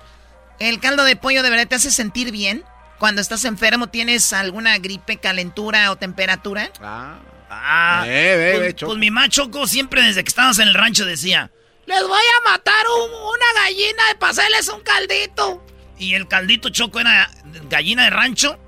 el 0.59 0.81
caldo 0.81 1.05
de 1.05 1.17
pollo 1.17 1.43
de 1.43 1.51
verdad 1.51 1.69
te 1.69 1.75
hace 1.77 1.91
sentir 1.91 2.31
bien. 2.31 2.65
Cuando 2.99 3.21
estás 3.21 3.45
enfermo, 3.45 3.89
tienes 3.89 4.33
alguna 4.33 4.79
gripe, 4.79 5.19
calentura 5.19 5.91
o 5.91 5.97
temperatura. 5.97 6.71
Ah. 6.81 7.19
Ah, 7.51 8.03
Ve, 8.07 8.37
ve, 8.37 8.55
pues, 8.59 8.75
Choco. 8.77 8.91
pues 8.93 8.99
mi 8.99 9.11
machoco 9.11 9.67
siempre 9.69 10.03
desde 10.03 10.25
que 10.25 10.29
estábamos 10.29 10.59
en 10.59 10.69
el 10.69 10.75
rancho 10.75 11.05
decía, 11.05 11.51
les 11.87 12.03
voy 12.03 12.19
a 12.19 12.51
matar 12.51 12.85
un- 12.89 13.11
una 13.13 13.63
gallina 13.63 14.03
de 14.09 14.15
pasarles 14.17 14.69
un 14.69 14.81
caldito. 14.81 15.65
Y 15.99 16.15
el 16.15 16.27
caldito 16.27 16.71
choco 16.71 16.99
era 16.99 17.31
gallina 17.69 18.05
de 18.05 18.11
rancho, 18.11 18.59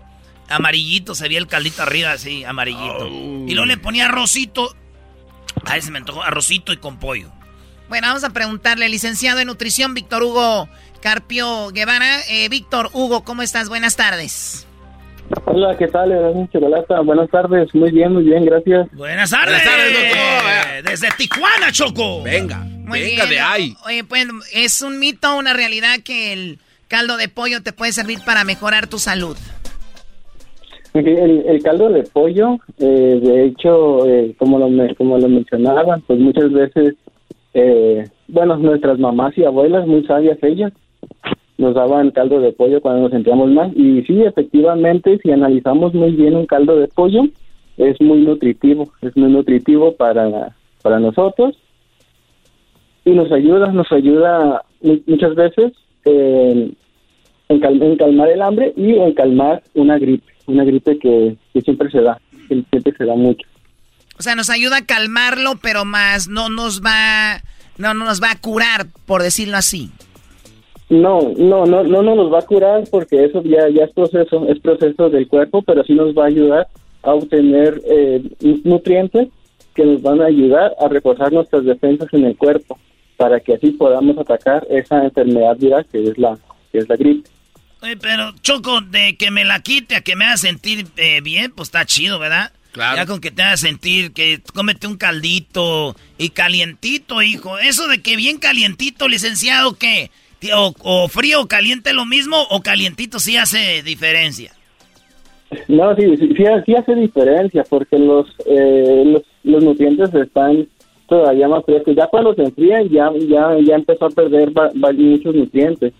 amarillito, 0.48 1.14
se 1.14 1.24
veía 1.28 1.38
el 1.38 1.46
caldito 1.46 1.82
arriba 1.82 2.12
así, 2.12 2.44
amarillito. 2.44 3.06
Y 3.08 3.52
luego 3.54 3.66
le 3.66 3.76
ponía 3.76 4.06
arrocito, 4.06 4.74
a 5.64 5.76
ese 5.76 5.90
me 5.90 5.98
antojó, 5.98 6.22
arrocito 6.22 6.72
y 6.72 6.76
con 6.76 6.98
pollo. 6.98 7.30
Bueno, 7.88 8.08
vamos 8.08 8.24
a 8.24 8.30
preguntarle, 8.30 8.88
licenciado 8.88 9.40
en 9.40 9.46
nutrición, 9.46 9.94
Víctor 9.94 10.22
Hugo 10.24 10.68
Carpio 11.00 11.68
Guevara. 11.70 12.20
Eh, 12.28 12.48
Víctor 12.48 12.90
Hugo, 12.92 13.22
¿cómo 13.22 13.42
estás? 13.42 13.68
Buenas 13.68 13.94
tardes. 13.96 14.66
Hola, 15.44 15.76
¿qué 15.76 15.88
tal? 15.88 16.10
Chocolata. 16.52 17.00
Buenas 17.00 17.28
tardes. 17.30 17.72
Muy 17.74 17.90
bien, 17.90 18.12
muy 18.12 18.24
bien, 18.24 18.44
gracias. 18.44 18.88
Buenas 18.92 19.30
tardes. 19.30 19.62
doctor. 19.64 20.82
Desde 20.84 21.08
Tijuana, 21.16 21.72
Choco. 21.72 22.22
Venga, 22.22 22.58
Muy 22.58 23.00
venga 23.00 23.24
bien. 23.24 23.28
de 23.30 23.40
ahí. 23.40 23.76
Oye, 23.84 24.04
pues, 24.04 24.26
¿es 24.52 24.82
un 24.82 24.98
mito 24.98 25.34
o 25.34 25.38
una 25.38 25.52
realidad 25.52 26.00
que 26.04 26.32
el 26.32 26.58
caldo 26.88 27.16
de 27.16 27.28
pollo 27.28 27.62
te 27.62 27.72
puede 27.72 27.92
servir 27.92 28.20
para 28.24 28.44
mejorar 28.44 28.86
tu 28.86 28.98
salud? 28.98 29.36
El, 30.98 31.44
el 31.46 31.62
caldo 31.62 31.88
de 31.90 32.02
pollo, 32.04 32.58
eh, 32.78 33.20
de 33.22 33.44
hecho, 33.44 34.06
eh, 34.06 34.34
como, 34.38 34.58
lo, 34.58 34.68
como 34.96 35.18
lo 35.18 35.28
mencionaban, 35.28 36.00
pues 36.06 36.18
muchas 36.18 36.50
veces, 36.52 36.94
eh, 37.54 38.08
bueno, 38.28 38.56
nuestras 38.56 38.98
mamás 38.98 39.36
y 39.36 39.44
abuelas, 39.44 39.86
muy 39.86 40.04
sabias 40.04 40.38
ellas, 40.42 40.72
nos 41.58 41.74
daban 41.74 42.10
caldo 42.12 42.40
de 42.40 42.52
pollo 42.52 42.80
cuando 42.80 43.02
nos 43.02 43.10
sentíamos 43.10 43.50
mal. 43.50 43.72
Y 43.76 44.02
sí, 44.02 44.22
efectivamente, 44.22 45.18
si 45.22 45.30
analizamos 45.30 45.92
muy 45.94 46.12
bien 46.12 46.34
un 46.36 46.46
caldo 46.46 46.76
de 46.78 46.88
pollo, 46.88 47.22
es 47.76 48.00
muy 48.00 48.20
nutritivo, 48.24 48.88
es 49.02 49.14
muy 49.16 49.30
nutritivo 49.30 49.92
para, 49.92 50.54
para 50.82 50.98
nosotros 50.98 51.56
y 53.04 53.10
nos 53.10 53.30
ayuda, 53.32 53.70
nos 53.70 53.90
ayuda 53.92 54.62
mu- 54.82 54.98
muchas 55.06 55.34
veces 55.34 55.72
en 56.04 56.74
calmar 57.98 58.30
el 58.30 58.42
hambre 58.42 58.72
y 58.76 58.94
en 58.94 59.12
calmar 59.12 59.62
una 59.74 59.98
gripe, 59.98 60.32
una 60.46 60.64
gripe 60.64 60.98
que, 60.98 61.36
que 61.52 61.60
siempre 61.62 61.90
se 61.90 62.00
da, 62.00 62.20
que 62.48 62.62
siempre 62.70 62.94
se 62.96 63.04
da 63.04 63.14
mucho. 63.14 63.46
O 64.18 64.22
sea, 64.22 64.34
nos 64.34 64.48
ayuda 64.50 64.78
a 64.78 64.86
calmarlo, 64.86 65.54
pero 65.62 65.84
más 65.84 66.28
no 66.28 66.48
nos 66.48 66.80
va, 66.82 67.42
no, 67.76 67.92
no 67.94 68.04
nos 68.06 68.22
va 68.22 68.30
a 68.30 68.40
curar, 68.40 68.86
por 69.06 69.22
decirlo 69.22 69.56
así. 69.56 69.90
No, 70.88 71.20
no, 71.36 71.66
no, 71.66 71.82
no 71.82 72.02
nos 72.02 72.32
va 72.32 72.38
a 72.38 72.42
curar 72.46 72.84
porque 72.90 73.24
eso 73.24 73.42
ya, 73.42 73.68
ya 73.68 73.84
es 73.84 73.90
proceso, 73.90 74.46
es 74.48 74.60
proceso 74.60 75.10
del 75.10 75.26
cuerpo, 75.26 75.62
pero 75.62 75.82
sí 75.82 75.94
nos 75.94 76.14
va 76.16 76.24
a 76.24 76.28
ayudar 76.28 76.68
a 77.02 77.12
obtener 77.12 77.82
eh, 77.84 78.22
nu- 78.40 78.60
nutrientes 78.64 79.28
que 79.74 79.84
nos 79.84 80.00
van 80.00 80.20
a 80.22 80.26
ayudar 80.26 80.72
a 80.80 80.88
reforzar 80.88 81.32
nuestras 81.32 81.64
defensas 81.64 82.08
en 82.12 82.24
el 82.24 82.36
cuerpo 82.36 82.78
para 83.16 83.40
que 83.40 83.54
así 83.54 83.72
podamos 83.72 84.16
atacar 84.16 84.66
esa 84.70 85.04
enfermedad 85.04 85.56
viral 85.58 85.84
que 85.90 86.04
es 86.08 86.16
la 86.18 86.38
que 86.70 86.78
es 86.78 86.88
la 86.88 86.96
gripe. 86.96 87.28
Oye, 87.86 87.96
pero 87.96 88.32
Choco, 88.42 88.80
de 88.80 89.16
que 89.16 89.30
me 89.30 89.44
la 89.44 89.60
quite 89.60 89.94
a 89.94 90.00
que 90.00 90.16
me 90.16 90.24
haga 90.24 90.36
sentir 90.38 90.86
eh, 90.96 91.20
bien, 91.22 91.52
pues 91.54 91.68
está 91.68 91.84
chido, 91.84 92.18
¿verdad? 92.18 92.50
Claro. 92.72 92.96
Ya 92.96 93.06
con 93.06 93.20
que 93.20 93.30
te 93.30 93.42
haga 93.42 93.56
sentir 93.56 94.12
que 94.12 94.40
cómete 94.54 94.88
un 94.88 94.96
caldito 94.96 95.94
y 96.18 96.30
calientito, 96.30 97.22
hijo. 97.22 97.58
Eso 97.60 97.86
de 97.86 98.02
que 98.02 98.16
bien 98.16 98.38
calientito, 98.38 99.06
licenciado, 99.06 99.74
¿qué? 99.78 100.10
O, 100.52 100.74
o 100.82 101.08
frío 101.08 101.42
o 101.42 101.46
caliente 101.46 101.92
lo 101.92 102.04
mismo 102.06 102.36
o 102.50 102.60
calientito 102.60 103.20
sí 103.20 103.36
hace 103.36 103.82
diferencia. 103.84 104.52
No, 105.68 105.94
sí, 105.94 106.02
sí, 106.18 106.28
sí, 106.36 106.44
sí 106.66 106.74
hace 106.74 106.94
diferencia 106.96 107.62
porque 107.70 107.98
los, 108.00 108.26
eh, 108.46 109.04
los, 109.06 109.22
los 109.44 109.62
nutrientes 109.62 110.12
están 110.12 110.66
todavía 111.08 111.46
más 111.46 111.64
frescos. 111.64 111.94
Ya 111.96 112.08
cuando 112.08 112.34
se 112.34 112.42
enfrían 112.42 112.88
ya, 112.88 113.10
ya, 113.28 113.56
ya 113.64 113.76
empezó 113.76 114.06
a 114.06 114.10
perder 114.10 114.50
va- 114.50 114.72
va- 114.84 114.92
muchos 114.92 115.34
nutrientes. 115.36 115.92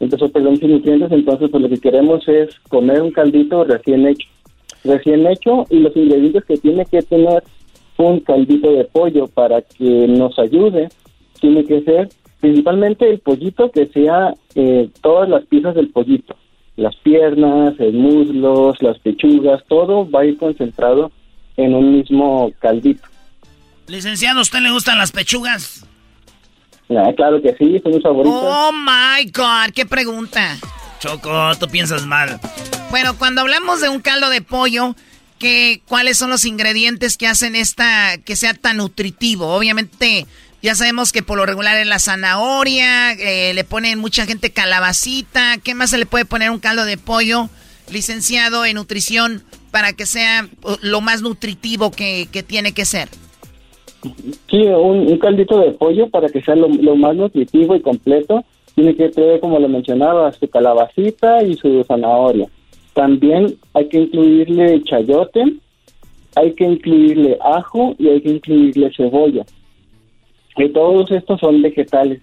Empezó 0.00 0.26
a 0.26 0.28
perder 0.28 0.52
muchos 0.52 0.70
nutrientes, 0.70 1.10
entonces 1.12 1.48
pues 1.50 1.62
lo 1.62 1.68
que 1.68 1.78
queremos 1.78 2.26
es 2.28 2.54
comer 2.68 3.02
un 3.02 3.12
caldito 3.12 3.64
recién 3.64 4.06
hecho. 4.06 4.28
Recién 4.84 5.26
hecho 5.26 5.66
y 5.70 5.78
los 5.78 5.96
ingredientes 5.96 6.44
que 6.44 6.58
tiene 6.58 6.84
que 6.84 7.02
tener 7.02 7.42
un 7.96 8.20
caldito 8.20 8.70
de 8.72 8.84
pollo 8.84 9.26
para 9.26 9.62
que 9.62 10.06
nos 10.06 10.38
ayude, 10.38 10.88
tiene 11.40 11.64
que 11.64 11.82
ser 11.82 12.08
principalmente 12.40 13.08
el 13.08 13.18
pollito 13.20 13.70
que 13.70 13.86
sea 13.86 14.34
eh, 14.54 14.88
todas 15.00 15.28
las 15.28 15.44
piezas 15.46 15.74
del 15.74 15.88
pollito 15.88 16.36
las 16.76 16.94
piernas, 16.96 17.74
el 17.78 17.94
muslos, 17.94 18.80
las 18.82 18.98
pechugas, 18.98 19.62
todo 19.66 20.08
va 20.08 20.20
a 20.20 20.24
ir 20.26 20.36
concentrado 20.36 21.10
en 21.56 21.74
un 21.74 21.96
mismo 21.96 22.52
caldito. 22.58 23.02
Licenciado, 23.88 24.40
¿a 24.40 24.42
usted 24.42 24.60
le 24.60 24.70
gustan 24.70 24.98
las 24.98 25.12
pechugas? 25.12 25.85
Ah, 26.90 27.10
claro 27.16 27.42
que 27.42 27.54
sí, 27.58 27.80
son 27.82 27.92
mis 27.92 28.02
favoritos. 28.02 28.40
Oh 28.42 28.70
my 28.72 29.30
God, 29.30 29.72
qué 29.74 29.86
pregunta. 29.86 30.56
Choco, 31.00 31.54
tú 31.58 31.68
piensas 31.68 32.06
mal. 32.06 32.40
Bueno, 32.90 33.18
cuando 33.18 33.40
hablamos 33.40 33.80
de 33.80 33.88
un 33.88 34.00
caldo 34.00 34.30
de 34.30 34.40
pollo, 34.40 34.94
¿qué, 35.38 35.82
¿cuáles 35.88 36.16
son 36.16 36.30
los 36.30 36.44
ingredientes 36.44 37.16
que 37.16 37.26
hacen 37.26 37.56
esta 37.56 38.18
que 38.18 38.36
sea 38.36 38.54
tan 38.54 38.76
nutritivo? 38.76 39.48
Obviamente, 39.54 40.26
ya 40.62 40.74
sabemos 40.74 41.12
que 41.12 41.22
por 41.22 41.36
lo 41.36 41.44
regular 41.44 41.76
es 41.76 41.86
la 41.86 41.98
zanahoria, 41.98 43.12
eh, 43.12 43.52
le 43.52 43.64
ponen 43.64 43.98
mucha 43.98 44.24
gente 44.24 44.50
calabacita. 44.50 45.58
¿Qué 45.58 45.74
más 45.74 45.90
se 45.90 45.98
le 45.98 46.06
puede 46.06 46.24
poner 46.24 46.48
a 46.48 46.52
un 46.52 46.60
caldo 46.60 46.84
de 46.84 46.96
pollo, 46.96 47.50
licenciado 47.90 48.64
en 48.64 48.76
nutrición, 48.76 49.44
para 49.72 49.92
que 49.92 50.06
sea 50.06 50.48
uh, 50.62 50.76
lo 50.80 51.00
más 51.00 51.20
nutritivo 51.20 51.90
que, 51.90 52.28
que 52.30 52.42
tiene 52.44 52.72
que 52.72 52.84
ser? 52.84 53.08
Sí, 54.50 54.58
un, 54.66 55.18
caldito 55.18 55.58
de 55.58 55.72
pollo 55.72 56.08
para 56.08 56.28
que 56.28 56.42
sea 56.42 56.54
lo, 56.54 56.68
lo 56.68 56.96
más 56.96 57.16
nutritivo 57.16 57.74
y 57.74 57.80
completo, 57.80 58.44
tiene 58.74 58.94
que 58.94 59.08
tener, 59.08 59.40
como 59.40 59.58
lo 59.58 59.68
mencionaba, 59.68 60.32
su 60.32 60.48
calabacita 60.48 61.42
y 61.42 61.54
su 61.54 61.82
zanahoria. 61.84 62.48
También 62.92 63.56
hay 63.74 63.88
que 63.88 64.00
incluirle 64.00 64.82
chayote, 64.84 65.44
hay 66.34 66.52
que 66.52 66.64
incluirle 66.64 67.38
ajo 67.40 67.94
y 67.98 68.08
hay 68.08 68.20
que 68.20 68.30
incluirle 68.30 68.92
cebolla. 68.94 69.44
Y 70.56 70.68
todos 70.70 71.10
estos 71.10 71.40
son 71.40 71.62
vegetales. 71.62 72.20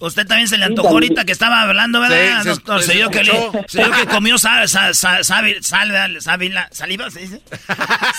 Usted 0.00 0.26
también 0.26 0.48
se 0.48 0.56
le 0.58 0.64
antojó 0.64 0.88
ahorita 0.88 1.24
que 1.24 1.32
estaba 1.32 1.60
hablando, 1.62 2.00
¿verdad, 2.00 2.38
Sí, 2.38 2.42
se- 2.44 2.48
doctor? 2.50 2.80
se 2.80 2.86
Se 2.88 2.94
vio 2.94 3.10
que, 3.10 3.22
se 3.68 4.06
comió 4.06 4.38
sal, 4.38 4.68
sal, 4.68 4.94
sal, 4.94 5.24
sal- 5.24 5.56
sal- 5.62 6.16
sal- 6.22 6.68
saliva, 6.72 7.10
¿se 7.10 7.20
dice? 7.20 7.40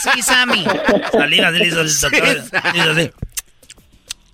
Sí, 0.03 0.21
Sammy. 0.21 0.63
Saliva, 1.11 1.51
le 1.51 1.67
hizo 1.67 1.81
el 1.81 1.89
doctor. 1.99 2.43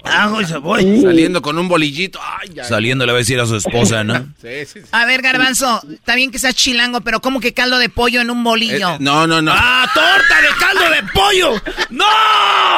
Ajo 0.04 0.42
y 0.42 0.46
cebolla. 0.46 1.02
Saliendo 1.02 1.42
con 1.42 1.58
un 1.58 1.68
bolillito. 1.68 2.20
Ay, 2.22 2.52
ay. 2.60 2.66
Saliendo 2.68 3.06
le 3.06 3.12
va 3.12 3.18
a 3.18 3.20
decir 3.20 3.40
a 3.40 3.46
su 3.46 3.56
esposa, 3.56 4.04
¿no? 4.04 4.14
Sí, 4.42 4.66
sí, 4.66 4.80
sí. 4.82 4.88
A 4.92 5.06
ver, 5.06 5.22
Garbanzo, 5.22 5.82
está 5.92 6.16
bien 6.16 6.32
que 6.32 6.40
seas 6.40 6.56
chilango, 6.56 7.02
pero 7.02 7.20
¿cómo 7.20 7.40
que 7.40 7.54
caldo 7.54 7.78
de 7.80 7.90
pollo 7.90 8.22
en 8.22 8.30
un 8.30 8.44
bolillo? 8.44 8.92
Eh, 8.96 8.98
no, 9.00 9.28
no, 9.28 9.42
no. 9.42 9.52
¡Ah, 9.54 9.90
torta 9.94 10.42
de 10.42 10.48
caldo 10.60 10.90
de 10.90 11.12
pollo! 11.12 11.62
¡No! 11.90 12.06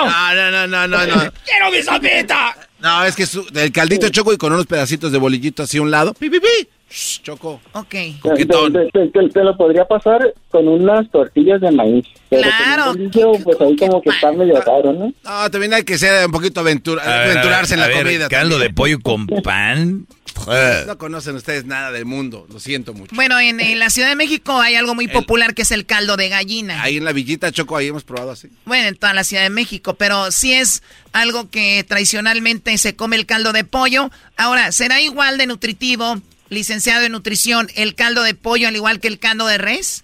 No, 0.05 0.35
no, 0.35 0.51
no, 0.51 0.67
no, 0.67 0.87
no, 0.87 1.05
no. 1.05 1.33
¡Quiero 1.45 1.71
mi 1.71 1.83
sopita! 1.83 2.55
No, 2.79 3.03
es 3.03 3.15
que 3.15 3.25
su, 3.25 3.45
el 3.53 3.71
caldito 3.71 4.07
choco 4.09 4.31
y 4.33 4.37
con 4.37 4.53
unos 4.53 4.65
pedacitos 4.65 5.11
de 5.11 5.17
bolillito 5.17 5.63
así 5.63 5.77
a 5.77 5.81
un 5.81 5.91
lado. 5.91 6.13
¡Pi, 6.13 6.29
pi, 6.29 6.39
pi! 6.39 6.69
Shh, 6.91 7.21
choco. 7.21 7.61
Ok. 7.73 7.89
Te, 7.89 8.15
Coquetón. 8.21 8.73
te- 8.73 8.89
te- 8.91 9.07
te- 9.09 9.29
te 9.29 9.43
lo 9.43 9.55
podría 9.55 9.85
pasar 9.85 10.33
con 10.49 10.67
unas 10.67 11.09
tortillas 11.11 11.61
de 11.61 11.71
maíz. 11.71 12.05
Pero 12.29 12.43
Claro, 12.43 12.83
con 12.93 13.01
un 13.01 13.11
bolillo, 13.11 13.31
pues 13.43 13.61
ahí 13.61 13.75
como 13.75 14.01
que 14.01 14.09
está 14.09 14.31
medio 14.31 14.59
raro, 14.61 14.93
¿no? 14.93 15.13
No, 15.23 15.51
también 15.51 15.73
hay 15.73 15.83
que 15.83 15.97
ser 15.97 16.25
un 16.25 16.31
poquito 16.31 16.61
aventura- 16.61 17.03
A 17.03 17.19
ver, 17.25 17.31
aventurarse 17.37 17.73
en 17.75 17.79
a 17.81 17.83
la 17.83 17.87
ver, 17.89 18.03
comida. 18.05 18.27
Caldo 18.29 18.55
también. 18.55 18.71
de 18.71 18.73
pollo 18.75 18.99
con 19.01 19.27
pan. 19.27 20.07
No 20.87 20.97
conocen 20.97 21.35
ustedes 21.35 21.65
nada 21.65 21.91
del 21.91 22.05
mundo, 22.05 22.47
lo 22.49 22.59
siento 22.61 22.93
mucho. 22.93 23.13
Bueno, 23.13 23.37
en, 23.39 23.59
en 23.59 23.77
la 23.77 23.89
Ciudad 23.89 24.07
de 24.07 24.15
México 24.15 24.57
hay 24.61 24.75
algo 24.75 24.95
muy 24.95 25.07
popular 25.09 25.53
que 25.53 25.63
es 25.63 25.71
el 25.71 25.85
caldo 25.85 26.15
de 26.15 26.29
gallina. 26.29 26.81
Ahí 26.81 26.95
en 26.97 27.03
la 27.03 27.11
villita 27.11 27.51
Choco, 27.51 27.75
ahí 27.75 27.87
hemos 27.87 28.05
probado 28.05 28.31
así. 28.31 28.47
Bueno, 28.65 28.87
en 28.87 28.95
toda 28.95 29.13
la 29.13 29.25
Ciudad 29.25 29.43
de 29.43 29.49
México, 29.49 29.95
pero 29.95 30.31
sí 30.31 30.53
es 30.53 30.81
algo 31.11 31.49
que 31.49 31.83
tradicionalmente 31.83 32.77
se 32.77 32.95
come 32.95 33.17
el 33.17 33.25
caldo 33.25 33.51
de 33.51 33.65
pollo. 33.65 34.11
Ahora, 34.37 34.71
¿será 34.71 35.01
igual 35.01 35.37
de 35.37 35.47
nutritivo, 35.47 36.21
licenciado 36.49 37.05
en 37.05 37.11
nutrición, 37.11 37.69
el 37.75 37.95
caldo 37.95 38.23
de 38.23 38.33
pollo 38.33 38.67
al 38.67 38.75
igual 38.75 38.99
que 38.99 39.07
el 39.07 39.19
caldo 39.19 39.47
de 39.47 39.57
res? 39.57 40.03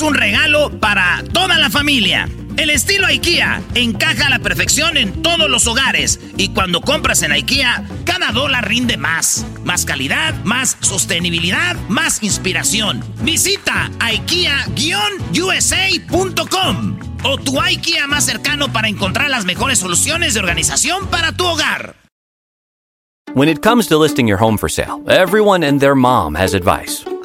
un 0.01 0.13
regalo 0.13 0.79
para 0.79 1.23
toda 1.31 1.57
la 1.57 1.69
familia. 1.69 2.27
El 2.57 2.69
estilo 2.69 3.07
IKEA 3.07 3.61
encaja 3.75 4.27
a 4.27 4.29
la 4.29 4.39
perfección 4.39 4.97
en 4.97 5.21
todos 5.21 5.49
los 5.49 5.67
hogares 5.67 6.19
y 6.37 6.49
cuando 6.49 6.81
compras 6.81 7.21
en 7.23 7.31
IKEA, 7.31 7.85
cada 8.05 8.31
dólar 8.31 8.67
rinde 8.67 8.97
más. 8.97 9.45
Más 9.63 9.85
calidad, 9.85 10.35
más 10.43 10.77
sostenibilidad, 10.81 11.75
más 11.87 12.21
inspiración. 12.23 13.03
Visita 13.21 13.89
IKEA-USA.com. 13.99 16.99
o 17.23 17.37
tu 17.37 17.61
IKEA 17.61 18.07
más 18.07 18.25
cercano 18.25 18.73
para 18.73 18.87
encontrar 18.87 19.29
las 19.29 19.45
mejores 19.45 19.77
soluciones 19.79 20.33
de 20.33 20.39
organización 20.39 21.07
para 21.07 21.31
tu 21.31 21.45
hogar. 21.45 21.95
When 23.33 23.47
it 23.47 23.61
comes 23.61 23.87
to 23.87 23.97
listing 23.97 24.27
your 24.27 24.41
home 24.41 24.57
for 24.57 24.69
sale, 24.69 25.01
everyone 25.07 25.63
and 25.63 25.79
their 25.79 25.95
mom 25.95 26.35
has 26.35 26.53
advice. 26.53 27.05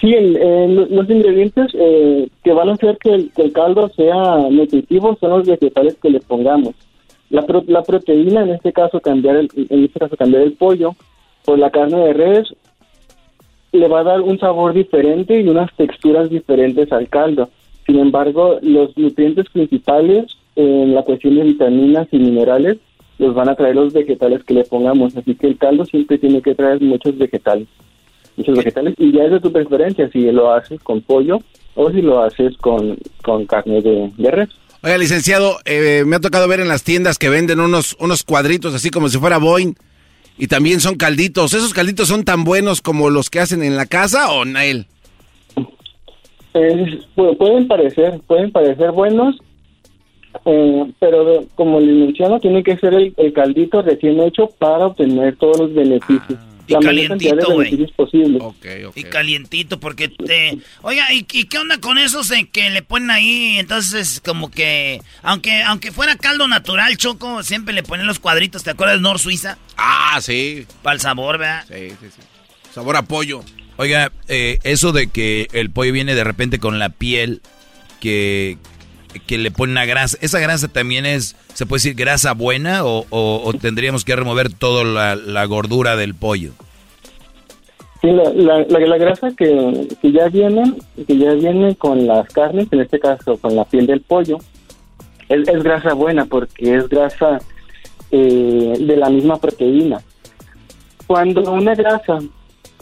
Sí, 0.00 0.12
el- 0.12 0.36
eh, 0.36 0.66
lo- 0.68 0.86
los 0.86 1.08
ingredientes 1.10 1.68
eh, 1.74 2.28
que 2.42 2.52
van 2.52 2.68
a 2.68 2.72
hacer 2.72 2.98
que 2.98 3.10
el, 3.14 3.30
que 3.32 3.42
el 3.42 3.52
caldo 3.52 3.88
sea 3.90 4.38
nutritivo 4.50 5.16
son 5.20 5.30
los 5.30 5.46
vegetales 5.46 5.96
que 6.02 6.10
le 6.10 6.20
pongamos. 6.20 6.74
La, 7.30 7.42
pro- 7.42 7.64
la 7.66 7.82
proteína, 7.82 8.42
en 8.42 8.50
este 8.50 8.72
caso 8.72 9.00
cambiar 9.00 9.36
el, 9.36 9.48
en 9.56 9.84
este 9.84 10.00
caso 10.00 10.16
cambiar 10.16 10.42
el 10.42 10.52
pollo 10.54 10.94
por 11.44 11.58
la 11.58 11.70
carne 11.70 11.98
de 11.98 12.12
res, 12.12 12.54
le 13.72 13.88
va 13.88 14.00
a 14.00 14.04
dar 14.04 14.20
un 14.20 14.38
sabor 14.38 14.72
diferente 14.72 15.40
y 15.40 15.48
unas 15.48 15.70
texturas 15.76 16.30
diferentes 16.30 16.90
al 16.92 17.08
caldo. 17.08 17.48
Sin 17.86 17.98
embargo, 17.98 18.58
los 18.62 18.96
nutrientes 18.96 19.46
principales 19.50 20.26
en 20.56 20.94
la 20.94 21.02
cuestión 21.02 21.36
de 21.36 21.42
vitaminas 21.42 22.08
y 22.12 22.18
minerales 22.18 22.78
los 23.18 23.34
van 23.34 23.48
a 23.48 23.54
traer 23.54 23.74
los 23.76 23.92
vegetales 23.92 24.42
que 24.44 24.54
le 24.54 24.64
pongamos. 24.64 25.16
Así 25.16 25.34
que 25.34 25.46
el 25.48 25.58
caldo 25.58 25.84
siempre 25.84 26.18
tiene 26.18 26.40
que 26.40 26.54
traer 26.54 26.80
muchos 26.80 27.16
vegetales 27.18 27.68
muchos 28.36 28.56
vegetales 28.56 28.94
y 28.98 29.12
ya 29.12 29.24
es 29.24 29.32
de 29.32 29.40
tu 29.40 29.52
preferencia 29.52 30.08
si 30.10 30.30
lo 30.30 30.52
haces 30.52 30.80
con 30.82 31.00
pollo 31.00 31.40
o 31.74 31.90
si 31.90 32.02
lo 32.02 32.22
haces 32.22 32.56
con, 32.58 32.96
con 33.22 33.46
carne 33.46 33.80
de, 33.82 34.10
de 34.16 34.30
res. 34.30 34.48
Oiga, 34.82 34.98
licenciado, 34.98 35.56
eh, 35.64 36.04
me 36.06 36.16
ha 36.16 36.20
tocado 36.20 36.46
ver 36.46 36.60
en 36.60 36.68
las 36.68 36.84
tiendas 36.84 37.18
que 37.18 37.30
venden 37.30 37.60
unos, 37.60 37.96
unos 38.00 38.22
cuadritos 38.22 38.74
así 38.74 38.90
como 38.90 39.08
si 39.08 39.18
fuera 39.18 39.38
Boeing 39.38 39.74
y 40.36 40.48
también 40.48 40.80
son 40.80 40.96
calditos. 40.96 41.54
¿Esos 41.54 41.72
calditos 41.72 42.08
son 42.08 42.24
tan 42.24 42.44
buenos 42.44 42.80
como 42.80 43.10
los 43.10 43.30
que 43.30 43.40
hacen 43.40 43.62
en 43.62 43.76
la 43.76 43.86
casa 43.86 44.30
o 44.30 44.44
Nael? 44.44 44.86
Pueden 46.52 47.66
parecer, 47.66 48.20
pueden 48.26 48.52
parecer 48.52 48.92
buenos, 48.92 49.36
eh, 50.44 50.84
pero 51.00 51.44
como 51.56 51.80
les 51.80 51.96
menciono, 51.96 52.38
tiene 52.38 52.62
que 52.62 52.76
ser 52.76 52.94
el, 52.94 53.12
el 53.16 53.32
caldito 53.32 53.82
recién 53.82 54.20
hecho 54.20 54.48
para 54.58 54.86
obtener 54.86 55.36
todos 55.36 55.58
los 55.58 55.74
beneficios. 55.74 56.38
la 56.38 56.53
de 56.66 56.78
calientito, 56.78 57.52
güey. 57.52 57.86
Y 58.94 59.04
calientito, 59.04 59.80
porque 59.80 60.08
te... 60.08 60.58
Oiga, 60.82 61.12
¿y, 61.12 61.26
y 61.32 61.44
qué 61.44 61.58
onda 61.58 61.78
con 61.78 61.98
esos 61.98 62.32
que 62.52 62.70
le 62.70 62.82
ponen 62.82 63.10
ahí? 63.10 63.58
Entonces, 63.58 64.20
como 64.24 64.50
que... 64.50 65.00
Aunque 65.22 65.62
aunque 65.62 65.92
fuera 65.92 66.16
caldo 66.16 66.48
natural, 66.48 66.96
Choco, 66.96 67.42
siempre 67.42 67.74
le 67.74 67.82
ponen 67.82 68.06
los 68.06 68.18
cuadritos. 68.18 68.64
¿Te 68.64 68.70
acuerdas 68.70 68.96
de 68.96 69.02
Nor 69.02 69.18
Suiza? 69.18 69.58
Ah, 69.76 70.18
sí. 70.20 70.66
Para 70.82 70.94
el 70.94 71.00
sabor, 71.00 71.38
¿verdad? 71.38 71.64
Sí, 71.68 71.90
sí, 72.00 72.06
sí. 72.14 72.22
Sabor 72.72 72.96
a 72.96 73.02
pollo. 73.02 73.44
Oiga, 73.76 74.12
eh, 74.28 74.58
eso 74.62 74.92
de 74.92 75.08
que 75.08 75.48
el 75.52 75.70
pollo 75.70 75.92
viene 75.92 76.14
de 76.14 76.24
repente 76.24 76.58
con 76.58 76.78
la 76.78 76.88
piel 76.90 77.42
que, 78.00 78.56
que 79.26 79.38
le 79.38 79.50
pone 79.50 79.72
una 79.72 79.84
grasa, 79.86 80.16
¿esa 80.20 80.38
grasa 80.40 80.68
también 80.68 81.06
es, 81.06 81.36
se 81.54 81.66
puede 81.66 81.78
decir, 81.78 81.94
grasa 81.94 82.32
buena 82.32 82.84
o, 82.84 83.06
o- 83.10 83.52
tendríamos 83.54 84.04
que 84.04 84.14
remover 84.16 84.52
toda 84.52 84.84
la, 84.84 85.16
la 85.16 85.44
gordura 85.46 85.96
del 85.96 86.14
pollo? 86.14 86.52
Sí, 88.00 88.08
la, 88.10 88.64
la, 88.68 88.98
grasa 88.98 89.30
que, 89.36 89.88
que 90.02 90.12
ya 90.12 90.28
viene, 90.28 90.74
que 91.06 91.16
ya 91.16 91.32
viene 91.32 91.74
con 91.76 92.06
las 92.06 92.28
carnes, 92.28 92.68
en 92.70 92.80
este 92.80 92.98
caso 93.00 93.38
con 93.38 93.56
la 93.56 93.64
piel 93.64 93.86
del 93.86 94.02
pollo, 94.02 94.36
es, 95.28 95.48
es 95.48 95.62
grasa 95.62 95.94
buena 95.94 96.26
porque 96.26 96.74
es 96.76 96.88
grasa 96.88 97.38
eh, 98.10 98.74
de 98.78 98.96
la 98.96 99.08
misma 99.08 99.38
proteína. 99.38 100.02
Cuando 101.06 101.50
una 101.50 101.74
grasa 101.74 102.18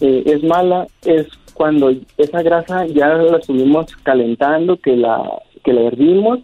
eh, 0.01 0.23
es 0.27 0.43
mala 0.43 0.89
es 1.05 1.27
cuando 1.55 1.93
esa 2.17 2.43
grasa 2.43 2.87
ya 2.87 3.09
la 3.09 3.37
estuvimos 3.39 3.95
calentando, 4.03 4.77
que 4.77 4.97
la 4.97 5.23
que 5.63 5.73
la 5.73 5.83
hervimos, 5.83 6.41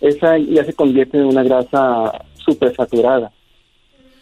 esa 0.00 0.38
ya 0.38 0.64
se 0.64 0.72
convierte 0.72 1.18
en 1.18 1.24
una 1.26 1.42
grasa 1.42 2.12
súper 2.36 2.74
saturada. 2.74 3.30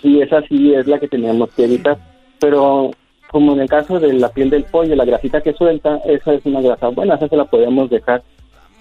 Y 0.03 0.20
esa 0.20 0.43
sí 0.43 0.75
es 0.75 0.87
la 0.87 0.99
que 0.99 1.09
teníamos 1.09 1.51
que 1.51 1.65
evitar. 1.65 1.99
Pero 2.41 2.91
como 3.31 3.53
en 3.55 3.61
el 3.61 3.69
caso 3.69 3.99
de 4.01 4.12
la 4.15 4.29
piel 4.31 4.51
del 4.51 4.65
pollo, 4.65 4.95
la 4.97 5.05
grasita 5.05 5.41
que 5.41 5.53
suelta, 5.53 6.01
esa 6.07 6.35
es 6.35 6.45
una 6.47 6.61
grasa 6.61 6.89
buena, 6.89 7.15
esa 7.16 7.29
se 7.29 7.37
la 7.37 7.45
podemos 7.45 7.91
dejar 7.91 8.23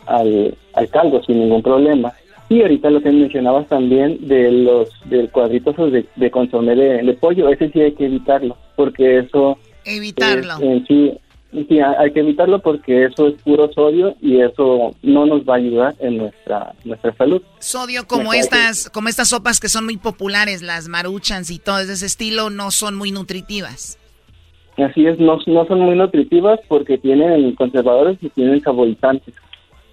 al, 0.06 0.56
al 0.74 0.90
caldo 0.90 1.22
sin 1.24 1.40
ningún 1.40 1.62
problema. 1.62 2.14
Y 2.50 2.62
ahorita 2.62 2.90
lo 2.90 3.02
que 3.02 3.12
mencionabas 3.12 3.68
también 3.68 4.26
de 4.26 4.52
los 4.52 4.90
del 5.06 5.30
cuadritos 5.32 5.76
de, 5.92 6.06
de 6.16 6.32
consomé 6.32 6.76
de, 6.76 7.04
de 7.04 7.14
pollo, 7.14 7.50
ese 7.50 7.70
sí 7.72 7.82
hay 7.82 7.92
que 7.92 8.06
evitarlo, 8.06 8.56
porque 8.78 9.18
eso 9.20 9.58
Evitarlo. 9.84 10.54
es 10.56 10.62
en 10.62 10.88
sí, 10.88 11.14
sí, 11.52 11.80
hay 11.80 12.12
que 12.12 12.20
evitarlo 12.20 12.60
porque 12.62 13.06
eso 13.06 13.28
es 13.28 13.42
puro 13.42 13.72
sodio 13.74 14.16
y 14.22 14.42
eso 14.42 14.96
no 15.02 15.26
nos 15.26 15.44
va 15.44 15.56
a 15.56 15.58
ayudar 15.58 15.96
en 16.00 16.18
nuestra 16.18 16.74
nuestra 16.84 17.16
salud. 17.16 17.42
Sodio 17.60 18.06
como 18.08 18.34
estas, 18.34 18.90
como 18.90 19.10
estas 19.10 19.30
sopas 19.30 19.60
que 19.60 19.70
son 19.70 19.86
muy 19.86 19.98
populares, 19.98 20.62
las 20.62 20.88
maruchans 20.88 21.50
y 21.52 21.60
todo 21.60 21.78
de 21.78 21.94
ese 21.94 22.06
estilo, 22.06 22.50
no 22.50 22.72
son 22.72 22.96
muy 22.96 23.12
nutritivas. 23.12 23.98
Así 24.78 25.08
es, 25.08 25.20
no, 25.20 25.40
no 25.48 25.66
son 25.66 25.80
muy 25.80 25.96
nutritivas 25.96 26.60
porque 26.68 27.00
tienen 27.00 27.56
conservadores 27.56 28.18
y 28.22 28.30
tienen 28.30 28.62
saborizantes. 28.62 29.34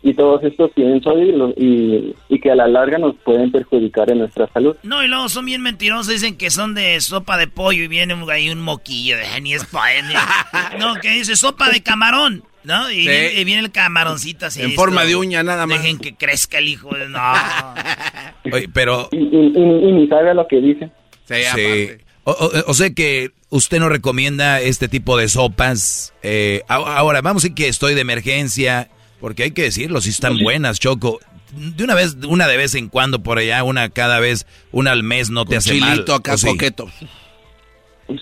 Y 0.07 0.13
todos 0.13 0.45
estos 0.45 0.71
tienen 0.75 1.03
sodio 1.03 1.25
y, 1.25 1.33
lo- 1.33 1.55
y, 1.57 2.15
y 2.29 2.39
que 2.39 2.51
a 2.51 2.55
la 2.55 2.69
larga 2.69 2.99
nos 2.99 3.17
pueden 3.25 3.51
perjudicar 3.51 4.11
en 4.11 4.19
nuestra 4.19 4.47
salud. 4.53 4.77
No, 4.83 5.03
y 5.03 5.09
luego 5.09 5.31
son 5.31 5.47
bien 5.47 5.63
mentirosos, 5.63 6.09
dicen 6.09 6.37
que 6.37 6.51
son 6.51 6.75
de 6.75 7.01
sopa 7.01 7.39
de 7.39 7.47
pollo 7.49 7.83
y 7.85 7.89
viene 7.89 8.13
un- 8.13 8.31
ahí 8.31 8.51
un 8.51 8.61
moquillo 8.61 9.17
de 9.17 9.25
ni 9.41 9.55
es 9.55 9.67
ni- 9.73 10.15
No, 10.79 10.95
que 10.97 11.09
dice 11.09 11.37
sopa 11.37 11.71
de 11.71 11.83
camarón, 11.83 12.45
¿no? 12.65 12.91
Y, 12.91 12.97
Sí. 12.97 13.09
viene, 13.09 13.33
y 13.41 13.45
viene 13.45 13.61
el 13.63 13.73
camaroncito 13.73 14.45
así. 14.45 14.61
En 14.61 14.73
forma 14.73 15.05
de 15.07 15.17
uña, 15.17 15.43
nada 15.43 15.67
más. 15.67 15.81
Dejen 15.81 15.99
que 15.99 16.15
crezca 16.15 16.59
el 16.59 16.69
hijo 16.69 16.95
de... 16.95 17.09
No. 17.09 17.19
Oye, 18.53 18.69
pero... 18.73 19.09
Y, 19.11 19.17
ni 19.19 20.07
sabe 20.09 20.31
a 20.31 20.35
lo 20.35 20.47
que 20.47 20.61
dicen. 20.61 20.93
Sí. 21.25 21.89
O, 22.25 22.31
o- 22.33 22.71
o 22.71 22.75
sea 22.75 22.91
que 22.91 23.31
usted 23.49 23.79
no 23.81 23.89
recomienda 23.89 24.61
este 24.61 24.89
tipo 24.89 25.17
de 25.17 25.29
sopas. 25.29 26.13
Eh, 26.23 26.63
ahora, 26.69 27.23
vamos 27.23 27.43
a 27.43 27.47
decir 27.47 27.55
que 27.55 27.69
estoy 27.69 27.95
de 27.95 28.01
emergencia, 28.03 28.89
porque 29.25 29.45
hay 29.45 29.53
que 29.53 29.63
decirlo, 29.63 30.03
si 30.03 30.11
están 30.11 30.37
buenas, 30.39 30.79
Choco. 30.79 31.19
De 31.57 31.83
una 31.83 31.95
vez, 31.95 32.15
una 32.29 32.47
de 32.47 32.59
vez 32.59 32.75
en 32.75 32.91
cuando 32.91 33.23
por 33.23 33.39
allá, 33.39 33.65
una 33.65 33.89
cada 33.89 34.21
vez, 34.21 34.47
una 34.71 34.93
al 34.93 35.03
mes 35.03 35.31
no 35.31 35.47
te 35.47 35.57
hace 35.57 35.81
mal. 35.81 36.05
acá, 36.15 36.35
¿o 36.35 36.37
sí? 36.37 36.47
coqueto. 36.47 36.89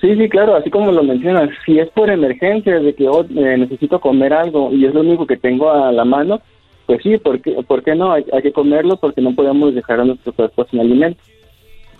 Sí, 0.00 0.14
sí, 0.16 0.28
claro, 0.28 0.54
así 0.54 0.70
como 0.70 0.92
lo 0.92 1.02
mencionas, 1.02 1.50
si 1.66 1.80
es 1.80 1.88
por 1.88 2.08
emergencia, 2.08 2.78
de 2.78 2.94
que 2.94 3.08
oh, 3.08 3.24
eh, 3.24 3.56
necesito 3.58 3.98
comer 4.00 4.32
algo 4.32 4.72
y 4.72 4.84
es 4.84 4.94
lo 4.94 5.00
único 5.00 5.26
que 5.26 5.36
tengo 5.36 5.72
a 5.72 5.90
la 5.90 6.04
mano, 6.04 6.40
pues 6.86 7.02
sí, 7.02 7.18
¿por 7.18 7.40
qué, 7.40 7.50
por 7.66 7.82
qué 7.82 7.96
no? 7.96 8.12
Hay, 8.12 8.24
hay 8.32 8.42
que 8.42 8.52
comerlo 8.52 8.96
porque 8.96 9.22
no 9.22 9.34
podemos 9.34 9.74
dejar 9.74 9.98
a 9.98 10.04
nuestro 10.04 10.32
cuerpo 10.32 10.64
sin 10.70 10.78
alimento. 10.78 11.20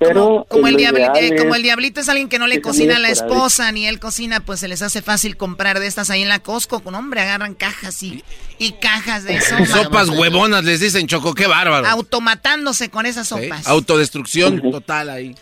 Pero 0.09 0.47
Como 0.49 0.67
el, 0.69 0.77
eh, 0.81 1.37
como 1.39 1.55
el 1.55 1.63
diablito 1.63 2.01
es 2.01 2.09
alguien 2.09 2.29
que 2.29 2.39
no 2.39 2.47
le 2.47 2.57
que 2.57 2.63
cocina 2.63 2.97
a 2.97 2.99
la 2.99 3.09
ahí. 3.09 3.13
esposa, 3.13 3.71
ni 3.73 3.87
él 3.87 3.99
cocina, 3.99 4.41
pues 4.41 4.61
se 4.61 4.69
les 4.69 4.83
hace 4.83 5.03
fácil 5.03 5.37
comprar 5.37 5.81
de 5.81 5.87
estas 5.87 6.11
ahí 6.11 6.23
en 6.23 6.29
la 6.29 6.39
Costco. 6.41 6.81
Con 6.81 6.95
hombre, 6.95 7.21
agarran 7.21 7.55
cajas 7.55 8.03
y, 8.03 8.25
y 8.59 8.73
cajas 8.73 9.25
de 9.25 9.41
sopa. 9.43 9.67
Sopas 9.67 10.09
huevonas 10.09 10.65
les 10.65 10.81
dicen, 10.81 11.07
Choco, 11.07 11.35
qué 11.35 11.47
bárbaro. 11.47 11.87
Automatándose 11.89 12.91
con 12.91 13.07
esas 13.07 13.29
Sí, 13.29 13.35
sopas. 13.35 13.67
Autodestrucción 13.67 14.61
total 14.71 15.11
ahí. 15.11 15.35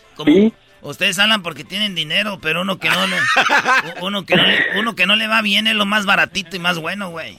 Ustedes 0.82 1.18
hablan 1.18 1.42
porque 1.42 1.62
tienen 1.64 1.94
dinero, 1.94 2.38
pero 2.40 2.62
uno 2.62 2.78
que 2.78 2.88
no 2.88 3.06
le, 3.06 3.16
uno 4.00 4.24
que 4.24 4.34
no 4.34 4.42
le, 4.46 4.78
uno 4.78 4.94
que 4.94 5.06
no 5.06 5.14
le 5.14 5.26
va 5.26 5.42
bien 5.42 5.66
es 5.66 5.74
lo 5.74 5.84
más 5.84 6.06
baratito 6.06 6.56
y 6.56 6.58
más 6.58 6.78
bueno, 6.78 7.10
güey. 7.10 7.36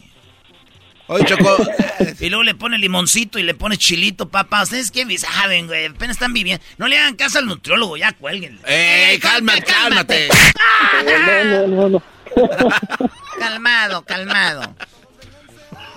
Oye, 1.11 1.25
Choco. 1.25 1.57
y 2.21 2.29
luego 2.29 2.43
le 2.43 2.55
pone 2.55 2.77
limoncito 2.77 3.37
y 3.37 3.43
le 3.43 3.53
pone 3.53 3.77
chilito, 3.77 4.29
papá. 4.29 4.63
Ustedes 4.63 4.91
qué 4.91 5.05
saben, 5.17 5.67
güey. 5.67 5.87
Apenas 5.87 6.15
están 6.15 6.31
viviendo. 6.33 6.63
No 6.77 6.87
le 6.87 6.97
hagan 6.97 7.15
caso 7.15 7.39
al 7.39 7.45
nutriólogo, 7.47 7.97
ya 7.97 8.13
cuelguen. 8.13 8.59
¡Eh, 8.65 9.19
cálmate, 9.21 9.63
cálmate! 9.63 10.29
No, 11.05 11.67
no, 11.67 11.67
no, 11.67 11.89
no. 11.89 12.03
Calmado, 13.37 14.03
calmado. 14.03 14.61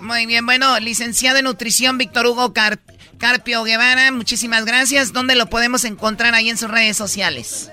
Muy 0.01 0.27
bien, 0.27 0.45
bueno, 0.45 0.79
licenciado 0.81 1.39
en 1.39 1.45
nutrición 1.45 1.97
Víctor 1.97 2.27
Hugo 2.27 2.53
Car- 2.53 2.81
Carpio 3.19 3.63
Guevara, 3.63 4.11
muchísimas 4.11 4.65
gracias. 4.65 5.13
¿Dónde 5.13 5.35
lo 5.37 5.47
podemos 5.47 5.85
encontrar 5.85 6.35
ahí 6.35 6.51
en 6.51 6.59
sus 6.59 6.71
redes 6.71 6.97
sociales? 6.97 7.71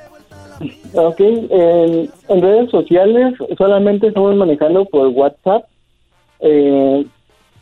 Ok, 0.93 1.19
en, 1.19 2.11
en 2.29 2.41
redes 2.41 2.69
sociales 2.69 3.33
solamente 3.57 4.07
estamos 4.07 4.35
manejando 4.35 4.85
por 4.85 5.07
WhatsApp 5.07 5.63
eh, 6.41 7.05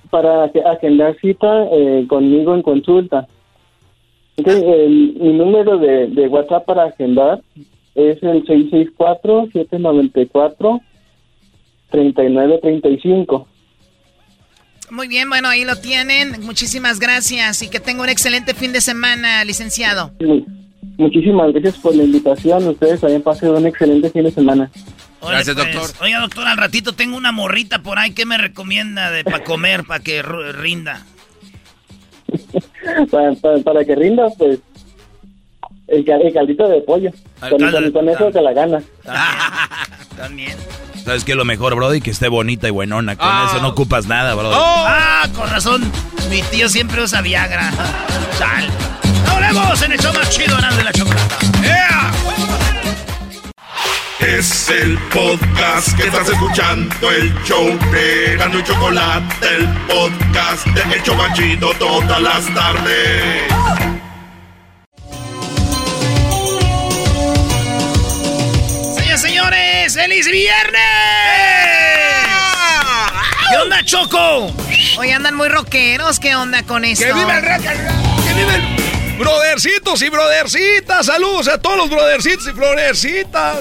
para 0.09 0.45
ag- 0.45 0.65
agendar 0.65 1.15
cita 1.19 1.65
eh, 1.71 2.05
conmigo 2.07 2.53
en 2.55 2.61
consulta. 2.61 3.27
Ok, 4.37 4.47
el- 4.47 5.15
mi 5.19 5.33
número 5.33 5.77
de, 5.77 6.07
de 6.07 6.27
WhatsApp 6.27 6.65
para 6.65 6.83
agendar 6.85 7.41
es 7.95 8.21
el 8.23 8.43
664-794-3935. 11.91 13.45
Muy 14.91 15.07
bien, 15.07 15.29
bueno, 15.29 15.47
ahí 15.49 15.65
lo 15.65 15.75
tienen. 15.75 16.41
Muchísimas 16.41 16.99
gracias 16.99 17.61
y 17.61 17.69
que 17.69 17.79
tenga 17.79 18.01
un 18.03 18.09
excelente 18.09 18.53
fin 18.55 18.73
de 18.73 18.81
semana, 18.81 19.43
licenciado. 19.45 20.11
Mu- 20.19 20.45
Muchísimas 20.97 21.51
gracias 21.53 21.77
por 21.77 21.95
la 21.95 22.03
invitación. 22.03 22.67
Ustedes 22.67 22.99
también 22.99 23.21
pasen 23.21 23.49
un 23.51 23.65
excelente 23.65 24.09
fin 24.09 24.23
de 24.23 24.31
semana. 24.31 24.69
Gracias, 25.21 25.55
doctor. 25.55 25.89
Oiga, 26.01 26.19
doctor, 26.19 26.47
al 26.47 26.57
ratito 26.57 26.93
tengo 26.93 27.17
una 27.17 27.31
morrita 27.31 27.79
por 27.81 27.99
ahí 27.99 28.11
que 28.11 28.25
me 28.25 28.37
recomienda 28.37 29.11
de 29.11 29.23
para 29.23 29.43
comer, 29.43 29.83
para 29.85 30.03
que 30.03 30.21
rinda. 30.21 31.05
para, 33.11 33.33
para- 33.35 33.57
para 33.63 33.85
que 33.85 33.95
rinda, 33.95 34.27
pues, 34.37 34.59
el, 35.87 36.09
el 36.09 36.33
caldito 36.33 36.67
de 36.67 36.81
pollo. 36.81 37.11
Al 37.41 37.49
Con, 37.51 37.59
caldo 37.59 37.77
con- 37.77 37.83
de- 37.85 37.91
con 37.91 38.09
eso 38.09 38.31
te 38.31 38.41
la 38.41 38.53
gana. 38.53 38.81
También. 40.17 40.57
¿Sabes 41.03 41.23
qué 41.23 41.31
es 41.31 41.37
lo 41.37 41.45
mejor, 41.45 41.75
Brody? 41.75 42.01
Que 42.01 42.11
esté 42.11 42.27
bonita 42.27 42.67
y 42.67 42.71
buenona. 42.71 43.15
Con 43.15 43.27
Ah. 43.29 43.47
eso 43.49 43.61
no 43.61 43.69
ocupas 43.69 44.05
nada, 44.05 44.35
Brody. 44.35 44.55
Ah, 44.57 45.27
con 45.35 45.49
razón. 45.49 45.91
Mi 46.29 46.41
tío 46.43 46.69
siempre 46.69 47.01
usa 47.01 47.21
Viagra. 47.21 47.71
Sal. 48.37 48.67
¡Nos 49.25 49.39
vemos 49.39 49.81
en 49.81 49.91
el 49.93 49.99
show 49.99 50.13
más 50.13 50.29
chido, 50.29 50.57
Erasmo 50.57 50.68
Es 54.69 54.83
el 54.83 54.97
podcast 55.09 55.95
que 55.97 56.07
estás 56.07 56.27
escuchando, 56.29 57.11
el 57.11 57.33
show 57.43 57.77
de 57.91 58.33
Erasmo 58.33 58.59
y 58.59 58.63
Chocolate, 58.63 59.55
el 59.55 59.67
podcast 59.87 60.65
de 60.67 60.95
El 60.95 61.03
Chobachito 61.03 61.71
todas 61.79 62.21
las 62.21 62.53
tardes. 62.53 63.43
Señores, 68.95 69.21
señores, 69.21 69.93
¡feliz 69.93 70.31
viernes! 70.31 70.81
¿Qué 73.49 73.57
onda, 73.57 73.83
Choco? 73.85 74.53
Hoy 74.97 75.11
andan 75.11 75.35
muy 75.35 75.49
rockeros. 75.49 76.19
¿Qué 76.19 76.35
onda 76.35 76.63
con 76.63 76.85
esto? 76.85 77.05
¡Que 77.05 77.13
viva 77.13 77.37
el 77.37 77.43
rock 77.43 77.65
and 77.65 77.89
roll! 77.89 78.23
¡Que 78.23 78.33
viva 78.33 78.55
el... 78.55 79.17
Brodercitos 79.17 80.01
y 80.01 80.09
brodercitas! 80.09 81.05
¡Saludos 81.05 81.47
a 81.47 81.59
todos 81.59 81.77
los 81.77 81.89
brodercitos 81.89 82.47
y 82.47 82.51
brodercitas! 82.51 83.57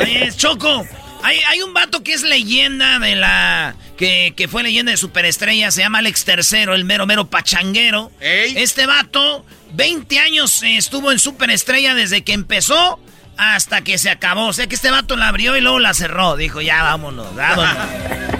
Oye, 0.00 0.30
Choco, 0.36 0.86
hay, 1.22 1.38
hay 1.48 1.62
un 1.62 1.74
vato 1.74 2.02
que 2.02 2.12
es 2.12 2.22
leyenda 2.22 2.98
de 2.98 3.14
la... 3.16 3.74
Que, 3.96 4.32
que 4.36 4.46
fue 4.46 4.62
leyenda 4.62 4.92
de 4.92 4.96
superestrella, 4.96 5.72
se 5.72 5.80
llama 5.80 5.98
Alex 5.98 6.24
Tercero, 6.24 6.74
el 6.74 6.84
mero 6.84 7.04
mero 7.04 7.28
pachanguero. 7.28 8.12
Este 8.20 8.86
vato, 8.86 9.44
20 9.72 10.18
años 10.20 10.62
estuvo 10.62 11.10
en 11.10 11.18
superestrella 11.18 11.94
desde 11.94 12.22
que 12.22 12.32
empezó 12.32 13.00
hasta 13.36 13.80
que 13.82 13.98
se 13.98 14.10
acabó. 14.10 14.46
O 14.46 14.52
sea 14.52 14.68
que 14.68 14.76
este 14.76 14.90
vato 14.90 15.16
la 15.16 15.28
abrió 15.28 15.56
y 15.56 15.60
luego 15.60 15.80
la 15.80 15.94
cerró. 15.94 16.36
Dijo, 16.36 16.60
ya 16.60 16.82
vámonos, 16.82 17.34
vámonos. 17.34 17.76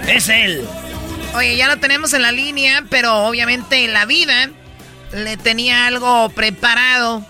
es 0.07 0.29
él. 0.29 0.65
Oye, 1.33 1.57
ya 1.57 1.67
lo 1.67 1.77
tenemos 1.77 2.13
en 2.13 2.21
la 2.21 2.31
línea, 2.31 2.85
pero 2.89 3.25
obviamente 3.25 3.83
en 3.83 3.93
la 3.93 4.05
vida 4.05 4.49
le 5.13 5.37
tenía 5.37 5.87
algo 5.87 6.29
preparado 6.29 7.25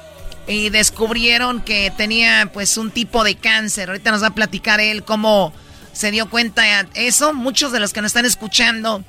y 0.49 0.71
descubrieron 0.71 1.61
que 1.61 1.93
tenía 1.95 2.49
pues 2.51 2.77
un 2.77 2.89
tipo 2.89 3.23
de 3.23 3.35
cáncer. 3.35 3.89
Ahorita 3.89 4.11
nos 4.11 4.23
va 4.23 4.27
a 4.27 4.35
platicar 4.35 4.79
él 4.79 5.03
cómo 5.03 5.53
se 5.93 6.09
dio 6.09 6.27
cuenta 6.27 6.63
de 6.63 7.07
eso. 7.07 7.35
Muchos 7.35 7.71
de 7.71 7.79
los 7.79 7.93
que 7.93 8.01
nos 8.01 8.09
están 8.09 8.25
escuchando, 8.25 9.03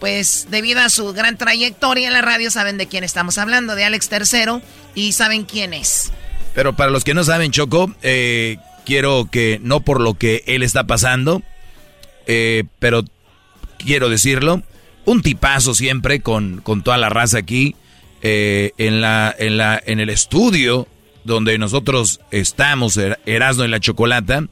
pues 0.00 0.46
debido 0.50 0.80
a 0.80 0.88
su 0.88 1.12
gran 1.12 1.36
trayectoria 1.36 2.06
en 2.06 2.14
la 2.14 2.22
radio, 2.22 2.50
saben 2.50 2.78
de 2.78 2.86
quién 2.86 3.04
estamos 3.04 3.36
hablando, 3.36 3.74
de 3.74 3.84
Alex 3.84 4.08
Tercero, 4.08 4.62
y 4.94 5.12
saben 5.12 5.44
quién 5.44 5.74
es. 5.74 6.12
Pero 6.54 6.74
para 6.74 6.90
los 6.90 7.04
que 7.04 7.12
no 7.12 7.24
saben, 7.24 7.52
Choco, 7.52 7.94
eh, 8.00 8.56
quiero 8.86 9.28
que, 9.30 9.60
no 9.62 9.80
por 9.80 10.00
lo 10.00 10.14
que 10.14 10.44
él 10.46 10.62
está 10.62 10.84
pasando, 10.84 11.42
eh, 12.26 12.64
pero 12.78 13.04
quiero 13.76 14.08
decirlo, 14.08 14.62
un 15.04 15.20
tipazo 15.20 15.74
siempre 15.74 16.20
con, 16.20 16.62
con 16.62 16.82
toda 16.82 16.96
la 16.96 17.10
raza 17.10 17.36
aquí, 17.36 17.76
eh, 18.22 18.72
en, 18.78 19.00
la, 19.00 19.34
en, 19.38 19.56
la, 19.56 19.82
en 19.84 20.00
el 20.00 20.10
estudio 20.10 20.86
donde 21.24 21.58
nosotros 21.58 22.20
estamos, 22.30 22.96
Er- 22.96 23.18
Erasmo 23.26 23.64
y 23.64 23.68
la 23.68 23.80
Chocolata, 23.80 24.44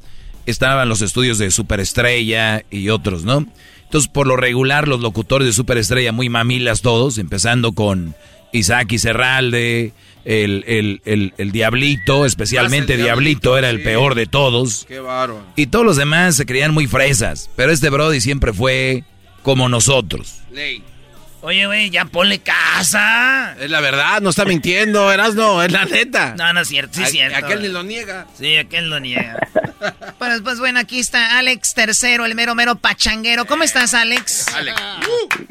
estaban 0.47 0.89
los 0.89 1.03
estudios 1.03 1.39
de 1.39 1.51
Superestrella 1.51 2.65
y 2.71 2.89
otros, 2.89 3.25
¿no? 3.25 3.47
Entonces, 3.85 4.11
por 4.11 4.27
lo 4.27 4.37
regular, 4.37 4.89
los 4.89 5.01
locutores 5.01 5.47
de 5.47 5.53
Superestrella, 5.53 6.11
muy 6.13 6.29
mamilas 6.29 6.83
todos, 6.83 7.19
empezando 7.19 7.73
con 7.73 8.15
Isaac 8.53 8.91
y 8.93 8.99
Serralde, 8.99 9.93
el, 10.25 10.65
el, 10.67 11.01
el, 11.05 11.33
el 11.39 11.53
Diablito, 11.53 12.27
especialmente 12.27 12.97
Diablito, 12.97 13.51
Diablito, 13.51 13.59
era 13.59 13.71
el 13.71 13.83
peor 13.83 14.15
de 14.15 14.27
todos. 14.27 14.85
Qué. 14.89 15.01
Y 15.55 15.67
todos 15.67 15.85
los 15.85 15.97
demás 15.97 16.35
se 16.37 16.47
creían 16.47 16.75
muy 16.75 16.87
fresas, 16.87 17.51
pero 17.57 17.71
este 17.73 17.91
Brody 17.91 18.21
siempre 18.21 18.53
fue 18.53 19.05
como 19.43 19.69
nosotros. 19.69 20.39
Ley. 20.51 20.83
Oye, 21.47 21.67
güey, 21.67 21.91
ya 21.91 22.07
ponle 22.07 22.39
casa. 22.39 23.55
Es 23.61 23.71
la 23.71 23.81
verdad, 23.81 24.23
no 24.23 24.31
está 24.31 24.47
mintiendo, 24.47 25.13
Erasno, 25.13 25.63
es 25.63 25.71
la 25.71 25.85
neta. 25.85 26.35
No, 26.39 26.53
no 26.55 26.61
es 26.63 26.69
cierto, 26.69 26.95
sí 26.97 27.03
es 27.03 27.11
cierto. 27.11 27.37
Aquel 27.37 27.61
ni 27.61 27.69
lo 27.69 27.83
niega. 27.83 28.27
Sí, 28.39 28.57
aquel 28.57 28.89
lo 28.91 28.99
niega. 29.01 29.39
Pues, 30.19 30.41
pues 30.41 30.59
bueno, 30.59 30.79
aquí 30.79 30.99
está 31.01 31.37
Alex 31.39 31.75
Tercero, 31.75 32.25
el 32.25 32.35
mero 32.35 32.55
mero 32.55 32.77
pachanguero. 32.77 33.45
¿Cómo 33.45 33.65
estás, 33.65 33.93
Alex? 33.93 34.47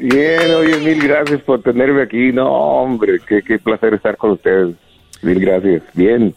Bien, 0.00 0.50
oye, 0.52 0.76
mil 0.78 1.00
gracias 1.06 1.40
por 1.42 1.62
tenerme 1.62 2.02
aquí. 2.02 2.32
No, 2.32 2.48
hombre, 2.50 3.20
qué, 3.28 3.42
qué 3.46 3.60
placer 3.60 3.94
estar 3.94 4.16
con 4.16 4.32
ustedes. 4.32 4.74
Mil 5.22 5.38
gracias. 5.38 5.82
Bien. 5.92 6.34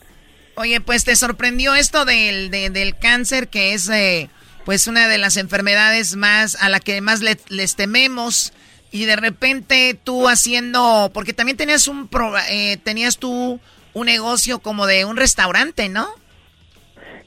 Oye, 0.55 0.79
pues 0.81 1.05
te 1.05 1.15
sorprendió 1.15 1.73
esto 1.73 2.05
del, 2.05 2.51
de- 2.51 2.69
del 2.69 2.95
cáncer, 2.95 3.47
que 3.47 3.73
es 3.73 3.89
eh, 3.89 4.29
pues 4.65 4.85
una 4.85 5.07
de 5.07 5.17
las 5.17 5.35
enfermedades 5.38 6.15
más 6.15 6.55
a 6.61 6.69
la 6.69 6.79
que 6.79 7.01
más 7.01 7.21
le- 7.21 7.39
les 7.49 7.75
tememos. 7.75 8.53
Y 8.91 9.05
de 9.05 9.15
repente 9.18 9.97
tú 10.03 10.27
haciendo, 10.27 11.11
porque 11.14 11.34
también 11.34 11.57
tenías 11.57 11.88
un 11.88 12.07
pro- 12.07 12.34
eh, 12.49 12.77
tenías 12.84 13.18
tú 13.18 13.59
un 13.93 14.05
negocio 14.05 14.59
como 14.59 14.85
de 14.88 15.05
un 15.05 15.18
restaurante, 15.18 15.89
¿no? 15.89 16.07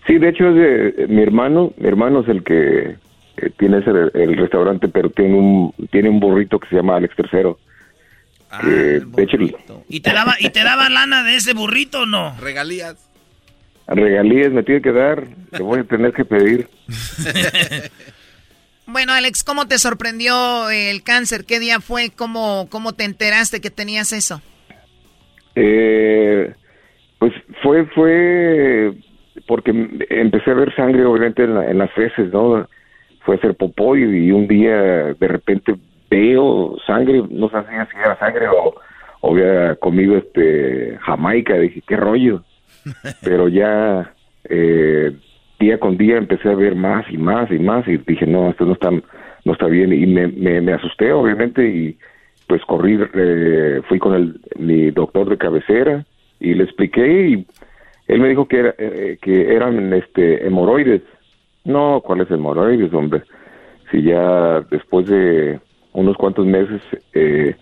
Sí, 0.06 0.18
de 0.18 0.30
hecho 0.30 0.48
es 0.48 0.54
de 0.96 1.06
mi 1.08 1.22
hermano. 1.22 1.72
Mi 1.76 1.88
hermano 1.88 2.20
es 2.22 2.28
el 2.28 2.42
que 2.42 2.96
eh, 3.36 3.50
tiene 3.58 3.78
ese, 3.78 3.90
el 3.90 4.36
restaurante, 4.36 4.88
pero 4.88 5.10
tiene 5.10 5.34
un 5.34 5.74
tiene 5.90 6.08
un 6.08 6.18
burrito 6.20 6.58
que 6.58 6.68
se 6.68 6.76
llama 6.76 6.96
Alex 6.96 7.14
Tercero. 7.16 7.58
Ah, 8.50 8.62
de 8.66 9.22
hecho, 9.22 9.36
¿Y 9.88 10.00
te 10.00 10.12
daba, 10.12 10.34
¿Y 10.40 10.50
te 10.50 10.64
daba 10.64 10.88
lana 10.88 11.22
de 11.22 11.36
ese 11.36 11.52
burrito 11.52 12.00
o 12.02 12.06
no? 12.06 12.36
Regalías. 12.40 12.96
regalías 13.86 14.50
me 14.50 14.62
tiene 14.64 14.80
que 14.82 14.90
dar. 14.90 15.28
Le 15.52 15.60
voy 15.60 15.80
a 15.80 15.84
tener 15.84 16.12
que 16.12 16.24
pedir. 16.24 16.68
Bueno, 18.92 19.12
Alex, 19.12 19.44
¿cómo 19.44 19.66
te 19.66 19.78
sorprendió 19.78 20.68
el 20.70 21.02
cáncer? 21.02 21.44
¿Qué 21.46 21.58
día 21.60 21.80
fue? 21.80 22.10
¿Cómo, 22.16 22.66
cómo 22.70 22.92
te 22.92 23.04
enteraste 23.04 23.60
que 23.60 23.70
tenías 23.70 24.12
eso? 24.12 24.40
Eh, 25.54 26.52
pues 27.18 27.32
fue 27.62 27.84
fue 27.86 28.92
porque 29.46 29.70
empecé 30.10 30.50
a 30.50 30.54
ver 30.54 30.74
sangre 30.74 31.04
obviamente 31.04 31.44
en, 31.44 31.54
la- 31.54 31.70
en 31.70 31.78
las 31.78 31.90
feces, 31.92 32.32
¿no? 32.32 32.68
Fue 33.24 33.34
a 33.34 33.38
hacer 33.38 33.54
popó 33.56 33.96
y, 33.96 34.02
y 34.26 34.32
un 34.32 34.46
día 34.48 34.76
de 35.14 35.28
repente 35.28 35.74
veo 36.10 36.76
sangre, 36.86 37.22
no 37.30 37.48
sabía 37.50 37.86
si 37.90 37.96
era 37.98 38.18
sangre 38.18 38.48
o, 38.48 38.74
o 39.20 39.32
había 39.32 39.76
comido 39.76 40.16
este 40.16 40.98
Jamaica, 41.02 41.54
dije, 41.54 41.82
qué 41.86 41.96
rollo. 41.96 42.42
Pero 43.22 43.48
ya 43.48 44.14
eh, 44.44 45.12
día 45.60 45.78
con 45.78 45.96
día 45.96 46.16
empecé 46.16 46.48
a 46.48 46.54
ver 46.54 46.74
más 46.74 47.04
y 47.10 47.18
más 47.18 47.50
y 47.52 47.58
más 47.58 47.86
y 47.86 47.98
dije, 47.98 48.26
no, 48.26 48.50
esto 48.50 48.64
no 48.64 48.72
está, 48.72 48.90
no 48.90 49.52
está 49.52 49.66
bien 49.66 49.92
y 49.92 50.06
me, 50.06 50.26
me, 50.28 50.72
asusté 50.72 51.12
obviamente 51.12 51.68
y 51.68 51.98
pues 52.48 52.64
corrí, 52.64 52.98
eh, 53.14 53.80
fui 53.86 53.98
con 54.00 54.14
el, 54.14 54.40
mi 54.58 54.90
doctor 54.90 55.28
de 55.28 55.38
cabecera 55.38 56.04
y 56.40 56.54
le 56.54 56.64
expliqué 56.64 57.28
y 57.28 57.46
él 58.08 58.20
me 58.20 58.28
dijo 58.28 58.48
que, 58.48 58.58
era, 58.58 58.74
eh, 58.78 59.18
que 59.22 59.54
eran 59.54 59.92
este, 59.92 60.44
hemorroides. 60.44 61.02
No, 61.64 62.02
¿cuál 62.04 62.22
es 62.22 62.30
hemorroides, 62.30 62.92
hombre? 62.92 63.22
Si 63.90 64.02
ya 64.02 64.62
después 64.70 65.06
de 65.06 65.60
unos 65.92 66.16
cuantos 66.16 66.46
meses 66.46 66.80
eh, 67.12 67.54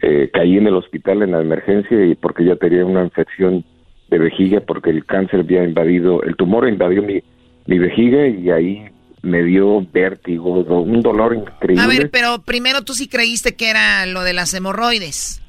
eh, 0.00 0.30
caí 0.32 0.56
en 0.56 0.68
el 0.68 0.74
hospital 0.74 1.22
en 1.22 1.32
la 1.32 1.40
emergencia 1.40 2.02
y 2.06 2.14
porque 2.14 2.44
ya 2.44 2.56
tenía 2.56 2.86
una 2.86 3.04
infección 3.04 3.64
de 4.10 4.18
vejiga 4.18 4.60
porque 4.60 4.90
el 4.90 5.04
cáncer 5.04 5.40
había 5.40 5.64
invadido, 5.64 6.22
el 6.22 6.36
tumor 6.36 6.68
invadió 6.68 7.02
mi, 7.02 7.22
mi 7.66 7.78
vejiga 7.78 8.26
y 8.26 8.50
ahí 8.50 8.84
me 9.22 9.42
dio 9.42 9.84
vértigo, 9.92 10.60
un 10.82 11.02
dolor 11.02 11.34
increíble. 11.34 11.82
A 11.82 11.86
ver, 11.88 12.10
pero 12.10 12.40
primero 12.42 12.82
tú 12.84 12.94
sí 12.94 13.08
creíste 13.08 13.54
que 13.56 13.68
era 13.70 14.06
lo 14.06 14.22
de 14.22 14.32
las 14.32 14.54
hemorroides. 14.54 15.42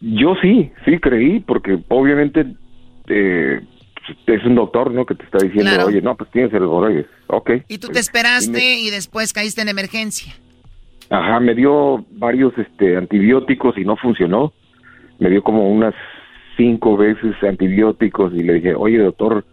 Yo 0.00 0.34
sí, 0.42 0.70
sí 0.84 0.98
creí, 0.98 1.40
porque 1.40 1.78
obviamente 1.88 2.46
eh, 3.08 3.60
es 4.26 4.44
un 4.44 4.54
doctor, 4.54 4.90
¿no? 4.92 5.06
Que 5.06 5.14
te 5.14 5.24
está 5.24 5.38
diciendo, 5.38 5.70
Claro. 5.72 5.86
oye, 5.86 6.00
no, 6.02 6.14
pues 6.16 6.30
tienes 6.30 6.52
hemorroides. 6.52 7.06
Ok. 7.28 7.50
Y 7.68 7.78
tú 7.78 7.88
te 7.88 7.98
esperaste 7.98 8.76
y 8.78 8.88
y 8.88 8.90
después 8.90 9.32
caíste 9.32 9.62
en 9.62 9.68
emergencia. 9.68 10.34
me- 11.10 11.16
ajá, 11.16 11.40
me 11.40 11.54
dio 11.54 12.04
varios 12.12 12.52
este, 12.58 12.96
antibióticos 12.96 13.76
y 13.78 13.84
no 13.84 13.96
funcionó. 13.96 14.52
me 15.18 15.30
dio 15.30 15.42
como 15.42 15.70
unas 15.70 15.94
cinco 16.56 16.96
veces 16.96 17.34
antibióticos 17.42 18.32
y 18.34 18.42
le 18.42 18.54
dije, 18.54 18.74
oye 18.74 18.98
doctor, 18.98 19.44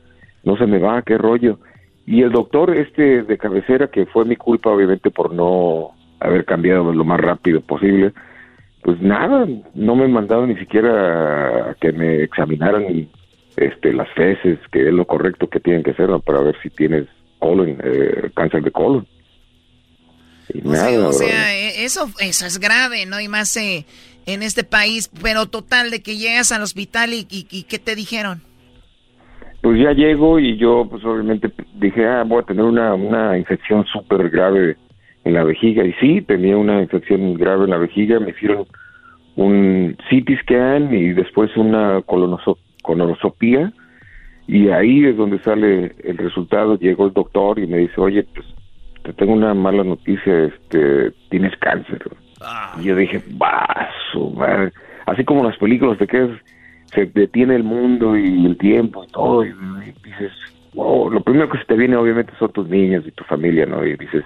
no 0.44 0.58
se 0.58 0.66
me 0.66 0.80
va, 0.80 1.02
qué 1.02 1.18
rollo. 1.18 1.60
Y 2.06 2.22
el 2.22 2.32
doctor 2.32 2.76
este 2.76 3.24
de 3.24 3.38
cabecera, 3.38 3.88
que 3.88 4.06
fue 4.06 4.26
mi 4.26 4.36
culpa 4.36 4.70
obviamente 4.70 5.10
por 5.10 5.34
no 5.34 5.92
haber 6.20 6.46
cambiado 6.46 6.92
lo 6.92 7.04
más 7.04 7.20
rápido 7.20 7.62
posible, 7.62 8.14
pues 8.82 9.02
nada, 9.02 9.48
no 9.74 9.96
me 9.96 10.08
mandaron 10.08 10.50
ni 10.50 10.58
siquiera 10.58 11.72
a 11.72 11.76
que 11.76 11.92
me 11.94 12.24
examinaran 12.24 13.08
este 13.56 13.94
las 13.94 14.10
feces, 14.14 14.60
que 14.72 14.88
es 14.88 14.94
lo 14.94 15.06
correcto 15.06 15.48
que 15.48 15.60
tienen 15.60 15.84
que 15.84 15.92
hacer 15.92 16.10
¿no? 16.10 16.20
para 16.20 16.42
ver 16.42 16.56
si 16.62 16.70
tienes 16.70 17.08
colon, 17.40 17.78
eh, 17.84 18.30
cáncer 18.36 18.64
de 18.64 18.72
colon. 18.72 19.08
Y 20.54 20.68
o, 20.68 20.74
sea, 20.74 21.08
o 21.08 21.14
sea, 21.14 21.56
e, 21.56 21.86
eso, 21.86 22.10
eso 22.20 22.46
es 22.46 22.60
grave, 22.60 23.06
¿no? 23.06 23.20
Y 23.22 23.30
más 23.30 23.56
eh, 23.56 23.86
en 24.26 24.44
este 24.44 24.64
país, 24.64 25.12
pero 25.22 25.48
total, 25.48 25.92
de 25.92 26.02
que 26.02 26.18
llegas 26.18 26.52
al 26.52 26.62
hospital 26.62 27.12
y, 27.14 27.26
¿qué 27.64 27.80
te 27.80 27.96
dijeron? 27.96 28.42
Pues 29.62 29.80
ya 29.80 29.94
llego 29.94 30.40
y 30.40 30.58
yo, 30.58 30.88
pues 30.90 31.04
obviamente 31.06 31.52
dije, 31.76 32.06
ah, 32.06 32.24
voy 32.26 32.42
a 32.42 32.46
tener 32.46 32.64
una, 32.64 32.94
una 32.96 33.38
infección 33.38 33.86
súper 33.86 34.30
grave 34.30 34.78
en 35.24 35.34
la 35.34 35.44
vejiga. 35.44 35.86
Y 35.86 35.94
sí, 35.94 36.22
tenía 36.22 36.58
una 36.58 36.82
infección 36.82 37.34
grave 37.36 37.64
en 37.64 37.70
la 37.70 37.78
vejiga, 37.78 38.20
me 38.20 38.32
hicieron 38.32 38.66
un 39.36 39.96
CT 40.10 40.42
scan 40.42 40.94
y 40.94 41.14
después 41.14 41.56
una 41.56 42.02
colonoscopia 42.04 43.74
y 44.48 44.70
ahí 44.70 45.06
es 45.06 45.18
donde 45.18 45.40
sale 45.40 45.96
el 46.04 46.18
resultado. 46.18 46.78
Llegó 46.78 47.08
el 47.08 47.14
doctor 47.14 47.60
y 47.60 47.68
me 47.68 47.78
dice, 47.78 48.00
oye, 48.00 48.24
pues 48.24 48.46
te 49.04 49.14
tengo 49.14 49.34
una 49.34 49.54
mala 49.54 49.84
noticia, 49.84 50.46
este, 50.46 51.12
tienes 51.30 51.56
cáncer. 51.58 52.02
Ah. 52.44 52.76
Y 52.80 52.84
yo 52.84 52.96
dije, 52.96 53.24
vaso, 53.32 54.34
así 55.06 55.24
como 55.24 55.44
las 55.44 55.58
películas 55.58 55.98
de 56.00 56.08
que 56.08 56.38
se 56.94 57.06
detiene 57.08 57.56
el 57.56 57.64
mundo 57.64 58.18
y 58.18 58.46
el 58.46 58.58
tiempo 58.58 59.04
y 59.04 59.08
todo, 59.08 59.46
y, 59.46 59.54
dices, 60.04 60.32
wow, 60.74 61.10
lo 61.10 61.22
primero 61.22 61.50
que 61.50 61.58
se 61.58 61.66
te 61.66 61.76
viene 61.76 61.96
obviamente 61.96 62.34
son 62.38 62.52
tus 62.52 62.68
niños 62.70 63.04
y 63.08 63.12
tu 63.12 63.24
familia, 63.24 63.66
¿no? 63.66 63.86
Y 63.86 63.96
dices, 63.96 64.24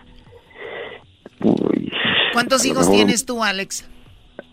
¿Cuántos 2.33 2.65
hijos 2.65 2.89
tienes 2.89 3.25
tú, 3.25 3.43
Alex? 3.43 3.87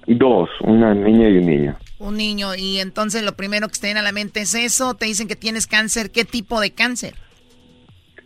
Dos, 0.06 0.50
una 0.60 0.94
niña 0.94 1.28
y 1.28 1.38
un 1.38 1.46
niño. 1.46 1.76
Un 1.98 2.16
niño, 2.16 2.54
y 2.54 2.78
entonces 2.78 3.22
lo 3.22 3.36
primero 3.36 3.68
que 3.68 3.78
te 3.78 3.86
viene 3.86 4.00
a 4.00 4.02
la 4.02 4.12
mente 4.12 4.40
es 4.40 4.54
eso, 4.54 4.94
te 4.94 5.06
dicen 5.06 5.28
que 5.28 5.36
tienes 5.36 5.66
cáncer, 5.66 6.10
¿qué 6.10 6.24
tipo 6.24 6.60
de 6.60 6.72
cáncer? 6.72 7.14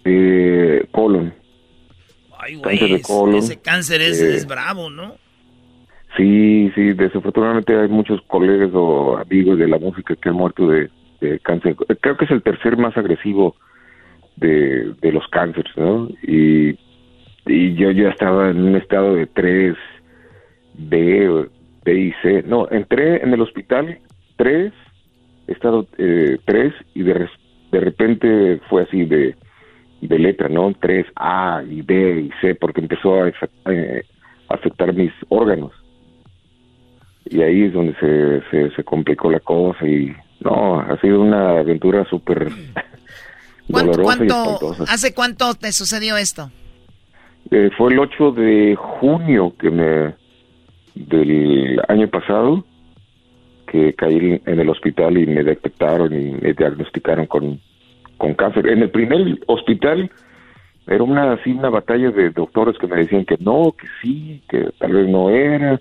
Eh, 0.04 0.86
colon. 0.90 1.34
Ay, 2.38 2.56
güey, 2.56 3.02
ese 3.36 3.60
cáncer 3.60 4.00
es, 4.00 4.20
es, 4.20 4.46
bravo, 4.46 4.90
¿no? 4.90 5.16
Sí, 6.18 6.72
sí, 6.74 6.92
desafortunadamente 6.94 7.78
hay 7.78 7.86
muchos 7.86 8.20
colegas 8.22 8.70
o 8.74 9.16
amigos 9.16 9.56
de 9.56 9.68
la 9.68 9.78
música 9.78 10.16
que 10.16 10.28
han 10.28 10.34
muerto 10.34 10.68
de, 10.68 10.90
cáncer. 11.42 11.76
Creo 12.00 12.16
que 12.16 12.24
es 12.24 12.30
el 12.32 12.42
tercer 12.42 12.76
más 12.76 12.96
agresivo 12.96 13.54
de, 14.36 14.94
los 15.00 15.26
cánceres, 15.28 15.72
¿no? 15.76 16.08
Y, 16.22 16.76
y 17.46 17.74
yo 17.74 17.92
ya 17.92 18.08
estaba 18.08 18.50
en 18.50 18.60
un 18.60 18.74
estado 18.74 19.14
de 19.14 19.26
3, 19.26 19.76
B, 20.74 21.48
B 21.84 21.94
y 21.94 22.12
C. 22.20 22.42
No, 22.42 22.68
entré 22.68 23.22
en 23.22 23.32
el 23.32 23.40
hospital 23.40 23.98
3, 24.36 24.72
estado 25.46 25.86
eh, 25.98 26.38
3 26.44 26.74
y 26.94 27.02
de, 27.04 27.28
repente 27.70 28.60
fue 28.68 28.82
así 28.82 29.04
de 29.04 29.36
de 30.00 30.18
letra, 30.18 30.48
¿no? 30.48 30.72
Tres 30.80 31.06
A 31.16 31.62
y 31.68 31.82
B 31.82 32.20
y 32.20 32.30
C, 32.40 32.54
porque 32.54 32.80
empezó 32.80 33.22
a 33.22 33.32
eh, 33.66 34.02
afectar 34.48 34.94
mis 34.94 35.12
órganos. 35.28 35.72
Y 37.30 37.42
ahí 37.42 37.64
es 37.64 37.72
donde 37.72 37.94
se, 38.50 38.70
se, 38.74 38.84
complicó 38.84 39.30
la 39.30 39.40
cosa 39.40 39.86
y 39.86 40.14
no, 40.40 40.80
ha 40.80 40.98
sido 41.00 41.20
una 41.20 41.58
aventura 41.58 42.04
súper 42.08 42.48
dolorosa 43.68 44.24
y 44.24 44.28
¿Hace 44.88 45.14
cuánto 45.14 45.54
te 45.54 45.72
sucedió 45.72 46.16
esto? 46.16 46.50
Eh, 47.50 47.70
fue 47.76 47.92
el 47.92 47.98
8 47.98 48.32
de 48.32 48.76
junio 48.76 49.54
que 49.58 49.70
me 49.70 50.14
del 50.94 51.80
año 51.88 52.08
pasado 52.08 52.64
que 53.66 53.94
caí 53.94 54.40
en 54.44 54.60
el 54.60 54.68
hospital 54.68 55.16
y 55.18 55.26
me 55.26 55.44
detectaron 55.44 56.12
y 56.12 56.32
me 56.32 56.52
diagnosticaron 56.54 57.26
con 57.26 57.60
con 58.18 58.34
cáncer. 58.34 58.68
En 58.68 58.82
el 58.82 58.90
primer 58.90 59.38
hospital 59.46 60.10
era 60.86 61.02
una 61.02 61.32
así 61.32 61.52
una 61.52 61.70
batalla 61.70 62.10
de 62.10 62.30
doctores 62.30 62.76
que 62.78 62.86
me 62.86 62.96
decían 62.96 63.24
que 63.24 63.36
no, 63.40 63.74
que 63.78 63.86
sí, 64.02 64.42
que 64.48 64.70
tal 64.78 64.92
vez 64.92 65.08
no 65.08 65.30
era 65.30 65.80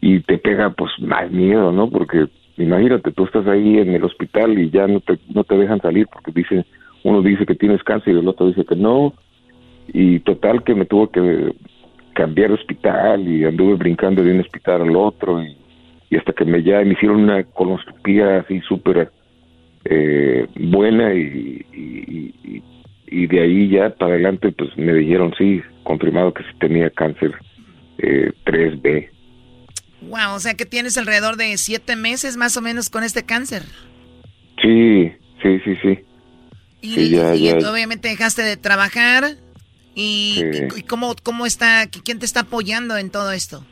y 0.00 0.20
te 0.20 0.38
pega 0.38 0.70
pues 0.70 0.92
más 1.00 1.30
miedo, 1.30 1.72
¿no? 1.72 1.88
Porque 1.90 2.26
imagínate, 2.56 3.12
tú 3.12 3.24
estás 3.24 3.46
ahí 3.46 3.78
en 3.78 3.94
el 3.94 4.04
hospital 4.04 4.58
y 4.58 4.70
ya 4.70 4.86
no 4.86 5.00
te 5.00 5.18
no 5.34 5.44
te 5.44 5.56
dejan 5.56 5.80
salir 5.80 6.06
porque 6.12 6.32
dice 6.32 6.64
uno 7.04 7.22
dice 7.22 7.46
que 7.46 7.54
tienes 7.54 7.82
cáncer 7.82 8.14
y 8.14 8.18
el 8.18 8.28
otro 8.28 8.48
dice 8.48 8.64
que 8.64 8.76
no 8.76 9.14
y 9.92 10.20
total 10.20 10.62
que 10.64 10.74
me 10.74 10.84
tuvo 10.84 11.10
que 11.10 11.52
cambiar 12.14 12.48
de 12.48 12.54
hospital 12.54 13.26
y 13.28 13.44
anduve 13.44 13.74
brincando 13.74 14.22
de 14.22 14.32
un 14.32 14.40
hospital 14.40 14.82
al 14.82 14.96
otro 14.96 15.42
y, 15.42 15.56
y 16.10 16.16
hasta 16.16 16.32
que 16.32 16.44
me 16.44 16.62
ya 16.62 16.80
me 16.80 16.92
hicieron 16.92 17.22
una 17.22 17.44
colonoscopia 17.44 18.40
así 18.40 18.60
súper 18.62 19.10
eh, 19.84 20.46
buena 20.56 21.14
y, 21.14 21.64
y, 21.72 23.26
de 23.26 23.40
ahí 23.40 23.68
ya 23.68 23.90
para 23.90 24.12
adelante 24.14 24.52
pues 24.52 24.76
me 24.76 24.92
dijeron 24.94 25.32
sí, 25.38 25.62
confirmado 25.82 26.32
que 26.32 26.42
sí 26.42 26.50
tenía 26.58 26.90
cáncer 26.90 27.34
eh, 27.98 28.32
3B. 28.44 29.08
Wow, 30.02 30.34
o 30.34 30.40
sea 30.40 30.54
que 30.54 30.64
tienes 30.64 30.96
alrededor 30.96 31.36
de 31.36 31.56
siete 31.56 31.96
meses 31.96 32.36
más 32.36 32.56
o 32.56 32.60
menos 32.60 32.90
con 32.90 33.02
este 33.02 33.24
cáncer. 33.24 33.62
Sí, 34.62 35.12
sí, 35.42 35.60
sí, 35.64 35.76
sí. 35.82 35.98
Y, 36.80 37.16
obviamente 37.16 38.08
dejaste 38.08 38.42
de 38.42 38.56
trabajar. 38.56 39.24
¿Y, 39.94 40.44
y 40.76 40.82
cómo, 40.82 41.16
cómo 41.24 41.44
está, 41.44 41.88
quién 41.88 42.20
te 42.20 42.26
está 42.26 42.40
apoyando 42.40 42.96
en 42.96 43.10
todo 43.10 43.32
esto? 43.32 43.64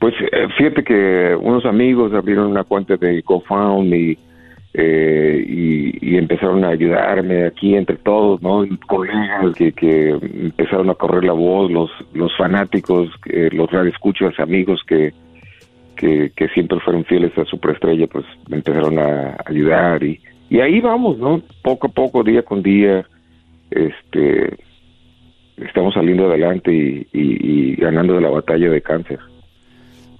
Pues 0.00 0.14
eh, 0.32 0.48
fíjate 0.56 0.82
que 0.82 1.36
unos 1.38 1.66
amigos 1.66 2.12
abrieron 2.14 2.46
una 2.46 2.64
cuenta 2.64 2.96
de 2.96 3.20
GoFundMe 3.20 4.18
eh, 4.74 5.44
y, 5.46 6.16
empezaron 6.16 6.64
a 6.64 6.68
ayudarme 6.68 7.46
aquí 7.46 7.74
entre 7.74 7.96
todos, 7.96 8.40
¿no? 8.42 8.64
Colegas 8.86 9.54
que, 9.56 9.72
que 9.72 10.10
empezaron 10.10 10.88
a 10.90 10.94
correr 10.94 11.24
la 11.24 11.32
voz, 11.32 11.70
los, 11.70 11.90
los 12.14 12.34
fanáticos, 12.36 13.10
eh, 13.26 13.48
los 13.52 13.70
radioescuchas, 13.70 14.38
amigos 14.38 14.82
que, 14.86 15.12
que, 15.96 16.48
siempre 16.54 16.78
fueron 16.80 17.04
fieles 17.04 17.36
a 17.38 17.44
Superestrella, 17.44 18.06
pues 18.06 18.24
me 18.48 18.58
empezaron 18.58 18.98
a 18.98 19.36
ayudar 19.46 20.02
y, 20.04 20.20
y 20.48 20.60
ahí 20.60 20.80
vamos, 20.80 21.18
¿no? 21.18 21.42
Poco 21.62 21.88
a 21.88 21.90
poco, 21.90 22.22
día 22.22 22.42
con 22.42 22.62
día, 22.62 23.04
este, 23.70 24.56
estamos 25.56 25.94
saliendo 25.94 26.26
adelante 26.26 26.72
y, 26.72 27.06
y 27.12 27.74
ganando 27.76 28.14
de 28.14 28.20
la 28.20 28.30
batalla 28.30 28.70
de 28.70 28.82
cáncer. 28.82 29.18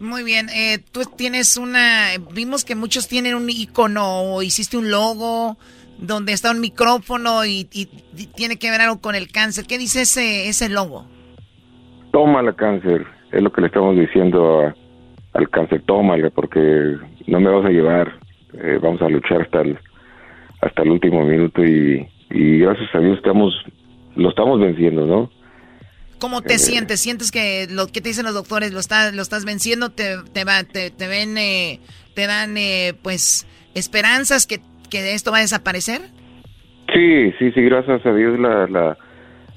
Muy 0.02 0.24
bien, 0.24 0.48
eh, 0.48 0.80
tú 0.90 1.02
tienes 1.16 1.56
una, 1.56 2.08
vimos 2.34 2.64
que 2.64 2.74
muchos 2.74 3.06
tienen 3.06 3.36
un 3.36 3.48
icono 3.48 4.34
o 4.34 4.42
hiciste 4.42 4.76
un 4.76 4.90
logo 4.90 5.56
donde 5.96 6.32
está 6.32 6.50
un 6.50 6.58
micrófono 6.58 7.44
y, 7.44 7.66
tiene 8.34 8.58
que 8.58 8.72
ver 8.72 8.80
algo 8.80 9.00
con 9.00 9.14
el 9.14 9.30
cáncer. 9.30 9.64
¿Qué 9.64 9.78
dice 9.78 10.00
ese, 10.00 10.48
ese 10.48 10.68
logo? 10.68 11.06
Tómala 12.10 12.52
cáncer, 12.54 13.06
es 13.30 13.40
lo 13.40 13.52
que 13.52 13.60
le 13.60 13.68
estamos 13.68 13.96
diciendo 13.96 14.74
al 15.34 15.50
cáncer, 15.50 15.80
tómala 15.86 16.30
porque 16.30 16.96
no 17.28 17.38
me 17.38 17.50
vas 17.50 17.64
a 17.64 17.70
llevar, 17.70 18.12
eh, 18.54 18.80
vamos 18.82 19.00
a 19.02 19.08
luchar 19.08 19.42
hasta 19.42 19.60
el, 19.60 19.78
hasta 20.62 20.82
el 20.82 20.90
último 20.90 21.24
minuto 21.24 21.64
y, 21.64 22.08
y 22.30 22.58
gracias 22.58 22.92
a 22.92 22.98
Dios 22.98 23.18
estamos, 23.18 23.54
lo 24.16 24.30
estamos 24.30 24.58
venciendo, 24.58 25.06
¿no? 25.06 25.30
¿Cómo 26.22 26.40
te 26.40 26.54
eh, 26.54 26.58
sientes? 26.58 27.00
¿Sientes 27.00 27.32
que 27.32 27.66
lo 27.68 27.88
que 27.88 28.00
te 28.00 28.10
dicen 28.10 28.24
los 28.24 28.34
doctores 28.34 28.72
lo, 28.72 28.78
estás 28.78 29.12
lo 29.12 29.22
estás 29.22 29.44
venciendo? 29.44 29.90
¿Te, 29.90 30.18
te, 30.32 30.44
va, 30.44 30.62
te, 30.62 30.92
ven, 31.08 31.36
eh, 31.36 31.80
te 32.14 32.28
dan, 32.28 32.56
eh, 32.56 32.94
pues, 33.02 33.44
esperanzas 33.74 34.46
que, 34.46 34.60
que 34.88 35.14
esto 35.14 35.32
va 35.32 35.38
a 35.38 35.40
desaparecer? 35.40 36.00
Sí, 36.94 37.32
sí, 37.40 37.50
sí, 37.50 37.62
gracias 37.62 38.06
a 38.06 38.14
Dios 38.14 38.38
la, 38.38 38.68
la, 38.68 38.96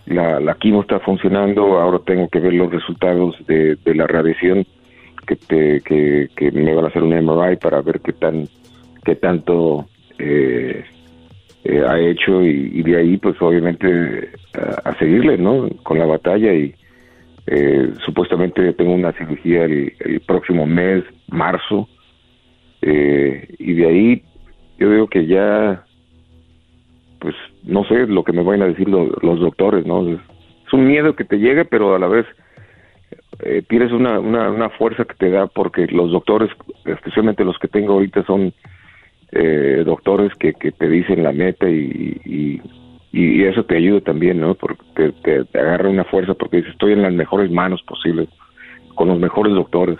la, 0.07 0.39
la 0.39 0.55
quimo 0.55 0.81
está 0.81 0.99
funcionando. 1.01 1.79
Ahora 1.79 1.99
tengo 2.03 2.27
que 2.29 2.39
ver 2.39 2.53
los 2.53 2.71
resultados 2.71 3.35
de, 3.45 3.75
de 3.75 3.93
la 3.93 4.07
radiación 4.07 4.65
que, 5.27 5.35
te, 5.35 5.81
que, 5.81 6.29
que 6.35 6.49
me 6.49 6.73
van 6.73 6.85
a 6.85 6.87
hacer 6.87 7.03
un 7.03 7.13
MRI 7.13 7.57
para 7.57 7.81
ver 7.81 8.01
qué 8.01 8.13
tan 8.13 8.47
qué 9.03 9.15
tanto 9.15 9.87
eh, 10.17 10.83
eh, 11.65 11.83
ha 11.85 11.99
hecho 11.99 12.41
y, 12.43 12.81
de 12.83 12.97
ahí 12.97 13.17
pues 13.17 13.35
obviamente 13.41 14.29
a, 14.53 14.97
seguirle 14.97 15.37
no 15.37 15.69
con 15.83 15.99
la 15.99 16.05
batalla 16.05 16.53
y 16.53 16.73
eh, 17.47 17.91
supuestamente 18.05 18.73
tengo 18.73 18.93
una 18.93 19.11
cirugía 19.13 19.65
el, 19.65 20.21
próximo 20.25 20.65
mes 20.65 21.03
marzo 21.27 21.89
eh, 22.81 23.47
y 23.59 23.73
de 23.73 23.85
ahí 23.87 24.23
yo 24.77 24.91
digo 24.91 25.07
que 25.07 25.25
ya 25.25 25.83
pues 27.19 27.35
no 27.63 27.83
sé 27.85 28.07
lo 28.07 28.23
que 28.23 28.33
me 28.33 28.43
van 28.43 28.61
a 28.61 28.67
decir 28.67 28.87
los 28.87 29.39
doctores 29.39 29.85
no 29.85 30.07
es 30.07 30.19
un 30.71 30.87
miedo 30.87 31.15
que 31.15 31.25
te 31.25 31.37
llega 31.37 31.63
pero 31.65 31.95
a 31.95 31.99
la 31.99 32.07
vez 32.07 32.25
eh, 33.39 33.63
tienes 33.67 33.91
una, 33.91 34.19
una, 34.19 34.49
una 34.49 34.69
fuerza 34.69 35.05
que 35.05 35.15
te 35.15 35.29
da 35.29 35.47
porque 35.47 35.87
los 35.87 36.11
doctores, 36.11 36.49
especialmente 36.85 37.43
los 37.43 37.57
que 37.59 37.67
tengo 37.67 37.93
ahorita, 37.93 38.23
son 38.25 38.53
eh, 39.35 39.83
doctores 39.85 40.31
que, 40.39 40.53
que 40.53 40.71
te 40.71 40.87
dicen 40.89 41.21
la 41.23 41.31
meta 41.31 41.69
y, 41.69 42.19
y, 42.25 42.61
y 43.11 43.43
eso 43.43 43.63
te 43.65 43.77
ayuda 43.77 44.01
también, 44.01 44.39
¿no? 44.39 44.55
Porque 44.55 44.83
te, 44.95 45.43
te- 45.45 45.59
agarra 45.59 45.89
una 45.89 46.05
fuerza 46.05 46.33
porque 46.33 46.57
dices, 46.57 46.71
estoy 46.71 46.93
en 46.93 47.01
las 47.01 47.13
mejores 47.13 47.51
manos 47.51 47.81
posibles, 47.83 48.29
con 48.95 49.09
los 49.09 49.19
mejores 49.19 49.53
doctores. 49.53 49.97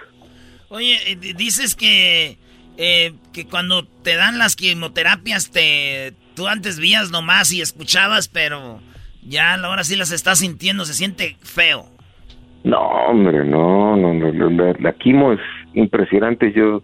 Oye, 0.70 0.96
eh, 1.08 1.16
di- 1.16 1.34
dices 1.34 1.76
que, 1.76 2.38
eh, 2.78 3.14
que 3.34 3.46
cuando 3.46 3.86
te 4.04 4.16
dan 4.16 4.38
las 4.38 4.56
quimioterapias, 4.56 5.52
te, 5.52 6.14
tú 6.36 6.48
antes 6.48 6.80
vías 6.80 7.12
nomás 7.12 7.54
y 7.54 7.62
escuchabas, 7.62 8.28
pero 8.30 8.80
ya 9.28 9.54
ahora 9.56 9.84
sí 9.84 9.96
las 9.96 10.12
estás 10.12 10.40
sintiendo, 10.40 10.86
se 10.86 10.94
siente 10.94 11.36
feo. 11.42 11.86
No, 12.64 12.80
hombre, 12.80 13.46
no, 13.46 13.96
no, 13.96 14.14
no, 14.14 14.50
la- 14.50 14.76
la 14.80 14.94
quimo 14.94 15.34
es 15.34 15.40
impresionante. 15.76 16.52
Yo 16.52 16.82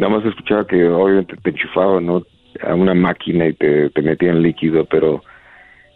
nada 0.00 0.16
más 0.16 0.24
escuchaba 0.26 0.66
que 0.66 0.88
obviamente 0.88 1.36
te 1.42 1.50
enchufaban, 1.50 2.06
¿no? 2.06 2.22
A 2.62 2.74
una 2.74 2.94
máquina 2.94 3.46
y 3.46 3.52
te, 3.52 3.90
te 3.90 4.02
metían 4.02 4.42
líquido, 4.42 4.84
pero 4.86 5.22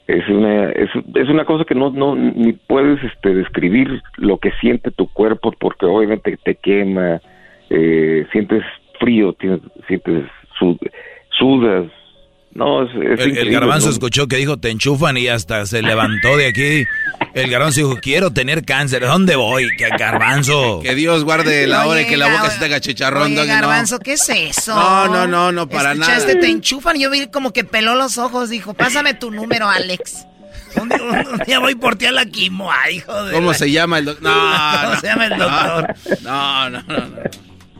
es 0.06 0.28
una 0.28 0.70
es, 0.70 0.90
es 1.14 1.28
una 1.28 1.44
cosa 1.44 1.64
que 1.64 1.74
no 1.74 1.90
no 1.90 2.14
ni 2.14 2.52
puedes 2.52 3.02
este 3.02 3.35
describir 3.35 4.02
lo 4.18 4.39
que 4.39 4.51
siente 4.60 4.90
tu 4.90 5.09
cuerpo 5.09 5.52
porque 5.59 5.86
obviamente 5.86 6.36
te 6.44 6.55
quema, 6.56 7.20
eh, 7.70 8.26
sientes 8.31 8.62
frío, 9.01 9.32
tienes, 9.32 9.60
sientes 9.89 10.24
sud- 10.59 10.78
sudas. 11.31 11.86
No, 12.55 12.85
es, 12.85 12.90
es 13.18 13.36
El, 13.36 13.51
garbanzo 13.51 13.86
¿no? 13.89 13.93
escuchó 13.93 14.28
que 14.28 14.36
dijo 14.36 14.59
te 14.59 14.70
enchufan 14.70 15.16
y 15.16 15.26
hasta 15.28 15.66
se 15.66 15.82
levantó 15.82 16.36
de 16.36 16.47
aquí. 16.47 16.85
El 17.35 17.51
garbanzo 17.51 17.81
dijo, 17.81 17.98
quiero 18.01 18.32
tener 18.32 18.64
cáncer. 18.64 19.02
¿A 19.05 19.09
dónde 19.09 19.35
voy? 19.35 19.66
Que 19.76 19.89
garbanzo. 19.98 20.78
Que 20.81 20.94
Dios 20.94 21.24
guarde 21.24 21.66
la 21.66 21.86
hora 21.86 22.01
y 22.01 22.05
Oye, 22.05 22.10
que 22.12 22.16
la 22.16 22.28
boca 22.28 22.51
se 22.51 22.60
te 22.60 22.66
haga 22.66 22.81
chicharrón. 22.81 23.24
Oye, 23.24 23.35
Doggy, 23.35 23.48
no. 23.48 23.55
Garbanzo, 23.55 23.98
¿qué 23.98 24.12
es 24.12 24.28
eso? 24.28 24.72
No, 24.72 25.09
no, 25.09 25.26
no, 25.26 25.51
no, 25.51 25.68
para 25.68 25.94
nada. 25.94 26.12
Escuchaste, 26.16 26.40
te 26.40 26.48
enchufan. 26.48 26.97
Yo 26.97 27.10
vi 27.10 27.26
como 27.26 27.52
que 27.52 27.64
peló 27.64 27.97
los 27.97 28.18
ojos. 28.18 28.51
Dijo, 28.51 28.72
pásame 28.74 29.14
tu 29.14 29.32
número, 29.32 29.68
Alex. 29.68 30.26
Un 30.81 30.89
día, 30.89 30.98
un 31.32 31.39
día 31.47 31.59
voy 31.59 31.74
por 31.74 31.97
ti 31.97 32.06
a 32.06 32.12
la 32.12 32.24
quimo, 32.26 32.68
hijo 32.93 33.24
de 33.24 33.32
¿Cómo 33.32 33.51
la- 33.52 33.59
se 33.59 33.70
llama 33.70 33.98
el 33.98 34.05
doctor? 34.05 34.24
No, 34.32 34.81
¿Cómo 34.81 34.94
no. 34.94 35.01
se 35.01 35.06
llama 35.09 35.26
el 35.26 35.39
doctor? 35.39 35.94
No, 36.22 36.70
no, 36.70 36.82
no. 36.82 37.06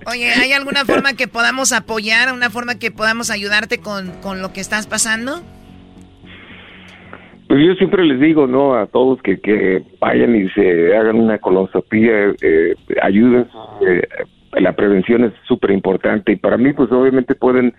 Oye, 0.07 0.31
¿hay 0.31 0.53
alguna 0.53 0.85
forma 0.85 1.15
que 1.15 1.29
podamos 1.29 1.73
apoyar? 1.73 2.33
¿Una 2.33 2.51
forma 2.51 2.79
que 2.79 2.91
podamos 2.91 3.31
ayudarte 3.31 3.79
con, 3.79 4.11
con 4.21 4.43
lo 4.43 4.53
que 4.53 4.61
estás 4.61 4.87
pasando? 4.87 5.43
Pues 7.49 7.61
yo 7.65 7.75
siempre 7.75 8.05
les 8.05 8.21
digo, 8.21 8.47
¿no? 8.47 8.75
A 8.75 8.87
todos 8.87 9.21
que, 9.23 9.41
que 9.41 9.83
vayan 10.01 10.35
y 10.35 10.49
se 10.51 10.97
hagan 10.97 11.17
una 11.17 11.39
colonoscopía, 11.39 12.35
eh, 12.41 12.75
ayuden. 13.03 13.47
eh, 13.87 14.03
la 14.61 14.73
prevención 14.75 15.25
es 15.25 15.33
súper 15.47 15.71
importante 15.71 16.33
y 16.33 16.37
para 16.37 16.57
mí, 16.57 16.73
pues 16.73 16.91
obviamente 16.93 17.35
pueden 17.35 17.75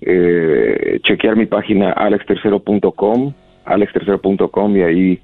eh, 0.00 1.00
chequear 1.02 1.36
mi 1.36 1.46
página 1.46 1.92
alextercero.com, 1.92 3.32
alextercero.com 3.64 4.76
y 4.76 4.82
ahí 4.82 5.20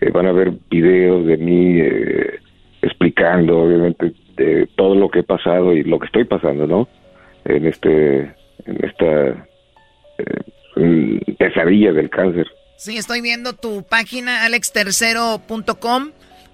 eh, 0.00 0.10
van 0.10 0.26
a 0.26 0.32
ver 0.32 0.52
videos 0.70 1.26
de 1.26 1.36
mí 1.36 1.80
eh, 1.80 2.38
explicando, 2.82 3.58
obviamente, 3.58 4.12
de 4.44 4.68
todo 4.76 4.94
lo 4.94 5.08
que 5.10 5.20
he 5.20 5.22
pasado 5.24 5.72
y 5.74 5.82
lo 5.84 5.98
que 5.98 6.06
estoy 6.06 6.24
pasando, 6.24 6.66
¿no? 6.66 6.88
En 7.44 7.66
este, 7.66 8.20
en 8.66 8.84
esta 8.84 9.46
eh, 10.18 11.34
pesadilla 11.38 11.92
del 11.92 12.10
cáncer. 12.10 12.46
Sí, 12.76 12.96
estoy 12.96 13.20
viendo 13.20 13.52
tu 13.54 13.82
página, 13.82 14.44
alextercero.com. 14.44 16.10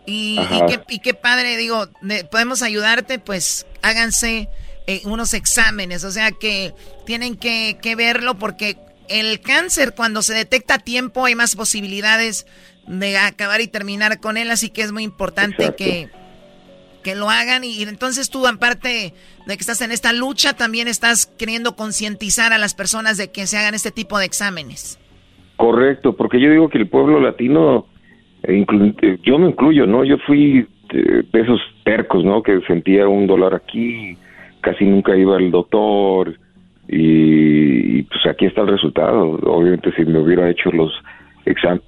Y, 0.08 0.38
qué, 0.68 0.80
y 0.88 0.98
qué 1.00 1.14
padre, 1.14 1.56
digo, 1.56 1.86
de- 2.00 2.24
podemos 2.24 2.62
ayudarte, 2.62 3.18
pues 3.18 3.66
háganse 3.82 4.48
eh, 4.86 5.00
unos 5.04 5.34
exámenes, 5.34 6.04
o 6.04 6.12
sea 6.12 6.30
que 6.30 6.72
tienen 7.06 7.36
que, 7.36 7.76
que 7.82 7.96
verlo 7.96 8.36
porque 8.38 8.76
el 9.08 9.40
cáncer 9.40 9.94
cuando 9.96 10.22
se 10.22 10.32
detecta 10.32 10.74
a 10.74 10.78
tiempo 10.78 11.24
hay 11.24 11.34
más 11.34 11.56
posibilidades 11.56 12.46
de 12.86 13.18
acabar 13.18 13.60
y 13.60 13.66
terminar 13.66 14.20
con 14.20 14.36
él, 14.36 14.48
así 14.52 14.70
que 14.70 14.82
es 14.82 14.92
muy 14.92 15.02
importante 15.02 15.74
que, 15.76 16.08
que 17.06 17.14
lo 17.14 17.30
hagan 17.30 17.62
y, 17.62 17.84
entonces 17.84 18.30
tú 18.30 18.48
aparte 18.48 19.14
de 19.46 19.56
que 19.56 19.60
estás 19.60 19.80
en 19.80 19.92
esta 19.92 20.12
lucha, 20.12 20.56
también 20.56 20.88
estás 20.88 21.26
queriendo 21.26 21.76
concientizar 21.76 22.52
a 22.52 22.58
las 22.58 22.74
personas 22.74 23.16
de 23.16 23.30
que 23.30 23.46
se 23.46 23.56
hagan 23.56 23.74
este 23.74 23.92
tipo 23.92 24.18
de 24.18 24.24
exámenes. 24.24 24.98
Correcto, 25.56 26.16
porque 26.16 26.40
yo 26.40 26.50
digo 26.50 26.68
que 26.68 26.78
el 26.78 26.88
pueblo 26.88 27.20
latino, 27.20 27.86
eh, 28.42 28.66
eh, 29.02 29.18
yo 29.22 29.38
me 29.38 29.50
incluyo, 29.50 29.86
¿no? 29.86 30.02
Yo 30.02 30.16
fui 30.26 30.66
de, 30.92 31.22
de 31.32 31.58
tercos, 31.84 32.24
¿no? 32.24 32.42
Que 32.42 32.60
sentía 32.66 33.06
un 33.06 33.28
dolor 33.28 33.54
aquí, 33.54 34.18
casi 34.60 34.84
nunca 34.84 35.16
iba 35.16 35.36
al 35.36 35.52
doctor 35.52 36.36
y, 36.88 38.02
pues 38.02 38.26
aquí 38.28 38.46
está 38.46 38.62
el 38.62 38.68
resultado. 38.68 39.38
Obviamente 39.44 39.92
si 39.92 40.04
me 40.04 40.18
hubiera 40.18 40.50
hecho 40.50 40.72
los 40.72 40.90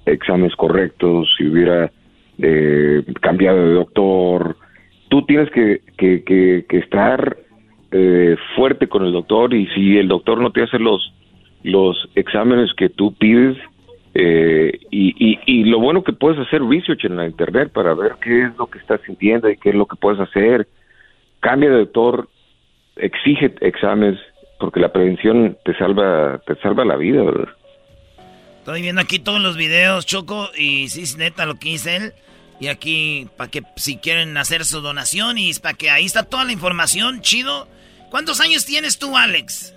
exámenes 0.05 0.55
correctos, 0.55 1.27
si 1.37 1.45
hubiera 1.45 1.91
eh, 2.37 3.03
cambiado 3.19 3.57
de 3.67 3.73
doctor, 3.73 4.55
tú 5.09 5.25
tienes 5.25 5.49
que, 5.51 5.81
que, 5.97 6.23
que, 6.23 6.65
que 6.67 6.77
estar 6.77 7.37
eh, 7.91 8.37
fuerte 8.55 8.87
con 8.87 9.05
el 9.05 9.11
doctor 9.11 9.53
y 9.53 9.67
si 9.67 9.97
el 9.97 10.07
doctor 10.07 10.39
no 10.39 10.51
te 10.51 10.63
hace 10.63 10.79
los 10.79 11.13
los 11.63 11.97
exámenes 12.15 12.71
que 12.77 12.87
tú 12.87 13.13
pides 13.15 13.57
eh, 14.13 14.79
y, 14.91 15.39
y, 15.45 15.63
lo 15.65 15.79
bueno 15.79 16.03
que 16.03 16.13
puedes 16.13 16.39
hacer 16.39 16.63
research 16.63 17.05
en 17.05 17.17
la 17.17 17.27
internet 17.27 17.71
para 17.71 17.93
ver 17.93 18.13
qué 18.21 18.43
es 18.43 18.57
lo 18.57 18.67
que 18.67 18.79
estás 18.79 19.01
sintiendo 19.05 19.49
y 19.49 19.57
qué 19.57 19.69
es 19.69 19.75
lo 19.75 19.85
que 19.85 19.95
puedes 19.95 20.19
hacer. 20.19 20.67
Cambia 21.41 21.69
de 21.69 21.79
doctor, 21.79 22.27
exige 22.95 23.53
exámenes 23.61 24.19
porque 24.59 24.79
la 24.79 24.91
prevención 24.91 25.57
te 25.63 25.75
salva 25.77 26.41
te 26.47 26.55
salva 26.55 26.85
la 26.85 26.95
vida, 26.95 27.23
¿verdad? 27.23 27.49
Estoy 28.59 28.81
viendo 28.81 29.01
aquí 29.01 29.19
todos 29.19 29.41
los 29.41 29.57
videos, 29.57 30.05
Choco, 30.05 30.49
y 30.57 30.89
sí, 30.89 31.05
lo 31.17 31.55
que 31.55 31.69
dice 31.69 31.95
él. 31.95 32.13
Y 32.59 32.67
aquí, 32.67 33.27
para 33.37 33.49
que 33.49 33.63
si 33.77 33.97
quieren 33.97 34.35
hacer 34.37 34.65
su 34.65 34.81
donación 34.81 35.37
y 35.37 35.53
para 35.55 35.75
que 35.75 35.89
ahí 35.89 36.05
está 36.05 36.23
toda 36.23 36.43
la 36.43 36.51
información, 36.51 37.21
chido. 37.21 37.67
¿Cuántos 38.09 38.41
años 38.41 38.65
tienes 38.65 38.99
tú, 38.99 39.15
Alex? 39.17 39.73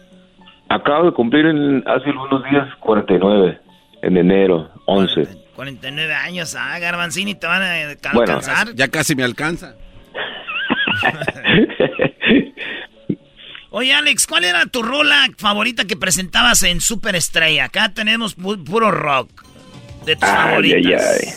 Acabo 0.68 1.06
de 1.06 1.12
cumplir 1.12 1.46
en, 1.46 1.84
hace 1.86 2.10
algunos 2.10 2.42
días 2.50 2.66
49 2.80 3.60
en 4.02 4.16
enero 4.16 4.70
11. 4.86 5.28
49 5.54 6.14
años, 6.14 6.56
ah, 6.58 6.78
Garbanzini, 6.78 7.34
te 7.34 7.46
van 7.46 7.62
a 7.62 7.94
ca- 7.96 8.12
Bueno, 8.14 8.34
alcanzar. 8.34 8.74
Ya 8.74 8.88
casi 8.88 9.14
me 9.14 9.22
alcanza. 9.22 9.76
Oye, 13.70 13.94
Alex, 13.94 14.26
¿cuál 14.26 14.44
era 14.44 14.66
tu 14.66 14.82
rola 14.82 15.28
favorita 15.38 15.84
que 15.86 15.96
presentabas 15.96 16.62
en 16.62 16.80
Superestrella? 16.80 17.64
Acá 17.66 17.88
tenemos 17.90 18.36
pu- 18.36 18.62
puro 18.64 18.90
rock 18.90 19.44
de 20.04 20.16
tus 20.16 20.28
Ay, 20.28 20.34
ay, 20.36 20.48
favoritas. 20.50 21.20
ay. 21.22 21.28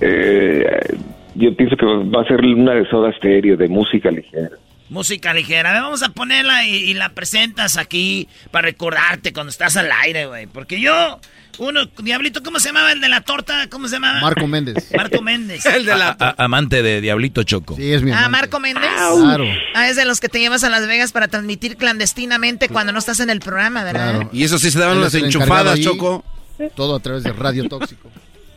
Eh, 0.00 0.96
yo 1.34 1.54
pienso 1.56 1.76
que 1.76 1.84
va 1.86 2.22
a 2.22 2.26
ser 2.26 2.40
una 2.44 2.74
de 2.74 2.88
soda 2.88 3.10
estéreo 3.10 3.56
de 3.56 3.68
música 3.68 4.10
ligera. 4.10 4.50
Música 4.88 5.34
ligera. 5.34 5.70
A 5.70 5.72
ver, 5.74 5.82
vamos 5.82 6.02
a 6.02 6.10
ponerla 6.10 6.64
y, 6.64 6.76
y 6.76 6.94
la 6.94 7.08
presentas 7.10 7.76
aquí 7.76 8.28
para 8.50 8.66
recordarte 8.66 9.32
cuando 9.32 9.50
estás 9.50 9.76
al 9.76 9.90
aire, 10.04 10.26
güey. 10.26 10.46
Porque 10.46 10.80
yo, 10.80 11.18
uno, 11.58 11.86
Diablito, 12.00 12.40
¿cómo 12.44 12.60
se 12.60 12.68
llamaba 12.68 12.92
el 12.92 13.00
de 13.00 13.08
la 13.08 13.20
torta? 13.22 13.66
¿Cómo 13.68 13.88
se 13.88 13.96
llamaba? 13.96 14.20
Marco 14.20 14.46
Méndez. 14.46 14.92
Marco 14.96 15.20
Méndez. 15.22 15.66
A- 15.66 16.16
a- 16.20 16.34
amante 16.44 16.82
de 16.82 17.00
Diablito 17.00 17.42
Choco. 17.42 17.74
Sí, 17.74 17.92
es 17.92 18.02
mi 18.02 18.12
Ah. 18.12 18.28
Marco 18.28 18.60
Méndez. 18.60 18.84
Claro. 18.96 19.44
Ah, 19.74 19.88
es 19.88 19.96
de 19.96 20.04
los 20.04 20.20
que 20.20 20.28
te 20.28 20.38
llevas 20.38 20.62
a 20.62 20.70
Las 20.70 20.86
Vegas 20.86 21.10
para 21.10 21.26
transmitir 21.26 21.76
clandestinamente 21.76 22.68
cuando 22.68 22.92
no 22.92 23.00
estás 23.00 23.18
en 23.20 23.28
el 23.30 23.40
programa, 23.40 23.82
¿verdad? 23.82 24.10
Claro. 24.14 24.30
Y 24.32 24.44
eso 24.44 24.58
sí 24.58 24.70
se 24.70 24.78
daban 24.78 24.98
el 24.98 25.02
encargado 25.04 25.26
enchufadas, 25.26 25.80
Choco. 25.80 26.24
Todo 26.76 26.94
a 26.96 27.00
través 27.00 27.24
de 27.24 27.32
Radio 27.32 27.68
Tóxico. 27.68 28.08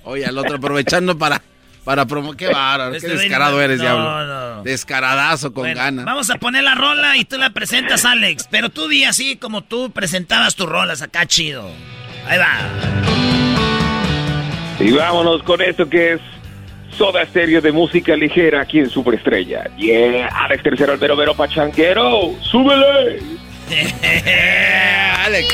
Oye, 0.10 0.26
al 0.26 0.38
otro 0.38 0.58
aprovechando 0.58 1.18
para, 1.18 1.42
para 1.84 2.06
promo. 2.06 2.34
Qué 2.34 2.48
bárbaro, 2.48 2.92
qué 2.92 2.98
Este 2.98 3.10
descarado 3.10 3.62
eres, 3.62 3.78
no, 3.78 3.84
diablo. 3.84 4.26
no. 4.56 4.64
Descaradazo 4.64 5.54
con 5.54 5.64
Bueno, 5.64 5.76
ganas. 5.80 6.06
Vamos 6.06 6.30
a 6.30 6.36
poner 6.36 6.64
la 6.64 6.76
rola 6.76 7.16
y 7.18 7.26
tú 7.26 7.38
la 7.38 7.52
presentas, 7.52 8.06
Alex. 8.06 8.48
Pero 8.50 8.70
tú 8.70 8.88
di 8.88 9.04
así 9.04 9.38
como 9.38 9.64
tú 9.64 9.92
presentabas 9.92 10.56
tus 10.56 10.68
rolas 10.68 11.02
acá, 11.02 11.26
chido. 11.26 11.70
Ahí 12.28 12.38
va. 12.38 12.58
Y 14.80 14.92
vámonos 14.92 15.44
con 15.44 15.62
esto 15.62 15.90
que 15.90 16.14
es 16.14 16.22
Soda 16.98 17.22
Estéreo 17.22 17.62
de 17.62 17.72
música 17.72 18.16
ligera 18.16 18.62
aquí 18.62 18.80
en 18.80 18.90
Superestrella. 18.90 19.66
Yeah, 19.78 20.28
Alex 20.28 20.64
Tercero, 20.64 20.94
el 20.94 21.00
mero 21.00 21.16
mero 21.16 21.36
pachanguero. 21.36 22.34
¡Súbele! 22.42 23.20
Alex. 25.26 25.48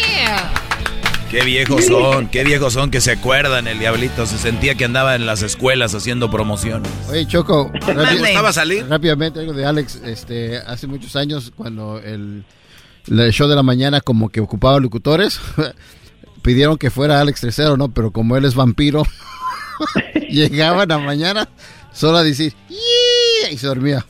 Qué 1.29 1.43
viejos 1.43 1.85
son, 1.85 2.27
qué 2.29 2.43
viejos 2.43 2.73
son 2.73 2.91
que 2.91 3.01
se 3.01 3.11
acuerdan 3.11 3.67
el 3.67 3.79
Diablito. 3.79 4.25
Se 4.25 4.37
sentía 4.37 4.75
que 4.75 4.85
andaba 4.85 5.15
en 5.15 5.25
las 5.25 5.41
escuelas 5.41 5.93
haciendo 5.93 6.29
promociones. 6.31 6.89
Oye, 7.09 7.27
Choco, 7.27 7.71
¿Te 7.85 7.93
rápido- 7.93 8.19
gustaba 8.19 8.53
salir? 8.53 8.85
rápidamente 8.87 9.39
algo 9.39 9.53
de 9.53 9.65
Alex. 9.65 9.95
Este, 10.05 10.57
hace 10.59 10.87
muchos 10.87 11.15
años, 11.15 11.51
cuando 11.55 11.99
el, 11.99 12.45
el 13.07 13.31
show 13.33 13.47
de 13.49 13.55
la 13.55 13.63
mañana 13.63 13.99
como 14.01 14.29
que 14.29 14.39
ocupaba 14.39 14.79
locutores, 14.79 15.39
pidieron 16.41 16.77
que 16.77 16.89
fuera 16.91 17.19
Alex 17.19 17.41
Tercero, 17.41 17.75
¿no? 17.75 17.89
Pero 17.93 18.11
como 18.11 18.37
él 18.37 18.45
es 18.45 18.55
vampiro, 18.55 19.03
llegaba 20.29 20.83
en 20.83 20.89
la 20.89 20.99
mañana 20.99 21.49
solo 21.91 22.19
a 22.19 22.23
decir, 22.23 22.53
"Yeah", 22.69 23.51
y 23.51 23.57
se 23.57 23.67
dormía. 23.67 24.05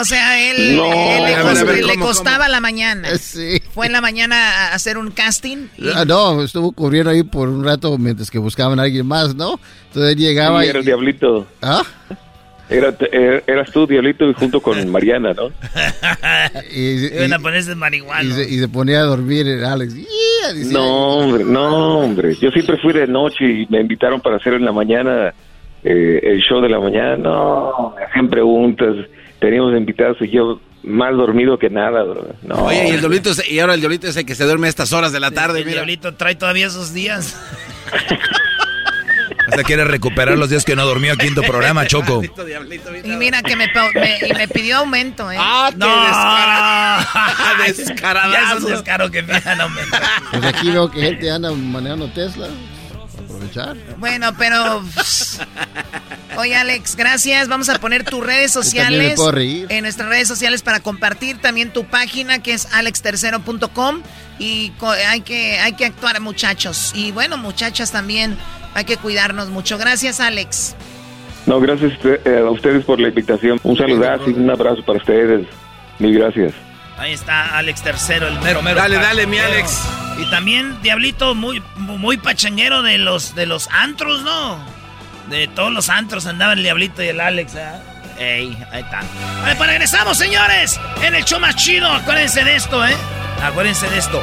O 0.00 0.04
sea, 0.04 0.50
él, 0.50 0.76
No. 0.76 0.86
él 0.92 1.24
le, 1.24 1.34
A 1.34 1.42
ver, 1.42 1.56
a 1.58 1.64
ver, 1.64 1.84
le 1.84 1.94
¿cómo, 1.94 2.06
costaba 2.06 2.48
la 2.48 2.60
mañana. 2.60 3.08
Sí. 3.18 3.60
Fue 3.74 3.86
en 3.86 3.92
la 3.92 4.00
mañana 4.00 4.36
a 4.70 4.74
hacer 4.74 4.96
un 4.98 5.10
casting. 5.10 5.68
y- 5.78 5.88
Ah, 5.94 6.04
no, 6.04 6.42
estuvo 6.42 6.72
corriendo 6.72 7.10
ahí 7.10 7.22
por 7.22 7.48
un 7.48 7.64
rato 7.64 7.96
mientras 7.98 8.30
que 8.30 8.38
buscaban 8.38 8.78
a 8.80 8.82
alguien 8.84 9.06
más, 9.06 9.34
¿no? 9.34 9.58
Entonces 9.88 10.12
él 10.12 10.18
llegaba 10.18 10.60
Sí, 10.60 10.66
y... 10.66 10.70
era 10.70 10.78
el 10.78 10.84
Diablito. 10.84 11.46
¿Ah? 11.60 11.82
Era, 12.70 12.88
er- 12.96 13.44
eras 13.46 13.70
tú, 13.70 13.86
Diablito, 13.86 14.28
y 14.30 14.32
junto 14.34 14.62
con 14.62 14.88
Mariana, 14.90 15.34
¿no? 15.34 15.50
Y, 16.74 17.06
Iban 17.14 17.32
a 17.34 17.38
ponerse 17.38 17.74
marihuana. 17.74 18.22
y 18.22 18.32
se, 18.32 18.48
y 18.48 18.58
se 18.58 18.68
ponía 18.68 19.00
a 19.00 19.04
dormir 19.04 19.46
el 19.46 19.64
Alex. 19.64 19.94
Yeah, 19.94 20.52
decía- 20.54 20.72
No, 20.72 20.86
hombre, 21.18 21.44
no, 21.44 21.98
hombre. 21.98 22.34
Yo 22.40 22.50
siempre 22.50 22.78
fui 22.78 22.92
de 22.94 23.06
noche 23.06 23.44
y 23.44 23.66
me 23.68 23.80
invitaron 23.80 24.20
para 24.20 24.36
hacer 24.36 24.54
en 24.54 24.64
la 24.64 24.72
mañana 24.72 25.34
eh, 25.84 26.20
el 26.22 26.40
show 26.40 26.60
de 26.62 26.68
la 26.70 26.78
mañana. 26.80 27.16
No, 27.18 27.94
me 27.96 28.04
hacían 28.04 28.30
preguntas. 28.30 28.94
Teníamos 29.42 29.76
invitados 29.76 30.16
y 30.20 30.30
yo 30.30 30.58
más 30.84 31.14
dormido 31.16 31.58
que 31.58 31.68
nada, 31.68 32.02
bro. 32.04 32.26
No. 32.42 32.54
Oye, 32.64 32.88
y 32.88 32.90
el 32.92 33.00
diablito, 33.00 33.30
es- 33.30 33.50
y 33.50 33.58
ahora 33.58 33.74
el 33.74 33.80
diablito 33.80 34.06
es 34.06 34.16
el 34.16 34.24
que 34.24 34.34
se 34.34 34.44
duerme 34.44 34.68
a 34.68 34.70
estas 34.70 34.92
horas 34.94 35.12
de 35.12 35.20
la 35.20 35.30
tarde, 35.32 35.58
El 35.58 35.64
mira. 35.66 35.78
diablito 35.78 36.14
trae 36.14 36.34
todavía 36.36 36.66
esos 36.68 36.94
días. 36.94 37.36
Hasta 39.48 39.64
quiere 39.64 39.84
recuperar 39.84 40.38
los 40.38 40.48
días 40.48 40.64
que 40.64 40.74
no 40.76 40.86
durmió 40.86 41.12
aquí 41.12 41.26
en 41.26 41.34
tu 41.34 41.42
programa, 41.42 41.84
Choco. 41.88 42.22
Y 42.24 43.08
mira 43.16 43.42
que 43.42 43.54
me, 43.56 43.66
y 43.66 44.32
me 44.34 44.48
pidió 44.48 44.78
aumento, 44.78 45.30
¿eh? 45.30 45.36
Ah, 45.38 45.70
no, 45.76 45.86
descaradazo. 47.66 48.32
Ya 48.32 48.52
es 48.56 48.62
un 48.64 48.70
descaro 48.70 49.10
que 49.10 49.22
me 49.22 49.38
dan 49.40 49.60
aumento. 49.60 49.96
Pues 50.30 50.44
aquí 50.44 50.70
veo 50.70 50.90
que 50.90 51.00
gente 51.00 51.30
anda 51.30 51.50
manejando 51.52 52.08
Tesla. 52.12 52.48
Bueno, 53.98 54.34
pero... 54.38 54.82
Oye, 56.38 56.56
Alex, 56.56 56.96
gracias. 56.96 57.48
Vamos 57.48 57.68
a 57.68 57.78
poner 57.78 58.04
tus 58.04 58.24
redes 58.24 58.50
sociales 58.50 59.10
me 59.10 59.16
puedo 59.16 59.32
reír. 59.32 59.66
en 59.68 59.82
nuestras 59.82 60.08
redes 60.08 60.28
sociales 60.28 60.62
para 60.62 60.80
compartir 60.80 61.38
también 61.38 61.72
tu 61.72 61.84
página 61.84 62.42
que 62.42 62.54
es 62.54 62.72
alextercero.com 62.72 64.02
y 64.38 64.72
hay 65.08 65.20
que, 65.20 65.58
hay 65.60 65.74
que 65.74 65.84
actuar, 65.84 66.20
muchachos. 66.20 66.92
Y 66.94 67.12
bueno, 67.12 67.36
muchachas 67.36 67.92
también, 67.92 68.36
hay 68.74 68.84
que 68.84 68.96
cuidarnos 68.96 69.50
mucho. 69.50 69.78
Gracias, 69.78 70.20
Alex. 70.20 70.74
No, 71.46 71.60
gracias 71.60 71.92
eh, 72.04 72.42
a 72.46 72.50
ustedes 72.50 72.84
por 72.84 73.00
la 73.00 73.08
invitación. 73.08 73.58
Un 73.62 73.76
saludazo 73.76 74.30
y 74.30 74.34
un 74.34 74.50
abrazo 74.50 74.82
para 74.84 74.98
ustedes. 74.98 75.46
Mil 75.98 76.18
gracias. 76.18 76.54
Ahí 77.02 77.14
está 77.14 77.58
Alex 77.58 77.82
Tercero, 77.82 78.28
el 78.28 78.38
mero 78.38 78.62
mero. 78.62 78.76
Dale, 78.76 78.94
dale, 78.94 79.26
mi. 79.26 79.36
Alex. 79.36 79.82
Y 80.20 80.30
también 80.30 80.80
Diablito 80.82 81.34
muy 81.34 81.60
muy 81.74 82.16
pachanguero 82.16 82.82
de 82.82 82.96
los 82.96 83.34
de 83.34 83.44
los 83.46 83.68
antros, 83.72 84.22
¿no? 84.22 84.64
De 85.28 85.48
todos 85.48 85.72
los 85.72 85.88
antros 85.88 86.26
andaban 86.26 86.58
el 86.58 86.62
Diablito 86.62 87.02
y 87.02 87.08
el 87.08 87.20
Alex, 87.20 87.56
¿eh? 87.56 87.72
Ey, 88.22 88.56
ahí 88.70 88.82
está. 88.82 89.02
Vale, 89.40 89.56
pues 89.56 89.68
regresamos, 89.68 90.16
señores, 90.16 90.78
en 91.02 91.16
el 91.16 91.24
show 91.24 91.40
más 91.40 91.56
chido. 91.56 91.90
Acuérdense 91.90 92.44
de 92.44 92.54
esto, 92.54 92.86
¿eh? 92.86 92.96
Acuérdense 93.42 93.90
de 93.90 93.98
esto. 93.98 94.22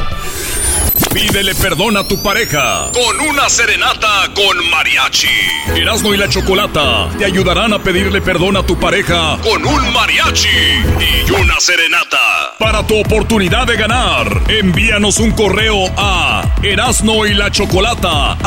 Pídele 1.14 1.56
perdón 1.56 1.98
a 1.98 2.08
tu 2.08 2.22
pareja 2.22 2.92
con 2.94 3.20
una 3.28 3.50
serenata 3.50 4.30
con 4.36 4.70
mariachi. 4.70 5.28
Erasmo 5.76 6.14
y 6.14 6.18
la 6.18 6.30
Chocolata 6.30 7.10
te 7.18 7.26
ayudarán 7.26 7.74
a 7.74 7.80
pedirle 7.80 8.22
perdón 8.22 8.56
a 8.58 8.64
tu 8.64 8.80
pareja 8.80 9.38
con 9.42 9.66
un 9.66 9.92
mariachi 9.92 10.48
y 10.48 11.32
una 11.32 11.60
serenata. 11.60 12.56
Para 12.60 12.86
tu 12.86 13.00
oportunidad 13.00 13.66
de 13.66 13.76
ganar, 13.76 14.28
envíanos 14.50 15.18
un 15.18 15.32
correo 15.32 15.86
a 15.98 16.44
erasno 16.62 17.26
y 17.26 17.34
la 17.34 17.50
chocolata 17.50 18.38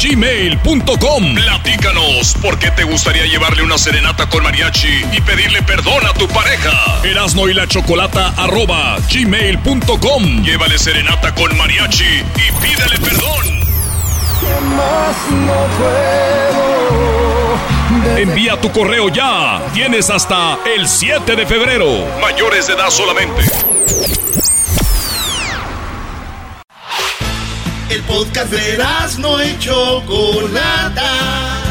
gmail.com. 0.00 1.34
Platícanos 1.34 2.34
por 2.42 2.58
qué 2.58 2.70
te 2.72 2.84
gustaría 2.84 3.24
llevarle 3.24 3.62
una 3.62 3.78
serenata 3.78 4.28
con 4.28 4.42
mariachi 4.42 4.59
y 5.12 5.20
pedirle 5.22 5.62
perdón 5.62 6.04
a 6.06 6.12
tu 6.12 6.28
pareja. 6.28 7.00
Erasno 7.02 7.48
y 7.48 7.54
la 7.54 7.66
chocolata 7.66 8.34
arroba. 8.36 8.98
Llévale 10.44 10.78
serenata 10.78 11.34
con 11.34 11.56
mariachi 11.56 12.04
y 12.04 12.52
pídele 12.60 12.98
perdón. 12.98 13.60
Envía 18.18 18.60
tu 18.60 18.70
correo 18.70 19.08
ya. 19.08 19.62
Tienes 19.72 20.10
hasta 20.10 20.58
el 20.76 20.86
7 20.86 21.36
de 21.36 21.46
febrero. 21.46 22.04
Mayores 22.20 22.66
de 22.66 22.74
edad 22.74 22.90
solamente. 22.90 23.42
El 27.88 28.02
podcast 28.02 28.52
de 28.52 28.78
no 29.18 29.42
y 29.42 29.58
Chocolata. 29.58 31.69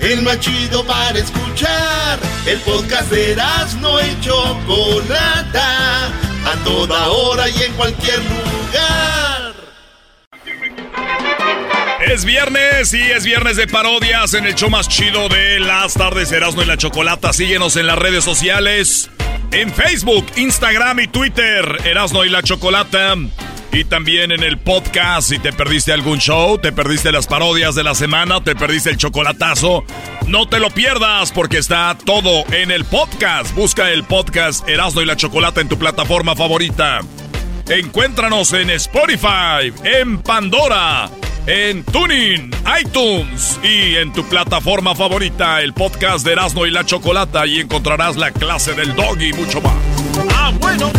El 0.00 0.22
más 0.22 0.38
chido 0.40 0.84
para 0.84 1.18
escuchar. 1.18 2.18
El 2.46 2.58
podcast 2.60 3.10
de 3.10 3.36
no 3.80 4.00
y 4.00 4.20
Chocolata. 4.20 6.06
A 6.06 6.64
toda 6.64 7.08
hora 7.08 7.48
y 7.48 7.62
en 7.62 7.72
cualquier 7.74 8.18
lugar. 8.18 9.54
Es 12.06 12.24
viernes 12.24 12.94
y 12.94 13.02
es 13.02 13.24
viernes 13.24 13.56
de 13.56 13.66
parodias 13.66 14.32
en 14.34 14.46
el 14.46 14.54
show 14.54 14.70
más 14.70 14.88
chido 14.88 15.28
de 15.28 15.60
las 15.60 15.94
tardes 15.94 16.32
Erasmo 16.32 16.62
y 16.62 16.66
la 16.66 16.76
Chocolata. 16.76 17.32
Síguenos 17.32 17.76
en 17.76 17.86
las 17.86 17.98
redes 17.98 18.24
sociales. 18.24 19.10
En 19.50 19.72
Facebook, 19.72 20.26
Instagram 20.36 21.00
y 21.00 21.08
Twitter, 21.08 21.80
Erasmo 21.84 22.24
y 22.24 22.28
la 22.28 22.42
Chocolata. 22.42 23.14
Y 23.72 23.84
también 23.84 24.32
en 24.32 24.42
el 24.42 24.58
podcast, 24.58 25.28
si 25.28 25.38
te 25.38 25.52
perdiste 25.52 25.92
algún 25.92 26.18
show, 26.18 26.58
te 26.58 26.72
perdiste 26.72 27.12
las 27.12 27.26
parodias 27.26 27.74
de 27.74 27.84
la 27.84 27.94
semana, 27.94 28.42
te 28.42 28.56
perdiste 28.56 28.90
el 28.90 28.96
chocolatazo, 28.96 29.84
no 30.26 30.48
te 30.48 30.58
lo 30.58 30.70
pierdas 30.70 31.32
porque 31.32 31.58
está 31.58 31.96
todo 32.04 32.44
en 32.52 32.70
el 32.70 32.84
podcast. 32.84 33.54
Busca 33.54 33.90
el 33.90 34.04
podcast 34.04 34.66
Erasmo 34.68 35.02
y 35.02 35.04
la 35.04 35.16
Chocolata 35.16 35.60
en 35.60 35.68
tu 35.68 35.78
plataforma 35.78 36.34
favorita. 36.34 37.00
Encuéntranos 37.68 38.54
en 38.54 38.70
Spotify, 38.70 39.72
en 39.84 40.22
Pandora, 40.22 41.10
en 41.46 41.84
Tuning, 41.84 42.50
iTunes 42.80 43.60
y 43.62 43.96
en 43.96 44.12
tu 44.14 44.24
plataforma 44.24 44.94
favorita, 44.94 45.60
el 45.60 45.74
podcast 45.74 46.24
de 46.24 46.32
Erasmo 46.32 46.64
y 46.64 46.70
la 46.70 46.86
Chocolata, 46.86 47.46
y 47.46 47.60
encontrarás 47.60 48.16
la 48.16 48.30
clase 48.30 48.72
del 48.72 48.96
dog 48.96 49.20
y 49.20 49.34
mucho 49.34 49.60
más. 49.60 49.74
Ah, 50.30 50.52
bueno. 50.58 50.90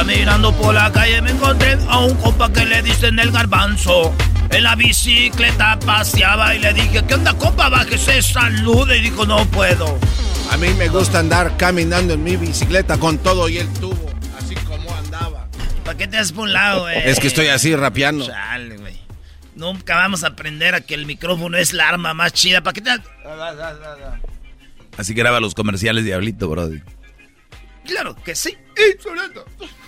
Caminando 0.00 0.50
por 0.56 0.74
la 0.74 0.90
calle 0.90 1.20
me 1.20 1.30
encontré 1.30 1.76
a 1.86 1.98
un 1.98 2.14
compa 2.14 2.50
que 2.50 2.64
le 2.64 2.80
dicen 2.80 3.18
el 3.18 3.30
garbanzo. 3.30 4.14
En 4.48 4.62
la 4.62 4.74
bicicleta 4.74 5.78
paseaba 5.78 6.54
y 6.54 6.58
le 6.58 6.72
dije, 6.72 7.04
¿qué 7.06 7.14
onda 7.16 7.34
compa? 7.34 7.68
Bájese, 7.68 8.22
salude. 8.22 8.96
Y 8.96 9.02
dijo, 9.02 9.26
no 9.26 9.44
puedo. 9.50 9.98
A 10.50 10.56
mí 10.56 10.68
me 10.78 10.88
gusta 10.88 11.18
andar 11.18 11.54
caminando 11.58 12.14
en 12.14 12.24
mi 12.24 12.36
bicicleta 12.36 12.96
con 12.96 13.18
todo 13.18 13.50
y 13.50 13.58
el 13.58 13.68
tubo, 13.74 14.10
así 14.38 14.54
como 14.54 14.90
andaba. 14.96 15.46
¿Para 15.84 15.98
qué 15.98 16.08
te 16.08 16.16
das 16.16 16.32
por 16.32 16.44
un 16.44 16.54
lado, 16.54 16.80
güey? 16.84 16.96
Es 17.04 17.20
que 17.20 17.26
estoy 17.26 17.48
así 17.48 17.76
rapeando. 17.76 18.26
Chale, 18.26 18.78
güey. 18.78 18.98
Nunca 19.54 19.96
vamos 19.96 20.24
a 20.24 20.28
aprender 20.28 20.74
a 20.74 20.80
que 20.80 20.94
el 20.94 21.04
micrófono 21.04 21.58
es 21.58 21.74
la 21.74 21.90
arma 21.90 22.14
más 22.14 22.32
chida. 22.32 22.62
¿Para 22.62 22.72
qué 22.72 22.80
te? 22.80 22.90
Así 24.96 25.12
graba 25.12 25.40
los 25.40 25.54
comerciales 25.54 26.06
Diablito, 26.06 26.48
brody. 26.48 26.80
Claro 27.84 28.14
que 28.14 28.34
sí. 28.34 28.56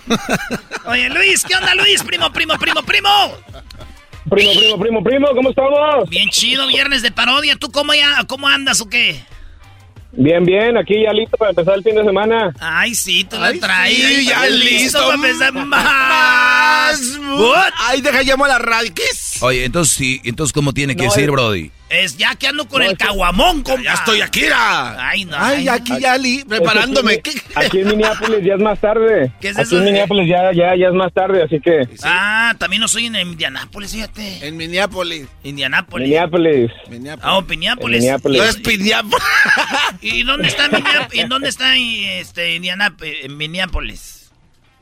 Oye, 0.85 1.09
Luis, 1.09 1.43
¿qué 1.43 1.55
onda, 1.55 1.73
Luis? 1.75 2.03
Primo, 2.03 2.31
primo, 2.31 2.57
primo, 2.57 2.83
primo. 2.83 3.09
Primo, 4.29 4.51
primo, 4.53 4.79
primo, 4.79 5.03
primo, 5.03 5.27
¿cómo 5.35 5.49
estamos? 5.49 6.09
Bien 6.09 6.29
chido, 6.29 6.67
viernes 6.67 7.01
de 7.01 7.11
parodia. 7.11 7.55
¿Tú 7.55 7.71
cómo 7.71 7.93
ya, 7.93 8.23
cómo 8.27 8.47
andas 8.47 8.81
o 8.81 8.89
qué? 8.89 9.21
Bien, 10.15 10.43
bien, 10.45 10.77
aquí 10.77 10.93
ya 11.03 11.11
listo 11.11 11.35
para 11.37 11.49
empezar 11.49 11.75
el 11.75 11.83
fin 11.83 11.95
de 11.95 12.03
semana. 12.03 12.53
Ay, 12.59 12.93
sí, 12.93 13.23
tú 13.23 13.35
la 13.37 13.51
traes. 13.53 13.95
sí, 13.97 14.25
ya 14.27 14.45
listo. 14.47 14.99
para 15.01 15.15
empezar 15.15 15.53
más. 15.53 17.17
What? 17.37 17.73
Ay, 17.79 18.01
deja 18.01 18.21
llamo 18.21 18.45
a 18.45 18.49
la 18.49 18.59
radio. 18.59 18.93
¿Qué 18.93 19.03
es? 19.11 19.41
Oye, 19.41 19.65
entonces 19.65 19.95
sí, 19.97 20.21
entonces 20.23 20.53
¿cómo 20.53 20.71
tiene 20.71 20.95
que 20.95 21.05
No, 21.05 21.15
es- 21.15 21.27
Brody? 21.27 21.71
Es 21.93 22.17
ya 22.17 22.35
que 22.35 22.47
ando 22.47 22.67
con 22.67 22.81
el 22.81 22.97
caguamón, 22.97 23.61
compa. 23.61 23.83
Ya 23.83 23.93
estoy 23.93 24.21
aquí, 24.21 24.47
ra. 24.47 25.09
Ay, 25.09 25.25
no. 25.25 25.37
Ay, 25.37 25.67
aquí 25.67 25.93
ya 25.99 26.17
li, 26.17 26.43
preparándome. 26.43 27.13
Aquí, 27.13 27.31
aquí 27.55 27.79
en 27.79 27.87
Minneapolis 27.87 28.39
ya 28.43 28.55
es 28.55 28.59
más 28.61 28.79
tarde. 28.79 29.31
¿Qué 29.39 29.49
es 29.49 29.57
aquí 29.57 29.63
eso 29.67 29.77
en 29.77 29.85
de- 29.85 29.91
Minneapolis 29.91 30.29
ya, 30.29 30.51
ya, 30.53 30.75
ya 30.75 30.87
es 30.87 30.93
más 30.93 31.13
tarde, 31.13 31.43
así 31.43 31.59
que 31.59 31.87
Ah, 32.03 32.55
también 32.57 32.81
no 32.81 32.87
soy 32.87 33.05
en 33.05 33.15
Indianápolis, 33.15 33.91
fíjate. 33.91 34.47
En 34.47 34.57
Minneapolis. 34.57 35.27
Indianápolis. 35.43 36.07
Minneapolis. 36.07 36.71
Ah, 37.23 37.37
oh, 37.37 37.41
Minneapolis. 37.43 37.97
En 37.97 38.01
Minneapolis. 38.03 38.41
No 38.41 38.47
es 38.49 38.65
Minneapolis. 38.65 39.25
¿Y 40.01 40.23
dónde 40.23 40.47
está 40.47 40.67
Minneapolis? 40.69 41.21
¿En 41.21 41.29
dónde 41.29 41.49
está 41.49 41.75
este, 41.77 42.55
Indianápolis? 42.55 43.15
En 43.23 43.37
Minneapolis. 43.37 44.22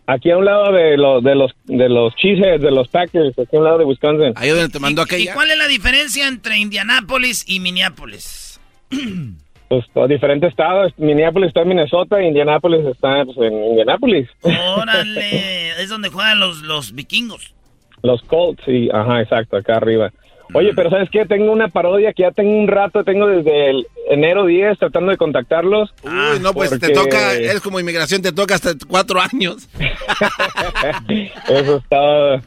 Aquí 0.08 0.32
a 0.32 0.38
un 0.38 0.46
lado 0.46 0.72
de 0.74 0.98
los 0.98 1.24
de 1.24 1.36
los 1.36 1.52
de 1.66 1.90
los 1.90 2.16
Cheeseheads, 2.16 2.62
de 2.62 2.72
los 2.72 2.88
Packers, 2.88 3.38
aquí 3.38 3.56
a 3.56 3.60
un 3.60 3.66
lado 3.66 3.78
de 3.78 3.86
Wisconsin. 3.86 4.34
Ahí 4.36 4.50
donde 4.50 4.70
te 4.70 4.80
mandó 4.80 5.04
¿Y 5.18 5.28
cuál 5.28 5.52
es 5.52 5.58
la 5.58 5.68
diferencia 5.68 6.28
entre 6.28 6.58
Indianápolis 6.58 7.46
y 7.48 7.60
Minneapolis? 7.60 8.60
Pues 9.72 9.86
todo 9.94 10.06
diferente 10.06 10.48
estado. 10.48 10.90
Minneapolis 10.98 11.48
está 11.48 11.62
en 11.62 11.70
Minnesota 11.70 12.22
y 12.22 12.28
Indianapolis 12.28 12.86
está 12.88 13.24
pues, 13.24 13.38
en 13.38 13.54
Indianapolis. 13.64 14.28
Órale, 14.42 15.70
es 15.82 15.88
donde 15.88 16.10
juegan 16.10 16.42
los, 16.42 16.62
los 16.64 16.94
vikingos. 16.94 17.54
Los 18.04 18.22
Colts 18.24 18.62
y 18.68 18.90
ajá, 18.90 19.22
exacto, 19.22 19.56
acá 19.56 19.78
arriba. 19.78 20.12
Oye, 20.54 20.74
pero 20.76 20.90
¿sabes 20.90 21.10
qué? 21.10 21.26
Tengo 21.26 21.52
una 21.52 21.70
parodia 21.70 22.14
que 22.14 22.24
ya 22.24 22.32
tengo 22.32 22.52
un 22.52 22.68
rato, 22.68 23.04
tengo 23.04 23.28
desde 23.28 23.70
el 23.70 23.88
enero 24.10 24.46
10 24.46 24.80
tratando 24.80 25.12
de 25.12 25.18
contactarlos. 25.18 25.94
Uy, 26.04 26.40
no, 26.42 26.54
pues 26.54 26.78
te 26.80 26.90
toca, 26.90 27.34
es 27.34 27.62
como 27.62 27.80
inmigración, 27.80 28.22
te 28.22 28.32
toca 28.32 28.56
hasta 28.56 28.74
cuatro 28.88 29.22
años. 29.22 29.68
Eso 31.48 31.78
está... 31.78 32.42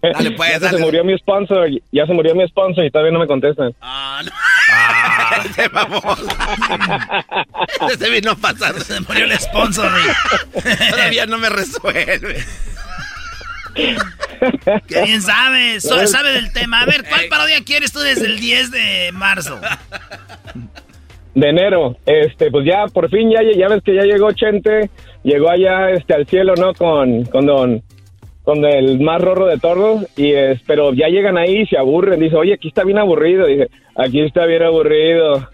Dale, 0.00 0.30
pues, 0.32 0.60
ya 0.60 0.70
se 0.70 0.78
murió 0.78 1.04
mi 1.04 1.16
sponsor, 1.18 1.68
ya 1.92 2.06
se 2.06 2.12
murió 2.14 2.34
mi 2.34 2.46
sponsor 2.48 2.84
y 2.84 2.90
todavía 2.90 3.12
no 3.12 3.20
me 3.20 3.26
contestan. 3.26 3.74
Este 5.44 5.68
vamos. 5.68 6.02
Este 7.90 8.10
vino 8.10 8.32
a 8.32 8.34
pasar. 8.36 8.80
Se 8.80 9.00
murió 9.00 9.24
el 9.24 9.38
sponsor. 9.38 9.90
Todavía 10.90 11.26
no 11.26 11.38
me 11.38 11.48
resuelve. 11.48 12.44
Qué 13.74 15.02
bien 15.02 15.22
sabes, 15.22 15.84
sabe 15.84 16.32
del 16.32 16.52
tema. 16.52 16.82
A 16.82 16.86
ver, 16.86 17.04
¿cuál 17.08 17.26
parodia 17.28 17.62
quieres 17.64 17.92
tú 17.92 18.00
desde 18.00 18.26
el 18.26 18.38
10 18.38 18.70
de 18.70 19.10
marzo? 19.12 19.58
De 21.34 21.48
enero, 21.48 21.96
este, 22.06 22.50
pues 22.50 22.66
ya 22.66 22.86
por 22.86 23.08
fin 23.08 23.30
ya, 23.30 23.40
ya 23.56 23.68
ves 23.68 23.82
que 23.84 23.94
ya 23.94 24.02
llegó 24.02 24.32
Chente, 24.32 24.90
llegó 25.22 25.48
allá 25.48 25.90
este 25.90 26.14
al 26.14 26.26
cielo, 26.26 26.54
¿no? 26.56 26.74
Con, 26.74 27.24
con 27.26 27.46
don, 27.46 27.82
con 28.42 28.64
el 28.64 28.98
más 29.00 29.20
rorro 29.20 29.46
de 29.46 29.58
todos, 29.58 30.06
y 30.16 30.32
es, 30.32 30.60
pero 30.66 30.92
ya 30.92 31.06
llegan 31.06 31.38
ahí 31.38 31.60
y 31.60 31.66
se 31.66 31.78
aburren, 31.78 32.18
dice, 32.18 32.34
oye, 32.34 32.54
aquí 32.54 32.68
está 32.68 32.82
bien 32.82 32.98
aburrido, 32.98 33.46
dice, 33.46 33.68
aquí 33.94 34.20
está 34.22 34.44
bien 34.46 34.64
aburrido. 34.64 35.48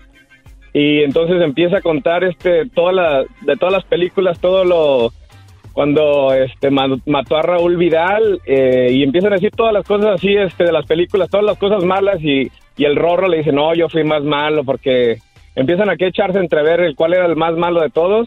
Y 0.72 1.02
entonces 1.02 1.42
empieza 1.42 1.78
a 1.78 1.82
contar 1.82 2.24
este 2.24 2.66
toda 2.70 2.92
la, 2.92 3.24
de 3.42 3.56
todas 3.56 3.72
las 3.72 3.84
películas, 3.84 4.40
todo 4.40 4.64
lo 4.64 5.12
cuando 5.76 6.32
este 6.32 6.70
ma- 6.70 6.96
mató 7.04 7.36
a 7.36 7.42
Raúl 7.42 7.76
Vidal 7.76 8.40
eh, 8.46 8.88
y 8.92 9.02
empiezan 9.02 9.32
a 9.32 9.36
decir 9.36 9.50
todas 9.54 9.74
las 9.74 9.84
cosas 9.84 10.14
así 10.14 10.34
este 10.34 10.64
de 10.64 10.72
las 10.72 10.86
películas, 10.86 11.28
todas 11.28 11.44
las 11.44 11.58
cosas 11.58 11.84
malas 11.84 12.16
y, 12.22 12.50
y 12.78 12.84
el 12.86 12.96
rorro 12.96 13.28
le 13.28 13.36
dice, 13.38 13.52
no, 13.52 13.74
yo 13.74 13.86
fui 13.90 14.02
más 14.02 14.22
malo 14.24 14.64
porque 14.64 15.18
empiezan 15.54 15.90
a 15.90 15.94
echarse 15.98 16.38
entre 16.38 16.62
ver 16.62 16.80
el 16.80 16.94
cuál 16.96 17.12
era 17.12 17.26
el 17.26 17.36
más 17.36 17.52
malo 17.58 17.82
de 17.82 17.90
todos 17.90 18.26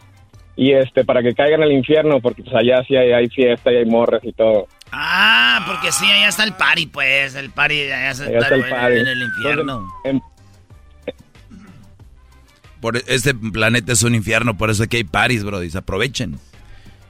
y 0.56 0.74
este 0.74 1.04
para 1.04 1.24
que 1.24 1.34
caigan 1.34 1.64
al 1.64 1.72
infierno 1.72 2.20
porque 2.22 2.44
pues 2.44 2.56
allá 2.56 2.84
sí 2.88 2.96
hay, 2.96 3.14
hay 3.14 3.28
fiesta 3.30 3.72
y 3.74 3.78
hay 3.78 3.86
morras 3.86 4.22
y 4.24 4.32
todo. 4.32 4.68
Ah, 4.92 5.64
porque 5.68 5.92
sí, 5.92 6.06
allá 6.06 6.28
está 6.28 6.44
el 6.44 6.54
party, 6.54 6.86
pues. 6.86 7.34
El 7.34 7.50
party 7.50 7.82
allá 7.92 8.12
está, 8.12 8.26
Allá 8.26 8.38
está 8.42 8.54
el 8.56 8.64
en- 8.64 8.70
party. 8.70 8.98
en 9.00 9.08
el 9.08 9.22
infierno. 9.24 9.88
Entonces, 10.04 10.30
Por 12.80 12.96
este 12.98 13.34
planeta 13.34 13.92
es 13.94 14.04
un 14.04 14.14
infierno, 14.14 14.56
por 14.56 14.70
eso 14.70 14.84
aquí 14.84 14.98
hay 14.98 15.04
paris, 15.04 15.44
Brody. 15.44 15.70
Aprovechen. 15.76 16.38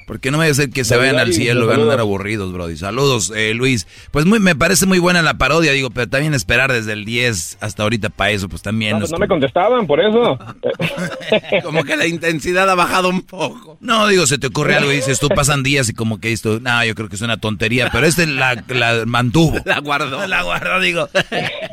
¿Por 0.10 0.20
qué 0.20 0.32
no 0.32 0.40
me 0.40 0.48
a 0.48 0.54
ser 0.56 0.72
que 0.72 0.84
se 0.86 0.98
vayan 0.98 1.20
al 1.20 1.34
cielo 1.34 1.66
y 1.66 1.68
van 1.68 1.82
a 1.82 1.84
andar 1.84 2.00
aburridos, 2.00 2.52
Brody? 2.52 2.76
Saludos, 2.78 3.32
eh, 3.36 3.54
Luis. 3.54 3.86
Pues 4.10 4.26
muy, 4.26 4.40
me 4.40 4.56
parece 4.56 4.88
muy 4.88 4.98
buena 4.98 5.22
la 5.22 5.38
parodia, 5.38 5.72
digo, 5.72 5.92
pero 5.92 6.10
también 6.10 6.34
esperar 6.34 6.74
desde 6.74 6.94
el 6.94 7.06
10 7.06 7.60
hasta 7.62 7.84
ahorita 7.84 8.10
para 8.10 8.32
eso, 8.32 8.50
pues 8.50 8.64
también. 8.64 8.94
no, 8.94 8.98
pues 9.02 9.10
es 9.10 9.12
no 9.12 9.20
me 9.20 9.28
contestaban 9.28 9.86
por 9.86 10.00
eso. 10.00 10.40
Como 11.64 11.84
que 11.84 11.96
la 11.96 12.08
intensidad 12.08 12.68
ha 12.72 12.74
bajado 12.74 13.10
un 13.10 13.22
poco. 13.22 13.78
No, 13.82 14.08
digo, 14.08 14.26
se 14.26 14.40
te 14.40 14.48
ocurre 14.48 14.78
algo 14.78 14.92
y 14.92 14.96
dices, 14.96 15.20
tú 15.20 15.30
pasan 15.30 15.62
días 15.62 15.88
y 15.90 15.94
como 15.94 16.20
que 16.20 16.32
esto, 16.32 16.60
no, 16.60 16.84
yo 16.84 16.96
creo 16.96 17.08
que 17.08 17.16
es 17.16 17.22
una 17.22 17.38
tontería, 17.38 17.90
pero 17.92 18.08
este 18.08 18.26
la, 18.26 18.64
la 18.68 19.06
mantuvo. 19.06 19.60
La 19.66 19.80
guardó. 19.80 20.26
La 20.28 20.42
guardo, 20.42 20.80
digo. 20.80 21.08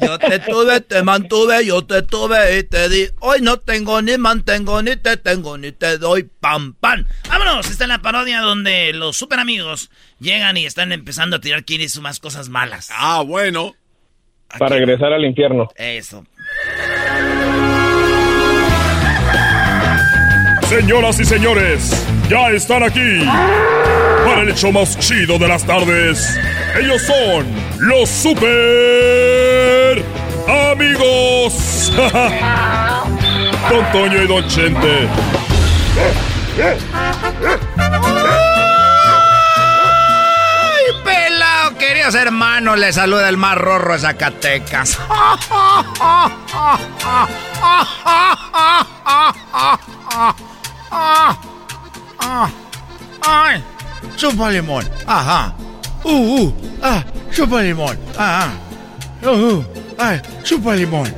Yo 0.03 0.19
te 0.19 0.41
tuve, 0.41 0.83
te 0.83 1.03
mantuve, 1.03 1.65
yo 1.65 1.87
te 1.87 2.03
tuve 2.03 2.59
y 2.59 2.65
te 2.65 2.91
di. 2.91 3.07
Hoy 3.21 3.39
no 3.41 3.57
tengo 3.57 4.03
ni 4.03 4.19
mantengo, 4.19 4.83
ni 4.83 4.95
te 4.97 5.17
tengo, 5.17 5.57
ni 5.57 5.73
te 5.73 5.97
doy 5.97 6.29
pam, 6.39 6.75
pam. 6.75 7.07
Vámonos, 7.31 7.71
está 7.71 7.85
en 7.85 7.91
la 7.91 8.03
parodia 8.03 8.26
donde 8.35 8.93
los 8.93 9.17
super 9.17 9.39
amigos 9.39 9.91
llegan 10.19 10.57
y 10.57 10.67
están 10.67 10.93
empezando 10.93 11.37
a 11.37 11.41
tirar 11.41 11.65
quiris 11.65 11.97
y 11.97 12.01
más 12.01 12.21
cosas 12.21 12.49
malas. 12.49 12.91
Ah, 12.93 13.23
bueno. 13.27 13.75
Para 14.59 14.77
regresar 14.77 15.13
al 15.13 15.25
infierno. 15.25 15.69
Eso. 15.77 16.25
Señoras 20.69 21.21
y 21.21 21.25
señores, 21.25 22.05
ya 22.29 22.51
están 22.51 22.83
aquí 22.83 23.21
para 24.25 24.43
el 24.43 24.49
hecho 24.49 24.73
más 24.73 24.99
chido 24.99 25.39
de 25.39 25.47
las 25.47 25.65
tardes. 25.65 26.37
Ellos 26.81 27.01
son 27.03 27.47
los 27.79 28.09
super 28.09 30.03
amigos. 30.73 31.93
Don 33.71 33.93
Toño 33.93 34.23
y 34.23 34.27
Don 34.27 34.47
Chente. 34.49 35.09
¡Ay, 40.63 40.85
pelao! 41.05 41.75
Queridos 41.79 42.15
hermanos, 42.15 42.79
les 42.79 42.95
saluda 42.95 43.29
el 43.29 43.37
más 43.37 43.57
rorro 43.57 43.93
de 43.95 44.01
Zacatecas. 44.01 44.99
¡Ay! 53.23 53.65
¡Chupa 54.17 54.51
limón! 54.51 54.89
¡Ajá! 55.07 55.55
¡Uh, 56.05 56.11
uh! 56.11 56.55
¡Ah! 56.83 57.05
¡Chupa 57.33 57.63
limón! 57.63 57.99
¡Ajá! 58.17 58.51
¡Uh, 59.23 59.31
uh! 59.31 59.65
¡Ay! 59.99 60.21
¡Chupa 60.43 60.75
limón! 60.75 61.15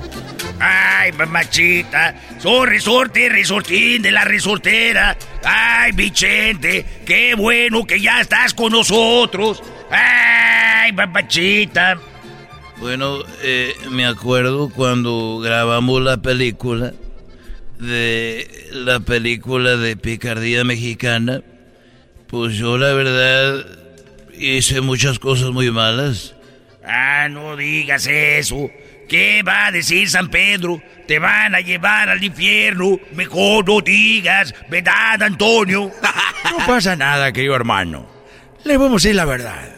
Ay, 0.61 1.13
mamachita, 1.13 2.15
soy 2.39 2.67
resorte, 2.67 3.29
resortín 3.29 4.03
de 4.03 4.11
la 4.11 4.25
resortera. 4.25 5.17
Ay, 5.51 5.93
Vicente, 5.93 6.85
qué 7.07 7.35
bueno 7.35 7.87
que 7.87 7.99
ya 7.99 8.21
estás 8.21 8.53
con 8.53 8.71
nosotros. 8.71 9.63
Ay, 9.91 10.93
mamachita. 10.93 11.99
Bueno, 12.77 13.21
eh, 13.43 13.75
me 13.91 14.05
acuerdo 14.05 14.69
cuando 14.69 15.39
grabamos 15.39 16.03
la 16.03 16.19
película 16.19 16.93
de 17.79 18.69
la 18.73 19.01
película 19.01 19.79
de 19.79 19.97
picardía 19.97 20.65
mexicana, 20.65 21.43
pues 22.27 22.55
yo 22.57 22.77
la 22.77 22.93
verdad 22.93 23.65
hice 24.39 24.83
muchas 24.83 25.19
cosas 25.19 25.49
muy 25.51 25.71
malas. 25.71 26.35
Ah, 26.85 27.29
no 27.31 27.57
digas 27.57 28.07
eso. 28.07 28.69
¿Qué 29.09 29.43
va 29.43 29.67
a 29.67 29.73
decir 29.73 30.09
San 30.11 30.29
Pedro? 30.29 30.83
Te 31.07 31.19
van 31.19 31.55
a 31.55 31.61
llevar 31.61 32.11
al 32.11 32.23
infierno. 32.23 33.01
Mejor 33.13 33.67
no 33.67 33.81
digas, 33.81 34.55
¿verdad, 34.69 35.23
Antonio? 35.23 35.91
No 36.51 36.67
pasa 36.67 36.95
nada, 36.95 37.33
querido 37.33 37.57
hermano. 37.57 38.07
Le 38.65 38.77
vamos 38.77 39.03
a 39.03 39.09
decir 39.09 39.17
la 39.17 39.25
verdad. 39.25 39.75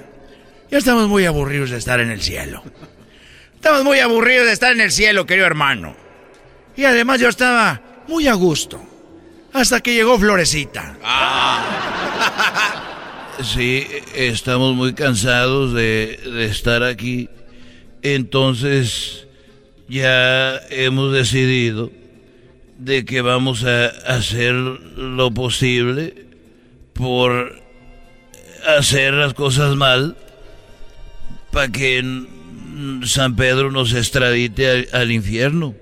Ya 0.70 0.78
estamos 0.78 1.08
muy 1.08 1.24
aburridos 1.24 1.70
de 1.70 1.78
estar 1.78 2.00
en 2.00 2.10
el 2.10 2.20
cielo. 2.20 2.62
Estamos 3.54 3.82
muy 3.82 3.98
aburridos 3.98 4.46
de 4.46 4.52
estar 4.52 4.72
en 4.72 4.80
el 4.80 4.92
cielo, 4.92 5.26
querido 5.26 5.46
hermano. 5.46 5.96
Y 6.76 6.84
además 6.84 7.18
yo 7.20 7.28
estaba 7.28 7.80
muy 8.08 8.28
a 8.28 8.34
gusto. 8.34 8.80
Hasta 9.52 9.80
que 9.80 9.94
llegó 9.94 10.18
Florecita. 10.18 10.96
Sí, 13.42 13.86
estamos 14.14 14.74
muy 14.74 14.92
cansados 14.92 15.72
de, 15.72 16.20
de 16.26 16.44
estar 16.44 16.82
aquí. 16.82 17.30
Entonces, 18.02 19.26
ya 19.88 20.58
hemos 20.70 21.12
decidido 21.12 21.90
de 22.78 23.04
que 23.04 23.20
vamos 23.20 23.64
a 23.64 23.86
hacer 24.06 24.54
lo 24.54 25.30
posible 25.32 26.14
por 26.94 27.60
hacer 28.66 29.14
las 29.14 29.34
cosas 29.34 29.76
mal 29.76 30.16
para 31.52 31.68
que 31.68 32.02
San 33.04 33.36
Pedro 33.36 33.70
nos 33.70 33.92
extradite 33.92 34.70
al, 34.70 34.88
al 34.92 35.10
infierno. 35.10 35.74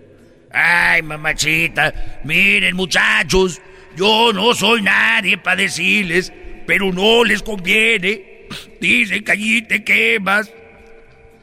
Ay, 0.50 1.02
mamachita, 1.02 2.20
miren 2.24 2.74
muchachos, 2.74 3.60
yo 3.96 4.32
no 4.32 4.54
soy 4.54 4.82
nadie 4.82 5.38
para 5.38 5.62
decirles, 5.62 6.32
pero 6.66 6.92
no 6.92 7.24
les 7.24 7.42
conviene. 7.42 8.46
Dicen 8.80 9.22
que 9.24 9.32
allí 9.32 9.62
te 9.62 9.84
quemas. 9.84 10.50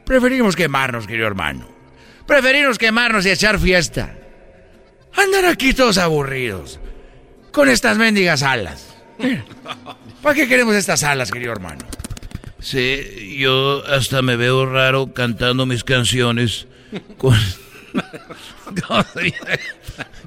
Preferimos 0.06 0.56
quemarnos, 0.56 1.06
querido 1.06 1.26
hermano. 1.26 1.68
Preferimos 2.26 2.78
quemarnos 2.78 3.26
y 3.26 3.30
echar 3.30 3.58
fiesta. 3.58 4.14
Andar 5.14 5.44
aquí 5.46 5.74
todos 5.74 5.98
aburridos. 5.98 6.80
Con 7.52 7.68
estas 7.68 7.98
mendigas 7.98 8.42
alas. 8.42 8.94
¿Para 10.22 10.34
qué 10.34 10.48
queremos 10.48 10.74
estas 10.76 11.02
alas, 11.02 11.30
querido 11.30 11.52
hermano? 11.52 11.84
Sí, 12.60 13.36
yo 13.38 13.84
hasta 13.86 14.22
me 14.22 14.36
veo 14.36 14.64
raro 14.66 15.12
cantando 15.12 15.66
mis 15.66 15.84
canciones 15.84 16.66
con... 17.18 17.34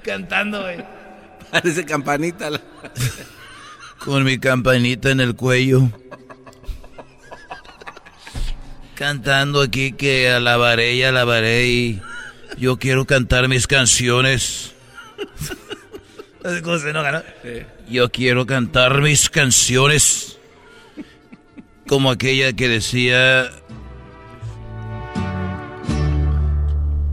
Cantando, 0.03 0.61
güey. 0.61 0.83
Parece 1.51 1.85
campanita. 1.85 2.49
la- 2.49 2.61
con 3.99 4.23
mi 4.23 4.39
campanita 4.39 5.11
en 5.11 5.19
el 5.19 5.35
cuello 5.35 5.91
cantando 8.99 9.61
aquí 9.61 9.93
que 9.93 10.29
alabaré 10.29 10.95
y 10.95 11.03
alabaré 11.03 11.67
y 11.69 12.01
yo 12.57 12.77
quiero 12.77 13.05
cantar 13.05 13.47
mis 13.47 13.65
canciones. 13.65 14.73
¿Cómo 16.63 16.77
se 16.79 16.91
no? 16.91 17.01
Yo 17.89 18.09
quiero 18.11 18.45
cantar 18.45 19.01
mis 19.01 19.29
canciones. 19.29 20.37
Como 21.87 22.11
aquella 22.11 22.51
que 22.51 22.67
decía. 22.67 23.49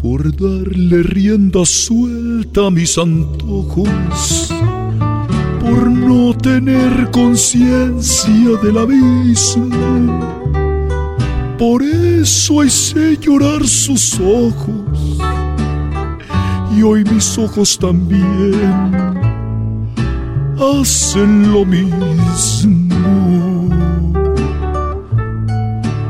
Por 0.02 0.34
darle 0.34 1.04
rienda 1.04 1.64
suelta 1.64 2.66
a 2.66 2.70
mis 2.72 2.98
antojos, 2.98 4.52
por 5.60 5.88
no 5.88 6.36
tener 6.36 7.10
conciencia 7.12 8.56
del 8.62 8.78
abismo 8.78 10.65
por 11.58 11.82
eso 11.82 12.62
hice 12.64 13.16
llorar 13.16 13.66
sus 13.66 14.20
ojos 14.20 15.18
y 16.76 16.82
hoy 16.82 17.02
mis 17.04 17.38
ojos 17.38 17.78
también 17.78 18.84
hacen 20.58 21.50
lo 21.50 21.64
mismo. 21.64 22.76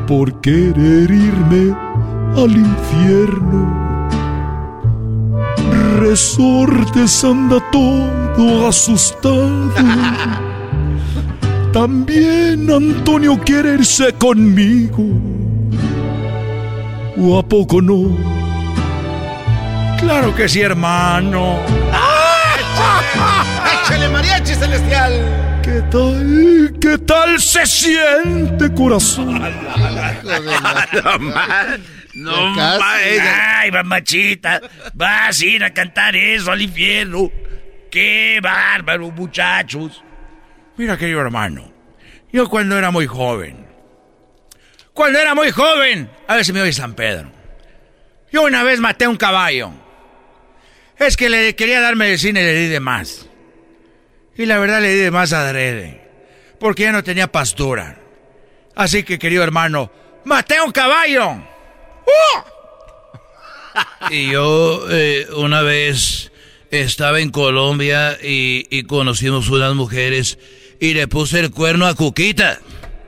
Por 0.09 0.41
querer 0.41 1.11
irme 1.13 1.77
al 2.37 2.51
infierno. 2.51 3.87
Resortes 6.01 7.25
anda 7.25 7.63
todo 7.71 8.67
asustado. 8.67 9.73
También 11.73 12.71
Antonio 12.71 13.39
quiere 13.45 13.75
irse 13.75 14.13
conmigo. 14.15 15.36
¿O 17.19 17.39
a 17.39 17.43
poco 17.43 17.81
no? 17.81 18.17
Claro 19.99 20.35
que 20.35 20.49
sí, 20.49 20.61
hermano. 20.61 21.61
¡Échale 23.83 24.09
mariachi 24.09 24.55
celestial! 24.55 25.13
¿Qué 25.63 25.83
tal? 25.91 26.75
¿Qué 26.81 26.99
tal 26.99 27.41
se 27.41 27.67
siente, 27.67 28.73
corazón? 28.75 29.41
No 32.17 32.49
más. 32.49 32.81
Ay, 32.81 33.71
mamachita. 33.71 34.63
Vas 34.95 35.43
a 35.43 35.45
ir 35.45 35.63
a 35.63 35.75
cantar 35.75 36.17
eso 36.17 36.51
al 36.51 36.63
infierno. 36.63 37.31
Qué 37.91 38.41
bárbaro, 38.43 39.11
muchachos. 39.11 40.03
Mira, 40.79 40.97
querido 40.97 41.21
hermano, 41.21 41.71
yo 42.33 42.49
cuando 42.49 42.79
era 42.79 42.91
muy 42.91 43.07
joven, 43.07 43.66
cuando 44.97 45.19
era 45.19 45.35
muy 45.35 45.51
joven, 45.51 46.11
a 46.27 46.37
ver 46.37 46.45
si 46.45 46.55
me 46.55 46.63
oye 46.63 46.73
San 46.73 46.95
Pedro, 46.95 47.31
yo 48.33 48.43
una 48.43 48.65
vez 48.65 48.81
maté 48.81 49.07
un 49.07 49.19
caballo. 49.19 49.71
Es 50.99 51.19
que 51.19 51.29
le 51.29 51.55
quería 51.55 51.83
dar 51.83 51.97
medicina 51.97 52.41
y 52.41 52.45
le 52.45 52.55
di 52.55 52.69
de 52.69 52.81
más. 52.81 53.27
Y 54.39 54.47
la 54.47 54.59
verdad 54.59 54.81
le 54.81 54.95
di 54.95 55.01
de 55.01 55.11
más 55.11 55.35
adrede, 55.35 56.01
porque 56.59 56.85
ya 56.85 56.93
no 56.93 57.05
tenía 57.05 57.31
pastura. 57.31 57.99
Así 58.75 59.03
que, 59.03 59.19
querido 59.19 59.45
hermano, 59.45 59.93
maté 60.25 60.61
un 60.61 60.73
caballo. 60.73 61.45
Y 64.09 64.31
yo 64.31 64.87
eh, 64.91 65.27
una 65.37 65.61
vez 65.61 66.33
estaba 66.71 67.21
en 67.21 67.29
Colombia 67.31 68.17
y, 68.23 68.67
y 68.71 68.85
conocimos 68.85 69.51
unas 69.51 69.75
mujeres 69.75 70.39
y 70.81 70.95
le 70.95 71.07
puse 71.09 71.41
el 71.41 71.51
cuerno 71.51 71.87
a 71.87 71.95
Cuquita. 71.95 72.59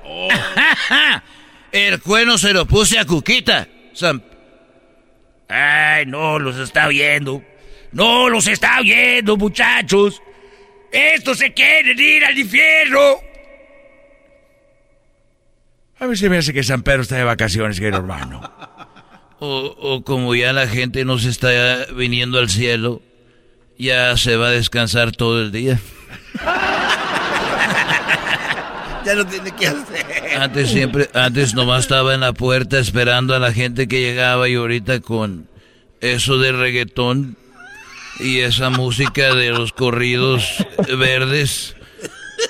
el 1.72 2.00
cuerno 2.00 2.38
se 2.38 2.52
lo 2.52 2.66
puse 2.66 2.98
a 2.98 3.04
Cuquita. 3.04 3.68
Sam- 3.94 4.22
Ay, 5.48 6.06
no 6.06 6.38
los 6.38 6.56
está 6.56 6.88
viendo. 6.88 7.42
No 7.92 8.28
los 8.28 8.46
está 8.46 8.80
viendo, 8.82 9.36
muchachos. 9.36 10.20
Estos 10.92 11.38
se 11.38 11.52
quieren 11.54 11.98
ir 11.98 12.24
al 12.24 12.38
infierno. 12.38 13.00
A 16.00 16.06
mí 16.06 16.16
se 16.16 16.28
me 16.28 16.38
hace 16.38 16.52
que 16.52 16.62
San 16.62 16.82
Pedro 16.82 17.02
está 17.02 17.16
de 17.16 17.24
vacaciones, 17.24 17.78
querido 17.78 17.98
hermano. 17.98 18.40
O, 19.40 19.66
o 19.78 20.02
como 20.02 20.34
ya 20.34 20.52
la 20.52 20.66
gente 20.66 21.04
no 21.04 21.16
se 21.20 21.28
está 21.28 21.86
viniendo 21.94 22.40
al 22.40 22.50
cielo, 22.50 23.00
ya 23.78 24.16
se 24.16 24.34
va 24.34 24.48
a 24.48 24.50
descansar 24.50 25.12
todo 25.12 25.40
el 25.40 25.52
día. 25.52 25.78
Ya 29.08 29.14
no 29.14 29.26
tiene 29.26 29.50
que 29.52 29.66
hacer. 29.66 30.04
Antes 30.38 30.70
siempre, 30.70 31.08
antes 31.14 31.54
nomás 31.54 31.84
estaba 31.84 32.12
en 32.12 32.20
la 32.20 32.34
puerta 32.34 32.78
esperando 32.78 33.34
a 33.34 33.38
la 33.38 33.54
gente 33.54 33.88
que 33.88 34.02
llegaba 34.02 34.50
y 34.50 34.56
ahorita 34.56 35.00
con 35.00 35.48
eso 36.02 36.36
de 36.36 36.52
reggaetón 36.52 37.38
y 38.20 38.40
esa 38.40 38.68
música 38.68 39.34
de 39.34 39.48
los 39.48 39.72
corridos 39.72 40.44
verdes, 40.98 41.74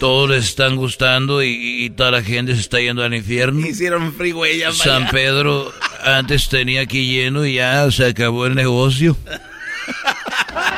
todos 0.01 0.31
les 0.31 0.47
están 0.47 0.75
gustando 0.75 1.45
y, 1.45 1.85
y 1.85 1.91
toda 1.91 2.11
la 2.11 2.23
gente 2.25 2.57
se 2.57 2.61
está 2.61 2.81
yendo 2.81 3.05
al 3.05 3.15
infierno. 3.15 3.65
Hicieron 3.65 4.13
freeway 4.13 4.59
ya 4.59 4.73
San. 4.73 5.07
Pedro 5.11 5.73
antes 6.03 6.49
tenía 6.49 6.81
aquí 6.81 7.07
lleno 7.07 7.47
y 7.47 7.55
ya 7.55 7.89
se 7.93 8.07
acabó 8.07 8.47
el 8.47 8.57
negocio. 8.57 9.17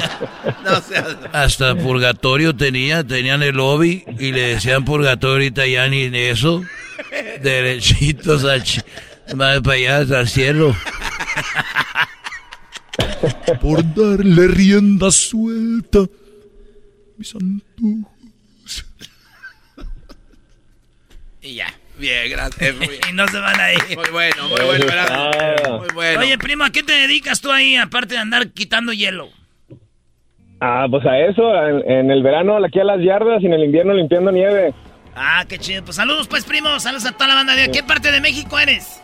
No 0.64 0.80
seas- 0.82 1.16
Hasta 1.32 1.74
purgatorio 1.76 2.54
tenía, 2.56 3.04
tenían 3.04 3.42
el 3.42 3.56
lobby 3.56 4.04
y 4.18 4.32
le 4.32 4.54
decían 4.54 4.84
purgatorio 4.84 5.50
ya 5.66 5.88
ni 5.88 6.04
eso. 6.16 6.62
Derechitos 7.42 8.44
a 8.44 8.56
ch- 8.58 8.84
más 9.34 9.60
para 9.60 9.76
allá 9.76 10.18
al 10.18 10.28
cielo. 10.28 10.74
Por 13.60 13.82
darle 13.94 14.48
rienda 14.48 15.10
suelta 15.10 16.00
mis 17.16 17.34
antojos. 17.34 18.84
Y 21.42 21.54
ya. 21.54 21.72
Bien, 21.98 22.30
gracias. 22.30 22.76
Muy, 22.76 22.98
Y 23.10 23.12
no 23.12 23.28
se 23.28 23.38
van 23.38 23.60
a 23.60 23.72
ir. 23.74 23.80
muy 23.94 24.08
bueno, 24.10 24.48
muy 24.48 24.60
bueno. 24.60 24.86
gracias. 24.86 25.68
Muy 25.70 25.88
bueno. 25.94 26.20
Oye, 26.20 26.38
primo, 26.38 26.64
¿a 26.64 26.70
qué 26.70 26.82
te 26.82 26.92
dedicas 26.92 27.40
tú 27.42 27.52
ahí, 27.52 27.76
aparte 27.76 28.14
de 28.14 28.20
andar 28.20 28.50
quitando 28.52 28.92
hielo? 28.92 29.28
Ah, 30.60 30.86
pues 30.90 31.04
a 31.06 31.18
eso, 31.18 31.54
en, 31.66 31.90
en 31.90 32.10
el 32.10 32.22
verano 32.22 32.62
aquí 32.64 32.78
a 32.80 32.84
las 32.84 33.00
yardas 33.00 33.42
y 33.42 33.46
en 33.46 33.54
el 33.54 33.64
invierno 33.64 33.94
limpiando 33.94 34.30
nieve. 34.30 34.74
Ah, 35.16 35.44
qué 35.48 35.58
chido. 35.58 35.84
Pues 35.84 35.96
saludos, 35.96 36.28
pues, 36.28 36.44
primo. 36.44 36.78
Saludos 36.80 37.06
a 37.06 37.12
toda 37.12 37.28
la 37.28 37.34
banda. 37.34 37.54
¿De 37.54 37.70
qué 37.70 37.82
parte 37.82 38.12
de 38.12 38.20
México 38.20 38.58
eres? 38.58 39.02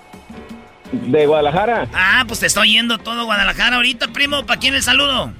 De 0.92 1.26
Guadalajara. 1.26 1.88
Ah, 1.92 2.24
pues 2.28 2.40
te 2.40 2.46
estoy 2.46 2.72
yendo 2.72 2.98
todo 2.98 3.24
Guadalajara 3.24 3.76
ahorita, 3.76 4.08
primo. 4.08 4.44
¿Para 4.46 4.60
quién 4.60 4.74
el 4.74 4.82
saludo? 4.82 5.32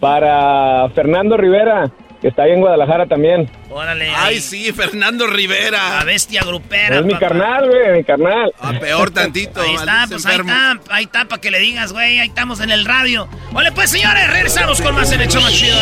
Para 0.00 0.88
Fernando 0.90 1.36
Rivera, 1.36 1.90
que 2.20 2.28
está 2.28 2.42
ahí 2.42 2.52
en 2.52 2.60
Guadalajara 2.60 3.06
también. 3.06 3.50
Órale. 3.70 4.10
Ay, 4.16 4.40
sí, 4.40 4.72
Fernando 4.72 5.26
Rivera. 5.26 5.98
La 5.98 6.04
bestia 6.04 6.42
grupera. 6.42 6.98
Es 6.98 7.04
mi 7.04 7.12
papá. 7.12 7.28
carnal, 7.28 7.68
güey, 7.68 7.92
mi 7.92 8.04
carnal. 8.04 8.52
Ah, 8.60 8.72
peor 8.80 9.10
tantito. 9.10 9.60
Ahí 9.60 9.74
está, 9.74 10.06
pues 10.08 10.26
ahí 10.26 10.36
está, 10.36 10.80
ahí 10.90 11.04
está, 11.04 11.24
para 11.26 11.40
que 11.40 11.50
le 11.50 11.58
digas, 11.60 11.92
güey, 11.92 12.18
ahí 12.18 12.28
estamos 12.28 12.60
en 12.60 12.70
el 12.70 12.84
radio. 12.84 13.28
Ole, 13.52 13.72
pues 13.72 13.90
señores, 13.90 14.28
regresamos 14.30 14.80
con 14.80 14.94
más 14.94 15.12
en 15.12 15.20
el 15.20 15.28
show 15.28 15.42
más 15.42 15.52
chido. 15.52 15.76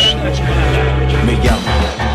Me 1.25 1.33
llamo. 1.43 2.07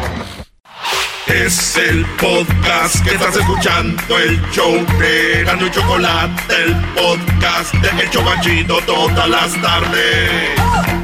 Es 1.26 1.76
el 1.78 2.04
podcast 2.20 3.02
que 3.04 3.14
estás 3.14 3.36
escuchando, 3.36 4.18
el 4.18 4.40
show 4.50 4.74
de 4.98 5.44
Gano 5.44 5.66
y 5.66 5.70
Chocolate, 5.70 6.54
el 6.62 6.76
podcast 6.94 7.74
de 7.74 8.02
El 8.02 8.10
Chobachito 8.10 8.78
todas 8.84 9.28
las 9.28 9.62
tardes. 9.62 11.01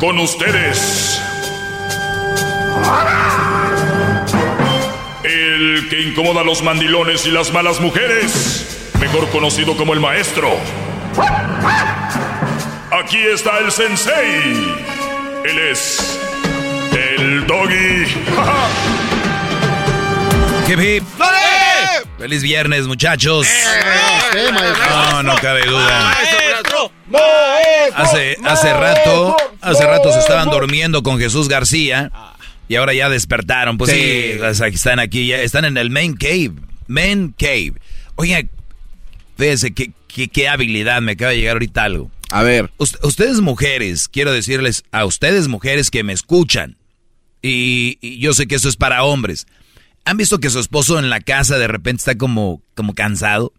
Con 0.00 0.18
ustedes. 0.18 1.20
El 5.22 5.88
que 5.90 6.00
incomoda 6.00 6.40
a 6.40 6.44
los 6.44 6.62
mandilones 6.62 7.26
y 7.26 7.30
las 7.30 7.52
malas 7.52 7.80
mujeres. 7.80 8.88
Mejor 8.98 9.28
conocido 9.28 9.76
como 9.76 9.92
el 9.92 10.00
maestro. 10.00 10.56
Aquí 12.90 13.18
está 13.18 13.58
el 13.58 13.70
sensei. 13.70 14.74
Él 15.44 15.58
es. 15.70 16.18
El 16.92 17.46
doggy. 17.46 18.06
Hip, 20.70 20.78
hip. 20.78 21.04
Feliz 22.16 22.42
viernes, 22.42 22.86
muchachos. 22.86 23.48
No, 24.88 25.22
no 25.24 25.34
cabe 25.36 25.66
duda. 25.66 26.14
Hace, 27.94 28.36
hace 28.44 28.72
rato, 28.72 29.36
hace 29.60 29.84
rato 29.86 30.12
se 30.12 30.20
estaban 30.20 30.48
durmiendo 30.50 31.02
con 31.02 31.18
Jesús 31.18 31.48
García 31.48 32.10
y 32.68 32.76
ahora 32.76 32.94
ya 32.94 33.08
despertaron. 33.08 33.78
Pues 33.78 33.90
sí, 33.90 34.38
están 34.72 34.98
aquí, 35.00 35.26
ya 35.28 35.38
están 35.40 35.64
en 35.64 35.76
el 35.76 35.90
main 35.90 36.14
cave. 36.14 36.52
Main 36.86 37.34
cave. 37.38 37.74
Oye, 38.16 38.48
fíjense 39.36 39.72
qué, 39.72 39.92
qué, 40.08 40.28
qué 40.28 40.48
habilidad, 40.48 41.00
me 41.02 41.12
acaba 41.12 41.30
de 41.32 41.38
llegar 41.38 41.54
ahorita 41.56 41.84
algo. 41.84 42.10
A 42.30 42.42
ver. 42.42 42.70
Ust- 42.78 43.04
ustedes 43.04 43.40
mujeres, 43.40 44.08
quiero 44.08 44.32
decirles 44.32 44.84
a 44.92 45.04
ustedes 45.04 45.48
mujeres 45.48 45.90
que 45.90 46.04
me 46.04 46.12
escuchan, 46.12 46.76
y, 47.42 47.98
y 48.00 48.18
yo 48.18 48.34
sé 48.34 48.46
que 48.46 48.54
eso 48.56 48.68
es 48.68 48.76
para 48.76 49.02
hombres. 49.02 49.46
¿Han 50.04 50.16
visto 50.16 50.38
que 50.38 50.50
su 50.50 50.60
esposo 50.60 50.98
en 50.98 51.10
la 51.10 51.20
casa 51.20 51.58
de 51.58 51.66
repente 51.68 52.00
está 52.00 52.16
como, 52.16 52.62
como 52.74 52.94
cansado? 52.94 53.52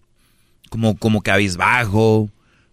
Como, 0.70 0.98
como 0.98 1.22
cabizbajo, 1.22 2.30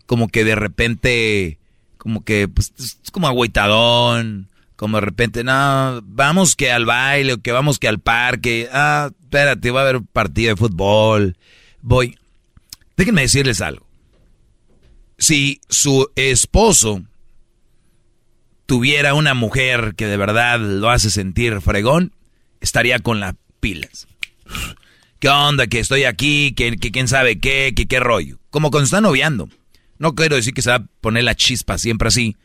como 0.09 0.29
que 0.29 0.43
de 0.43 0.55
repente, 0.55 1.59
como 1.99 2.25
que, 2.25 2.49
pues, 2.49 2.73
es 2.79 3.11
como 3.13 3.29
agüitadón, 3.29 4.49
como 4.75 4.97
de 4.97 5.03
repente, 5.03 5.45
no, 5.45 6.01
vamos 6.03 6.57
que 6.57 6.73
al 6.73 6.87
baile, 6.87 7.35
o 7.35 7.43
que 7.43 7.53
vamos 7.53 7.79
que 7.79 7.89
al 7.89 7.99
parque, 8.01 8.71
ah, 8.73 9.11
espérate, 9.23 9.71
va 9.71 9.83
a 9.83 9.89
haber 9.89 10.01
partido 10.03 10.49
de 10.49 10.57
fútbol. 10.57 11.37
Voy. 11.83 12.19
Déjenme 12.97 13.21
decirles 13.21 13.61
algo. 13.61 13.87
Si 15.19 15.61
su 15.69 16.11
esposo 16.17 17.03
tuviera 18.65 19.13
una 19.13 19.35
mujer 19.35 19.93
que 19.95 20.07
de 20.07 20.17
verdad 20.17 20.59
lo 20.59 20.89
hace 20.89 21.11
sentir 21.11 21.61
fregón, 21.61 22.15
estaría 22.63 22.99
con 22.99 23.21
las 23.21 23.35
pilas. 23.61 24.09
¿Qué 25.19 25.29
onda? 25.29 25.67
Que 25.67 25.81
estoy 25.81 26.05
aquí, 26.05 26.55
que, 26.55 26.79
quién 26.79 27.09
sabe 27.09 27.41
qué, 27.41 27.75
que 27.77 27.87
qué 27.87 28.01
rollo. 28.01 28.39
Como 28.49 28.71
cuando 28.71 28.85
está 28.87 29.03
noviando. 29.03 29.51
No 29.99 30.15
quiero 30.15 30.37
decir 30.37 30.55
que 30.55 30.63
se 30.63 30.71
va 30.71 30.77
a 30.77 30.87
poner 31.01 31.25
la 31.25 31.35
chispa 31.35 31.79
siempre 31.79 32.09
así, 32.09 32.37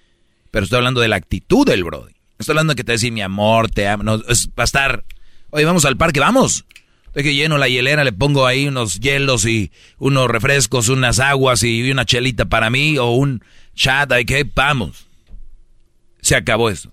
pero 0.51 0.63
estoy 0.63 0.77
hablando 0.77 1.01
de 1.01 1.07
la 1.07 1.15
actitud 1.15 1.65
del 1.65 1.83
Brody. 1.83 2.13
Estoy 2.39 2.53
hablando 2.53 2.73
de 2.73 2.75
que 2.75 2.83
te 2.83 2.91
va 2.91 2.95
decir 2.95 3.11
mi 3.11 3.21
amor, 3.21 3.69
te 3.69 3.87
amo. 3.87 4.03
No, 4.03 4.17
va 4.19 4.23
a 4.57 4.63
estar, 4.63 5.03
oye, 5.51 5.65
vamos 5.65 5.85
al 5.85 5.97
parque, 5.97 6.19
vamos. 6.19 6.65
Estoy 7.05 7.23
que 7.23 7.35
lleno 7.35 7.59
la 7.59 7.69
hielera, 7.69 8.03
le 8.03 8.11
pongo 8.11 8.47
ahí 8.47 8.67
unos 8.67 8.99
hielos 8.99 9.45
y 9.45 9.71
unos 9.99 10.27
refrescos, 10.27 10.89
unas 10.89 11.19
aguas 11.19 11.61
y 11.61 11.91
una 11.91 12.05
chelita 12.05 12.45
para 12.45 12.71
mí 12.71 12.97
o 12.97 13.11
un 13.11 13.43
chat, 13.75 14.11
que 14.25 14.49
vamos. 14.55 15.05
Se 16.21 16.35
acabó 16.35 16.71
eso. 16.71 16.91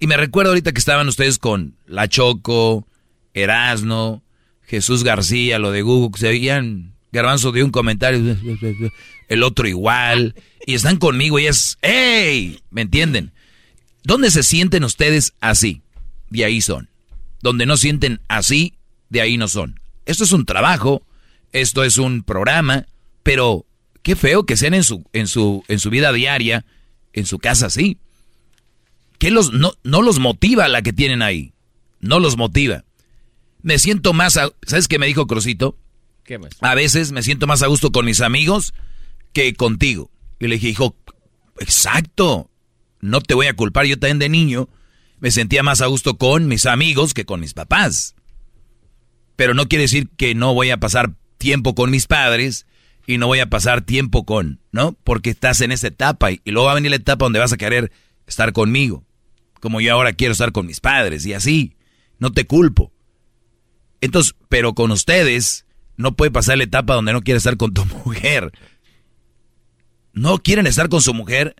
Y 0.00 0.08
me 0.08 0.16
recuerdo 0.16 0.50
ahorita 0.50 0.72
que 0.72 0.80
estaban 0.80 1.06
ustedes 1.06 1.38
con 1.38 1.76
La 1.86 2.08
Choco, 2.08 2.88
Erasno, 3.34 4.24
Jesús 4.62 5.04
García, 5.04 5.60
lo 5.60 5.70
de 5.70 5.82
Google, 5.82 6.18
se 6.18 6.28
veían 6.28 6.91
garbanzo 7.12 7.52
de 7.52 7.62
un 7.62 7.70
comentario, 7.70 8.36
el 9.28 9.42
otro 9.42 9.68
igual, 9.68 10.34
y 10.66 10.74
están 10.74 10.96
conmigo 10.96 11.38
y 11.38 11.46
es, 11.46 11.78
¡hey! 11.82 12.60
¿Me 12.70 12.82
entienden? 12.82 13.32
¿Dónde 14.02 14.30
se 14.30 14.42
sienten 14.42 14.84
ustedes 14.84 15.34
así? 15.40 15.82
De 16.30 16.44
ahí 16.44 16.60
son. 16.60 16.88
Donde 17.40 17.66
no 17.66 17.76
sienten 17.76 18.20
así, 18.28 18.74
de 19.10 19.20
ahí 19.20 19.36
no 19.36 19.48
son. 19.48 19.80
Esto 20.06 20.24
es 20.24 20.32
un 20.32 20.46
trabajo, 20.46 21.02
esto 21.52 21.84
es 21.84 21.98
un 21.98 22.22
programa, 22.22 22.86
pero 23.22 23.66
qué 24.02 24.16
feo 24.16 24.44
que 24.44 24.56
sean 24.56 24.74
en 24.74 24.84
su, 24.84 25.04
en 25.12 25.28
su, 25.28 25.64
en 25.68 25.78
su 25.78 25.90
vida 25.90 26.12
diaria, 26.12 26.64
en 27.12 27.26
su 27.26 27.38
casa 27.38 27.66
así. 27.66 27.98
¿Qué 29.18 29.30
los, 29.30 29.52
no, 29.52 29.74
no 29.84 30.02
los 30.02 30.18
motiva 30.18 30.66
la 30.68 30.82
que 30.82 30.92
tienen 30.92 31.22
ahí? 31.22 31.52
No 32.00 32.18
los 32.18 32.36
motiva 32.36 32.84
me 33.62 33.78
siento 33.78 34.12
más, 34.12 34.34
¿sabes 34.34 34.88
qué 34.88 34.98
me 34.98 35.06
dijo 35.06 35.26
Crosito? 35.26 35.76
A 36.60 36.74
veces 36.74 37.12
me 37.12 37.22
siento 37.22 37.46
más 37.46 37.62
a 37.62 37.66
gusto 37.66 37.92
con 37.92 38.04
mis 38.04 38.20
amigos 38.20 38.74
que 39.32 39.54
contigo. 39.54 40.10
Y 40.38 40.48
le 40.48 40.56
dije, 40.56 40.68
hijo, 40.68 40.96
exacto, 41.58 42.50
no 43.00 43.20
te 43.20 43.34
voy 43.34 43.46
a 43.46 43.54
culpar, 43.54 43.86
yo 43.86 43.98
también 43.98 44.18
de 44.18 44.28
niño 44.28 44.68
me 45.20 45.30
sentía 45.30 45.62
más 45.62 45.80
a 45.80 45.86
gusto 45.86 46.18
con 46.18 46.48
mis 46.48 46.66
amigos 46.66 47.14
que 47.14 47.24
con 47.24 47.40
mis 47.40 47.54
papás. 47.54 48.16
Pero 49.36 49.54
no 49.54 49.68
quiere 49.68 49.82
decir 49.82 50.08
que 50.16 50.34
no 50.34 50.52
voy 50.52 50.70
a 50.70 50.78
pasar 50.78 51.14
tiempo 51.38 51.74
con 51.76 51.90
mis 51.90 52.06
padres 52.06 52.66
y 53.06 53.18
no 53.18 53.28
voy 53.28 53.38
a 53.38 53.48
pasar 53.48 53.82
tiempo 53.82 54.24
con, 54.24 54.60
¿no? 54.72 54.96
Porque 55.04 55.30
estás 55.30 55.60
en 55.60 55.70
esa 55.70 55.88
etapa 55.88 56.32
y, 56.32 56.40
y 56.44 56.50
luego 56.50 56.66
va 56.66 56.72
a 56.72 56.76
venir 56.76 56.90
la 56.90 56.96
etapa 56.96 57.24
donde 57.24 57.38
vas 57.38 57.52
a 57.52 57.56
querer 57.56 57.92
estar 58.26 58.52
conmigo, 58.52 59.04
como 59.60 59.80
yo 59.80 59.92
ahora 59.92 60.12
quiero 60.12 60.32
estar 60.32 60.50
con 60.50 60.66
mis 60.66 60.80
padres 60.80 61.24
y 61.24 61.34
así. 61.34 61.76
No 62.18 62.32
te 62.32 62.44
culpo. 62.44 62.92
Entonces, 64.00 64.34
pero 64.48 64.74
con 64.74 64.90
ustedes 64.90 65.66
no 65.96 66.14
puede 66.16 66.30
pasar 66.30 66.58
la 66.58 66.64
etapa 66.64 66.94
donde 66.94 67.12
no 67.12 67.22
quiere 67.22 67.38
estar 67.38 67.56
con 67.56 67.72
tu 67.74 67.84
mujer. 68.04 68.52
¿No 70.12 70.38
quieren 70.38 70.66
estar 70.66 70.88
con 70.88 71.00
su 71.00 71.14
mujer? 71.14 71.56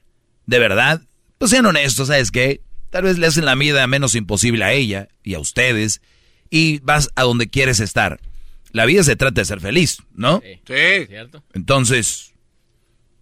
¿De 0.47 0.59
verdad? 0.59 1.03
Pues 1.39 1.51
sean 1.51 1.67
honestos, 1.67 2.09
¿sabes 2.09 2.31
qué? 2.31 2.61
Tal 2.91 3.05
vez 3.05 3.19
le 3.19 3.27
hacen 3.27 3.47
la 3.47 3.55
vida 3.55 3.87
menos 3.87 4.15
imposible 4.15 4.65
a 4.65 4.73
ella 4.73 5.09
y 5.23 5.35
a 5.35 5.41
ustedes 5.41 6.03
y 6.51 6.81
vas 6.81 7.11
a 7.15 7.23
donde 7.23 7.49
quieres 7.49 7.81
estar. 7.81 8.21
La 8.73 8.85
vida 8.85 9.03
se 9.05 9.17
trata 9.17 9.41
de 9.41 9.45
ser 9.47 9.61
feliz, 9.61 9.99
¿no? 10.15 10.43
Sí. 10.45 10.61
sí. 10.67 11.07
¿Cierto? 11.09 11.43
Entonces, 11.55 12.35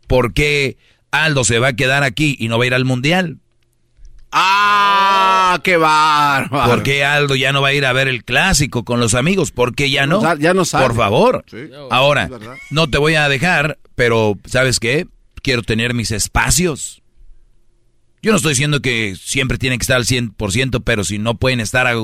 ¿por 0.08 0.32
qué 0.34 0.76
Aldo 1.12 1.44
se 1.44 1.58
va 1.58 1.68
a 1.68 1.76
quedar 1.76 2.02
aquí 2.02 2.36
y 2.38 2.48
no 2.48 2.58
va 2.58 2.64
a 2.64 2.66
ir 2.66 2.74
al 2.74 2.84
mundial? 2.84 3.38
¡Ah! 4.32 5.58
¡Qué 5.64 5.76
bárbaro! 5.76 6.70
¿Por 6.70 6.82
qué 6.82 7.04
Aldo 7.04 7.34
ya 7.34 7.52
no 7.52 7.62
va 7.62 7.68
a 7.68 7.72
ir 7.72 7.84
a 7.84 7.92
ver 7.92 8.08
el 8.08 8.24
clásico 8.24 8.84
con 8.84 9.00
los 9.00 9.14
amigos? 9.14 9.50
¿Por 9.50 9.74
qué 9.74 9.90
ya 9.90 10.06
no? 10.06 10.36
Ya 10.36 10.54
no 10.54 10.64
sabe. 10.64 10.86
Por 10.86 10.96
favor. 10.96 11.44
Ahora, 11.90 12.30
no 12.70 12.88
te 12.88 12.98
voy 12.98 13.16
a 13.16 13.28
dejar, 13.28 13.78
pero 13.94 14.38
¿sabes 14.46 14.78
qué? 14.78 15.08
Quiero 15.42 15.62
tener 15.62 15.94
mis 15.94 16.12
espacios. 16.12 17.02
Yo 18.22 18.30
no 18.30 18.36
estoy 18.36 18.52
diciendo 18.52 18.80
que 18.80 19.16
siempre 19.16 19.58
tienen 19.58 19.78
que 19.78 19.84
estar 19.84 19.96
al 19.96 20.04
100%, 20.04 20.82
pero 20.84 21.04
si 21.04 21.18
no 21.18 21.36
pueden 21.36 21.58
estar 21.58 21.86
a, 21.86 21.94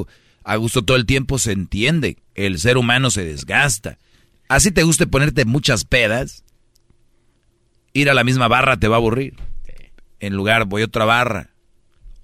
a 0.45 0.57
gusto 0.57 0.83
todo 0.83 0.97
el 0.97 1.07
tiempo, 1.07 1.39
se 1.39 1.53
entiende. 1.53 2.17
El 2.35 2.59
ser 2.59 2.79
humano 2.79 3.11
se 3.11 3.25
desgasta. 3.25 3.99
Así 4.49 4.71
te 4.71 4.83
guste 4.83 5.07
ponerte 5.07 5.45
muchas 5.45 5.85
pedas, 5.85 6.45
ir 7.93 8.09
a 8.11 8.15
la 8.15 8.25
misma 8.25 8.49
barra 8.49 8.79
te 8.79 8.89
va 8.89 8.97
a 8.97 8.99
aburrir. 8.99 9.35
En 10.19 10.35
lugar, 10.35 10.65
voy 10.65 10.83
a 10.83 10.87
otra 10.87 11.05
barra 11.05 11.56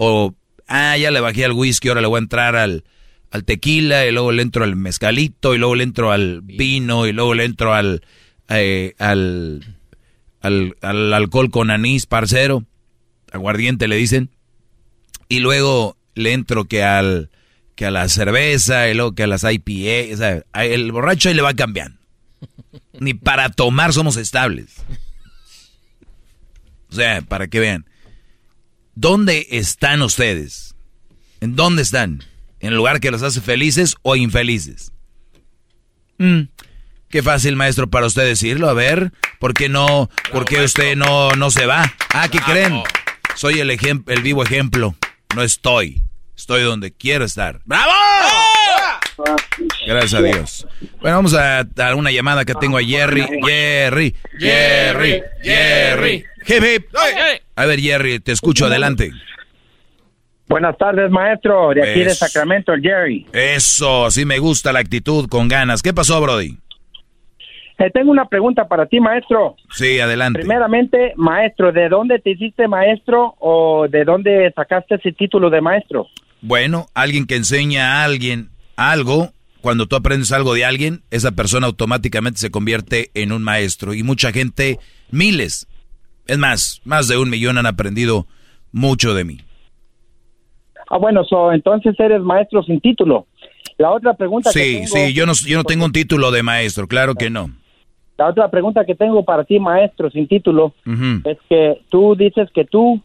o, 0.04 0.34
ah, 0.66 0.96
ya 0.96 1.12
le 1.12 1.20
bajé 1.20 1.44
al 1.44 1.52
whisky, 1.52 1.88
ahora 1.88 2.00
le 2.00 2.08
voy 2.08 2.18
a 2.18 2.22
entrar 2.22 2.56
al, 2.56 2.82
al 3.30 3.44
tequila, 3.44 4.04
y 4.04 4.10
luego 4.10 4.32
le 4.32 4.42
entro 4.42 4.64
al 4.64 4.74
mezcalito, 4.74 5.54
y 5.54 5.58
luego 5.58 5.76
le 5.76 5.84
entro 5.84 6.10
al 6.10 6.40
vino, 6.42 7.06
y 7.06 7.12
luego 7.12 7.34
le 7.34 7.44
entro 7.44 7.72
al, 7.72 8.02
eh, 8.48 8.94
al, 8.98 9.78
al, 10.40 10.76
al, 10.80 11.14
alcohol 11.14 11.50
con 11.50 11.70
anís, 11.70 12.06
parcero, 12.06 12.64
aguardiente 13.30 13.86
le 13.86 13.94
dicen, 13.94 14.30
y 15.28 15.38
luego 15.38 15.96
le 16.14 16.32
entro 16.32 16.64
que 16.64 16.82
al 16.82 17.30
que 17.76 17.86
a 17.86 17.90
la 17.92 18.08
cerveza, 18.08 18.88
y 18.88 18.94
luego 18.94 19.14
que 19.14 19.22
a 19.22 19.26
las 19.28 19.44
IPA, 19.44 20.14
o 20.14 20.16
sea, 20.16 20.44
el 20.64 20.90
borracho 20.90 21.28
ahí 21.28 21.34
le 21.34 21.42
va 21.42 21.54
cambiando. 21.54 21.98
Ni 22.98 23.14
para 23.14 23.50
tomar 23.50 23.92
somos 23.92 24.16
estables. 24.16 24.74
O 26.90 26.94
sea, 26.94 27.22
para 27.22 27.46
que 27.46 27.60
vean. 27.60 27.86
¿Dónde 28.94 29.46
están 29.50 30.02
ustedes? 30.02 30.74
¿En 31.40 31.56
dónde 31.56 31.82
están? 31.82 32.24
¿En 32.60 32.68
el 32.68 32.76
lugar 32.76 33.00
que 33.00 33.10
los 33.10 33.22
hace 33.22 33.40
felices 33.40 33.96
o 34.02 34.16
infelices? 34.16 34.92
Mm, 36.18 36.42
qué 37.08 37.22
fácil, 37.22 37.56
maestro, 37.56 37.88
para 37.88 38.06
usted 38.06 38.24
decirlo. 38.24 38.68
A 38.68 38.74
ver, 38.74 39.12
¿por 39.40 39.54
qué 39.54 39.68
no, 39.68 40.10
por 40.30 40.44
qué 40.44 40.62
usted 40.62 40.94
no, 40.94 41.32
no 41.32 41.50
se 41.50 41.66
va? 41.66 41.92
Ah, 42.12 42.28
¿qué 42.28 42.38
creen? 42.40 42.82
Soy 43.34 43.60
el, 43.60 43.70
el 43.70 44.22
vivo 44.22 44.44
ejemplo. 44.44 44.94
No 45.34 45.42
estoy. 45.42 46.02
Estoy 46.36 46.62
donde 46.62 46.92
quiero 46.92 47.24
estar. 47.24 47.60
¡Bravo! 47.64 47.92
Gracias 49.86 50.14
a 50.14 50.22
Dios. 50.22 50.66
Bueno, 51.00 51.16
vamos 51.16 51.34
a 51.34 51.64
dar 51.64 51.94
una 51.94 52.10
llamada 52.10 52.44
que 52.44 52.54
tengo 52.54 52.78
a 52.78 52.82
Jerry. 52.82 53.26
Jerry. 53.44 54.14
Jerry. 54.38 55.22
Jerry. 55.42 56.24
Hip, 56.46 56.84
A 57.54 57.66
ver, 57.66 57.80
Jerry, 57.80 58.20
te 58.20 58.32
escucho, 58.32 58.66
adelante. 58.66 59.12
Buenas 60.48 60.76
tardes, 60.76 61.10
maestro. 61.10 61.70
De 61.70 61.82
aquí 61.82 62.00
de 62.00 62.14
Sacramento, 62.14 62.72
Jerry. 62.80 63.26
Eso, 63.32 64.10
sí 64.10 64.24
me 64.24 64.38
gusta 64.38 64.72
la 64.72 64.80
actitud, 64.80 65.28
con 65.28 65.48
ganas. 65.48 65.82
¿Qué 65.82 65.94
pasó, 65.94 66.20
Brody? 66.20 66.58
Eh, 67.78 67.90
tengo 67.90 68.10
una 68.10 68.26
pregunta 68.26 68.68
para 68.68 68.86
ti, 68.86 69.00
maestro. 69.00 69.56
Sí, 69.70 69.98
adelante. 69.98 70.40
Primeramente, 70.40 71.14
maestro, 71.16 71.72
¿de 71.72 71.88
dónde 71.88 72.18
te 72.18 72.30
hiciste 72.30 72.68
maestro 72.68 73.34
o 73.38 73.86
de 73.88 74.04
dónde 74.04 74.52
sacaste 74.54 74.96
ese 74.96 75.12
título 75.12 75.50
de 75.50 75.60
maestro? 75.60 76.06
Bueno, 76.42 76.86
alguien 76.94 77.26
que 77.26 77.36
enseña 77.36 78.00
a 78.00 78.04
alguien 78.04 78.50
algo, 78.76 79.30
cuando 79.62 79.86
tú 79.86 79.96
aprendes 79.96 80.32
algo 80.32 80.54
de 80.54 80.64
alguien, 80.64 81.02
esa 81.10 81.32
persona 81.32 81.66
automáticamente 81.66 82.38
se 82.38 82.50
convierte 82.50 83.10
en 83.14 83.32
un 83.32 83.42
maestro. 83.42 83.94
Y 83.94 84.02
mucha 84.02 84.32
gente, 84.32 84.78
miles, 85.10 85.66
es 86.32 86.38
más, 86.38 86.80
más 86.84 87.08
de 87.08 87.18
un 87.18 87.28
millón 87.28 87.58
han 87.58 87.66
aprendido 87.66 88.26
mucho 88.72 89.12
de 89.12 89.24
mí. 89.24 89.38
Ah, 90.88 90.96
bueno, 90.96 91.22
entonces 91.52 91.94
eres 92.00 92.22
maestro 92.22 92.62
sin 92.62 92.80
título. 92.80 93.26
La 93.76 93.90
otra 93.90 94.14
pregunta 94.14 94.50
sí, 94.50 94.58
que 94.58 94.72
tengo... 94.72 94.86
Sí, 94.86 95.12
yo 95.12 95.26
no, 95.26 95.32
yo 95.46 95.58
no 95.58 95.64
tengo 95.64 95.84
un 95.84 95.92
título 95.92 96.30
de 96.30 96.42
maestro, 96.42 96.88
claro 96.88 97.14
que 97.14 97.28
no. 97.28 97.50
La 98.16 98.28
otra 98.28 98.50
pregunta 98.50 98.86
que 98.86 98.94
tengo 98.94 99.22
para 99.24 99.44
ti, 99.44 99.58
maestro 99.58 100.10
sin 100.10 100.26
título, 100.26 100.72
es 101.24 101.38
que 101.50 101.82
tú 101.90 102.14
dices 102.16 102.50
que 102.54 102.64
tú, 102.64 103.00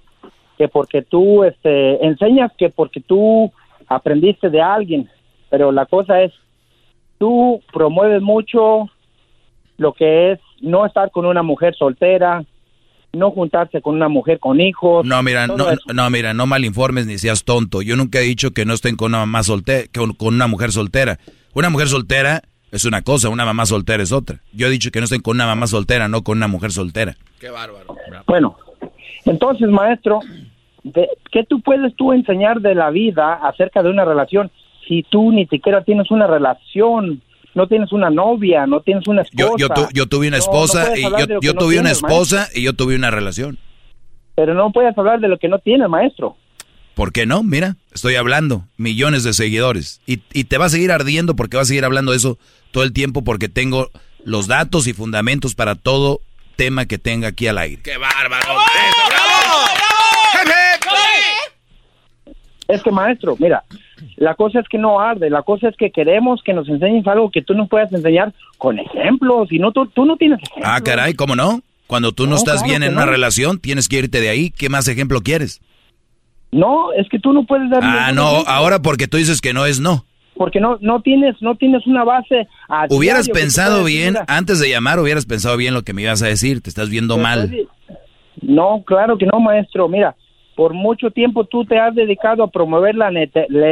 que 0.58 0.70
porque 0.70 1.02
tú 1.02 1.44
este, 1.44 2.06
enseñas 2.06 2.52
que 2.58 2.70
porque 2.70 3.02
tú 3.02 3.52
aprendiste 3.88 4.50
de 4.50 4.62
alguien, 4.62 5.10
pero 5.50 5.74
la 5.74 5.86
cosa 5.86 6.22
es, 6.22 6.32
tú 7.18 7.62
promueves 7.74 8.22
mucho 8.22 8.90
lo 9.78 9.94
que 9.94 10.32
es 10.32 10.40
no 10.62 10.86
estar 10.86 11.12
con 11.12 11.26
una 11.26 11.44
mujer 11.44 11.76
soltera, 11.76 12.46
no 13.14 13.32
juntarse 13.32 13.82
con 13.82 13.96
una 13.96 14.10
mujer 14.10 14.40
con 14.40 14.60
hijos. 14.60 15.06
No, 15.06 15.22
mira, 15.24 15.48
no, 15.48 15.56
no, 15.94 16.10
mira, 16.10 16.34
no 16.34 16.46
malinformes 16.46 17.06
ni 17.08 17.18
seas 17.18 17.44
tonto. 17.44 17.82
Yo 17.82 17.96
nunca 17.96 18.20
he 18.20 18.24
dicho 18.24 18.52
que 18.52 18.66
no 18.66 18.74
estén 18.74 18.96
con 18.96 19.12
una 19.12 19.20
mamá 19.20 19.44
soltera, 19.44 19.88
con, 19.94 20.14
con 20.14 20.36
una 20.36 20.48
mujer 20.48 20.72
soltera. 20.72 21.18
Una 21.54 21.70
mujer 21.70 21.88
soltera 21.88 22.42
es 22.72 22.86
una 22.86 23.02
cosa, 23.02 23.30
una 23.30 23.46
mamá 23.46 23.66
soltera 23.66 24.04
es 24.04 24.12
otra. 24.12 24.42
Yo 24.54 24.68
he 24.68 24.70
dicho 24.70 24.92
que 24.92 25.00
no 25.00 25.06
estén 25.06 25.22
con 25.22 25.38
una 25.38 25.46
mamá 25.46 25.68
soltera, 25.68 26.08
no 26.08 26.24
con 26.24 26.38
una 26.38 26.48
mujer 26.48 26.72
soltera. 26.72 27.16
Qué 27.40 27.50
bárbaro. 27.50 27.96
Bueno, 28.28 28.58
entonces, 29.26 29.70
maestro, 29.70 30.20
¿qué 31.32 31.44
tú 31.48 31.62
puedes 31.62 31.96
tú 31.96 32.14
enseñar 32.14 32.62
de 32.62 32.76
la 32.76 32.90
vida 32.90 33.34
acerca 33.36 33.84
de 33.84 33.90
una 33.90 34.06
relación 34.06 34.52
si 34.88 35.04
tú 35.04 35.32
ni 35.32 35.46
siquiera 35.48 35.84
tienes 35.84 36.12
una 36.12 36.28
relación? 36.28 37.22
No 37.58 37.68
tienes 37.68 37.92
una 37.92 38.12
novia, 38.12 38.68
no 38.68 38.82
tienes 38.82 39.08
una 39.08 39.24
Yo, 39.34 39.48
esposa. 39.48 39.58
yo, 39.58 39.70
tu- 39.70 39.88
yo 39.92 40.06
tuve 40.06 40.28
una 40.28 40.38
No, 40.38 40.44
no 40.46 40.52
esposa 40.52 40.96
y 40.96 41.02
yo, 41.02 41.10
yo 41.42 41.54
tuve 41.56 41.80
una 41.80 41.90
tienes, 41.90 41.92
esposa 41.98 42.50
y 42.54 42.62
yo 42.62 42.74
tuve 42.74 42.96
una 42.96 43.10
relación. 43.10 43.58
Pero 44.36 44.54
no 44.54 44.72
puedes 44.72 44.96
hablar 44.96 45.20
de 45.20 45.28
lo 45.28 45.40
que 45.40 45.48
no 45.50 45.58
tienes, 45.58 45.90
maestro. 45.90 46.38
¿Por 46.94 47.12
qué 47.12 47.26
no? 47.26 47.42
Mira, 47.42 47.76
estoy 47.92 48.14
hablando, 48.16 48.64
millones 48.78 49.24
de 49.24 49.34
seguidores. 49.34 50.02
Y, 50.06 50.22
y 50.34 50.44
te 50.44 50.60
va 50.60 50.66
a 50.66 50.70
seguir 50.70 50.92
ardiendo 50.92 51.36
porque 51.36 51.58
vas 51.58 51.66
a 51.66 51.70
seguir 51.70 51.84
hablando 51.84 52.12
de 52.12 52.18
eso 52.18 52.38
todo 52.70 52.84
el 52.84 52.94
tiempo 52.94 53.24
porque 53.24 53.50
tengo 53.50 53.90
los 54.24 54.46
datos 54.46 54.86
y 54.86 54.94
fundamentos 54.94 55.56
para 55.56 55.74
todo 55.74 56.22
tema 56.58 56.86
que 56.86 57.00
tenga 57.00 57.30
aquí 57.30 57.48
al 57.48 57.58
aire. 57.58 57.82
¡Qué 57.82 57.98
bárbaro! 57.98 58.54
Es 62.68 62.84
que, 62.84 62.92
maestro, 62.92 63.36
mira, 63.40 63.64
la 64.18 64.36
cosa 64.36 64.60
es 64.60 64.68
que 64.70 64.78
no 64.78 65.00
arde, 65.00 65.30
la 65.30 65.42
cosa 65.44 65.70
es 65.70 65.76
que 65.78 65.92
queremos 65.92 66.42
que 66.44 66.54
nos 66.54 66.68
enseñes 66.70 67.06
algo 67.08 67.30
que 67.32 67.42
tú 67.42 67.54
nos 67.54 67.70
puedas 67.70 67.92
enseñar 67.94 68.34
con 68.58 68.80
ejemplos, 68.80 69.52
y 69.52 69.60
no, 69.60 69.72
tú, 69.72 69.86
tú 69.88 70.06
no 70.06 70.18
tienes 70.18 70.40
ejemplos. 70.42 70.66
Ah, 70.72 70.82
caray, 70.84 71.14
¿cómo 71.14 71.36
no? 71.36 71.62
Cuando 71.88 72.12
tú 72.12 72.24
no, 72.26 72.32
No, 72.32 72.36
estás 72.36 72.56
claro 72.62 72.68
bien 72.70 72.84
en 72.84 72.94
una 72.94 73.06
relación, 73.06 73.60
tienes 73.60 73.88
que 73.88 74.00
irte 74.00 74.20
de 74.20 74.30
ahí. 74.30 74.50
¿Qué 74.52 74.68
más 74.70 74.88
ejemplo 74.88 75.22
quieres? 75.22 75.62
No, 76.52 76.92
es 76.94 77.08
que 77.10 77.20
tú 77.20 77.34
no 77.34 77.46
puedes 77.46 77.70
dar 77.70 77.82
Ah, 77.84 78.12
no, 78.14 78.32
ejemplo, 78.32 78.54
ahora 78.54 78.82
porque 78.82 79.08
tú 79.08 79.18
dices 79.18 79.42
que 79.42 79.54
no 79.54 79.66
es 79.66 79.80
no. 79.80 80.06
porque 80.36 80.60
no 80.60 80.78
no 80.82 81.02
tienes 81.02 81.36
no 81.42 81.56
tienes 81.56 81.86
una 81.88 82.04
base 82.04 82.48
a 82.70 82.86
Hubieras 82.90 83.28
pensado 83.30 83.84
bien, 83.84 84.16
antes 84.28 84.60
de 84.60 84.70
llamar, 84.70 85.00
hubieras 85.00 85.26
pensado 85.26 85.58
bien 85.58 85.74
lo 85.74 85.84
que 85.84 85.94
me 85.94 86.04
ibas 86.04 86.22
a 86.22 86.28
decir. 86.28 86.62
Te 86.62 86.70
estás 86.70 86.90
viendo 86.90 87.18
mal. 87.18 87.52
No, 88.42 88.84
claro 88.86 89.18
que 89.18 89.26
no, 89.26 89.40
maestro. 89.40 89.88
Mira, 89.90 90.16
por 90.58 90.74
mucho 90.74 91.12
tiempo 91.12 91.46
tú 91.46 91.64
te 91.64 91.78
has 91.80 91.96
dedicado 91.96 92.44
a 92.44 92.50
promover 92.52 92.96
la, 92.96 93.10
le- 93.12 93.30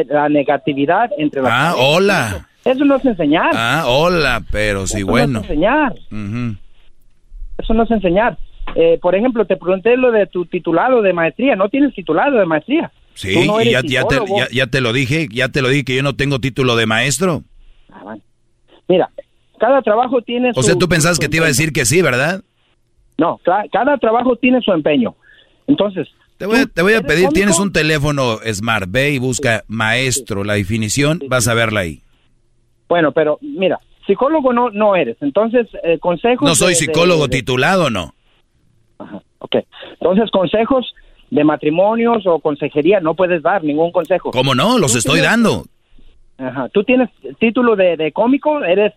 la 0.07 0.29
negatividad 0.29 1.09
entre 1.17 1.41
las 1.41 1.51
Ah, 1.51 1.75
hola. 1.77 2.47
Eso 2.63 2.85
no 2.85 2.95
es 2.95 3.03
enseñar. 3.05 3.49
Ah, 3.53 3.83
hola, 3.87 4.41
pero 4.51 4.87
sí, 4.87 4.99
Eso 4.99 5.07
bueno. 5.07 5.33
no 5.33 5.39
es 5.39 5.49
enseñar. 5.49 5.91
Ujú. 6.11 6.55
Eso 7.57 7.73
no 7.73 7.83
es 7.83 7.91
enseñar. 7.91 8.37
Eh, 8.75 8.99
por 9.01 9.15
ejemplo, 9.15 9.45
te 9.45 9.57
pregunté 9.57 9.97
lo 9.97 10.11
de 10.11 10.27
tu 10.27 10.45
titulado 10.45 11.01
de 11.01 11.11
maestría. 11.11 11.55
No 11.55 11.69
tienes 11.69 11.93
titulado 11.93 12.37
de 12.37 12.45
maestría. 12.45 12.91
Sí, 13.15 13.45
no 13.47 13.61
y 13.61 13.71
ya, 13.71 13.81
ya 13.81 14.03
te, 14.03 14.15
psicólogo. 14.15 14.37
ya- 14.39 14.47
ya 14.51 14.67
te 14.67 14.81
lo 14.81 14.93
dije, 14.93 15.27
ya 15.31 15.49
te 15.49 15.61
lo 15.61 15.69
dije 15.69 15.85
que 15.85 15.95
yo 15.95 16.03
no 16.03 16.15
tengo 16.15 16.39
título 16.39 16.75
de 16.75 16.85
maestro. 16.85 17.43
Mira, 18.87 19.09
cada 19.59 19.81
trabajo 19.81 20.21
tiene 20.21 20.51
O 20.55 20.61
sea, 20.61 20.73
su- 20.73 20.79
tú 20.79 20.87
pensabas 20.87 21.17
su 21.17 21.21
que 21.21 21.29
te 21.29 21.37
iba 21.37 21.45
a 21.45 21.49
decir 21.49 21.73
que 21.73 21.85
sí, 21.85 22.01
¿verdad? 22.01 22.41
No, 23.17 23.39
cada 23.71 23.97
trabajo 23.97 24.35
tiene 24.35 24.61
su 24.61 24.71
empeño. 24.71 25.15
Entonces, 25.67 26.07
Te 26.45 26.55
voy, 26.55 26.59
a- 26.59 26.65
te 26.67 26.81
voy 26.81 26.93
a 26.93 26.97
¿eres 26.97 27.07
pedir, 27.07 27.23
cómico? 27.25 27.33
tienes 27.33 27.59
un 27.59 27.71
teléfono 27.73 28.37
Smart, 28.51 28.85
ve 28.89 29.11
y 29.11 29.19
busca 29.19 29.63
maestro, 29.67 30.43
la 30.43 30.53
definición, 30.53 31.21
vas 31.27 31.47
a 31.47 31.53
verla 31.53 31.81
ahí. 31.81 32.01
bueno, 32.87 33.11
pero 33.11 33.37
mira, 33.41 33.79
psicólogo 34.07 34.53
no 34.53 34.69
no 34.69 34.95
eres. 34.95 35.17
Entonces, 35.21 35.67
eh, 35.83 35.97
consejos. 35.99 36.47
No 36.47 36.55
soy 36.55 36.69
de- 36.69 36.75
psicólogo 36.75 37.27
de- 37.27 37.37
titulado, 37.37 37.89
no. 37.89 38.13
Ok. 39.39 39.55
Entonces, 39.99 40.29
consejos 40.31 40.93
de 41.31 41.43
matrimonios 41.43 42.25
o 42.27 42.39
consejería 42.39 42.99
no 42.99 43.15
puedes 43.15 43.41
dar 43.41 43.63
ningún 43.63 43.91
consejo. 43.91 44.31
¿Cómo 44.31 44.53
no? 44.55 44.77
Los 44.79 44.95
estoy 44.95 45.19
tienes- 45.21 45.31
dando. 45.31 45.65
Ajá. 46.37 46.69
¿Tú 46.69 46.83
tienes 46.83 47.09
título 47.39 47.75
de, 47.75 47.97
de 47.97 48.11
cómico? 48.11 48.63
¿Eres, 48.63 48.93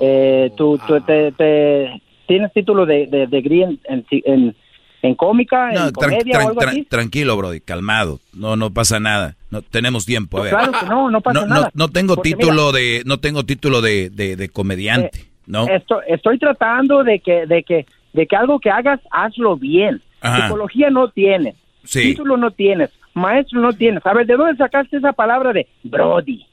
eh, 0.00 0.50
tú, 0.56 0.78
tú 0.86 1.00
te, 1.00 1.32
te- 1.32 2.00
tienes 2.28 2.52
título 2.52 2.86
de, 2.86 3.06
de, 3.06 3.26
degree 3.26 3.62
en, 3.64 3.80
en, 3.84 4.04
en, 4.10 4.56
en 5.06 5.14
cómica, 5.14 5.70
No, 5.72 5.86
en 5.88 5.92
comedia 5.92 6.38
o 6.38 6.48
algo 6.48 6.60
así? 6.62 6.82
tranquilo, 6.84 7.36
Brody, 7.36 7.60
calmado. 7.60 8.20
No, 8.32 8.56
no 8.56 8.70
pasa 8.72 8.98
nada. 9.00 9.36
No 9.50 9.62
tenemos 9.62 10.06
tiempo. 10.06 10.38
A 10.38 10.42
ver. 10.42 10.50
Claro 10.50 10.72
que 10.72 10.86
no, 10.86 11.10
no 11.10 11.20
pasa 11.20 11.40
no, 11.40 11.46
nada. 11.46 11.70
no 11.74 11.88
tengo 11.88 12.14
Porque 12.16 12.30
título 12.34 12.72
de, 12.72 13.02
no 13.04 13.18
tengo 13.18 13.44
título 13.44 13.80
de, 13.82 14.10
de, 14.10 14.36
de 14.36 14.48
comediante, 14.48 15.26
¿no? 15.46 15.66
Esto- 15.68 16.02
estoy 16.06 16.38
tratando 16.38 17.04
de 17.04 17.20
que, 17.20 17.46
de 17.46 17.62
que, 17.62 17.86
de 18.12 18.26
que 18.26 18.36
algo 18.36 18.58
que 18.60 18.70
hagas, 18.70 19.00
hazlo 19.10 19.56
bien. 19.56 20.00
Ajá. 20.20 20.46
Psicología 20.46 20.88
no 20.90 21.08
tienes. 21.08 21.54
Sí. 21.84 22.00
Título 22.02 22.36
no 22.36 22.50
tienes. 22.50 22.90
Maestro 23.12 23.60
no 23.60 23.72
tienes. 23.74 24.04
A 24.06 24.14
ver, 24.14 24.26
¿de 24.26 24.36
dónde 24.36 24.56
sacaste 24.56 24.96
esa 24.96 25.12
palabra 25.12 25.52
de 25.52 25.68
Brody? 25.82 26.44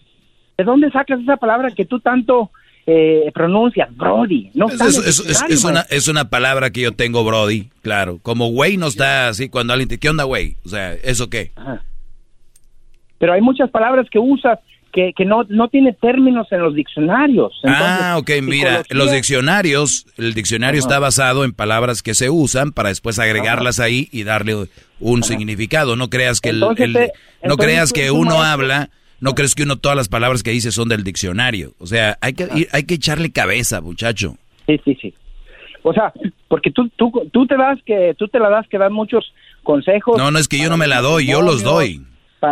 ¿De 0.57 0.63
dónde 0.65 0.91
sacas 0.91 1.19
esa 1.21 1.37
palabra 1.37 1.71
que 1.71 1.85
tú 1.85 1.99
tanto 2.01 2.51
eh, 2.87 3.31
pronuncias? 3.33 3.89
Brody. 3.95 4.49
No 4.53 4.67
Es, 4.67 4.81
es- 4.81 5.19
es- 5.19 5.43
es- 5.49 5.63
una, 5.63 5.81
es 5.89 6.07
una 6.07 6.29
palabra 6.29 6.71
que 6.71 6.81
yo 6.81 6.91
tengo, 6.93 7.23
Brody, 7.23 7.69
claro. 7.81 8.19
Como 8.21 8.47
güey 8.49 8.77
no 8.77 8.87
está 8.87 9.27
así 9.29 9.49
cuando 9.49 9.73
alguien 9.73 9.89
te... 9.89 9.97
¿Qué 9.99 10.09
onda, 10.09 10.23
güey? 10.23 10.57
O 10.65 10.69
sea, 10.69 10.93
¿eso 10.93 11.29
qué? 11.29 11.51
Pero 13.19 13.33
hay 13.33 13.41
muchas 13.41 13.69
palabras 13.69 14.07
que 14.09 14.19
usas 14.19 14.59
que, 14.91 15.13
que 15.15 15.23
no, 15.23 15.43
no 15.47 15.69
tiene 15.69 15.93
términos 15.93 16.47
en 16.51 16.59
los 16.63 16.75
diccionarios. 16.75 17.53
ah, 17.65 18.17
ok, 18.19 18.29
mira, 18.41 18.83
los 18.89 19.09
diccionarios, 19.11 20.05
el 20.17 20.33
diccionario 20.33 20.79
Ajá. 20.81 20.87
está 20.89 20.99
basado 20.99 21.45
en 21.45 21.53
palabras 21.53 22.01
que 22.03 22.13
se 22.13 22.29
usan 22.29 22.73
para 22.73 22.89
después 22.89 23.17
agregarlas 23.17 23.79
ahí 23.79 24.09
y 24.11 24.23
darle 24.23 24.67
un 24.99 25.23
significado. 25.23 25.95
No 25.95 26.09
creas 26.09 26.41
que 26.41 26.49
el, 26.49 26.55
Entonces, 26.57 26.85
el- 26.87 26.97
eh, 26.97 27.11
no 27.45 27.55
creas 27.55 27.93
que 27.93 28.11
uno 28.11 28.41
habla, 28.41 28.89
no 29.21 29.33
crees 29.33 29.55
que 29.55 29.63
uno 29.63 29.77
todas 29.77 29.95
las 29.95 30.09
palabras 30.09 30.43
que 30.43 30.51
dice 30.51 30.71
son 30.71 30.89
del 30.89 31.03
diccionario. 31.03 31.71
O 31.79 31.87
sea, 31.87 32.17
hay 32.21 32.33
que 32.33 32.45
ir- 32.49 32.67
hay 32.73 32.83
que 32.83 32.95
echarle 32.95 33.31
cabeza, 33.31 33.79
muchacho. 33.81 34.35
Sí, 34.67 34.79
sí, 34.83 34.97
sí. 35.01 35.13
O 35.83 35.93
sea, 35.93 36.11
porque 36.47 36.69
tú, 36.71 36.89
tú, 36.95 37.11
tú 37.31 37.47
te 37.47 37.55
das 37.57 37.79
que, 37.85 38.13
tú 38.17 38.27
te 38.27 38.39
la 38.39 38.49
das 38.49 38.67
que 38.67 38.77
dan 38.77 38.93
muchos 38.93 39.33
consejos. 39.63 40.17
No, 40.17 40.29
no 40.29 40.37
es 40.37 40.47
que 40.47 40.57
yo 40.59 40.69
no 40.69 40.77
me 40.77 40.87
la 40.87 41.01
doy, 41.01 41.25
yo 41.27 41.41
los 41.41 41.63
doy. 41.63 42.01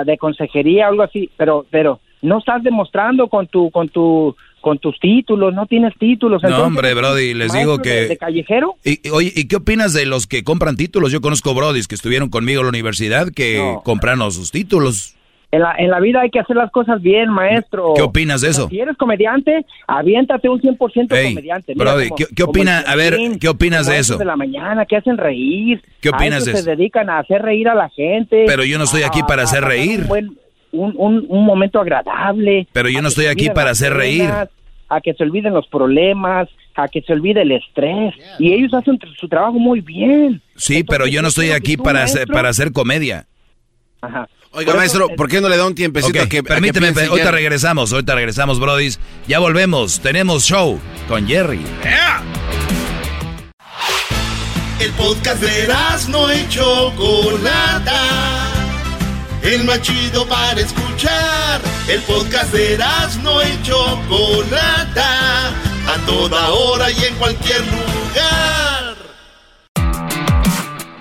de 0.06 0.18
consejería 0.18 0.88
algo 0.88 1.04
así, 1.04 1.30
pero, 1.38 1.66
pero 1.70 2.00
no 2.22 2.40
estás 2.40 2.64
demostrando 2.64 3.28
con 3.28 3.48
tu, 3.48 3.70
con 3.72 3.90
tu, 3.90 4.36
con 4.62 4.78
tus 4.80 5.00
títulos, 5.00 5.54
no 5.54 5.66
tienes 5.68 5.94
títulos. 6.00 6.42
No, 6.44 6.64
hombre, 6.64 6.94
Brody, 6.94 7.34
les 7.34 7.54
digo 7.54 7.80
que... 7.80 7.90
de- 7.90 8.08
de 8.10 8.18
callejero? 8.18 8.76
Y, 8.84 9.08
y, 9.08 9.12
oye, 9.12 9.32
¿y 9.36 9.48
qué 9.48 9.56
opinas 9.58 9.94
de 9.94 10.06
los 10.06 10.28
que 10.28 10.44
compran 10.44 10.76
títulos? 10.76 11.12
Yo 11.12 11.22
conozco 11.22 11.54
Brodis 11.54 11.88
que 11.88 11.96
estuvieron 11.96 12.30
conmigo 12.30 12.62
en 12.62 12.66
la 12.66 12.70
universidad 12.70 13.30
que 13.34 13.58
No. 13.58 13.82
compraron 13.84 14.32
sus 14.32 14.52
títulos. 14.52 15.16
En 15.52 15.62
la, 15.62 15.74
en 15.80 15.90
la 15.90 16.00
vida 16.00 16.22
hay 16.22 16.30
que 16.30 16.40
hacer 16.40 16.56
las 16.56 16.70
cosas 16.70 17.02
bien, 17.02 17.30
maestro. 17.32 17.94
¿Qué 17.96 18.04
opinas 18.04 18.42
de 18.42 18.50
eso? 18.50 18.70
Si 18.70 18.80
eres 18.80 18.96
comediante, 18.98 19.66
aviéntate 19.88 20.48
un 20.48 20.62
100% 20.62 21.12
Ey, 21.16 21.30
comediante. 21.34 21.74
Brody, 21.76 22.10
como- 22.10 22.16
¿qué- 22.18 22.26
qué 22.36 22.44
como 22.44 22.52
opina- 22.52 22.82
el 22.82 22.88
a 22.88 22.96
ver, 22.96 23.18
¿qué 23.42 23.50
opinas 23.50 23.88
de 23.88 23.98
eso? 23.98 24.18
de 24.18 24.26
la 24.26 24.36
mañana 24.36 24.86
que 24.86 24.96
hacen 24.98 25.18
reír. 25.18 25.82
¿Qué 26.02 26.10
A 26.10 26.12
opinas 26.12 26.44
eso 26.44 26.52
de 26.52 26.54
se 26.58 26.60
eso? 26.62 26.70
dedican 26.70 27.10
a 27.10 27.18
hacer 27.18 27.42
reír 27.42 27.68
a 27.68 27.74
la 27.74 27.90
gente. 27.90 28.44
Pero 28.46 28.64
yo 28.64 28.78
no 28.78 28.84
estoy 28.84 29.02
aquí 29.02 29.22
para 29.28 29.42
a- 29.42 29.46
hacer 29.46 29.64
a 29.64 29.68
reír. 29.68 30.02
Un, 30.02 30.08
buen- 30.08 30.38
un, 30.72 30.94
un- 30.98 31.26
un 31.28 31.46
momento 31.46 31.80
agradable. 31.80 32.68
Pero 32.72 32.88
yo 32.90 33.00
a 33.00 33.02
no 33.02 33.08
que 33.08 33.10
estoy 33.10 33.26
se 33.26 33.32
aquí 33.32 33.50
para 33.50 33.72
hacer 33.72 33.94
reír. 33.96 34.30
A 34.92 35.02
que 35.02 35.14
se 35.16 35.24
olviden 35.24 35.54
los 35.54 35.68
problemas, 35.68 36.48
a 36.76 36.88
que 36.88 37.02
se 37.02 37.14
olvide 37.14 37.42
el 37.42 37.52
estrés. 37.54 38.14
Y 38.38 38.54
ellos 38.54 38.72
hacen 38.76 39.00
su 39.20 39.28
trabajo 39.28 39.54
muy 39.54 39.82
bien. 39.82 40.42
Sí, 40.56 40.84
pero 40.84 41.08
yo 41.08 41.24
no 41.24 41.28
estoy 41.30 41.50
aquí 41.52 41.76
tú, 41.76 41.84
para 41.84 42.04
hacer, 42.04 42.28
para 42.28 42.50
hacer 42.50 42.72
comedia. 42.72 43.26
Ajá. 44.02 44.28
Oiga, 44.52 44.72
Por 44.72 44.80
maestro, 44.80 45.10
eh, 45.12 45.16
¿por 45.16 45.30
qué 45.30 45.42
no 45.42 45.50
le 45.50 45.58
da 45.58 45.68
un 45.68 45.76
tiempecito 45.76 46.10
a 46.10 46.28
que 46.28 46.38
a 46.38 46.42
que 46.42 46.44
permíteme, 46.44 46.92
piense 46.92 47.10
ahorita 47.10 47.32
regresamos, 47.32 47.94
ahorita 47.94 48.16
regresamos, 48.16 48.60
Brodis. 48.60 49.00
Ya 49.28 49.38
volvemos, 49.38 50.00
tenemos 50.00 50.44
show 50.44 50.80
con 51.08 51.28
Jerry. 51.28 51.62
El 54.80 54.92
podcast 54.94 55.42
de 55.42 55.68
no 56.10 56.34
y 56.34 56.48
Chocolata. 56.50 58.02
El 59.44 59.66
más 59.66 59.82
chido 59.82 60.28
para 60.28 60.60
escuchar. 60.60 61.62
El 61.88 62.02
podcast 62.02 62.52
de 62.52 62.78
no 63.22 63.44
y 63.44 63.62
Chocolata. 63.62 65.50
A 65.50 66.06
toda 66.08 66.50
hora 66.50 66.90
y 66.90 67.04
en 67.04 67.16
cualquier 67.16 67.62
lugar. 67.68 68.96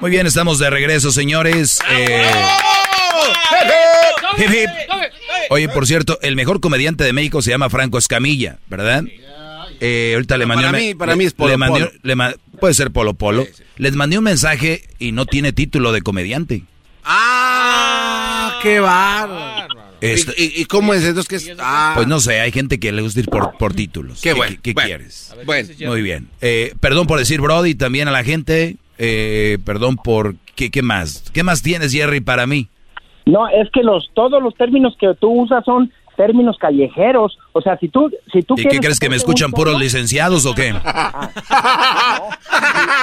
Muy 0.01 0.11
bien, 0.11 0.27
estamos 0.27 0.59
de 0.59 0.71
regreso, 0.71 1.11
señores. 1.11 1.79
Eh, 1.91 2.23
hip, 4.39 4.51
hip. 4.51 4.71
Oye, 5.51 5.69
por 5.69 5.87
cierto, 5.87 6.19
el 6.23 6.37
mejor 6.37 6.61
comediante 6.61 7.05
de 7.05 7.13
México 7.13 7.43
se 7.43 7.51
llama 7.51 7.71
Franco 7.71 7.99
Escamilla, 7.99 8.59
¿verdad? 8.69 9.05
Eh, 9.81 10.13
ahorita 10.15 10.37
le 10.39 10.47
mandé 10.47 10.65
Para 10.65 10.79
un- 10.79 10.85
mí- 10.85 10.95
para 10.95 11.17
mí 11.17 11.25
es 11.25 11.33
Polo 11.33 11.51
le 11.51 11.57
mandé- 11.59 11.87
Polo. 11.87 11.93
le 12.03 12.17
puede 12.59 12.75
ser 12.75 12.91
Polo 12.91 13.15
Polo. 13.15 13.47
Les 13.77 13.95
mandé 13.95 14.19
un 14.19 14.25
mensaje 14.25 14.83
y 14.99 15.13
no 15.13 15.25
tiene 15.27 15.53
título 15.53 15.93
de 15.93 16.03
comediante. 16.03 16.65
¡Ah! 17.05 18.59
¡Qué 18.63 18.81
bárbaro! 18.81 19.79
Esto- 20.01 20.33
¿Y, 20.37 20.65
cómo 20.67 20.95
es? 20.95 21.03
Entonces, 21.05 21.29
¿qué 21.29 21.37
es? 21.53 21.57
Ah. 21.59 21.93
Pues 21.97 22.07
no 22.07 22.21
sé, 22.21 22.41
hay 22.41 22.53
gente 22.53 22.79
que 22.79 22.93
le 22.93 23.03
gusta 23.03 23.19
ir 23.21 23.27
por, 23.29 23.57
por 23.59 23.75
títulos. 23.75 24.21
Qué 24.23 24.33
bueno, 24.33 24.55
¿Qué, 24.57 24.71
qué 24.71 24.73
bueno. 24.75 24.87
quieres? 24.89 25.35
Bueno. 25.45 25.69
Muy 25.87 26.03
bien. 26.03 26.29
Eh, 26.41 26.75
perdón 26.81 27.07
por 27.09 27.19
decir 27.19 27.41
Brody 27.41 27.75
también 27.75 28.07
a 28.07 28.13
la 28.13 28.23
gente. 28.23 28.77
Eh, 28.99 29.59
perdón 29.65 29.97
por... 29.97 30.37
¿qué, 30.55 30.71
¿Qué 30.71 30.83
más? 30.83 31.25
¿Qué 31.33 31.43
más 31.43 31.63
tienes, 31.63 31.93
Jerry, 31.93 32.21
para 32.21 32.47
mí? 32.47 32.69
No, 33.29 33.47
es 33.49 33.71
que 33.71 33.83
los 33.83 34.11
todos 34.15 34.43
los 34.43 34.55
términos 34.55 34.97
que 34.99 35.15
tú 35.15 35.31
usas 35.31 35.63
son 35.65 35.93
términos 36.17 36.57
callejeros. 36.59 37.39
O 37.53 37.61
sea, 37.61 37.77
si 37.79 37.89
tú 37.89 38.11
si 38.33 38.43
tú 38.43 38.55
¿Y 38.55 38.63
quieres 38.63 38.73
qué 38.73 38.81
crees 38.87 38.99
que 38.99 39.11
me 39.11 39.17
escuchan 39.17 39.53
puros 39.53 39.79
licenciados 39.79 40.47
o 40.47 40.55
qué? 40.55 40.73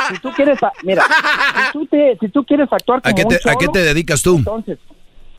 si 0.10 0.20
tú 0.20 0.32
quieres, 0.36 0.58
mira, 0.84 1.04
si 1.04 1.72
tú, 1.74 1.86
te, 1.86 2.18
si 2.20 2.30
tú 2.30 2.44
quieres 2.44 2.68
actuar 2.72 3.04
como 3.04 3.12
¿A 3.12 3.16
qué, 3.16 3.24
te, 3.26 3.36
un 3.36 3.52
¿A 3.52 3.56
qué 3.56 3.68
te 3.68 3.84
dedicas 3.84 4.24
tú? 4.24 4.38
entonces, 4.38 4.80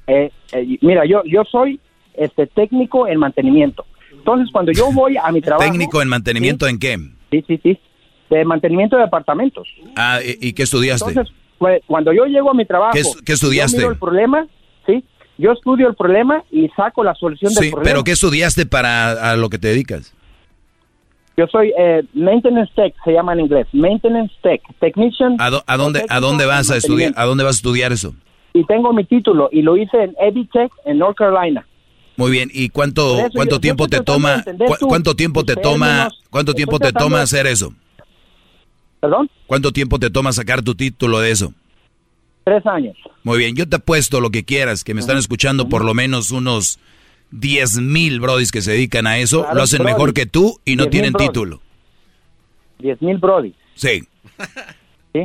eh, 0.07 0.31
eh, 0.53 0.79
mira, 0.81 1.05
yo 1.05 1.23
yo 1.25 1.43
soy 1.45 1.81
este 2.15 2.47
técnico 2.47 3.09
en 3.09 3.19
mantenimiento. 3.19 3.85
Entonces, 4.13 4.49
cuando 4.53 4.73
yo 4.73 4.91
voy 4.93 5.17
a 5.17 5.31
mi 5.31 5.41
trabajo... 5.41 5.69
¿Técnico 5.69 6.01
en 6.01 6.09
mantenimiento 6.09 6.67
en 6.67 6.79
qué? 6.79 6.97
Sí, 7.31 7.45
sí, 7.47 7.61
sí. 7.63 7.79
De 8.31 8.45
mantenimiento 8.45 8.97
de 8.97 9.05
apartamentos. 9.05 9.69
Ah, 9.95 10.21
¿y, 10.25 10.49
y 10.49 10.53
qué 10.53 10.63
estudiaste? 10.65 11.11
Entonces, 11.11 11.35
pues, 11.59 11.83
cuando 11.87 12.13
yo 12.13 12.25
llego 12.25 12.51
a 12.51 12.55
mi 12.55 12.65
trabajo... 12.65 12.93
¿Qué, 12.95 13.03
qué 13.25 13.33
estudiaste? 13.33 13.77
Yo 13.77 13.83
miro 13.83 13.93
el 13.93 13.99
problema, 13.99 14.47
¿sí? 14.87 15.05
Yo 15.39 15.53
estudio 15.53 15.89
el 15.89 15.95
problema 15.95 16.43
y 16.51 16.69
saco 16.71 17.05
la 17.05 17.15
solución 17.15 17.53
del 17.53 17.65
Sí, 17.65 17.71
problema. 17.71 17.91
pero 17.93 18.05
¿qué 18.05 18.13
estudiaste 18.13 18.65
para 18.67 19.33
a 19.33 19.37
lo 19.37 19.51
que 19.51 19.59
te 19.59 19.69
dedicas? 19.69 20.15
Yo 21.37 21.47
soy 21.49 21.71
eh, 21.79 22.03
Maintenance 22.15 22.73
Tech, 22.75 22.95
se 23.05 23.13
llama 23.13 23.35
en 23.35 23.41
inglés. 23.41 23.67
Maintenance 23.73 24.33
Tech, 24.43 24.63
Technician. 24.81 25.37
¿A, 25.39 25.51
do- 25.51 25.63
a 25.67 25.77
dónde 25.77 26.07
a 26.09 26.21
dónde 26.21 26.47
vas 26.47 26.71
a 26.71 26.77
estudiar 26.79 27.13
a 27.17 27.25
dónde 27.27 27.45
vas 27.45 27.57
a 27.57 27.59
estudiar 27.59 27.93
eso? 27.93 28.15
Y 28.55 28.65
tengo 28.65 28.91
mi 28.95 29.05
título 29.05 29.51
y 29.53 29.61
lo 29.61 29.77
hice 29.77 30.03
en 30.03 30.15
EdTech 30.19 30.73
en 30.87 30.99
North 30.99 31.19
Carolina. 31.19 31.67
Muy 32.17 32.31
bien, 32.31 32.49
¿y 32.55 32.71
cuánto 32.71 33.19
eso 33.19 33.29
cuánto 33.35 33.57
yo- 33.57 33.61
tiempo 33.61 33.87
te 33.89 34.01
toma 34.01 34.43
cu- 34.79 34.89
cuánto 34.89 35.15
tiempo 35.15 35.45
te 35.45 35.57
toma 35.57 36.09
cuánto 36.31 36.55
tiempo 36.55 36.79
te 36.79 36.91
toma 36.95 37.21
hacer 37.21 37.47
eso? 37.47 37.75
¿Perdón? 39.01 39.29
¿Cuánto 39.47 39.73
tiempo 39.73 39.99
te 39.99 40.09
toma 40.09 40.33
sacar 40.33 40.63
tu 40.63 40.75
título 40.75 41.21
de 41.21 41.31
eso? 41.33 41.53
Tres 42.47 42.65
años. 42.65 42.97
Muy 43.25 43.39
bien, 43.39 43.57
yo 43.57 43.69
te 43.69 43.75
apuesto 43.75 44.21
lo 44.21 44.31
que 44.31 44.45
quieras, 44.45 44.85
que 44.85 44.95
me 44.95 45.01
están 45.01 45.19
escuchando 45.19 45.69
por 45.69 45.85
lo 45.85 45.95
menos 45.95 46.31
unos 46.31 46.79
10 47.33 47.79
mil 47.81 48.21
brodis 48.21 48.53
que 48.53 48.63
se 48.63 48.71
dedican 48.71 49.09
a 49.09 49.19
eso, 49.19 49.41
Claro, 49.41 49.57
lo 49.57 49.63
hacen 49.65 49.79
brody. 49.81 49.93
mejor 49.93 50.15
que 50.15 50.27
tú 50.27 50.61
y 50.65 50.77
no 50.77 50.85
10,000 50.85 50.91
tienen 50.91 51.13
brody. 51.13 51.27
título. 51.27 51.61
Diez 52.79 53.03
mil 53.03 53.17
brody. 53.19 53.53
Sí. 53.75 54.05
¿sí? 55.13 55.21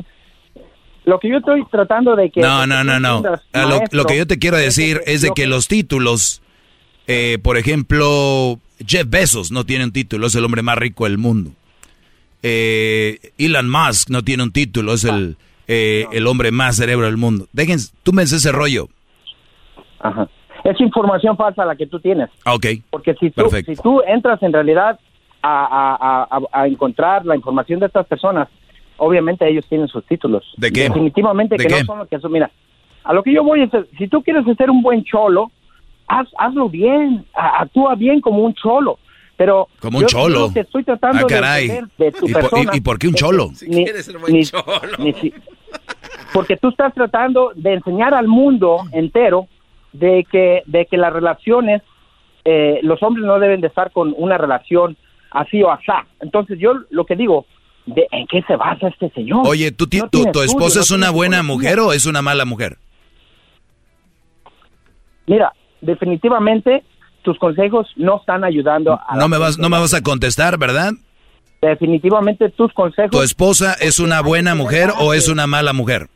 Lo 1.06 1.19
que 1.19 1.30
yo 1.30 1.38
estoy 1.38 1.64
tratando 1.69 2.15
de 2.15 2.31
que... 2.31 2.41
No, 2.41 2.65
no, 2.65 2.84
no, 2.84 2.99
no. 2.99 3.18
entiendas, 3.18 3.41
A 3.53 3.65
lo, 3.91 4.06
que 4.06 4.18
yo 4.18 4.26
te 4.26 4.39
quiero 4.39 4.57
decir 4.57 5.02
es 5.06 5.22
de 5.22 5.30
que 5.35 5.45
los 5.45 5.68
títulos, 5.68 6.41
eh, 7.06 7.38
por 7.43 7.57
ejemplo, 7.57 8.60
Jeff 8.84 9.06
Bezos 9.07 9.52
no 9.52 9.64
tiene 9.64 9.84
un 9.84 9.91
título, 9.91 10.26
es 10.26 10.34
el 10.34 10.43
hombre 10.43 10.64
más 10.64 10.80
rico 10.80 11.03
del 11.03 11.19
mundo. 11.19 11.52
Eh, 12.41 13.31
Elon 13.38 13.69
Musk 13.69 14.10
no 14.10 14.23
tiene 14.23 14.41
un 14.41 14.52
título, 14.52 14.93
es 14.95 15.03
el, 15.03 15.38
eh, 15.67 16.05
el 16.11 16.27
hombre 16.27 16.51
más 16.51 16.75
cerebro 16.75 17.05
del 17.05 17.17
mundo. 17.17 17.45
Dejen, 17.53 17.77
tú 18.03 18.13
me 18.13 18.23
ese 18.23 18.51
rollo. 18.51 18.88
Ajá. 19.99 20.27
Es 20.63 20.79
información 20.79 21.35
falsa 21.38 21.65
la 21.65 21.75
que 21.75 21.88
tú 21.88 21.99
tienes. 21.99 22.29
Ah, 22.45 22.53
Ok. 22.53 22.65
Porque 22.89 23.13
si 23.15 23.29
tú, 23.31 23.43
Perfecto. 23.43 23.73
si 23.75 23.81
tú 23.81 24.01
entras 24.05 24.41
en 24.43 24.53
realidad 24.53 24.99
a, 25.41 26.27
a- 26.29 26.39
a- 26.61 26.67
encontrar 26.67 27.25
la 27.25 27.35
información 27.35 27.79
de 27.79 27.88
estas 27.88 28.05
personas, 28.05 28.47
obviamente 28.97 29.47
ellos 29.49 29.65
tienen 29.67 29.88
sus 29.88 30.05
títulos. 30.05 30.43
¿De 30.57 30.71
qué? 30.71 30.83
Definitivamente 30.83 31.55
¿De 31.57 31.63
que 31.65 31.73
qué? 31.73 31.79
no 31.79 31.85
son 31.85 31.99
lo 31.99 32.05
que 32.07 32.19
son. 32.19 32.31
Mira, 32.31 32.51
a 33.03 33.13
lo 33.13 33.23
que 33.23 33.33
yo 33.33 33.43
voy 33.43 33.63
es, 33.63 33.69
si 33.97 34.07
tú 34.07 34.21
quieres 34.21 34.45
ser 34.57 34.69
un 34.69 34.83
buen 34.83 35.03
cholo, 35.03 35.51
haz, 36.07 36.27
hazlo 36.38 36.69
bien, 36.69 37.25
actúa 37.33 37.95
bien 37.95 38.21
como 38.21 38.43
un 38.43 38.53
cholo. 38.53 38.99
Pero 39.41 39.69
Como 39.80 39.97
un 39.97 40.03
yo- 40.03 40.07
cholo. 40.07 40.53
que 40.53 40.59
estoy 40.59 40.84
tratando 40.84 41.18
Ah, 41.18 41.22
de 41.27 41.34
caray. 41.34 41.68
de 41.97 42.11
tu 42.11 42.27
¿Y 42.30 42.31
por- 42.31 42.41
persona 42.43 42.72
y- 42.73 42.77
y 42.77 42.81
por 42.81 42.99
qué 42.99 43.07
un 43.07 43.15
cholo? 43.15 43.49
ni- 43.68 43.85
ni- 43.85 44.43
ni 44.99 45.13
si- 45.13 45.34
porque 46.31 46.57
tú 46.57 46.69
estás 46.69 46.93
tratando 46.93 47.51
de 47.55 47.73
enseñar 47.73 48.13
al 48.13 48.27
mundo 48.27 48.81
entero 48.91 49.47
de 49.93 50.27
que 50.31 50.61
de 50.68 50.85
que 50.85 50.95
las 50.95 51.11
relaciones 51.11 51.81
eh, 52.45 52.81
los 52.84 53.01
hombres 53.01 53.26
no 53.26 53.39
deben 53.39 53.61
de 53.61 53.68
estar 53.68 53.89
con 53.91 54.13
una 54.15 54.38
relación 54.38 54.95
así 55.31 55.63
o 55.63 55.72
asá. 55.72 56.05
Entonces 56.19 56.59
yo 56.59 56.73
lo 56.91 57.05
que 57.07 57.15
digo, 57.15 57.47
de, 57.88 58.07
¿en 58.11 58.27
qué 58.27 58.43
se 58.43 58.55
basa 58.57 58.89
este 58.89 59.09
señor? 59.09 59.41
Oye, 59.47 59.72
¿tú, 59.72 59.88
No 59.91 60.07
tu, 60.07 60.26
tu 60.31 60.41
esposa 60.43 60.80
no 60.80 60.81
es 60.84 60.91
una 60.91 61.09
buena 61.09 61.41
mujer 61.41 61.80
o 61.80 61.93
es 61.93 62.05
una 62.05 62.22
mala 62.22 62.45
mujer? 62.45 62.77
Mira, 65.26 65.51
definitivamente 65.81 66.84
tus 67.23 67.38
consejos 67.39 67.88
no 67.95 68.18
están 68.18 68.43
ayudando 68.43 68.93
a 68.93 69.15
No 69.15 69.27
me 69.27 69.38
vas, 69.38 69.57
no 69.57 69.69
me 69.69 69.80
vas 69.80 69.93
a 69.93 70.02
contestar, 70.02 70.57
¿verdad? 70.57 70.93
definitivamente 71.61 72.49
tus 72.49 72.73
consejos 72.73 73.11
¿Tu 73.11 73.22
esposa 73.22 73.76
es 73.80 73.99
una 73.99 74.22
buena 74.22 74.56
mujer 74.56 74.89
o 74.99 75.14
es 75.14 75.30
una 75.30 75.45
mala 75.45 75.73
mujer? 75.73 76.07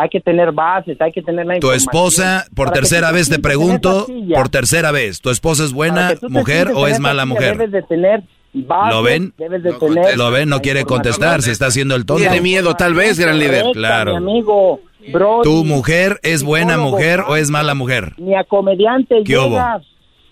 hay 0.00 0.08
que 0.08 0.20
tener 0.20 0.52
bases, 0.52 0.98
hay 1.00 1.12
que 1.12 1.20
tener 1.20 1.44
la 1.44 1.58
Tu 1.58 1.72
esposa, 1.72 2.46
por 2.54 2.70
tercera 2.70 3.12
vez 3.12 3.28
te 3.28 3.38
pregunto, 3.38 4.06
por 4.34 4.48
tercera 4.48 4.92
vez, 4.92 5.20
¿tu 5.20 5.28
esposa 5.28 5.64
es 5.64 5.74
buena 5.74 6.14
mujer 6.28 6.72
o 6.74 6.86
es 6.86 6.98
mala 7.00 7.26
mujer? 7.26 7.58
Debes 7.58 7.72
de 7.72 7.82
tener 7.82 8.22
bases, 8.54 8.94
¿Lo 8.94 9.02
ven? 9.02 9.34
Debes 9.36 9.62
de 9.62 9.72
tener 9.74 10.16
Lo 10.16 10.30
ven, 10.30 10.48
no 10.48 10.60
quiere 10.60 10.84
contestar, 10.84 11.42
se 11.42 11.52
está 11.52 11.66
haciendo 11.66 11.96
el 11.96 12.06
tonto. 12.06 12.22
Tiene 12.22 12.40
miedo, 12.40 12.74
tal 12.76 12.94
vez, 12.94 13.18
gran 13.18 13.38
líder. 13.38 13.66
Claro. 13.74 14.12
Mi 14.12 14.16
amigo, 14.16 14.80
bro, 15.12 15.42
¿Tu 15.42 15.64
mujer 15.64 16.18
es 16.22 16.42
buena 16.42 16.78
mujer 16.78 17.20
o 17.26 17.36
es 17.36 17.50
mala 17.50 17.74
mujer? 17.74 18.14
ni 18.16 18.34
a 18.34 18.44
comediante 18.44 19.22
¿Qué 19.24 19.36
hubo? 19.36 19.60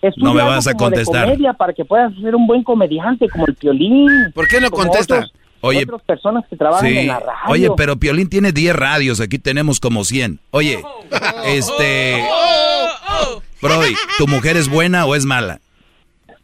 Llegas. 0.01 0.17
No 0.17 0.33
me 0.33 0.39
Estudia 0.39 0.55
vas 0.55 0.67
a 0.67 0.73
contestar. 0.75 1.25
comedia 1.25 1.53
para 1.53 1.73
que 1.73 1.85
puedas 1.85 2.13
ser 2.21 2.35
un 2.35 2.47
buen 2.47 2.63
comediante 2.63 3.27
como 3.29 3.45
el 3.47 3.55
Piolín. 3.55 4.09
¿Por 4.33 4.47
qué 4.47 4.59
no 4.61 4.69
contesta? 4.71 5.15
otros- 5.15 5.33
Oye, 5.61 5.83
otras 5.83 6.01
personas 6.03 6.45
que 6.49 6.55
trabajan 6.55 6.89
Sí. 6.89 6.97
en 6.99 7.07
la 7.07 7.19
radio. 7.19 7.33
Oye, 7.49 7.69
pero 7.75 7.97
Piolín 7.97 8.29
tiene 8.29 8.53
10 8.53 8.73
radios, 8.75 9.19
aquí 9.19 9.39
tenemos 9.39 9.81
como 9.81 10.05
100. 10.05 10.39
Oye, 10.51 10.81
este... 11.45 12.23
Brody, 13.61 13.93
¿tu 14.17 14.25
mujer 14.27 14.55
es 14.55 14.69
buena 14.69 15.05
o 15.05 15.15
es 15.15 15.25
mala? 15.25 15.59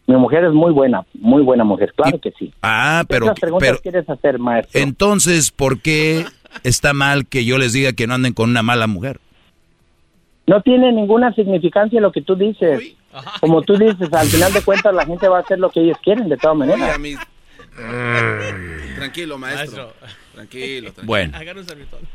Mi 0.07 0.17
mujer 0.17 0.43
es 0.43 0.51
muy 0.53 0.71
buena, 0.73 1.03
muy 1.19 1.41
buena 1.41 1.63
mujer, 1.63 1.93
claro 1.95 2.19
que 2.19 2.31
sí. 2.37 2.53
Ah, 2.61 3.03
¿Qué 3.07 3.13
pero... 3.15 3.33
preguntas 3.33 3.69
pero 3.69 3.79
quieres 3.81 4.09
hacer, 4.09 4.37
maestro? 4.37 4.79
entonces, 4.81 5.49
¿por 5.51 5.79
qué 5.79 6.25
está 6.63 6.93
mal 6.93 7.25
que 7.25 7.45
yo 7.45 7.57
les 7.57 7.71
diga 7.73 7.93
que 7.93 8.05
no 8.07 8.13
anden 8.15 8.33
con 8.33 8.49
una 8.49 8.61
mala 8.63 8.85
mujer? 8.85 9.19
No 10.45 10.61
tiene 10.61 10.91
ninguna 10.91 11.33
significancia 11.33 11.99
lo 12.01 12.11
que 12.11 12.21
tú 12.21 12.35
dices. 12.35 12.95
Como 13.41 13.61
tú 13.61 13.77
dices, 13.77 14.11
al 14.13 14.27
final 14.27 14.51
de 14.53 14.61
cuentas 14.61 14.93
la 14.93 15.05
gente 15.05 15.27
va 15.27 15.37
a 15.37 15.41
hacer 15.41 15.59
lo 15.59 15.69
que 15.69 15.81
ellos 15.81 15.97
quieren 16.03 16.27
de 16.29 16.37
todas 16.37 16.57
maneras. 16.57 16.99
Mis- 16.99 17.17
Tranquilo, 18.95 19.37
maestro. 19.37 19.93
Tranquilo, 20.33 20.91
tranquilo. 20.91 21.03
Bueno. 21.03 21.37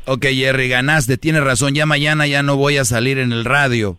Ok, 0.05 0.25
Jerry, 0.25 0.69
ganaste, 0.69 1.17
tienes 1.17 1.43
razón, 1.43 1.73
ya 1.73 1.85
mañana 1.85 2.27
ya 2.27 2.43
no 2.43 2.55
voy 2.55 2.77
a 2.77 2.85
salir 2.85 3.17
en 3.17 3.31
el 3.31 3.45
radio. 3.45 3.97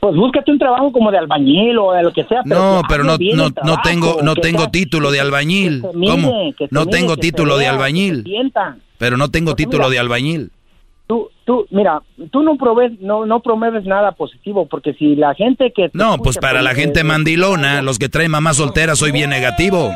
Pues 0.00 0.14
búscate 0.16 0.50
un 0.50 0.58
trabajo 0.58 0.92
como 0.92 1.10
de 1.10 1.18
albañil 1.18 1.76
o 1.78 1.92
de 1.92 2.02
lo 2.02 2.12
que 2.12 2.24
sea. 2.24 2.40
No, 2.44 2.82
pero 2.88 3.04
no, 3.04 3.18
no, 3.18 3.50
no 3.64 3.76
tengo, 3.82 4.20
no 4.22 4.34
que 4.34 4.40
tengo 4.40 4.60
sea- 4.62 4.70
título 4.70 5.10
de 5.10 5.20
albañil. 5.20 5.82
mire, 5.94 6.10
¿Cómo? 6.12 6.32
No 6.70 6.80
mire, 6.86 6.90
tengo 6.98 7.16
título 7.16 7.54
de 7.56 7.64
vea, 7.64 7.72
albañil. 7.72 8.24
Pero 8.98 9.16
no 9.16 9.30
tengo 9.30 9.54
título 9.54 9.84
mira, 9.84 9.90
de 9.90 9.98
albañil. 9.98 10.50
Tú, 11.10 11.28
tú, 11.44 11.66
mira, 11.72 12.00
tú 12.30 12.44
no 12.44 12.56
promueves, 12.56 13.00
no, 13.00 13.26
no 13.26 13.42
promueves 13.42 13.84
nada 13.84 14.12
positivo, 14.12 14.68
porque 14.68 14.94
si 14.94 15.16
la 15.16 15.34
gente 15.34 15.72
que... 15.74 15.90
No, 15.92 16.18
pues 16.18 16.38
para 16.38 16.62
la 16.62 16.72
gente 16.72 17.02
mandilona, 17.02 17.82
los 17.82 17.98
que 17.98 18.08
traen 18.08 18.30
mamá 18.30 18.54
soltera, 18.54 18.94
soy 18.94 19.10
bien 19.10 19.30
negativo. 19.30 19.90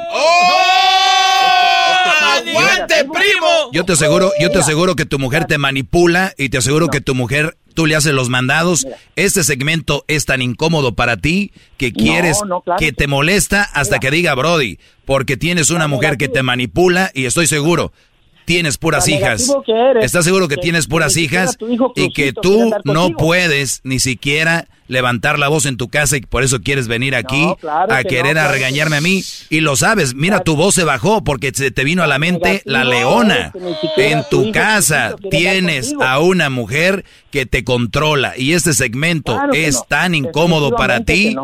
¡Aguante, 2.35 2.97
primo! 3.05 3.71
Yo 3.73 3.85
te 3.85 3.93
aseguro, 3.93 4.33
yo 4.41 4.51
te 4.51 4.59
aseguro 4.59 4.97
que 4.97 5.07
tu 5.07 5.21
mujer 5.21 5.45
te 5.45 5.57
manipula 5.57 6.33
y 6.37 6.49
te 6.49 6.59
aseguro 6.59 6.89
que 6.89 7.01
tu 7.01 7.15
mujer, 7.15 7.59
tú 7.75 7.87
le 7.87 7.95
haces 7.95 8.13
los 8.13 8.29
mandados. 8.29 8.85
Este 9.15 9.45
segmento 9.45 10.05
es 10.09 10.27
tan 10.27 10.43
incómodo 10.43 10.97
para 10.97 11.17
ti 11.17 11.53
que 11.77 11.93
quieres, 11.93 12.43
no, 12.45 12.61
claro 12.61 12.81
que 12.81 12.87
que 12.87 12.93
te 12.93 13.07
molesta 13.07 13.63
hasta 13.63 14.01
que 14.01 14.11
diga 14.11 14.35
Brody, 14.35 14.81
porque 15.05 15.37
tienes 15.37 15.71
una 15.71 15.87
mujer 15.87 16.17
que 16.17 16.27
te 16.27 16.43
manipula 16.43 17.13
y 17.15 17.27
estoy 17.27 17.47
seguro. 17.47 17.93
Tienes 18.45 18.77
puras 18.79 19.09
hijas. 19.09 19.51
eres, 19.67 20.05
¿Estás 20.05 20.25
seguro 20.25 20.49
que, 20.49 20.57
que- 20.57 20.61
tienes 20.63 20.87
puras 20.87 21.17
hijas 21.17 21.57
y 21.97 22.13
que 22.13 22.33
tú 22.33 22.71
no 22.85 23.11
puedes 23.11 23.81
ni 23.85 23.99
siquiera 23.99 24.67
levantar 24.87 25.39
la 25.39 25.49
voz 25.49 25.65
en 25.65 25.79
tu 25.79 25.89
casa 25.89 26.19
y 26.19 26.21
por 26.21 26.43
eso 26.43 26.61
quieres 26.61 26.89
venir 26.89 27.15
aquí 27.15 27.41
No, 27.43 27.57
claro 27.57 27.91
a 27.91 28.03
que 28.03 28.09
querer 28.11 28.35
no, 28.35 28.41
a 28.41 28.45
claro 28.45 28.53
regañarme 28.53 28.97
a 28.97 29.01
mí? 29.01 29.25
Y 29.49 29.61
lo 29.61 29.77
sabes, 29.77 30.15
mira, 30.15 30.41
tu 30.41 30.57
voz 30.57 30.75
se 30.75 30.85
bajó 30.85 31.25
porque 31.25 31.53
se 31.55 31.71
te 31.71 31.85
vino 31.85 32.03
a 32.03 32.07
la 32.07 32.19
mente 32.19 32.61
la 32.67 32.85
leona. 32.85 33.51
En 33.97 34.23
tu 34.31 34.53
casa 34.53 35.17
tienes 35.31 35.95
a 36.01 36.19
una 36.21 36.51
mujer 36.51 37.05
que 37.31 37.47
te 37.47 37.65
controla 37.65 38.35
y 38.37 38.53
este 38.53 38.75
segmento 38.75 39.41
es 39.55 39.77
no. 39.77 39.83
tan 39.89 40.15
incómodo 40.15 40.71
para 40.77 41.01
ti 41.01 41.35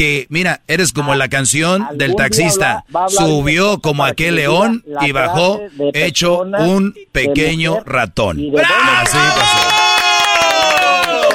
que 0.00 0.26
mira, 0.30 0.62
eres 0.66 0.94
como 0.94 1.14
la 1.14 1.28
canción 1.28 1.86
del 1.92 2.16
taxista. 2.16 2.86
Subió 3.08 3.80
como 3.80 4.06
aquel 4.06 4.36
león 4.36 4.82
y 5.02 5.12
bajó 5.12 5.60
hecho 5.92 6.40
un 6.40 6.94
pequeño 7.12 7.80
ratón. 7.84 8.38
Así 8.38 9.18
pasó. 9.18 9.69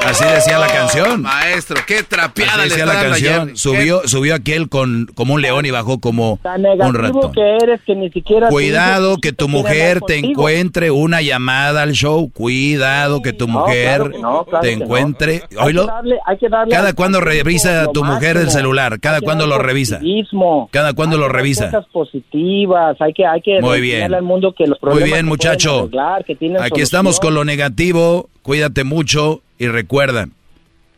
Así 0.05 0.23
decía 0.25 0.57
la 0.59 0.67
canción. 0.67 1.21
Maestro, 1.21 1.77
qué 1.87 2.03
trapeada 2.03 2.51
Así 2.53 2.61
le 2.61 2.69
decía 2.69 2.85
la 2.85 2.99
a 2.99 3.03
canción. 3.03 3.45
Jerry. 3.47 3.57
Subió, 3.57 4.01
subió 4.07 4.35
aquel 4.35 4.69
con 4.69 5.07
como 5.15 5.33
un 5.33 5.41
león 5.41 5.65
y 5.65 5.71
bajó 5.71 5.99
como 5.99 6.39
Tan 6.43 6.57
un 6.57 6.61
negativo 6.63 6.91
ratón. 7.21 7.31
que 7.33 7.55
eres 7.63 7.81
que 7.85 7.95
ni 7.95 8.09
siquiera... 8.11 8.49
Cuidado 8.49 9.17
que 9.17 9.33
tu 9.33 9.47
mujer 9.47 10.01
te 10.01 10.15
contigo. 10.21 10.41
encuentre 10.41 10.91
una 10.91 11.21
llamada 11.21 11.81
al 11.81 11.93
show. 11.93 12.29
Cuidado 12.31 13.21
que 13.21 13.33
tu 13.33 13.47
No, 13.47 13.59
mujer 13.59 13.97
claro 13.97 14.11
que 14.11 14.19
no, 14.19 14.45
claro 14.45 14.61
te 14.61 14.75
no. 14.75 14.83
encuentre. 14.83 15.43
Hay 15.57 15.73
que 15.73 15.79
darle- 15.81 16.19
hay 16.25 16.37
que 16.37 16.49
darle 16.49 16.71
Cada 16.75 16.93
cuando 16.93 17.21
revisa 17.21 17.83
lo 17.83 17.91
tu 17.91 18.03
mujer 18.03 18.37
el 18.37 18.49
celular. 18.51 18.99
Cada 18.99 19.21
cuando 19.21 19.47
lo 19.47 19.57
revisa. 19.57 19.97
positivismo. 19.97 20.69
Cada 20.71 20.93
cuando 20.93 21.17
lo 21.17 21.27
revisa. 21.29 21.65
Cosas 21.71 21.85
positivas. 21.91 22.95
Hay 23.01 23.13
que, 23.13 23.25
hay 23.25 23.41
que 23.41 23.59
Muy 23.61 23.81
bien. 23.81 24.13
al 24.13 24.21
mundo 24.23 24.53
que 24.57 24.67
los 24.67 24.77
Muy 24.81 25.03
bien, 25.03 25.25
muchacho. 25.25 25.79
arreglar, 25.81 26.23
que 26.25 26.35
Aquí 26.61 26.81
estamos 26.81 27.19
con 27.19 27.33
lo 27.33 27.43
negativo. 27.45 28.29
Cuídate 28.45 28.83
mucho 28.83 29.41
y 29.57 29.69
recuerda, 29.69 30.27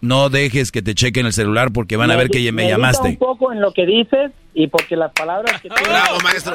No 0.02 0.28
dejes 0.28 0.70
que 0.74 0.82
te 0.82 0.94
chequen 0.94 1.26
el 1.28 1.32
celular 1.32 1.72
porque 1.72 1.96
van 1.96 2.12
a 2.12 2.18
ver 2.18 2.28
que 2.30 2.40
me 2.40 2.52
Medita 2.52 2.76
llamaste. 2.76 3.08
un 3.08 3.16
poco 3.16 3.54
en 3.54 3.62
lo 3.62 3.72
que 3.72 3.86
dices 3.86 4.32
y 4.54 4.68
porque 4.68 4.98
las 4.98 5.14
palabras 5.14 5.62
que 5.62 5.70
Bravo, 5.70 6.20
maestro. 6.22 6.52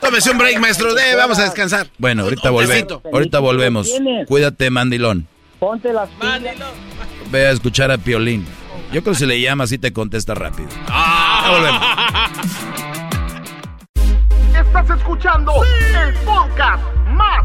Tómese 0.00 0.30
un 0.30 0.38
break, 0.38 0.60
maestro. 0.60 0.94
De, 0.94 1.16
vamos 1.16 1.40
a 1.40 1.42
descansar. 1.42 1.88
Bueno, 1.98 2.22
ahorita 2.22 2.50
volvemos. 2.50 3.00
Ahorita 3.12 3.40
volvemos. 3.40 3.92
Cuídate, 4.28 4.70
mandilón. 4.70 5.26
Ponte 5.58 5.92
las 5.92 6.08
pilas. 6.10 6.54
Ve 7.32 7.48
a 7.48 7.50
escuchar 7.50 7.90
a 7.90 7.98
Piolín. 7.98 8.46
Yo 8.92 9.02
creo 9.02 9.14
que 9.14 9.18
si 9.18 9.26
le 9.26 9.40
llamas 9.40 9.70
así 9.70 9.78
te 9.78 9.92
contesta 9.92 10.36
rápido. 10.36 10.68
Ya 10.86 11.50
volvemos. 11.50 11.82
Estás 14.54 14.98
escuchando 14.98 15.52
el 15.64 16.14
podcast 16.24 16.84
más 17.08 17.44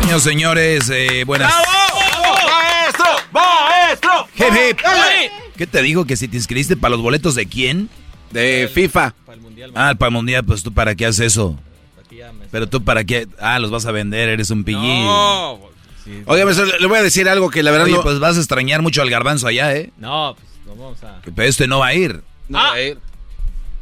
Señoras 0.00 0.22
señores, 0.22 0.90
eh, 0.90 1.24
buenas. 1.24 1.52
¡Maestro! 2.44 3.04
¡Maestro! 3.32 4.26
Hip, 4.36 4.54
hip. 4.70 4.78
¿Qué 5.56 5.66
te 5.66 5.82
digo? 5.82 6.04
Que 6.04 6.16
si 6.16 6.28
te 6.28 6.36
inscribiste 6.36 6.76
para 6.76 6.90
los 6.90 7.02
boletos 7.02 7.34
de 7.34 7.46
quién? 7.46 7.90
De 8.30 8.70
FIFA. 8.72 9.14
Ah, 9.74 9.94
para 9.94 10.08
el 10.08 10.12
mundial, 10.12 10.44
pues 10.44 10.62
tú 10.62 10.72
para 10.72 10.94
qué 10.94 11.06
haces 11.06 11.26
eso. 11.32 11.58
Pero 12.50 12.68
tú 12.68 12.84
para 12.84 13.04
qué. 13.04 13.26
Ah, 13.40 13.58
los 13.58 13.70
vas 13.70 13.86
a 13.86 13.92
vender, 13.92 14.28
eres 14.28 14.50
un 14.50 14.64
pillín. 14.64 15.04
No. 15.04 15.60
Oiga, 16.26 16.44
maestro, 16.44 16.64
le 16.64 16.86
voy 16.86 16.98
a 16.98 17.02
decir 17.02 17.28
algo 17.28 17.50
que 17.50 17.62
la 17.62 17.70
verdad 17.70 17.86
Oye, 17.86 17.96
no... 17.96 18.02
pues 18.02 18.18
vas 18.18 18.36
a 18.36 18.40
extrañar 18.40 18.80
mucho 18.80 19.02
al 19.02 19.10
garbanzo 19.10 19.46
allá, 19.46 19.74
¿eh? 19.74 19.92
No, 19.98 20.36
pues 20.36 20.48
no 20.64 20.82
vamos 20.82 21.02
a. 21.04 21.20
Pero 21.22 21.48
este 21.48 21.66
no 21.66 21.80
va 21.80 21.88
a 21.88 21.94
ir. 21.94 22.22
No 22.48 22.58
voy 22.58 22.78
a 22.78 22.82
ir. 22.82 22.98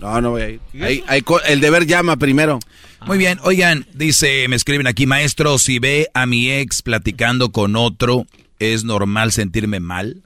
No, 0.01 0.21
no 0.21 0.31
voy 0.33 0.43
a 0.43 0.51
ir. 0.51 0.61
Hay- 0.81 1.03
hay 1.07 1.23
co- 1.23 1.43
el 1.43 1.61
deber 1.61 1.87
llama 1.87 2.17
primero. 2.17 2.59
Muy 3.07 3.19
bien, 3.19 3.39
oigan, 3.43 3.87
dice, 3.95 4.47
me 4.49 4.57
escriben 4.57 4.87
aquí, 4.87 5.07
maestro, 5.07 5.59
si 5.59 5.79
ve 5.79 6.09
a 6.15 6.27
mi 6.27 6.51
ex 6.51 6.83
platicando 6.83 7.53
con 7.53 7.77
otro, 7.77 8.27
¿es 8.59 8.85
normal 8.85 9.33
sentirme 9.33 9.81
mal? 9.81 10.23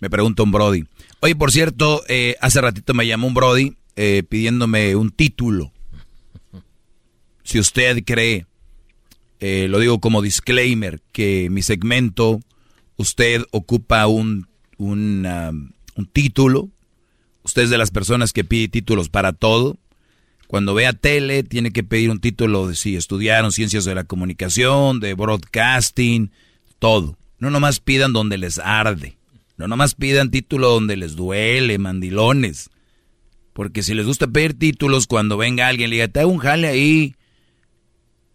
Me 0.00 0.08
pregunta 0.10 0.42
un 0.42 0.52
Brody. 0.52 0.84
Oye, 1.20 1.34
por 1.34 1.50
cierto, 1.50 2.02
eh, 2.08 2.36
hace 2.40 2.60
ratito 2.60 2.94
me 2.94 3.06
llamó 3.06 3.26
un 3.26 3.34
Brody 3.34 3.74
eh, 3.96 4.22
pidiéndome 4.28 4.94
un 4.94 5.10
título. 5.10 5.72
Si 7.42 7.58
usted 7.58 8.04
cree, 8.04 8.46
eh, 9.40 9.66
lo 9.70 9.78
digo 9.78 10.00
como 10.00 10.20
disclaimer, 10.22 11.00
que 11.12 11.48
mi 11.50 11.62
segmento, 11.62 12.40
usted 12.96 13.42
ocupa 13.52 14.06
un, 14.06 14.46
un, 14.76 15.26
um, 15.26 15.70
un 15.94 16.06
título, 16.06 16.68
usted 17.46 17.62
es 17.62 17.70
de 17.70 17.78
las 17.78 17.90
personas 17.90 18.32
que 18.32 18.44
pide 18.44 18.68
títulos 18.68 19.08
para 19.08 19.32
todo, 19.32 19.78
cuando 20.48 20.74
vea 20.74 20.92
tele, 20.92 21.42
tiene 21.42 21.72
que 21.72 21.84
pedir 21.84 22.10
un 22.10 22.20
título 22.20 22.68
de 22.68 22.74
si 22.74 22.96
estudiaron 22.96 23.52
ciencias 23.52 23.84
de 23.84 23.94
la 23.94 24.04
comunicación, 24.04 25.00
de 25.00 25.14
broadcasting, 25.14 26.32
todo. 26.78 27.16
No 27.38 27.50
nomás 27.50 27.80
pidan 27.80 28.12
donde 28.12 28.36
les 28.36 28.58
arde. 28.58 29.16
No 29.56 29.68
nomás 29.68 29.94
pidan 29.94 30.30
título 30.30 30.70
donde 30.70 30.96
les 30.96 31.16
duele, 31.16 31.78
mandilones. 31.78 32.70
Porque 33.52 33.82
si 33.82 33.94
les 33.94 34.06
gusta 34.06 34.26
pedir 34.26 34.58
títulos, 34.58 35.06
cuando 35.06 35.36
venga 35.36 35.68
alguien 35.68 35.90
le 35.90 35.96
diga, 35.96 36.08
te 36.08 36.20
hago 36.20 36.30
un 36.30 36.38
jale 36.38 36.68
ahí 36.68 37.14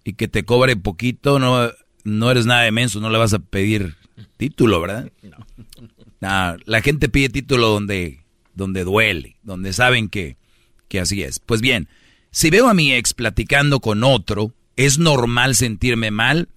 y 0.03 0.13
que 0.13 0.27
te 0.27 0.43
cobre 0.43 0.75
poquito, 0.75 1.37
no, 1.37 1.69
no 2.03 2.31
eres 2.31 2.45
nada 2.45 2.63
de 2.63 2.71
menso, 2.71 2.99
no 2.99 3.09
le 3.09 3.17
vas 3.17 3.33
a 3.33 3.39
pedir 3.39 3.95
título, 4.37 4.81
¿verdad? 4.81 5.11
No. 6.21 6.57
la 6.65 6.81
gente 6.81 7.07
pide 7.07 7.29
título 7.29 7.69
donde, 7.69 8.20
donde 8.53 8.83
duele, 8.83 9.37
donde 9.43 9.73
saben 9.73 10.09
que, 10.09 10.37
que 10.87 10.99
así 10.99 11.23
es. 11.23 11.39
Pues 11.39 11.61
bien, 11.61 11.87
si 12.31 12.49
veo 12.49 12.67
a 12.67 12.73
mi 12.73 12.93
ex 12.93 13.13
platicando 13.13 13.79
con 13.79 14.03
otro, 14.03 14.53
¿es 14.75 14.99
normal 14.99 15.55
sentirme 15.55 16.11
mal? 16.11 16.49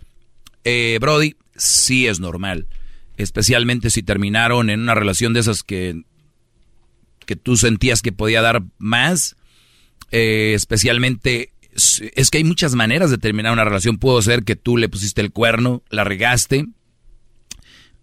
Eh, 0.65 0.99
Brody, 1.01 1.37
sí 1.57 2.07
es 2.07 2.21
normal. 2.21 2.67
Especialmente 3.17 3.91
si 3.91 4.03
terminaron 4.03 4.71
en 4.71 4.81
una 4.81 4.95
relación 4.95 5.33
de 5.33 5.41
esas 5.41 5.63
que, 5.63 6.03
que 7.27 7.37
tú 7.37 7.57
sentías 7.57 8.03
que 8.03 8.13
podía 8.13 8.43
dar 8.43 8.63
más. 8.79 9.37
Eh, 10.11 10.53
especialmente, 10.55 11.53
es 11.73 12.31
que 12.31 12.39
hay 12.39 12.45
muchas 12.45 12.75
maneras 12.75 13.11
de 13.11 13.19
terminar 13.19 13.53
una 13.53 13.65
relación. 13.65 13.99
Pudo 13.99 14.21
ser 14.23 14.45
que 14.45 14.57
tú 14.57 14.77
le 14.77 14.89
pusiste 14.89 15.21
el 15.21 15.33
cuerno, 15.33 15.83
la 15.91 16.05
regaste, 16.05 16.67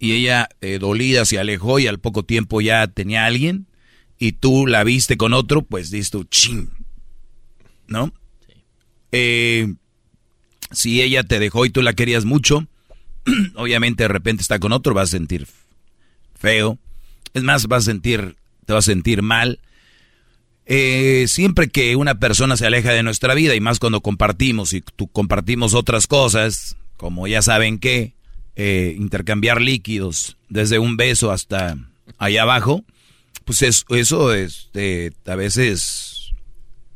y 0.01 0.13
ella 0.13 0.49
eh, 0.61 0.79
dolida 0.79 1.25
se 1.25 1.37
alejó 1.37 1.77
y 1.77 1.85
al 1.85 1.99
poco 1.99 2.23
tiempo 2.23 2.59
ya 2.59 2.87
tenía 2.87 3.23
a 3.23 3.27
alguien, 3.27 3.67
y 4.21 4.33
tú 4.33 4.67
la 4.67 4.83
viste 4.83 5.17
con 5.17 5.33
otro, 5.33 5.63
pues 5.63 5.89
dices 5.89 6.11
tú, 6.11 6.25
ching, 6.25 6.69
¿no? 7.87 8.13
Eh, 9.11 9.73
si 10.69 11.01
ella 11.01 11.23
te 11.23 11.39
dejó 11.39 11.65
y 11.65 11.71
tú 11.71 11.81
la 11.81 11.93
querías 11.93 12.23
mucho, 12.23 12.67
obviamente 13.55 14.03
de 14.03 14.09
repente 14.09 14.43
está 14.43 14.59
con 14.59 14.73
otro, 14.73 14.93
vas 14.93 15.09
a 15.09 15.17
sentir 15.17 15.47
feo. 16.35 16.77
Es 17.33 17.41
más, 17.41 17.65
vas 17.65 17.81
a 17.81 17.85
sentir, 17.91 18.35
te 18.67 18.73
vas 18.73 18.85
a 18.85 18.91
sentir 18.91 19.23
mal. 19.23 19.59
Eh, 20.67 21.25
siempre 21.27 21.69
que 21.69 21.95
una 21.95 22.19
persona 22.19 22.57
se 22.57 22.67
aleja 22.67 22.91
de 22.91 23.01
nuestra 23.01 23.33
vida 23.33 23.55
y 23.55 23.59
más 23.59 23.79
cuando 23.79 24.01
compartimos 24.01 24.73
y 24.73 24.81
tú 24.81 25.07
compartimos 25.07 25.73
otras 25.73 26.05
cosas, 26.05 26.77
como 26.95 27.25
ya 27.25 27.41
saben 27.41 27.79
que 27.79 28.13
eh, 28.55 28.95
intercambiar 28.99 29.61
líquidos 29.61 30.37
desde 30.47 30.77
un 30.77 30.95
beso 30.95 31.31
hasta 31.31 31.75
allá 32.19 32.43
abajo, 32.43 32.85
pues 33.45 33.61
es- 33.61 33.85
eso 33.89 34.33
este, 34.33 35.11
a 35.25 35.35
veces 35.35 36.31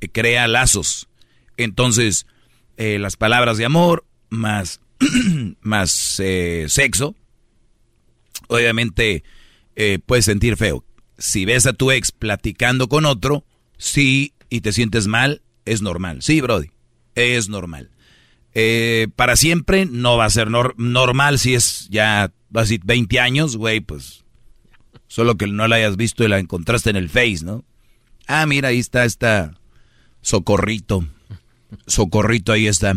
eh, 0.02 0.10
crea 0.10 0.48
lazos. 0.48 1.08
Entonces, 1.58 2.26
eh, 2.78 3.00
las 3.00 3.16
palabras 3.16 3.58
de 3.58 3.66
amor 3.66 4.06
más, 4.30 4.82
más 5.62 6.20
eh, 6.20 6.66
sexo, 6.68 7.16
obviamente 8.48 9.24
eh, 9.76 10.00
puedes 10.06 10.26
sentir 10.26 10.58
feo. 10.58 10.84
Si 11.18 11.46
ves 11.46 11.66
a 11.66 11.74
tu 11.74 11.92
ex 11.92 12.12
platicando 12.12 12.88
con 12.90 13.06
otro, 13.06 13.46
sí, 13.78 14.34
y 14.50 14.62
te 14.62 14.74
sientes 14.74 15.08
mal, 15.08 15.42
es 15.66 15.82
normal. 15.82 16.22
Sí, 16.22 16.42
Brody, 16.42 16.72
es 17.16 17.48
normal. 17.50 17.90
Eh, 18.54 19.08
para 19.16 19.36
siempre 19.36 19.86
no 19.86 20.18
va 20.18 20.26
a 20.26 20.30
ser 20.30 20.50
nor- 20.50 20.76
normal 20.78 21.40
si 21.40 21.56
es 21.56 21.88
ya, 21.90 22.32
vas 22.50 22.62
a 22.62 22.66
decir, 22.66 22.82
20 22.84 23.20
años, 23.20 23.56
güey, 23.58 23.80
pues 23.80 24.25
solo 25.16 25.36
que 25.38 25.48
no 25.48 25.66
la 25.70 25.78
hayas 25.78 25.96
visto 25.96 26.26
y 26.26 26.28
la 26.28 26.40
encontraste 26.40 26.90
en 26.90 26.98
el 26.98 27.08
Face, 27.10 27.40
¿no? 27.46 27.64
Ah, 28.28 28.46
mira, 28.46 28.68
ahí 28.68 28.80
está 28.80 29.06
esta 29.06 29.54
Socorrito. 30.22 31.06
Socorrito, 31.88 32.52
ahí 32.52 32.68
está. 32.68 32.96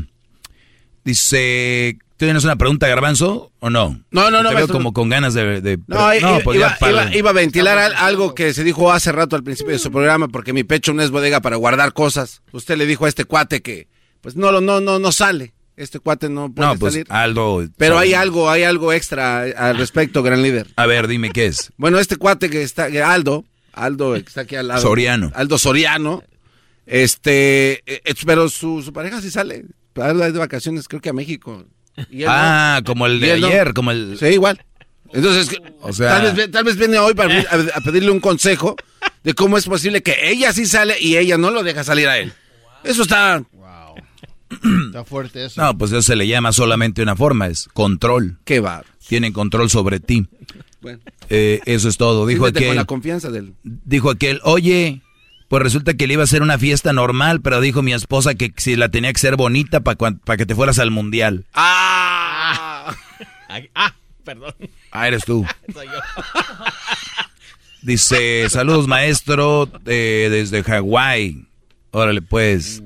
Dice, 1.04 1.96
¿tienes 2.16 2.44
una 2.44 2.56
pregunta, 2.56 2.88
Garbanzo, 2.88 3.52
o 3.60 3.70
no? 3.70 4.00
No, 4.10 4.30
no, 4.30 4.42
no, 4.42 4.48
Te 4.50 4.56
veo 4.56 4.68
como 4.68 4.92
con 4.92 5.08
ganas 5.08 5.32
de... 5.34 5.60
de- 5.60 5.78
No, 5.86 6.12
iba, 6.14 6.40
pues 6.40 6.56
iba- 6.58 6.76
iba- 6.90 7.16
iba 7.16 7.30
a 7.30 7.34
ventilar 7.34 7.78
al- 7.78 7.94
algo 7.94 8.34
que 8.34 8.52
se 8.52 8.64
dijo 8.64 8.90
hace 8.92 9.12
rato 9.12 9.36
al 9.36 9.44
principio 9.44 9.72
de 9.72 9.78
su 9.78 9.90
programa, 9.92 10.28
porque 10.28 10.52
mi 10.52 10.64
pecho 10.64 10.92
no 10.92 11.02
es 11.02 11.10
bodega 11.10 11.40
para 11.40 11.56
guardar 11.56 11.92
cosas. 11.92 12.42
Usted 12.52 12.76
le 12.76 12.86
dijo 12.86 13.04
a 13.04 13.08
este 13.08 13.24
cuate 13.26 13.62
que, 13.62 13.86
pues 14.20 14.34
no, 14.36 14.50
no, 14.60 14.80
no, 14.80 14.98
no 14.98 15.12
sale. 15.12 15.54
Este 15.78 16.00
cuate 16.00 16.28
no 16.28 16.52
puede 16.52 16.68
No, 16.68 16.76
pues 16.76 16.94
salir. 16.94 17.06
Aldo... 17.08 17.64
Pero 17.76 17.98
hay 17.98 18.12
algo, 18.12 18.50
hay 18.50 18.64
algo 18.64 18.92
extra 18.92 19.42
al 19.42 19.78
respecto, 19.78 20.22
gran 20.24 20.42
líder. 20.42 20.66
A 20.74 20.86
ver, 20.86 21.06
dime 21.06 21.30
qué 21.30 21.46
es. 21.46 21.70
Bueno, 21.76 21.98
este 22.00 22.16
cuate 22.16 22.50
que 22.50 22.62
está, 22.62 22.90
que 22.90 23.00
Aldo, 23.00 23.44
Aldo 23.72 24.14
que 24.14 24.18
está 24.20 24.40
aquí 24.40 24.56
al 24.56 24.66
lado. 24.68 24.80
Soriano. 24.82 25.30
Aldo 25.34 25.56
Soriano. 25.56 26.24
Este, 26.84 27.74
eh, 27.86 28.02
eh, 28.04 28.14
pero 28.26 28.48
su, 28.48 28.82
su 28.82 28.92
pareja 28.92 29.20
sí 29.20 29.30
sale. 29.30 29.64
Aldo 29.94 30.24
es 30.24 30.32
de 30.32 30.38
vacaciones, 30.38 30.88
creo 30.88 31.00
que 31.00 31.10
a 31.10 31.12
México. 31.12 31.64
Y 32.10 32.22
él 32.22 32.26
no. 32.26 32.32
Ah, 32.34 32.82
como 32.84 33.06
el 33.06 33.20
de 33.20 33.38
no. 33.38 33.46
ayer, 33.46 33.72
como 33.74 33.90
el... 33.90 34.16
Sí, 34.18 34.26
igual. 34.26 34.64
Entonces, 35.12 35.60
O 35.80 35.92
sea- 35.92 36.20
tal, 36.20 36.34
vez, 36.34 36.50
tal 36.50 36.64
vez 36.64 36.76
viene 36.76 36.98
hoy 36.98 37.14
para 37.14 37.34
a, 37.40 37.54
a 37.76 37.80
pedirle 37.80 38.10
un 38.10 38.20
consejo 38.20 38.76
de 39.22 39.34
cómo 39.34 39.58
es 39.58 39.66
posible 39.66 40.02
que 40.02 40.30
ella 40.30 40.52
sí 40.52 40.66
sale 40.66 40.96
y 41.00 41.16
ella 41.16 41.38
no 41.38 41.50
lo 41.50 41.62
deja 41.62 41.84
salir 41.84 42.08
a 42.08 42.18
él. 42.18 42.32
Eso 42.84 43.02
está... 43.02 43.42
Está 44.86 45.04
fuerte 45.04 45.44
eso. 45.44 45.60
No, 45.62 45.76
pues 45.76 45.92
eso 45.92 46.02
se 46.02 46.16
le 46.16 46.26
llama 46.26 46.52
solamente 46.52 47.02
una 47.02 47.16
forma, 47.16 47.46
es 47.48 47.68
control. 47.72 48.38
¿Qué 48.44 48.60
va? 48.60 48.84
Tienen 49.06 49.32
control 49.32 49.70
sobre 49.70 50.00
ti. 50.00 50.26
Bueno. 50.80 51.00
Eh, 51.28 51.60
eso 51.66 51.88
es 51.88 51.96
todo. 51.96 52.26
Dijo 52.26 52.46
aquel. 52.46 52.68
con 52.68 52.76
la 52.76 52.84
confianza 52.84 53.30
del... 53.30 53.54
Dijo 53.62 54.10
aquel, 54.10 54.40
oye, 54.44 55.02
pues 55.48 55.62
resulta 55.62 55.94
que 55.94 56.06
le 56.06 56.14
iba 56.14 56.22
a 56.22 56.24
hacer 56.24 56.42
una 56.42 56.58
fiesta 56.58 56.92
normal, 56.92 57.40
pero 57.40 57.60
dijo 57.60 57.82
mi 57.82 57.92
esposa 57.92 58.34
que 58.34 58.52
si 58.56 58.76
la 58.76 58.90
tenía 58.90 59.12
que 59.12 59.18
ser 59.18 59.36
bonita 59.36 59.80
para 59.80 60.36
que 60.36 60.46
te 60.46 60.54
fueras 60.54 60.78
al 60.78 60.90
mundial. 60.90 61.46
¡Ah! 61.54 62.94
ah, 63.74 63.94
perdón. 64.24 64.54
Ah, 64.90 65.08
eres 65.08 65.24
tú. 65.24 65.46
Soy 65.72 65.86
yo. 65.86 66.00
Dice, 67.82 68.50
saludos 68.50 68.86
maestro 68.86 69.70
eh, 69.86 70.28
desde 70.30 70.62
Hawái. 70.62 71.46
Órale, 71.92 72.20
pues. 72.20 72.82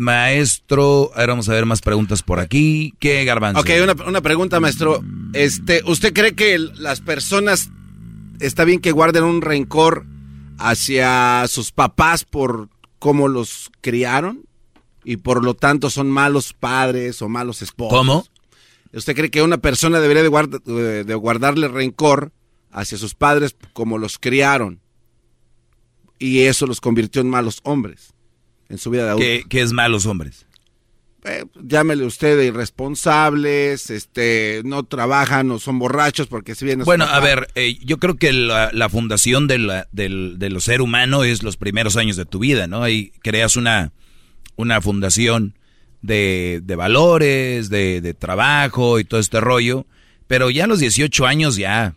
Maestro, 0.00 1.10
ahora 1.14 1.26
vamos 1.34 1.48
a 1.50 1.52
ver 1.52 1.66
más 1.66 1.82
preguntas 1.82 2.22
por 2.22 2.40
aquí. 2.40 2.94
¿Qué 3.00 3.22
garbanzo? 3.26 3.60
Ok, 3.60 3.68
una, 3.82 3.92
una 4.08 4.20
pregunta, 4.22 4.58
maestro. 4.58 5.04
Este, 5.34 5.82
¿Usted 5.84 6.14
cree 6.14 6.34
que 6.34 6.58
las 6.58 7.02
personas 7.02 7.68
está 8.40 8.64
bien 8.64 8.80
que 8.80 8.92
guarden 8.92 9.24
un 9.24 9.42
rencor 9.42 10.06
hacia 10.58 11.44
sus 11.48 11.70
papás 11.72 12.24
por 12.24 12.70
cómo 12.98 13.28
los 13.28 13.70
criaron? 13.82 14.46
Y 15.04 15.18
por 15.18 15.44
lo 15.44 15.52
tanto 15.52 15.90
son 15.90 16.10
malos 16.10 16.54
padres 16.54 17.20
o 17.20 17.28
malos 17.28 17.60
esposos. 17.60 17.98
¿Cómo? 17.98 18.24
¿Usted 18.94 19.14
cree 19.14 19.30
que 19.30 19.42
una 19.42 19.58
persona 19.58 20.00
debería 20.00 20.22
de, 20.22 20.28
guarda- 20.30 20.60
de 21.04 21.14
guardarle 21.14 21.68
rencor 21.68 22.32
hacia 22.72 22.96
sus 22.96 23.14
padres 23.14 23.54
como 23.74 23.98
los 23.98 24.18
criaron? 24.18 24.80
Y 26.18 26.40
eso 26.40 26.66
los 26.66 26.80
convirtió 26.80 27.20
en 27.20 27.28
malos 27.28 27.60
hombres 27.64 28.14
en 28.70 28.78
su 28.78 28.88
vida 28.90 29.04
de 29.04 29.10
adulto. 29.10 29.26
¿Qué, 29.26 29.44
qué 29.48 29.60
es 29.60 29.72
malos 29.72 30.06
hombres? 30.06 30.46
Eh, 31.24 31.44
llámele 31.62 32.06
usted 32.06 32.38
de 32.38 32.46
irresponsables, 32.46 33.90
este, 33.90 34.62
no 34.64 34.84
trabajan 34.84 35.50
o 35.50 35.58
son 35.58 35.78
borrachos 35.78 36.28
porque 36.28 36.54
si 36.54 36.64
bien 36.64 36.82
Bueno, 36.84 37.04
a 37.04 37.20
ver, 37.20 37.48
eh, 37.56 37.76
yo 37.84 37.98
creo 37.98 38.16
que 38.16 38.32
la, 38.32 38.70
la 38.72 38.88
fundación 38.88 39.46
de, 39.46 39.58
la, 39.58 39.86
del, 39.92 40.38
de 40.38 40.48
lo 40.48 40.60
ser 40.60 40.80
humano 40.80 41.24
es 41.24 41.42
los 41.42 41.58
primeros 41.58 41.96
años 41.98 42.16
de 42.16 42.24
tu 42.24 42.38
vida, 42.38 42.66
¿no? 42.66 42.82
Ahí 42.82 43.12
creas 43.22 43.56
una, 43.56 43.92
una 44.56 44.80
fundación 44.80 45.58
de, 46.00 46.60
de 46.62 46.76
valores, 46.76 47.68
de, 47.68 48.00
de 48.00 48.14
trabajo 48.14 48.98
y 48.98 49.04
todo 49.04 49.20
este 49.20 49.40
rollo, 49.40 49.84
pero 50.26 50.48
ya 50.48 50.64
a 50.64 50.68
los 50.68 50.78
18 50.80 51.26
años 51.26 51.56
ya, 51.56 51.94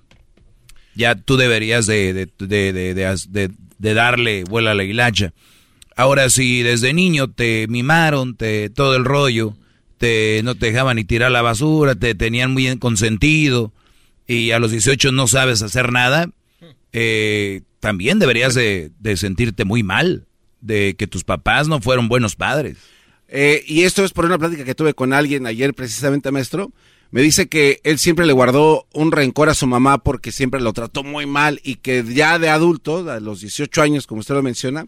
ya 0.95 1.15
tú 1.15 1.37
deberías 1.37 1.85
de, 1.85 2.11
de, 2.13 2.29
de, 2.39 2.73
de, 2.73 2.93
de- 2.93 3.17
de- 3.29 3.51
de 3.79 3.93
darle 3.93 4.43
vuela 4.45 4.71
a 4.71 4.75
la 4.75 4.83
hilacha. 4.83 5.33
Ahora, 5.95 6.29
si 6.29 6.63
desde 6.63 6.93
niño 6.93 7.31
te 7.31 7.67
mimaron, 7.67 8.35
te, 8.35 8.69
todo 8.69 8.95
el 8.95 9.05
rollo, 9.05 9.55
te, 9.97 10.41
no 10.43 10.55
te 10.55 10.67
dejaban 10.67 10.95
ni 10.97 11.03
tirar 11.03 11.31
la 11.31 11.41
basura, 11.41 11.95
te 11.95 12.15
tenían 12.15 12.51
muy 12.53 12.77
consentido 12.77 13.71
y 14.27 14.51
a 14.51 14.59
los 14.59 14.71
18 14.71 15.11
no 15.11 15.27
sabes 15.27 15.61
hacer 15.61 15.91
nada, 15.91 16.29
eh, 16.91 17.61
también 17.79 18.19
deberías 18.19 18.53
de, 18.53 18.91
de 18.99 19.17
sentirte 19.17 19.65
muy 19.65 19.83
mal 19.83 20.27
de 20.61 20.95
que 20.97 21.07
tus 21.07 21.23
papás 21.23 21.67
no 21.67 21.81
fueron 21.81 22.07
buenos 22.07 22.35
padres. 22.35 22.77
Eh, 23.27 23.63
y 23.67 23.83
esto 23.83 24.05
es 24.05 24.13
por 24.13 24.25
una 24.25 24.37
plática 24.37 24.63
que 24.63 24.75
tuve 24.75 24.93
con 24.93 25.11
alguien 25.11 25.45
ayer 25.45 25.73
precisamente, 25.73 26.31
maestro. 26.31 26.71
Me 27.11 27.21
dice 27.21 27.47
que 27.47 27.79
él 27.83 27.99
siempre 27.99 28.25
le 28.25 28.33
guardó 28.33 28.87
un 28.93 29.11
rencor 29.11 29.49
a 29.49 29.53
su 29.53 29.67
mamá 29.67 29.99
porque 29.99 30.31
siempre 30.31 30.61
lo 30.61 30.73
trató 30.73 31.03
muy 31.03 31.25
mal 31.25 31.59
y 31.63 31.75
que 31.75 32.03
ya 32.03 32.39
de 32.39 32.49
adulto, 32.49 33.09
a 33.09 33.19
los 33.19 33.41
18 33.41 33.81
años, 33.81 34.07
como 34.07 34.21
usted 34.21 34.33
lo 34.35 34.41
menciona, 34.41 34.85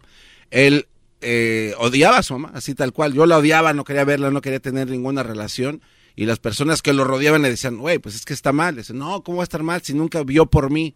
él 0.50 0.88
eh, 1.22 1.74
odiaba 1.78 2.18
a 2.18 2.24
su 2.24 2.34
mamá, 2.34 2.52
así 2.54 2.76
tal 2.76 2.94
cual. 2.94 3.14
Yo 3.14 3.26
la 3.26 3.38
odiaba, 3.38 3.74
no 3.74 3.84
quería 3.84 4.04
verla, 4.06 4.32
no 4.32 4.42
quería 4.42 4.60
tener 4.60 4.90
ninguna 4.90 5.24
relación. 5.24 5.82
Y 6.16 6.26
las 6.26 6.40
personas 6.40 6.82
que 6.82 6.94
lo 6.94 7.04
rodeaban 7.04 7.42
le 7.42 7.50
decían, 7.50 7.78
güey, 7.78 8.00
pues 8.00 8.16
es 8.16 8.24
que 8.26 8.34
está 8.34 8.52
mal. 8.54 8.76
Decían, 8.76 9.00
no, 9.00 9.22
¿cómo 9.24 9.38
va 9.38 9.44
a 9.44 9.46
estar 9.46 9.64
mal 9.64 9.82
si 9.84 9.94
nunca 9.94 10.24
vio 10.24 10.46
por 10.46 10.70
mí? 10.72 10.96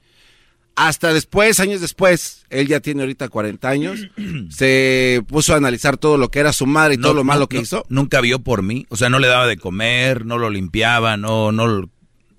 Hasta 0.75 1.11
después, 1.13 1.59
años 1.59 1.81
después, 1.81 2.45
él 2.49 2.67
ya 2.69 2.79
tiene 2.79 3.01
ahorita 3.01 3.27
40 3.27 3.67
años, 3.67 4.07
se 4.49 5.21
puso 5.27 5.53
a 5.53 5.57
analizar 5.57 5.97
todo 5.97 6.17
lo 6.17 6.29
que 6.31 6.39
era 6.39 6.53
su 6.53 6.65
madre 6.65 6.93
y 6.93 6.97
todo 6.97 7.13
lo 7.13 7.25
malo 7.25 7.47
que 7.49 7.57
no, 7.57 7.63
hizo. 7.63 7.85
Nunca 7.89 8.21
vio 8.21 8.39
por 8.39 8.63
mí, 8.63 8.85
o 8.89 8.95
sea, 8.95 9.09
no 9.09 9.19
le 9.19 9.27
daba 9.27 9.45
de 9.45 9.57
comer, 9.57 10.25
no 10.25 10.37
lo 10.37 10.49
limpiaba, 10.49 11.17
no, 11.17 11.51
no, 11.51 11.67
lo- 11.67 11.89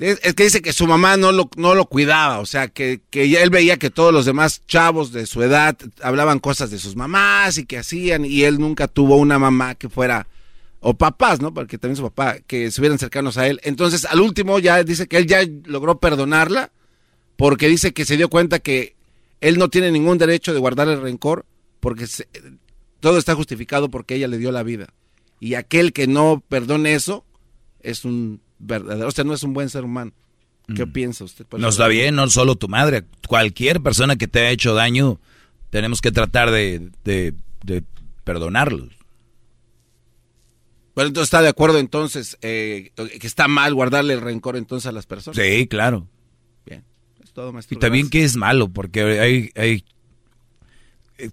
Es, 0.00 0.34
que 0.34 0.44
dice 0.44 0.62
que 0.62 0.72
su 0.72 0.86
mamá 0.86 1.18
no 1.18 1.30
lo, 1.30 1.50
no 1.56 1.74
lo 1.74 1.84
cuidaba, 1.84 2.38
o 2.40 2.46
sea, 2.46 2.68
que, 2.68 3.02
que 3.10 3.42
él 3.42 3.50
veía 3.50 3.76
que 3.76 3.90
todos 3.90 4.14
los 4.14 4.24
demás 4.24 4.62
chavos 4.66 5.12
de 5.12 5.26
su 5.26 5.42
edad 5.42 5.76
hablaban 6.02 6.38
cosas 6.38 6.70
de 6.70 6.78
sus 6.78 6.96
mamás 6.96 7.58
y 7.58 7.66
que 7.66 7.76
hacían, 7.76 8.24
y 8.24 8.44
él 8.44 8.58
nunca 8.58 8.88
tuvo 8.88 9.16
una 9.16 9.38
mamá 9.38 9.74
que 9.74 9.90
fuera, 9.90 10.26
o 10.80 10.94
papás, 10.94 11.42
¿no? 11.42 11.52
Porque 11.52 11.76
también 11.76 11.96
su 11.96 12.02
papá, 12.02 12.38
que 12.46 12.64
estuvieran 12.64 12.98
cercanos 12.98 13.36
a 13.36 13.46
él. 13.46 13.60
Entonces, 13.62 14.06
al 14.06 14.22
último 14.22 14.58
ya 14.58 14.82
dice 14.82 15.06
que 15.06 15.18
él 15.18 15.26
ya 15.26 15.40
logró 15.64 16.00
perdonarla, 16.00 16.72
porque 17.36 17.68
dice 17.68 17.92
que 17.92 18.06
se 18.06 18.16
dio 18.16 18.30
cuenta 18.30 18.58
que 18.58 18.96
él 19.42 19.58
no 19.58 19.68
tiene 19.68 19.90
ningún 19.90 20.16
derecho 20.16 20.54
de 20.54 20.60
guardar 20.60 20.88
el 20.88 21.02
rencor, 21.02 21.44
porque 21.78 22.06
todo 23.00 23.18
está 23.18 23.34
justificado 23.34 23.90
porque 23.90 24.14
ella 24.14 24.28
le 24.28 24.38
dio 24.38 24.50
la 24.50 24.62
vida. 24.62 24.94
Y 25.40 25.54
aquel 25.54 25.92
que 25.92 26.06
no 26.06 26.42
perdone 26.48 26.94
eso 26.94 27.26
es 27.82 28.06
un 28.06 28.40
verdadero, 28.60 29.08
o 29.08 29.10
sea, 29.10 29.24
no 29.24 29.34
es 29.34 29.42
un 29.42 29.52
buen 29.52 29.68
ser 29.68 29.84
humano. 29.84 30.12
¿Qué 30.74 30.86
piensa 30.86 31.24
usted? 31.24 31.46
No 31.58 31.68
está 31.68 31.88
bien, 31.88 32.14
no 32.14 32.28
solo 32.30 32.54
tu 32.54 32.68
madre, 32.68 33.04
cualquier 33.26 33.80
persona 33.80 34.14
que 34.14 34.28
te 34.28 34.38
ha 34.38 34.50
hecho 34.50 34.72
daño, 34.72 35.18
tenemos 35.70 36.00
que 36.00 36.12
tratar 36.12 36.52
de, 36.52 36.90
de, 37.02 37.34
de 37.64 37.82
perdonarlos. 38.22 38.90
Pero 40.94 41.08
entonces 41.08 41.26
está 41.26 41.42
de 41.42 41.48
acuerdo 41.48 41.78
entonces 41.78 42.38
eh, 42.42 42.92
que 42.94 43.26
está 43.26 43.48
mal 43.48 43.74
guardarle 43.74 44.14
el 44.14 44.20
rencor 44.20 44.56
entonces 44.56 44.86
a 44.86 44.92
las 44.92 45.06
personas. 45.06 45.44
Sí, 45.44 45.66
claro. 45.66 46.06
Es 46.66 47.32
todo, 47.32 47.52
maestro. 47.52 47.76
Y 47.76 47.80
también 47.80 48.10
que 48.10 48.24
es 48.24 48.36
malo, 48.36 48.68
porque 48.68 49.02
hay, 49.20 49.50
hay 49.54 49.84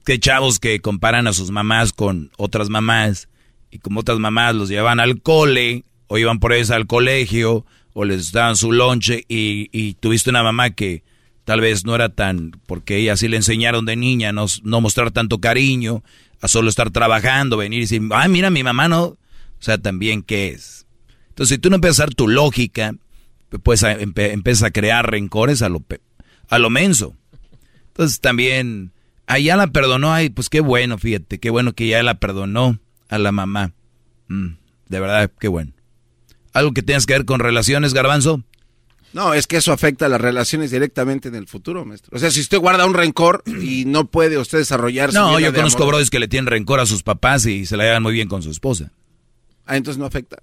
que 0.04 0.20
chavos 0.20 0.60
que 0.60 0.80
comparan 0.80 1.28
a 1.28 1.34
sus 1.34 1.50
mamás 1.50 1.92
con 1.92 2.32
otras 2.38 2.70
mamás, 2.70 3.30
y 3.72 3.80
como 3.80 4.02
otras 4.02 4.20
mamás 4.20 4.56
los 4.56 4.70
llevan 4.70 5.00
al 5.00 5.22
cole, 5.22 5.86
o 6.08 6.18
iban 6.18 6.40
por 6.40 6.54
ellos 6.54 6.72
al 6.72 6.88
colegio, 6.88 7.66
o 7.94 8.06
les 8.06 8.32
daban 8.32 8.56
su 8.56 8.72
lonche, 8.72 9.26
y, 9.28 9.70
y 9.72 9.94
tuviste 9.96 10.30
una 10.30 10.44
mamá 10.44 10.72
que 10.72 11.04
tal 11.46 11.62
vez 11.62 11.86
no 11.86 11.96
era 11.96 12.10
tan, 12.10 12.52
porque 12.66 12.98
ella 12.98 13.16
sí 13.18 13.28
le 13.28 13.38
enseñaron 13.38 13.86
de 13.86 13.96
niña, 13.96 14.32
no, 14.32 14.46
no 14.64 14.82
mostrar 14.82 15.12
tanto 15.12 15.40
cariño, 15.40 16.04
a 16.42 16.48
solo 16.48 16.70
estar 16.70 16.92
trabajando, 16.92 17.58
venir 17.58 17.80
y 17.80 17.82
decir, 17.84 18.02
ay, 18.12 18.30
mira, 18.30 18.50
mi 18.50 18.64
mamá 18.64 18.88
no, 18.88 19.04
o 19.04 19.18
sea, 19.60 19.78
también, 19.78 20.22
¿qué 20.22 20.50
es? 20.50 20.86
Entonces, 21.30 21.56
si 21.56 21.58
tú 21.60 21.70
no 21.70 21.76
empiezas 21.76 22.00
a 22.00 22.04
dar 22.04 22.14
tu 22.14 22.28
lógica, 22.28 22.94
pues 23.64 23.82
empe- 23.84 24.32
empiezas 24.32 24.64
a 24.64 24.72
crear 24.72 25.10
rencores 25.10 25.62
a 25.62 25.70
lo, 25.70 25.84
a 26.50 26.60
lo 26.60 26.70
menso. 26.70 27.16
Entonces 27.88 28.20
también, 28.20 28.92
allá 29.26 29.56
la 29.56 29.68
perdonó, 29.68 30.14
ay, 30.14 30.30
pues 30.30 30.50
qué 30.50 30.60
bueno, 30.60 30.98
fíjate, 30.98 31.40
qué 31.40 31.50
bueno 31.50 31.74
que 31.74 31.88
ya 31.88 32.04
la 32.04 32.20
perdonó 32.20 32.80
a 33.10 33.18
la 33.18 33.32
mamá. 33.32 33.74
Mm, 34.28 34.58
de 34.90 35.00
verdad, 35.00 35.32
qué 35.40 35.48
bueno. 35.48 35.72
¿Algo 36.58 36.74
que 36.74 36.82
tengas 36.84 37.06
que 37.06 37.14
ver 37.14 37.26
con 37.26 37.40
relaciones, 37.40 37.94
garbanzo? 37.94 38.42
No, 39.14 39.34
es 39.34 39.48
que 39.48 39.58
eso 39.58 39.72
afecta 39.72 40.08
a 40.08 40.10
las 40.10 40.20
relaciones 40.20 40.70
directamente 40.72 41.30
en 41.30 41.36
el 41.36 41.48
futuro, 41.48 41.86
maestro. 41.86 42.16
O 42.16 42.20
sea, 42.20 42.30
si 42.30 42.42
usted 42.42 42.58
guarda 42.60 42.86
un 42.86 42.94
rencor 42.94 43.44
y 43.62 43.86
no 43.86 44.06
puede 44.06 44.38
usted 44.38 44.58
desarrollar 44.58 45.12
su 45.12 45.18
No, 45.18 45.40
yo 45.40 45.52
de 45.52 45.58
conozco 45.58 45.84
amor- 45.84 45.94
brothers 45.94 46.10
que 46.10 46.20
le 46.20 46.28
tienen 46.28 46.48
rencor 46.48 46.80
a 46.80 46.86
sus 46.86 47.04
papás 47.04 47.46
y 47.46 47.66
se 47.66 47.78
la 47.78 47.86
llevan 47.86 48.04
muy 48.04 48.14
bien 48.14 48.28
con 48.28 48.42
su 48.44 48.52
esposa. 48.52 48.92
Ah, 49.66 49.78
entonces 49.78 49.98
no 50.00 50.06
afecta. 50.06 50.38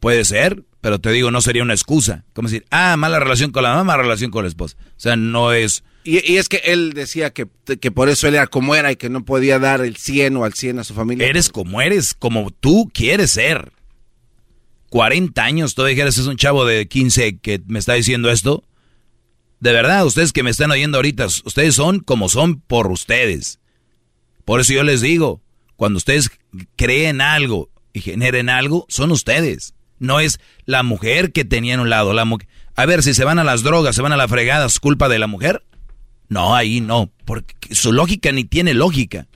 Puede 0.00 0.24
ser, 0.24 0.64
pero 0.80 0.98
te 1.00 1.10
digo, 1.10 1.30
no 1.30 1.40
sería 1.42 1.62
una 1.62 1.74
excusa. 1.74 2.24
Como 2.32 2.48
decir, 2.48 2.64
ah, 2.70 2.96
mala 2.96 3.20
relación 3.20 3.52
con 3.52 3.62
la 3.62 3.70
mamá, 3.70 3.84
mala 3.84 4.02
relación 4.02 4.30
con 4.30 4.44
la 4.44 4.48
esposa. 4.48 4.76
O 4.80 5.00
sea, 5.00 5.16
no 5.16 5.52
es... 5.52 5.84
Y, 6.02 6.32
y 6.32 6.38
es 6.38 6.48
que 6.48 6.62
él 6.64 6.94
decía 6.94 7.30
que, 7.30 7.46
que 7.78 7.90
por 7.90 8.08
eso 8.08 8.26
él 8.26 8.34
era 8.34 8.46
como 8.46 8.74
era 8.74 8.90
y 8.90 8.96
que 8.96 9.10
no 9.10 9.24
podía 9.24 9.58
dar 9.58 9.82
el 9.82 9.96
100 9.96 10.36
o 10.38 10.44
al 10.44 10.54
100 10.54 10.78
a 10.78 10.84
su 10.84 10.94
familia. 10.94 11.26
Eres 11.26 11.50
como 11.50 11.82
eres, 11.82 12.14
como 12.14 12.50
tú 12.50 12.90
quieres 12.94 13.32
ser. 13.32 13.72
40 14.90 15.42
años, 15.42 15.74
todavía 15.74 15.94
dijeras, 15.94 16.18
es 16.18 16.26
un 16.26 16.36
chavo 16.36 16.64
de 16.64 16.86
15 16.86 17.38
que 17.38 17.60
me 17.66 17.78
está 17.78 17.94
diciendo 17.94 18.30
esto. 18.30 18.64
De 19.60 19.72
verdad, 19.72 20.04
ustedes 20.06 20.32
que 20.32 20.42
me 20.42 20.50
están 20.50 20.70
oyendo 20.70 20.98
ahorita, 20.98 21.26
ustedes 21.26 21.74
son 21.74 22.00
como 22.00 22.28
son 22.28 22.60
por 22.60 22.90
ustedes. 22.90 23.60
Por 24.44 24.60
eso 24.60 24.72
yo 24.72 24.82
les 24.82 25.00
digo, 25.00 25.40
cuando 25.76 25.96
ustedes 25.98 26.30
creen 26.76 27.20
algo 27.20 27.70
y 27.92 28.00
generen 28.00 28.48
algo, 28.50 28.86
son 28.88 29.10
ustedes. 29.12 29.74
No 29.98 30.18
es 30.18 30.40
la 30.64 30.82
mujer 30.82 31.32
que 31.32 31.44
tenía 31.44 31.74
en 31.74 31.80
un 31.80 31.90
lado. 31.90 32.12
La 32.12 32.26
a 32.76 32.86
ver, 32.86 33.02
si 33.02 33.12
se 33.14 33.24
van 33.24 33.38
a 33.38 33.44
las 33.44 33.62
drogas, 33.62 33.94
se 33.94 34.02
van 34.02 34.12
a 34.12 34.16
la 34.16 34.28
fregada, 34.28 34.66
¿es 34.66 34.80
culpa 34.80 35.08
de 35.08 35.18
la 35.18 35.26
mujer? 35.26 35.62
No, 36.28 36.54
ahí 36.54 36.80
no, 36.80 37.10
porque 37.26 37.54
su 37.74 37.92
lógica 37.92 38.32
ni 38.32 38.44
tiene 38.44 38.72
lógica. 38.72 39.28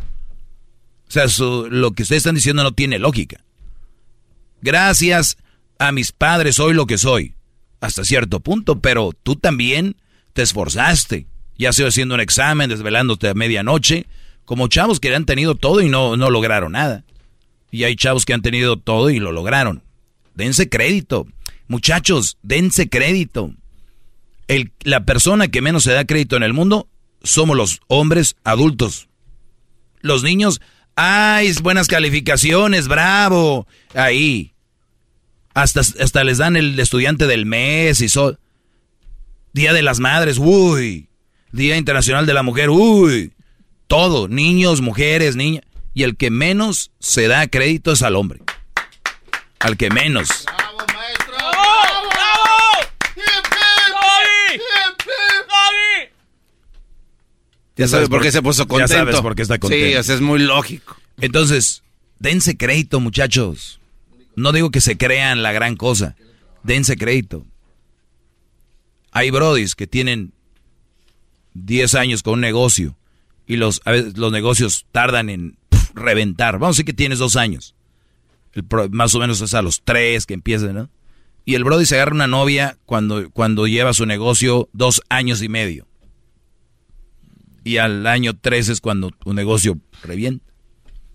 O 1.07 1.10
sea, 1.10 1.28
su- 1.28 1.68
lo 1.70 1.92
que 1.92 2.02
ustedes 2.05 2.20
están 2.20 2.34
diciendo 2.36 2.62
no 2.62 2.73
tiene 2.73 2.99
lógica. 2.99 3.44
Gracias 4.62 5.36
a 5.78 5.92
mis 5.92 6.12
padres 6.12 6.56
soy 6.56 6.74
lo 6.74 6.86
que 6.86 6.98
soy, 6.98 7.34
hasta 7.80 8.04
cierto 8.04 8.40
punto, 8.40 8.80
pero 8.80 9.12
tú 9.22 9.36
también 9.36 9.96
te 10.32 10.42
esforzaste, 10.42 11.26
ya 11.58 11.72
sea 11.72 11.88
haciendo 11.88 12.14
un 12.14 12.20
examen, 12.20 12.68
desvelándote 12.68 13.28
a 13.28 13.34
medianoche, 13.34 14.06
como 14.44 14.68
chavos 14.68 15.00
que 15.00 15.14
han 15.14 15.26
tenido 15.26 15.54
todo 15.54 15.80
y 15.80 15.88
no, 15.88 16.16
no 16.16 16.30
lograron 16.30 16.72
nada. 16.72 17.04
Y 17.70 17.84
hay 17.84 17.96
chavos 17.96 18.24
que 18.24 18.34
han 18.34 18.42
tenido 18.42 18.76
todo 18.76 19.10
y 19.10 19.18
lo 19.18 19.32
lograron. 19.32 19.82
Dense 20.34 20.68
crédito. 20.68 21.26
Muchachos, 21.66 22.38
dense 22.42 22.88
crédito. 22.88 23.52
La 24.82 25.04
persona 25.04 25.48
que 25.48 25.62
menos 25.62 25.84
se 25.84 25.92
da 25.92 26.04
crédito 26.04 26.36
en 26.36 26.42
el 26.42 26.52
mundo 26.52 26.88
somos 27.22 27.56
los 27.56 27.80
hombres 27.88 28.36
adultos. 28.44 29.08
Los 30.00 30.22
niños, 30.22 30.60
ay, 30.94 31.52
buenas 31.62 31.88
calificaciones, 31.88 32.86
bravo, 32.86 33.66
ahí. 33.94 34.53
Hasta, 35.55 35.81
hasta 35.81 36.24
les 36.24 36.39
dan 36.39 36.57
el 36.57 36.78
estudiante 36.78 37.26
del 37.26 37.47
mes 37.47 38.00
y 38.00 38.08
so. 38.08 38.39
Día 39.52 39.73
de 39.73 39.83
las 39.83 40.00
Madres, 40.00 40.39
uy. 40.39 41.08
Día 41.52 41.76
Internacional 41.76 42.26
de 42.26 42.34
la 42.34 42.42
Mujer, 42.42 42.70
uy. 42.70 43.33
Todo, 43.86 44.26
niños, 44.26 44.81
mujeres, 44.81 45.36
niñas. 45.36 45.65
Y 45.94 46.02
el 46.02 46.16
que 46.16 46.31
menos 46.31 46.91
se 46.99 47.28
da 47.28 47.47
crédito 47.47 47.92
es 47.92 48.02
al 48.02 48.16
hombre. 48.16 48.41
Al 49.60 49.76
que 49.76 49.91
menos. 49.91 50.28
¡Bravo, 50.44 50.78
maestro! 50.92 51.34
¡Bravo! 51.36 52.10
¡Bravo! 52.10 52.44
Ya 57.76 57.89
sabes 57.89 58.08
por 58.08 58.23
qué 58.23 58.33
se 58.33 58.42
puso 58.42 58.66
contento. 58.66 58.92
Ya 58.92 58.99
sabes 58.99 59.20
por 59.20 59.36
qué 59.36 59.42
está 59.42 59.58
contento. 59.58 59.86
Sí, 59.86 59.92
eso 59.92 60.15
es 60.15 60.20
muy 60.20 60.41
lógico. 60.41 60.97
Entonces, 61.20 61.84
dense 62.18 62.57
crédito, 62.57 62.99
muchachos. 62.99 63.81
No 64.36 64.52
digo 64.52 64.70
que 64.70 64.80
se 64.80 64.96
crean 64.96 65.42
la 65.42 65.52
gran 65.52 65.76
cosa. 65.76 66.16
Dense 66.62 66.96
crédito. 66.96 67.44
Hay 69.12 69.30
brodis 69.30 69.74
que 69.74 69.86
tienen 69.86 70.32
10 71.54 71.94
años 71.94 72.22
con 72.22 72.34
un 72.34 72.40
negocio 72.40 72.96
y 73.46 73.56
los, 73.56 73.80
los 74.16 74.32
negocios 74.32 74.86
tardan 74.90 75.28
en 75.28 75.56
reventar. 75.94 76.54
Vamos 76.54 76.68
a 76.68 76.76
decir 76.76 76.84
que 76.86 76.92
tienes 76.92 77.18
dos 77.18 77.36
años. 77.36 77.74
Más 78.90 79.14
o 79.14 79.18
menos 79.18 79.40
es 79.40 79.54
a 79.54 79.62
los 79.62 79.82
tres 79.82 80.26
que 80.26 80.34
empiezan, 80.34 80.74
¿no? 80.74 80.90
Y 81.44 81.56
el 81.56 81.64
brody 81.64 81.84
se 81.84 81.96
agarra 81.96 82.14
una 82.14 82.26
novia 82.26 82.78
cuando, 82.86 83.30
cuando 83.30 83.66
lleva 83.66 83.92
su 83.92 84.06
negocio 84.06 84.68
dos 84.72 85.02
años 85.08 85.42
y 85.42 85.48
medio. 85.48 85.86
Y 87.64 87.76
al 87.78 88.06
año 88.06 88.34
tres 88.34 88.68
es 88.68 88.80
cuando 88.80 89.10
un 89.24 89.36
negocio 89.36 89.78
revienta. 90.02 90.53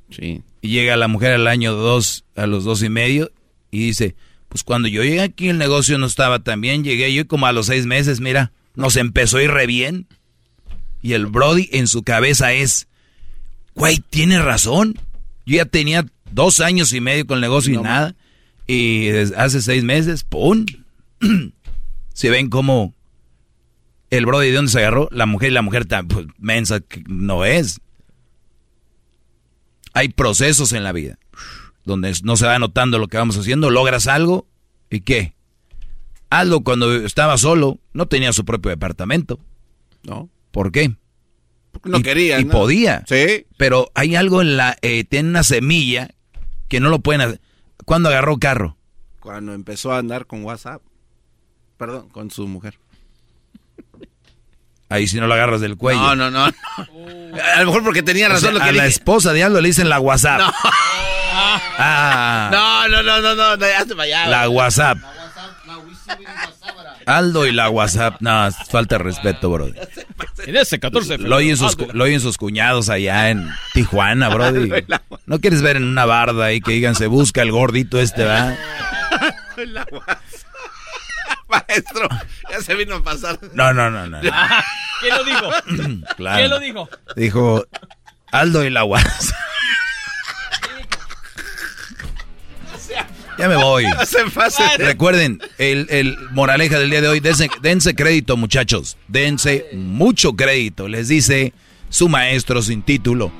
Sí. 0.09 0.41
Y 0.61 0.69
llega 0.69 0.97
la 0.97 1.07
mujer 1.07 1.33
al 1.33 1.47
año 1.47 1.73
dos, 1.73 2.25
a 2.35 2.47
los 2.47 2.63
dos 2.63 2.83
y 2.83 2.89
medio, 2.89 3.31
y 3.71 3.79
dice, 3.79 4.15
pues 4.49 4.63
cuando 4.63 4.87
yo 4.87 5.03
llegué 5.03 5.21
aquí 5.21 5.49
el 5.49 5.57
negocio 5.57 5.97
no 5.97 6.07
estaba 6.07 6.39
tan 6.39 6.61
bien, 6.61 6.83
llegué 6.83 7.13
yo 7.13 7.27
como 7.27 7.45
a 7.45 7.53
los 7.53 7.67
seis 7.67 7.85
meses, 7.85 8.19
mira, 8.19 8.51
nos 8.75 8.97
empezó 8.97 9.37
a 9.37 9.43
ir 9.43 9.51
re 9.51 9.67
bien. 9.67 10.07
Y 11.01 11.13
el 11.13 11.27
Brody 11.27 11.69
en 11.71 11.87
su 11.87 12.03
cabeza 12.03 12.51
es, 12.53 12.87
güey, 13.75 13.99
tiene 14.09 14.41
razón. 14.41 14.99
Yo 15.45 15.57
ya 15.57 15.65
tenía 15.65 16.05
dos 16.31 16.59
años 16.59 16.91
y 16.93 16.99
medio 16.99 17.25
con 17.25 17.37
el 17.37 17.41
negocio 17.41 17.73
y 17.73 17.77
nada. 17.77 18.15
Y 18.67 19.09
hace 19.37 19.61
seis 19.61 19.83
meses, 19.83 20.23
¡pum! 20.23 20.65
Se 22.13 22.29
ven 22.29 22.49
como 22.49 22.93
el 24.09 24.25
Brody 24.25 24.47
de 24.47 24.55
dónde 24.55 24.71
se 24.71 24.79
agarró, 24.79 25.07
la 25.11 25.25
mujer 25.25 25.51
y 25.51 25.53
la 25.53 25.61
mujer 25.61 25.85
tan 25.85 26.07
pues, 26.07 26.25
mensa 26.37 26.79
que 26.79 27.03
no 27.07 27.45
es. 27.45 27.79
Hay 29.99 30.07
procesos 30.07 30.71
en 30.71 30.85
la 30.85 30.93
vida 30.93 31.19
donde 31.83 32.15
no 32.23 32.37
se 32.37 32.45
va 32.45 32.57
notando 32.57 32.99
lo 32.99 33.09
que 33.09 33.17
vamos 33.17 33.37
haciendo, 33.37 33.69
logras 33.69 34.07
algo 34.07 34.47
y 34.89 35.01
qué. 35.01 35.33
Algo 36.29 36.63
cuando 36.63 36.95
estaba 36.95 37.37
solo, 37.37 37.79
no 37.91 38.07
tenía 38.07 38.31
su 38.31 38.45
propio 38.45 38.69
departamento. 38.69 39.41
¿No? 40.03 40.29
¿Por 40.51 40.71
qué? 40.71 40.95
Porque 41.73 41.89
no 41.89 41.97
y, 41.97 42.03
quería. 42.03 42.39
Y 42.39 42.45
¿no? 42.45 42.51
podía. 42.51 43.03
Sí. 43.09 43.45
Pero 43.57 43.91
hay 43.93 44.15
algo 44.15 44.41
en 44.41 44.55
la. 44.55 44.77
Eh, 44.81 45.03
tiene 45.03 45.27
una 45.27 45.43
semilla 45.43 46.11
que 46.69 46.79
no 46.79 46.87
lo 46.87 46.99
pueden 46.99 47.19
hacer. 47.19 47.41
¿Cuándo 47.83 48.07
agarró 48.07 48.37
carro? 48.37 48.77
Cuando 49.19 49.53
empezó 49.53 49.91
a 49.91 49.97
andar 49.97 50.27
con 50.27 50.45
WhatsApp. 50.45 50.81
Perdón, 51.75 52.07
con 52.07 52.31
su 52.31 52.47
mujer. 52.47 52.79
Ahí 54.89 55.07
si 55.07 55.19
no 55.19 55.27
lo 55.27 55.35
agarras 55.35 55.61
del 55.61 55.77
cuello. 55.77 55.99
No, 56.01 56.15
no, 56.15 56.31
no. 56.31 56.47
no. 56.47 56.53
A 57.55 57.59
lo 57.59 57.67
mejor 57.67 57.83
porque 57.83 58.01
tenía 58.01 58.27
razón 58.27 58.37
o 58.37 58.41
sea, 58.41 58.51
lo 58.53 58.59
que 58.59 58.65
A 58.65 58.71
dije. 58.71 58.77
la 58.83 58.87
esposa 58.87 59.33
de 59.33 59.43
Aldo 59.43 59.61
le 59.61 59.67
dicen 59.67 59.87
la 59.87 59.99
WhatsApp. 59.99 60.39
No. 60.39 60.53
Ah. 61.81 62.49
No, 62.51 62.87
no, 62.87 63.03
no, 63.03 63.21
no, 63.21 63.35
no, 63.35 63.55
no, 63.55 63.67
ya 63.67 63.85
se 63.85 63.93
vaya. 63.93 64.27
La 64.27 64.49
WhatsApp. 64.49 64.97
Aldo 67.05 67.45
y 67.45 67.51
la 67.51 67.69
WhatsApp. 67.69 68.17
No, 68.19 68.49
falta 68.69 68.97
de 68.97 69.03
respeto, 69.03 69.49
bro. 69.49 69.67
En 70.45 70.55
ese 70.55 70.79
14 70.79 71.17
de 71.17 71.27
Lo 71.27 71.37
oyen, 71.37 71.57
sus, 71.57 71.77
lo 71.93 72.03
oyen 72.03 72.19
sus 72.19 72.37
cuñados 72.37 72.89
allá 72.89 73.29
en 73.29 73.47
Tijuana, 73.73 74.29
bro. 74.29 74.51
¿No 75.25 75.39
quieres 75.39 75.61
ver 75.61 75.77
en 75.77 75.85
una 75.85 76.05
barda 76.05 76.45
ahí 76.45 76.61
que 76.61 76.73
digan 76.73 76.95
se 76.95 77.07
busca 77.07 77.41
el 77.41 77.51
gordito 77.51 77.99
este, 77.99 78.25
va? 78.25 78.55
Maestro, 81.49 82.07
ya 82.49 82.61
se 82.61 82.75
vino 82.75 82.95
a 82.95 83.03
pasar. 83.03 83.39
No, 83.53 83.73
no, 83.73 83.89
no, 83.89 84.07
no. 84.07 84.19
¿Quién 84.21 85.15
lo 85.17 85.23
dijo? 85.23 85.49
Claro. 86.17 86.37
¿Quién 86.37 86.49
lo 86.49 86.59
dijo? 86.59 86.89
Dijo 87.15 87.65
Aldo 88.31 88.63
y 88.63 88.69
la. 88.69 88.85
Ya 93.37 93.47
me 93.47 93.55
voy. 93.55 93.85
Recuerden, 94.79 95.39
el, 95.57 95.87
el 95.89 96.17
moraleja 96.31 96.77
del 96.77 96.89
día 96.89 96.99
de 96.99 97.07
hoy, 97.07 97.21
dense, 97.21 97.49
dense 97.61 97.95
crédito, 97.95 98.35
muchachos. 98.35 98.97
Dense 99.07 99.65
mucho 99.71 100.33
crédito. 100.33 100.89
Les 100.89 101.07
dice 101.07 101.53
su 101.87 102.09
maestro 102.09 102.61
sin 102.61 102.81
título. 102.81 103.31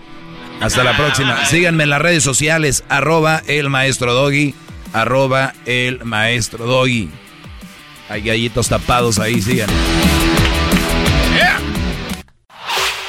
Hasta 0.62 0.86
la 0.86 0.96
próxima. 0.96 1.46
Síganme 1.46 1.84
en 1.84 1.90
las 1.90 2.02
redes 2.02 2.24
sociales, 2.24 2.86
arroba 2.88 3.42
el 3.48 3.70
maestro 3.70 4.14
doggy, 4.14 4.56
arroba 4.94 5.54
el 5.66 6.06
maestro 6.06 6.66
doggy. 6.66 7.10
Hay 8.10 8.22
gallitos 8.24 8.68
tapados 8.68 9.20
ahí, 9.20 9.40
síganme. 9.40 9.74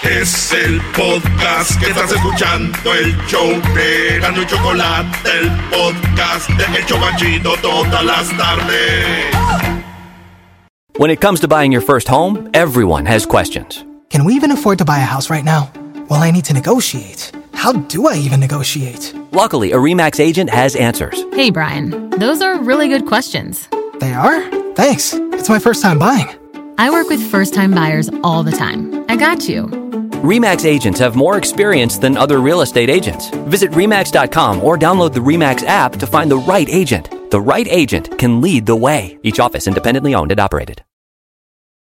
Es 0.03 0.53
el 0.53 0.81
podcast 0.95 1.79
que 1.81 1.87
estás 1.91 2.12
escuchando, 2.12 2.77
el 2.93 3.17
show 3.27 3.49
de 3.75 4.19
Gano 4.20 4.43
y 4.43 4.47
Chocolate, 4.47 5.09
el 5.41 5.51
podcast 5.70 6.49
de 6.51 6.79
El 6.79 6.85
Chobachito 6.87 7.55
todas 7.62 8.05
las 8.05 8.29
tardes. 8.37 9.35
When 10.99 11.11
it 11.11 11.20
comes 11.20 11.41
to 11.41 11.49
buying 11.49 11.73
your 11.73 11.83
first 11.83 12.09
home, 12.09 12.51
everyone 12.53 13.07
has 13.07 13.25
questions. 13.25 13.85
Can 14.11 14.25
we 14.27 14.35
even 14.35 14.51
afford 14.51 14.79
to 14.79 14.85
buy 14.85 14.99
a 14.99 15.07
house 15.07 15.31
right 15.31 15.45
now? 15.45 15.70
Well, 16.11 16.23
I 16.23 16.31
need 16.31 16.45
to 16.47 16.53
negotiate. 16.55 17.33
How 17.55 17.73
do 17.73 18.07
I 18.07 18.17
even 18.17 18.41
negotiate? 18.41 19.15
Luckily, 19.33 19.73
a 19.73 19.77
REMAX 19.79 20.20
agent 20.20 20.51
has 20.51 20.77
answers. 20.77 21.25
Hey, 21.33 21.51
Brian, 21.51 22.11
those 22.19 22.43
are 22.43 22.59
really 22.61 22.89
good 22.89 23.07
questions. 23.07 23.67
They 24.01 24.12
are? 24.12 24.69
Thanks. 24.81 25.12
It's 25.12 25.50
my 25.50 25.59
first 25.59 25.83
time 25.83 25.99
buying. 25.99 26.26
I 26.78 26.89
work 26.89 27.10
with 27.10 27.20
first 27.31 27.52
time 27.52 27.73
buyers 27.73 28.09
all 28.25 28.42
the 28.42 28.50
time. 28.50 29.05
I 29.10 29.17
got 29.17 29.47
you. 29.47 29.67
REMAX 30.25 30.65
agents 30.65 30.99
have 31.00 31.15
more 31.15 31.36
experience 31.36 31.99
than 31.99 32.17
other 32.17 32.41
real 32.41 32.62
estate 32.62 32.89
agents. 32.89 33.28
Visit 33.49 33.73
REMAX.com 33.73 34.65
or 34.65 34.78
download 34.78 35.12
the 35.12 35.20
REMAX 35.20 35.67
app 35.67 35.92
to 35.97 36.07
find 36.07 36.31
the 36.31 36.39
right 36.39 36.68
agent. 36.70 37.31
The 37.31 37.42
right 37.42 37.68
agent 37.68 38.18
can 38.18 38.41
lead 38.41 38.65
the 38.65 38.75
way. 38.75 39.18
Each 39.23 39.39
office 39.39 39.67
independently 39.67 40.15
owned 40.15 40.33
and 40.33 40.41
operated. 40.41 40.83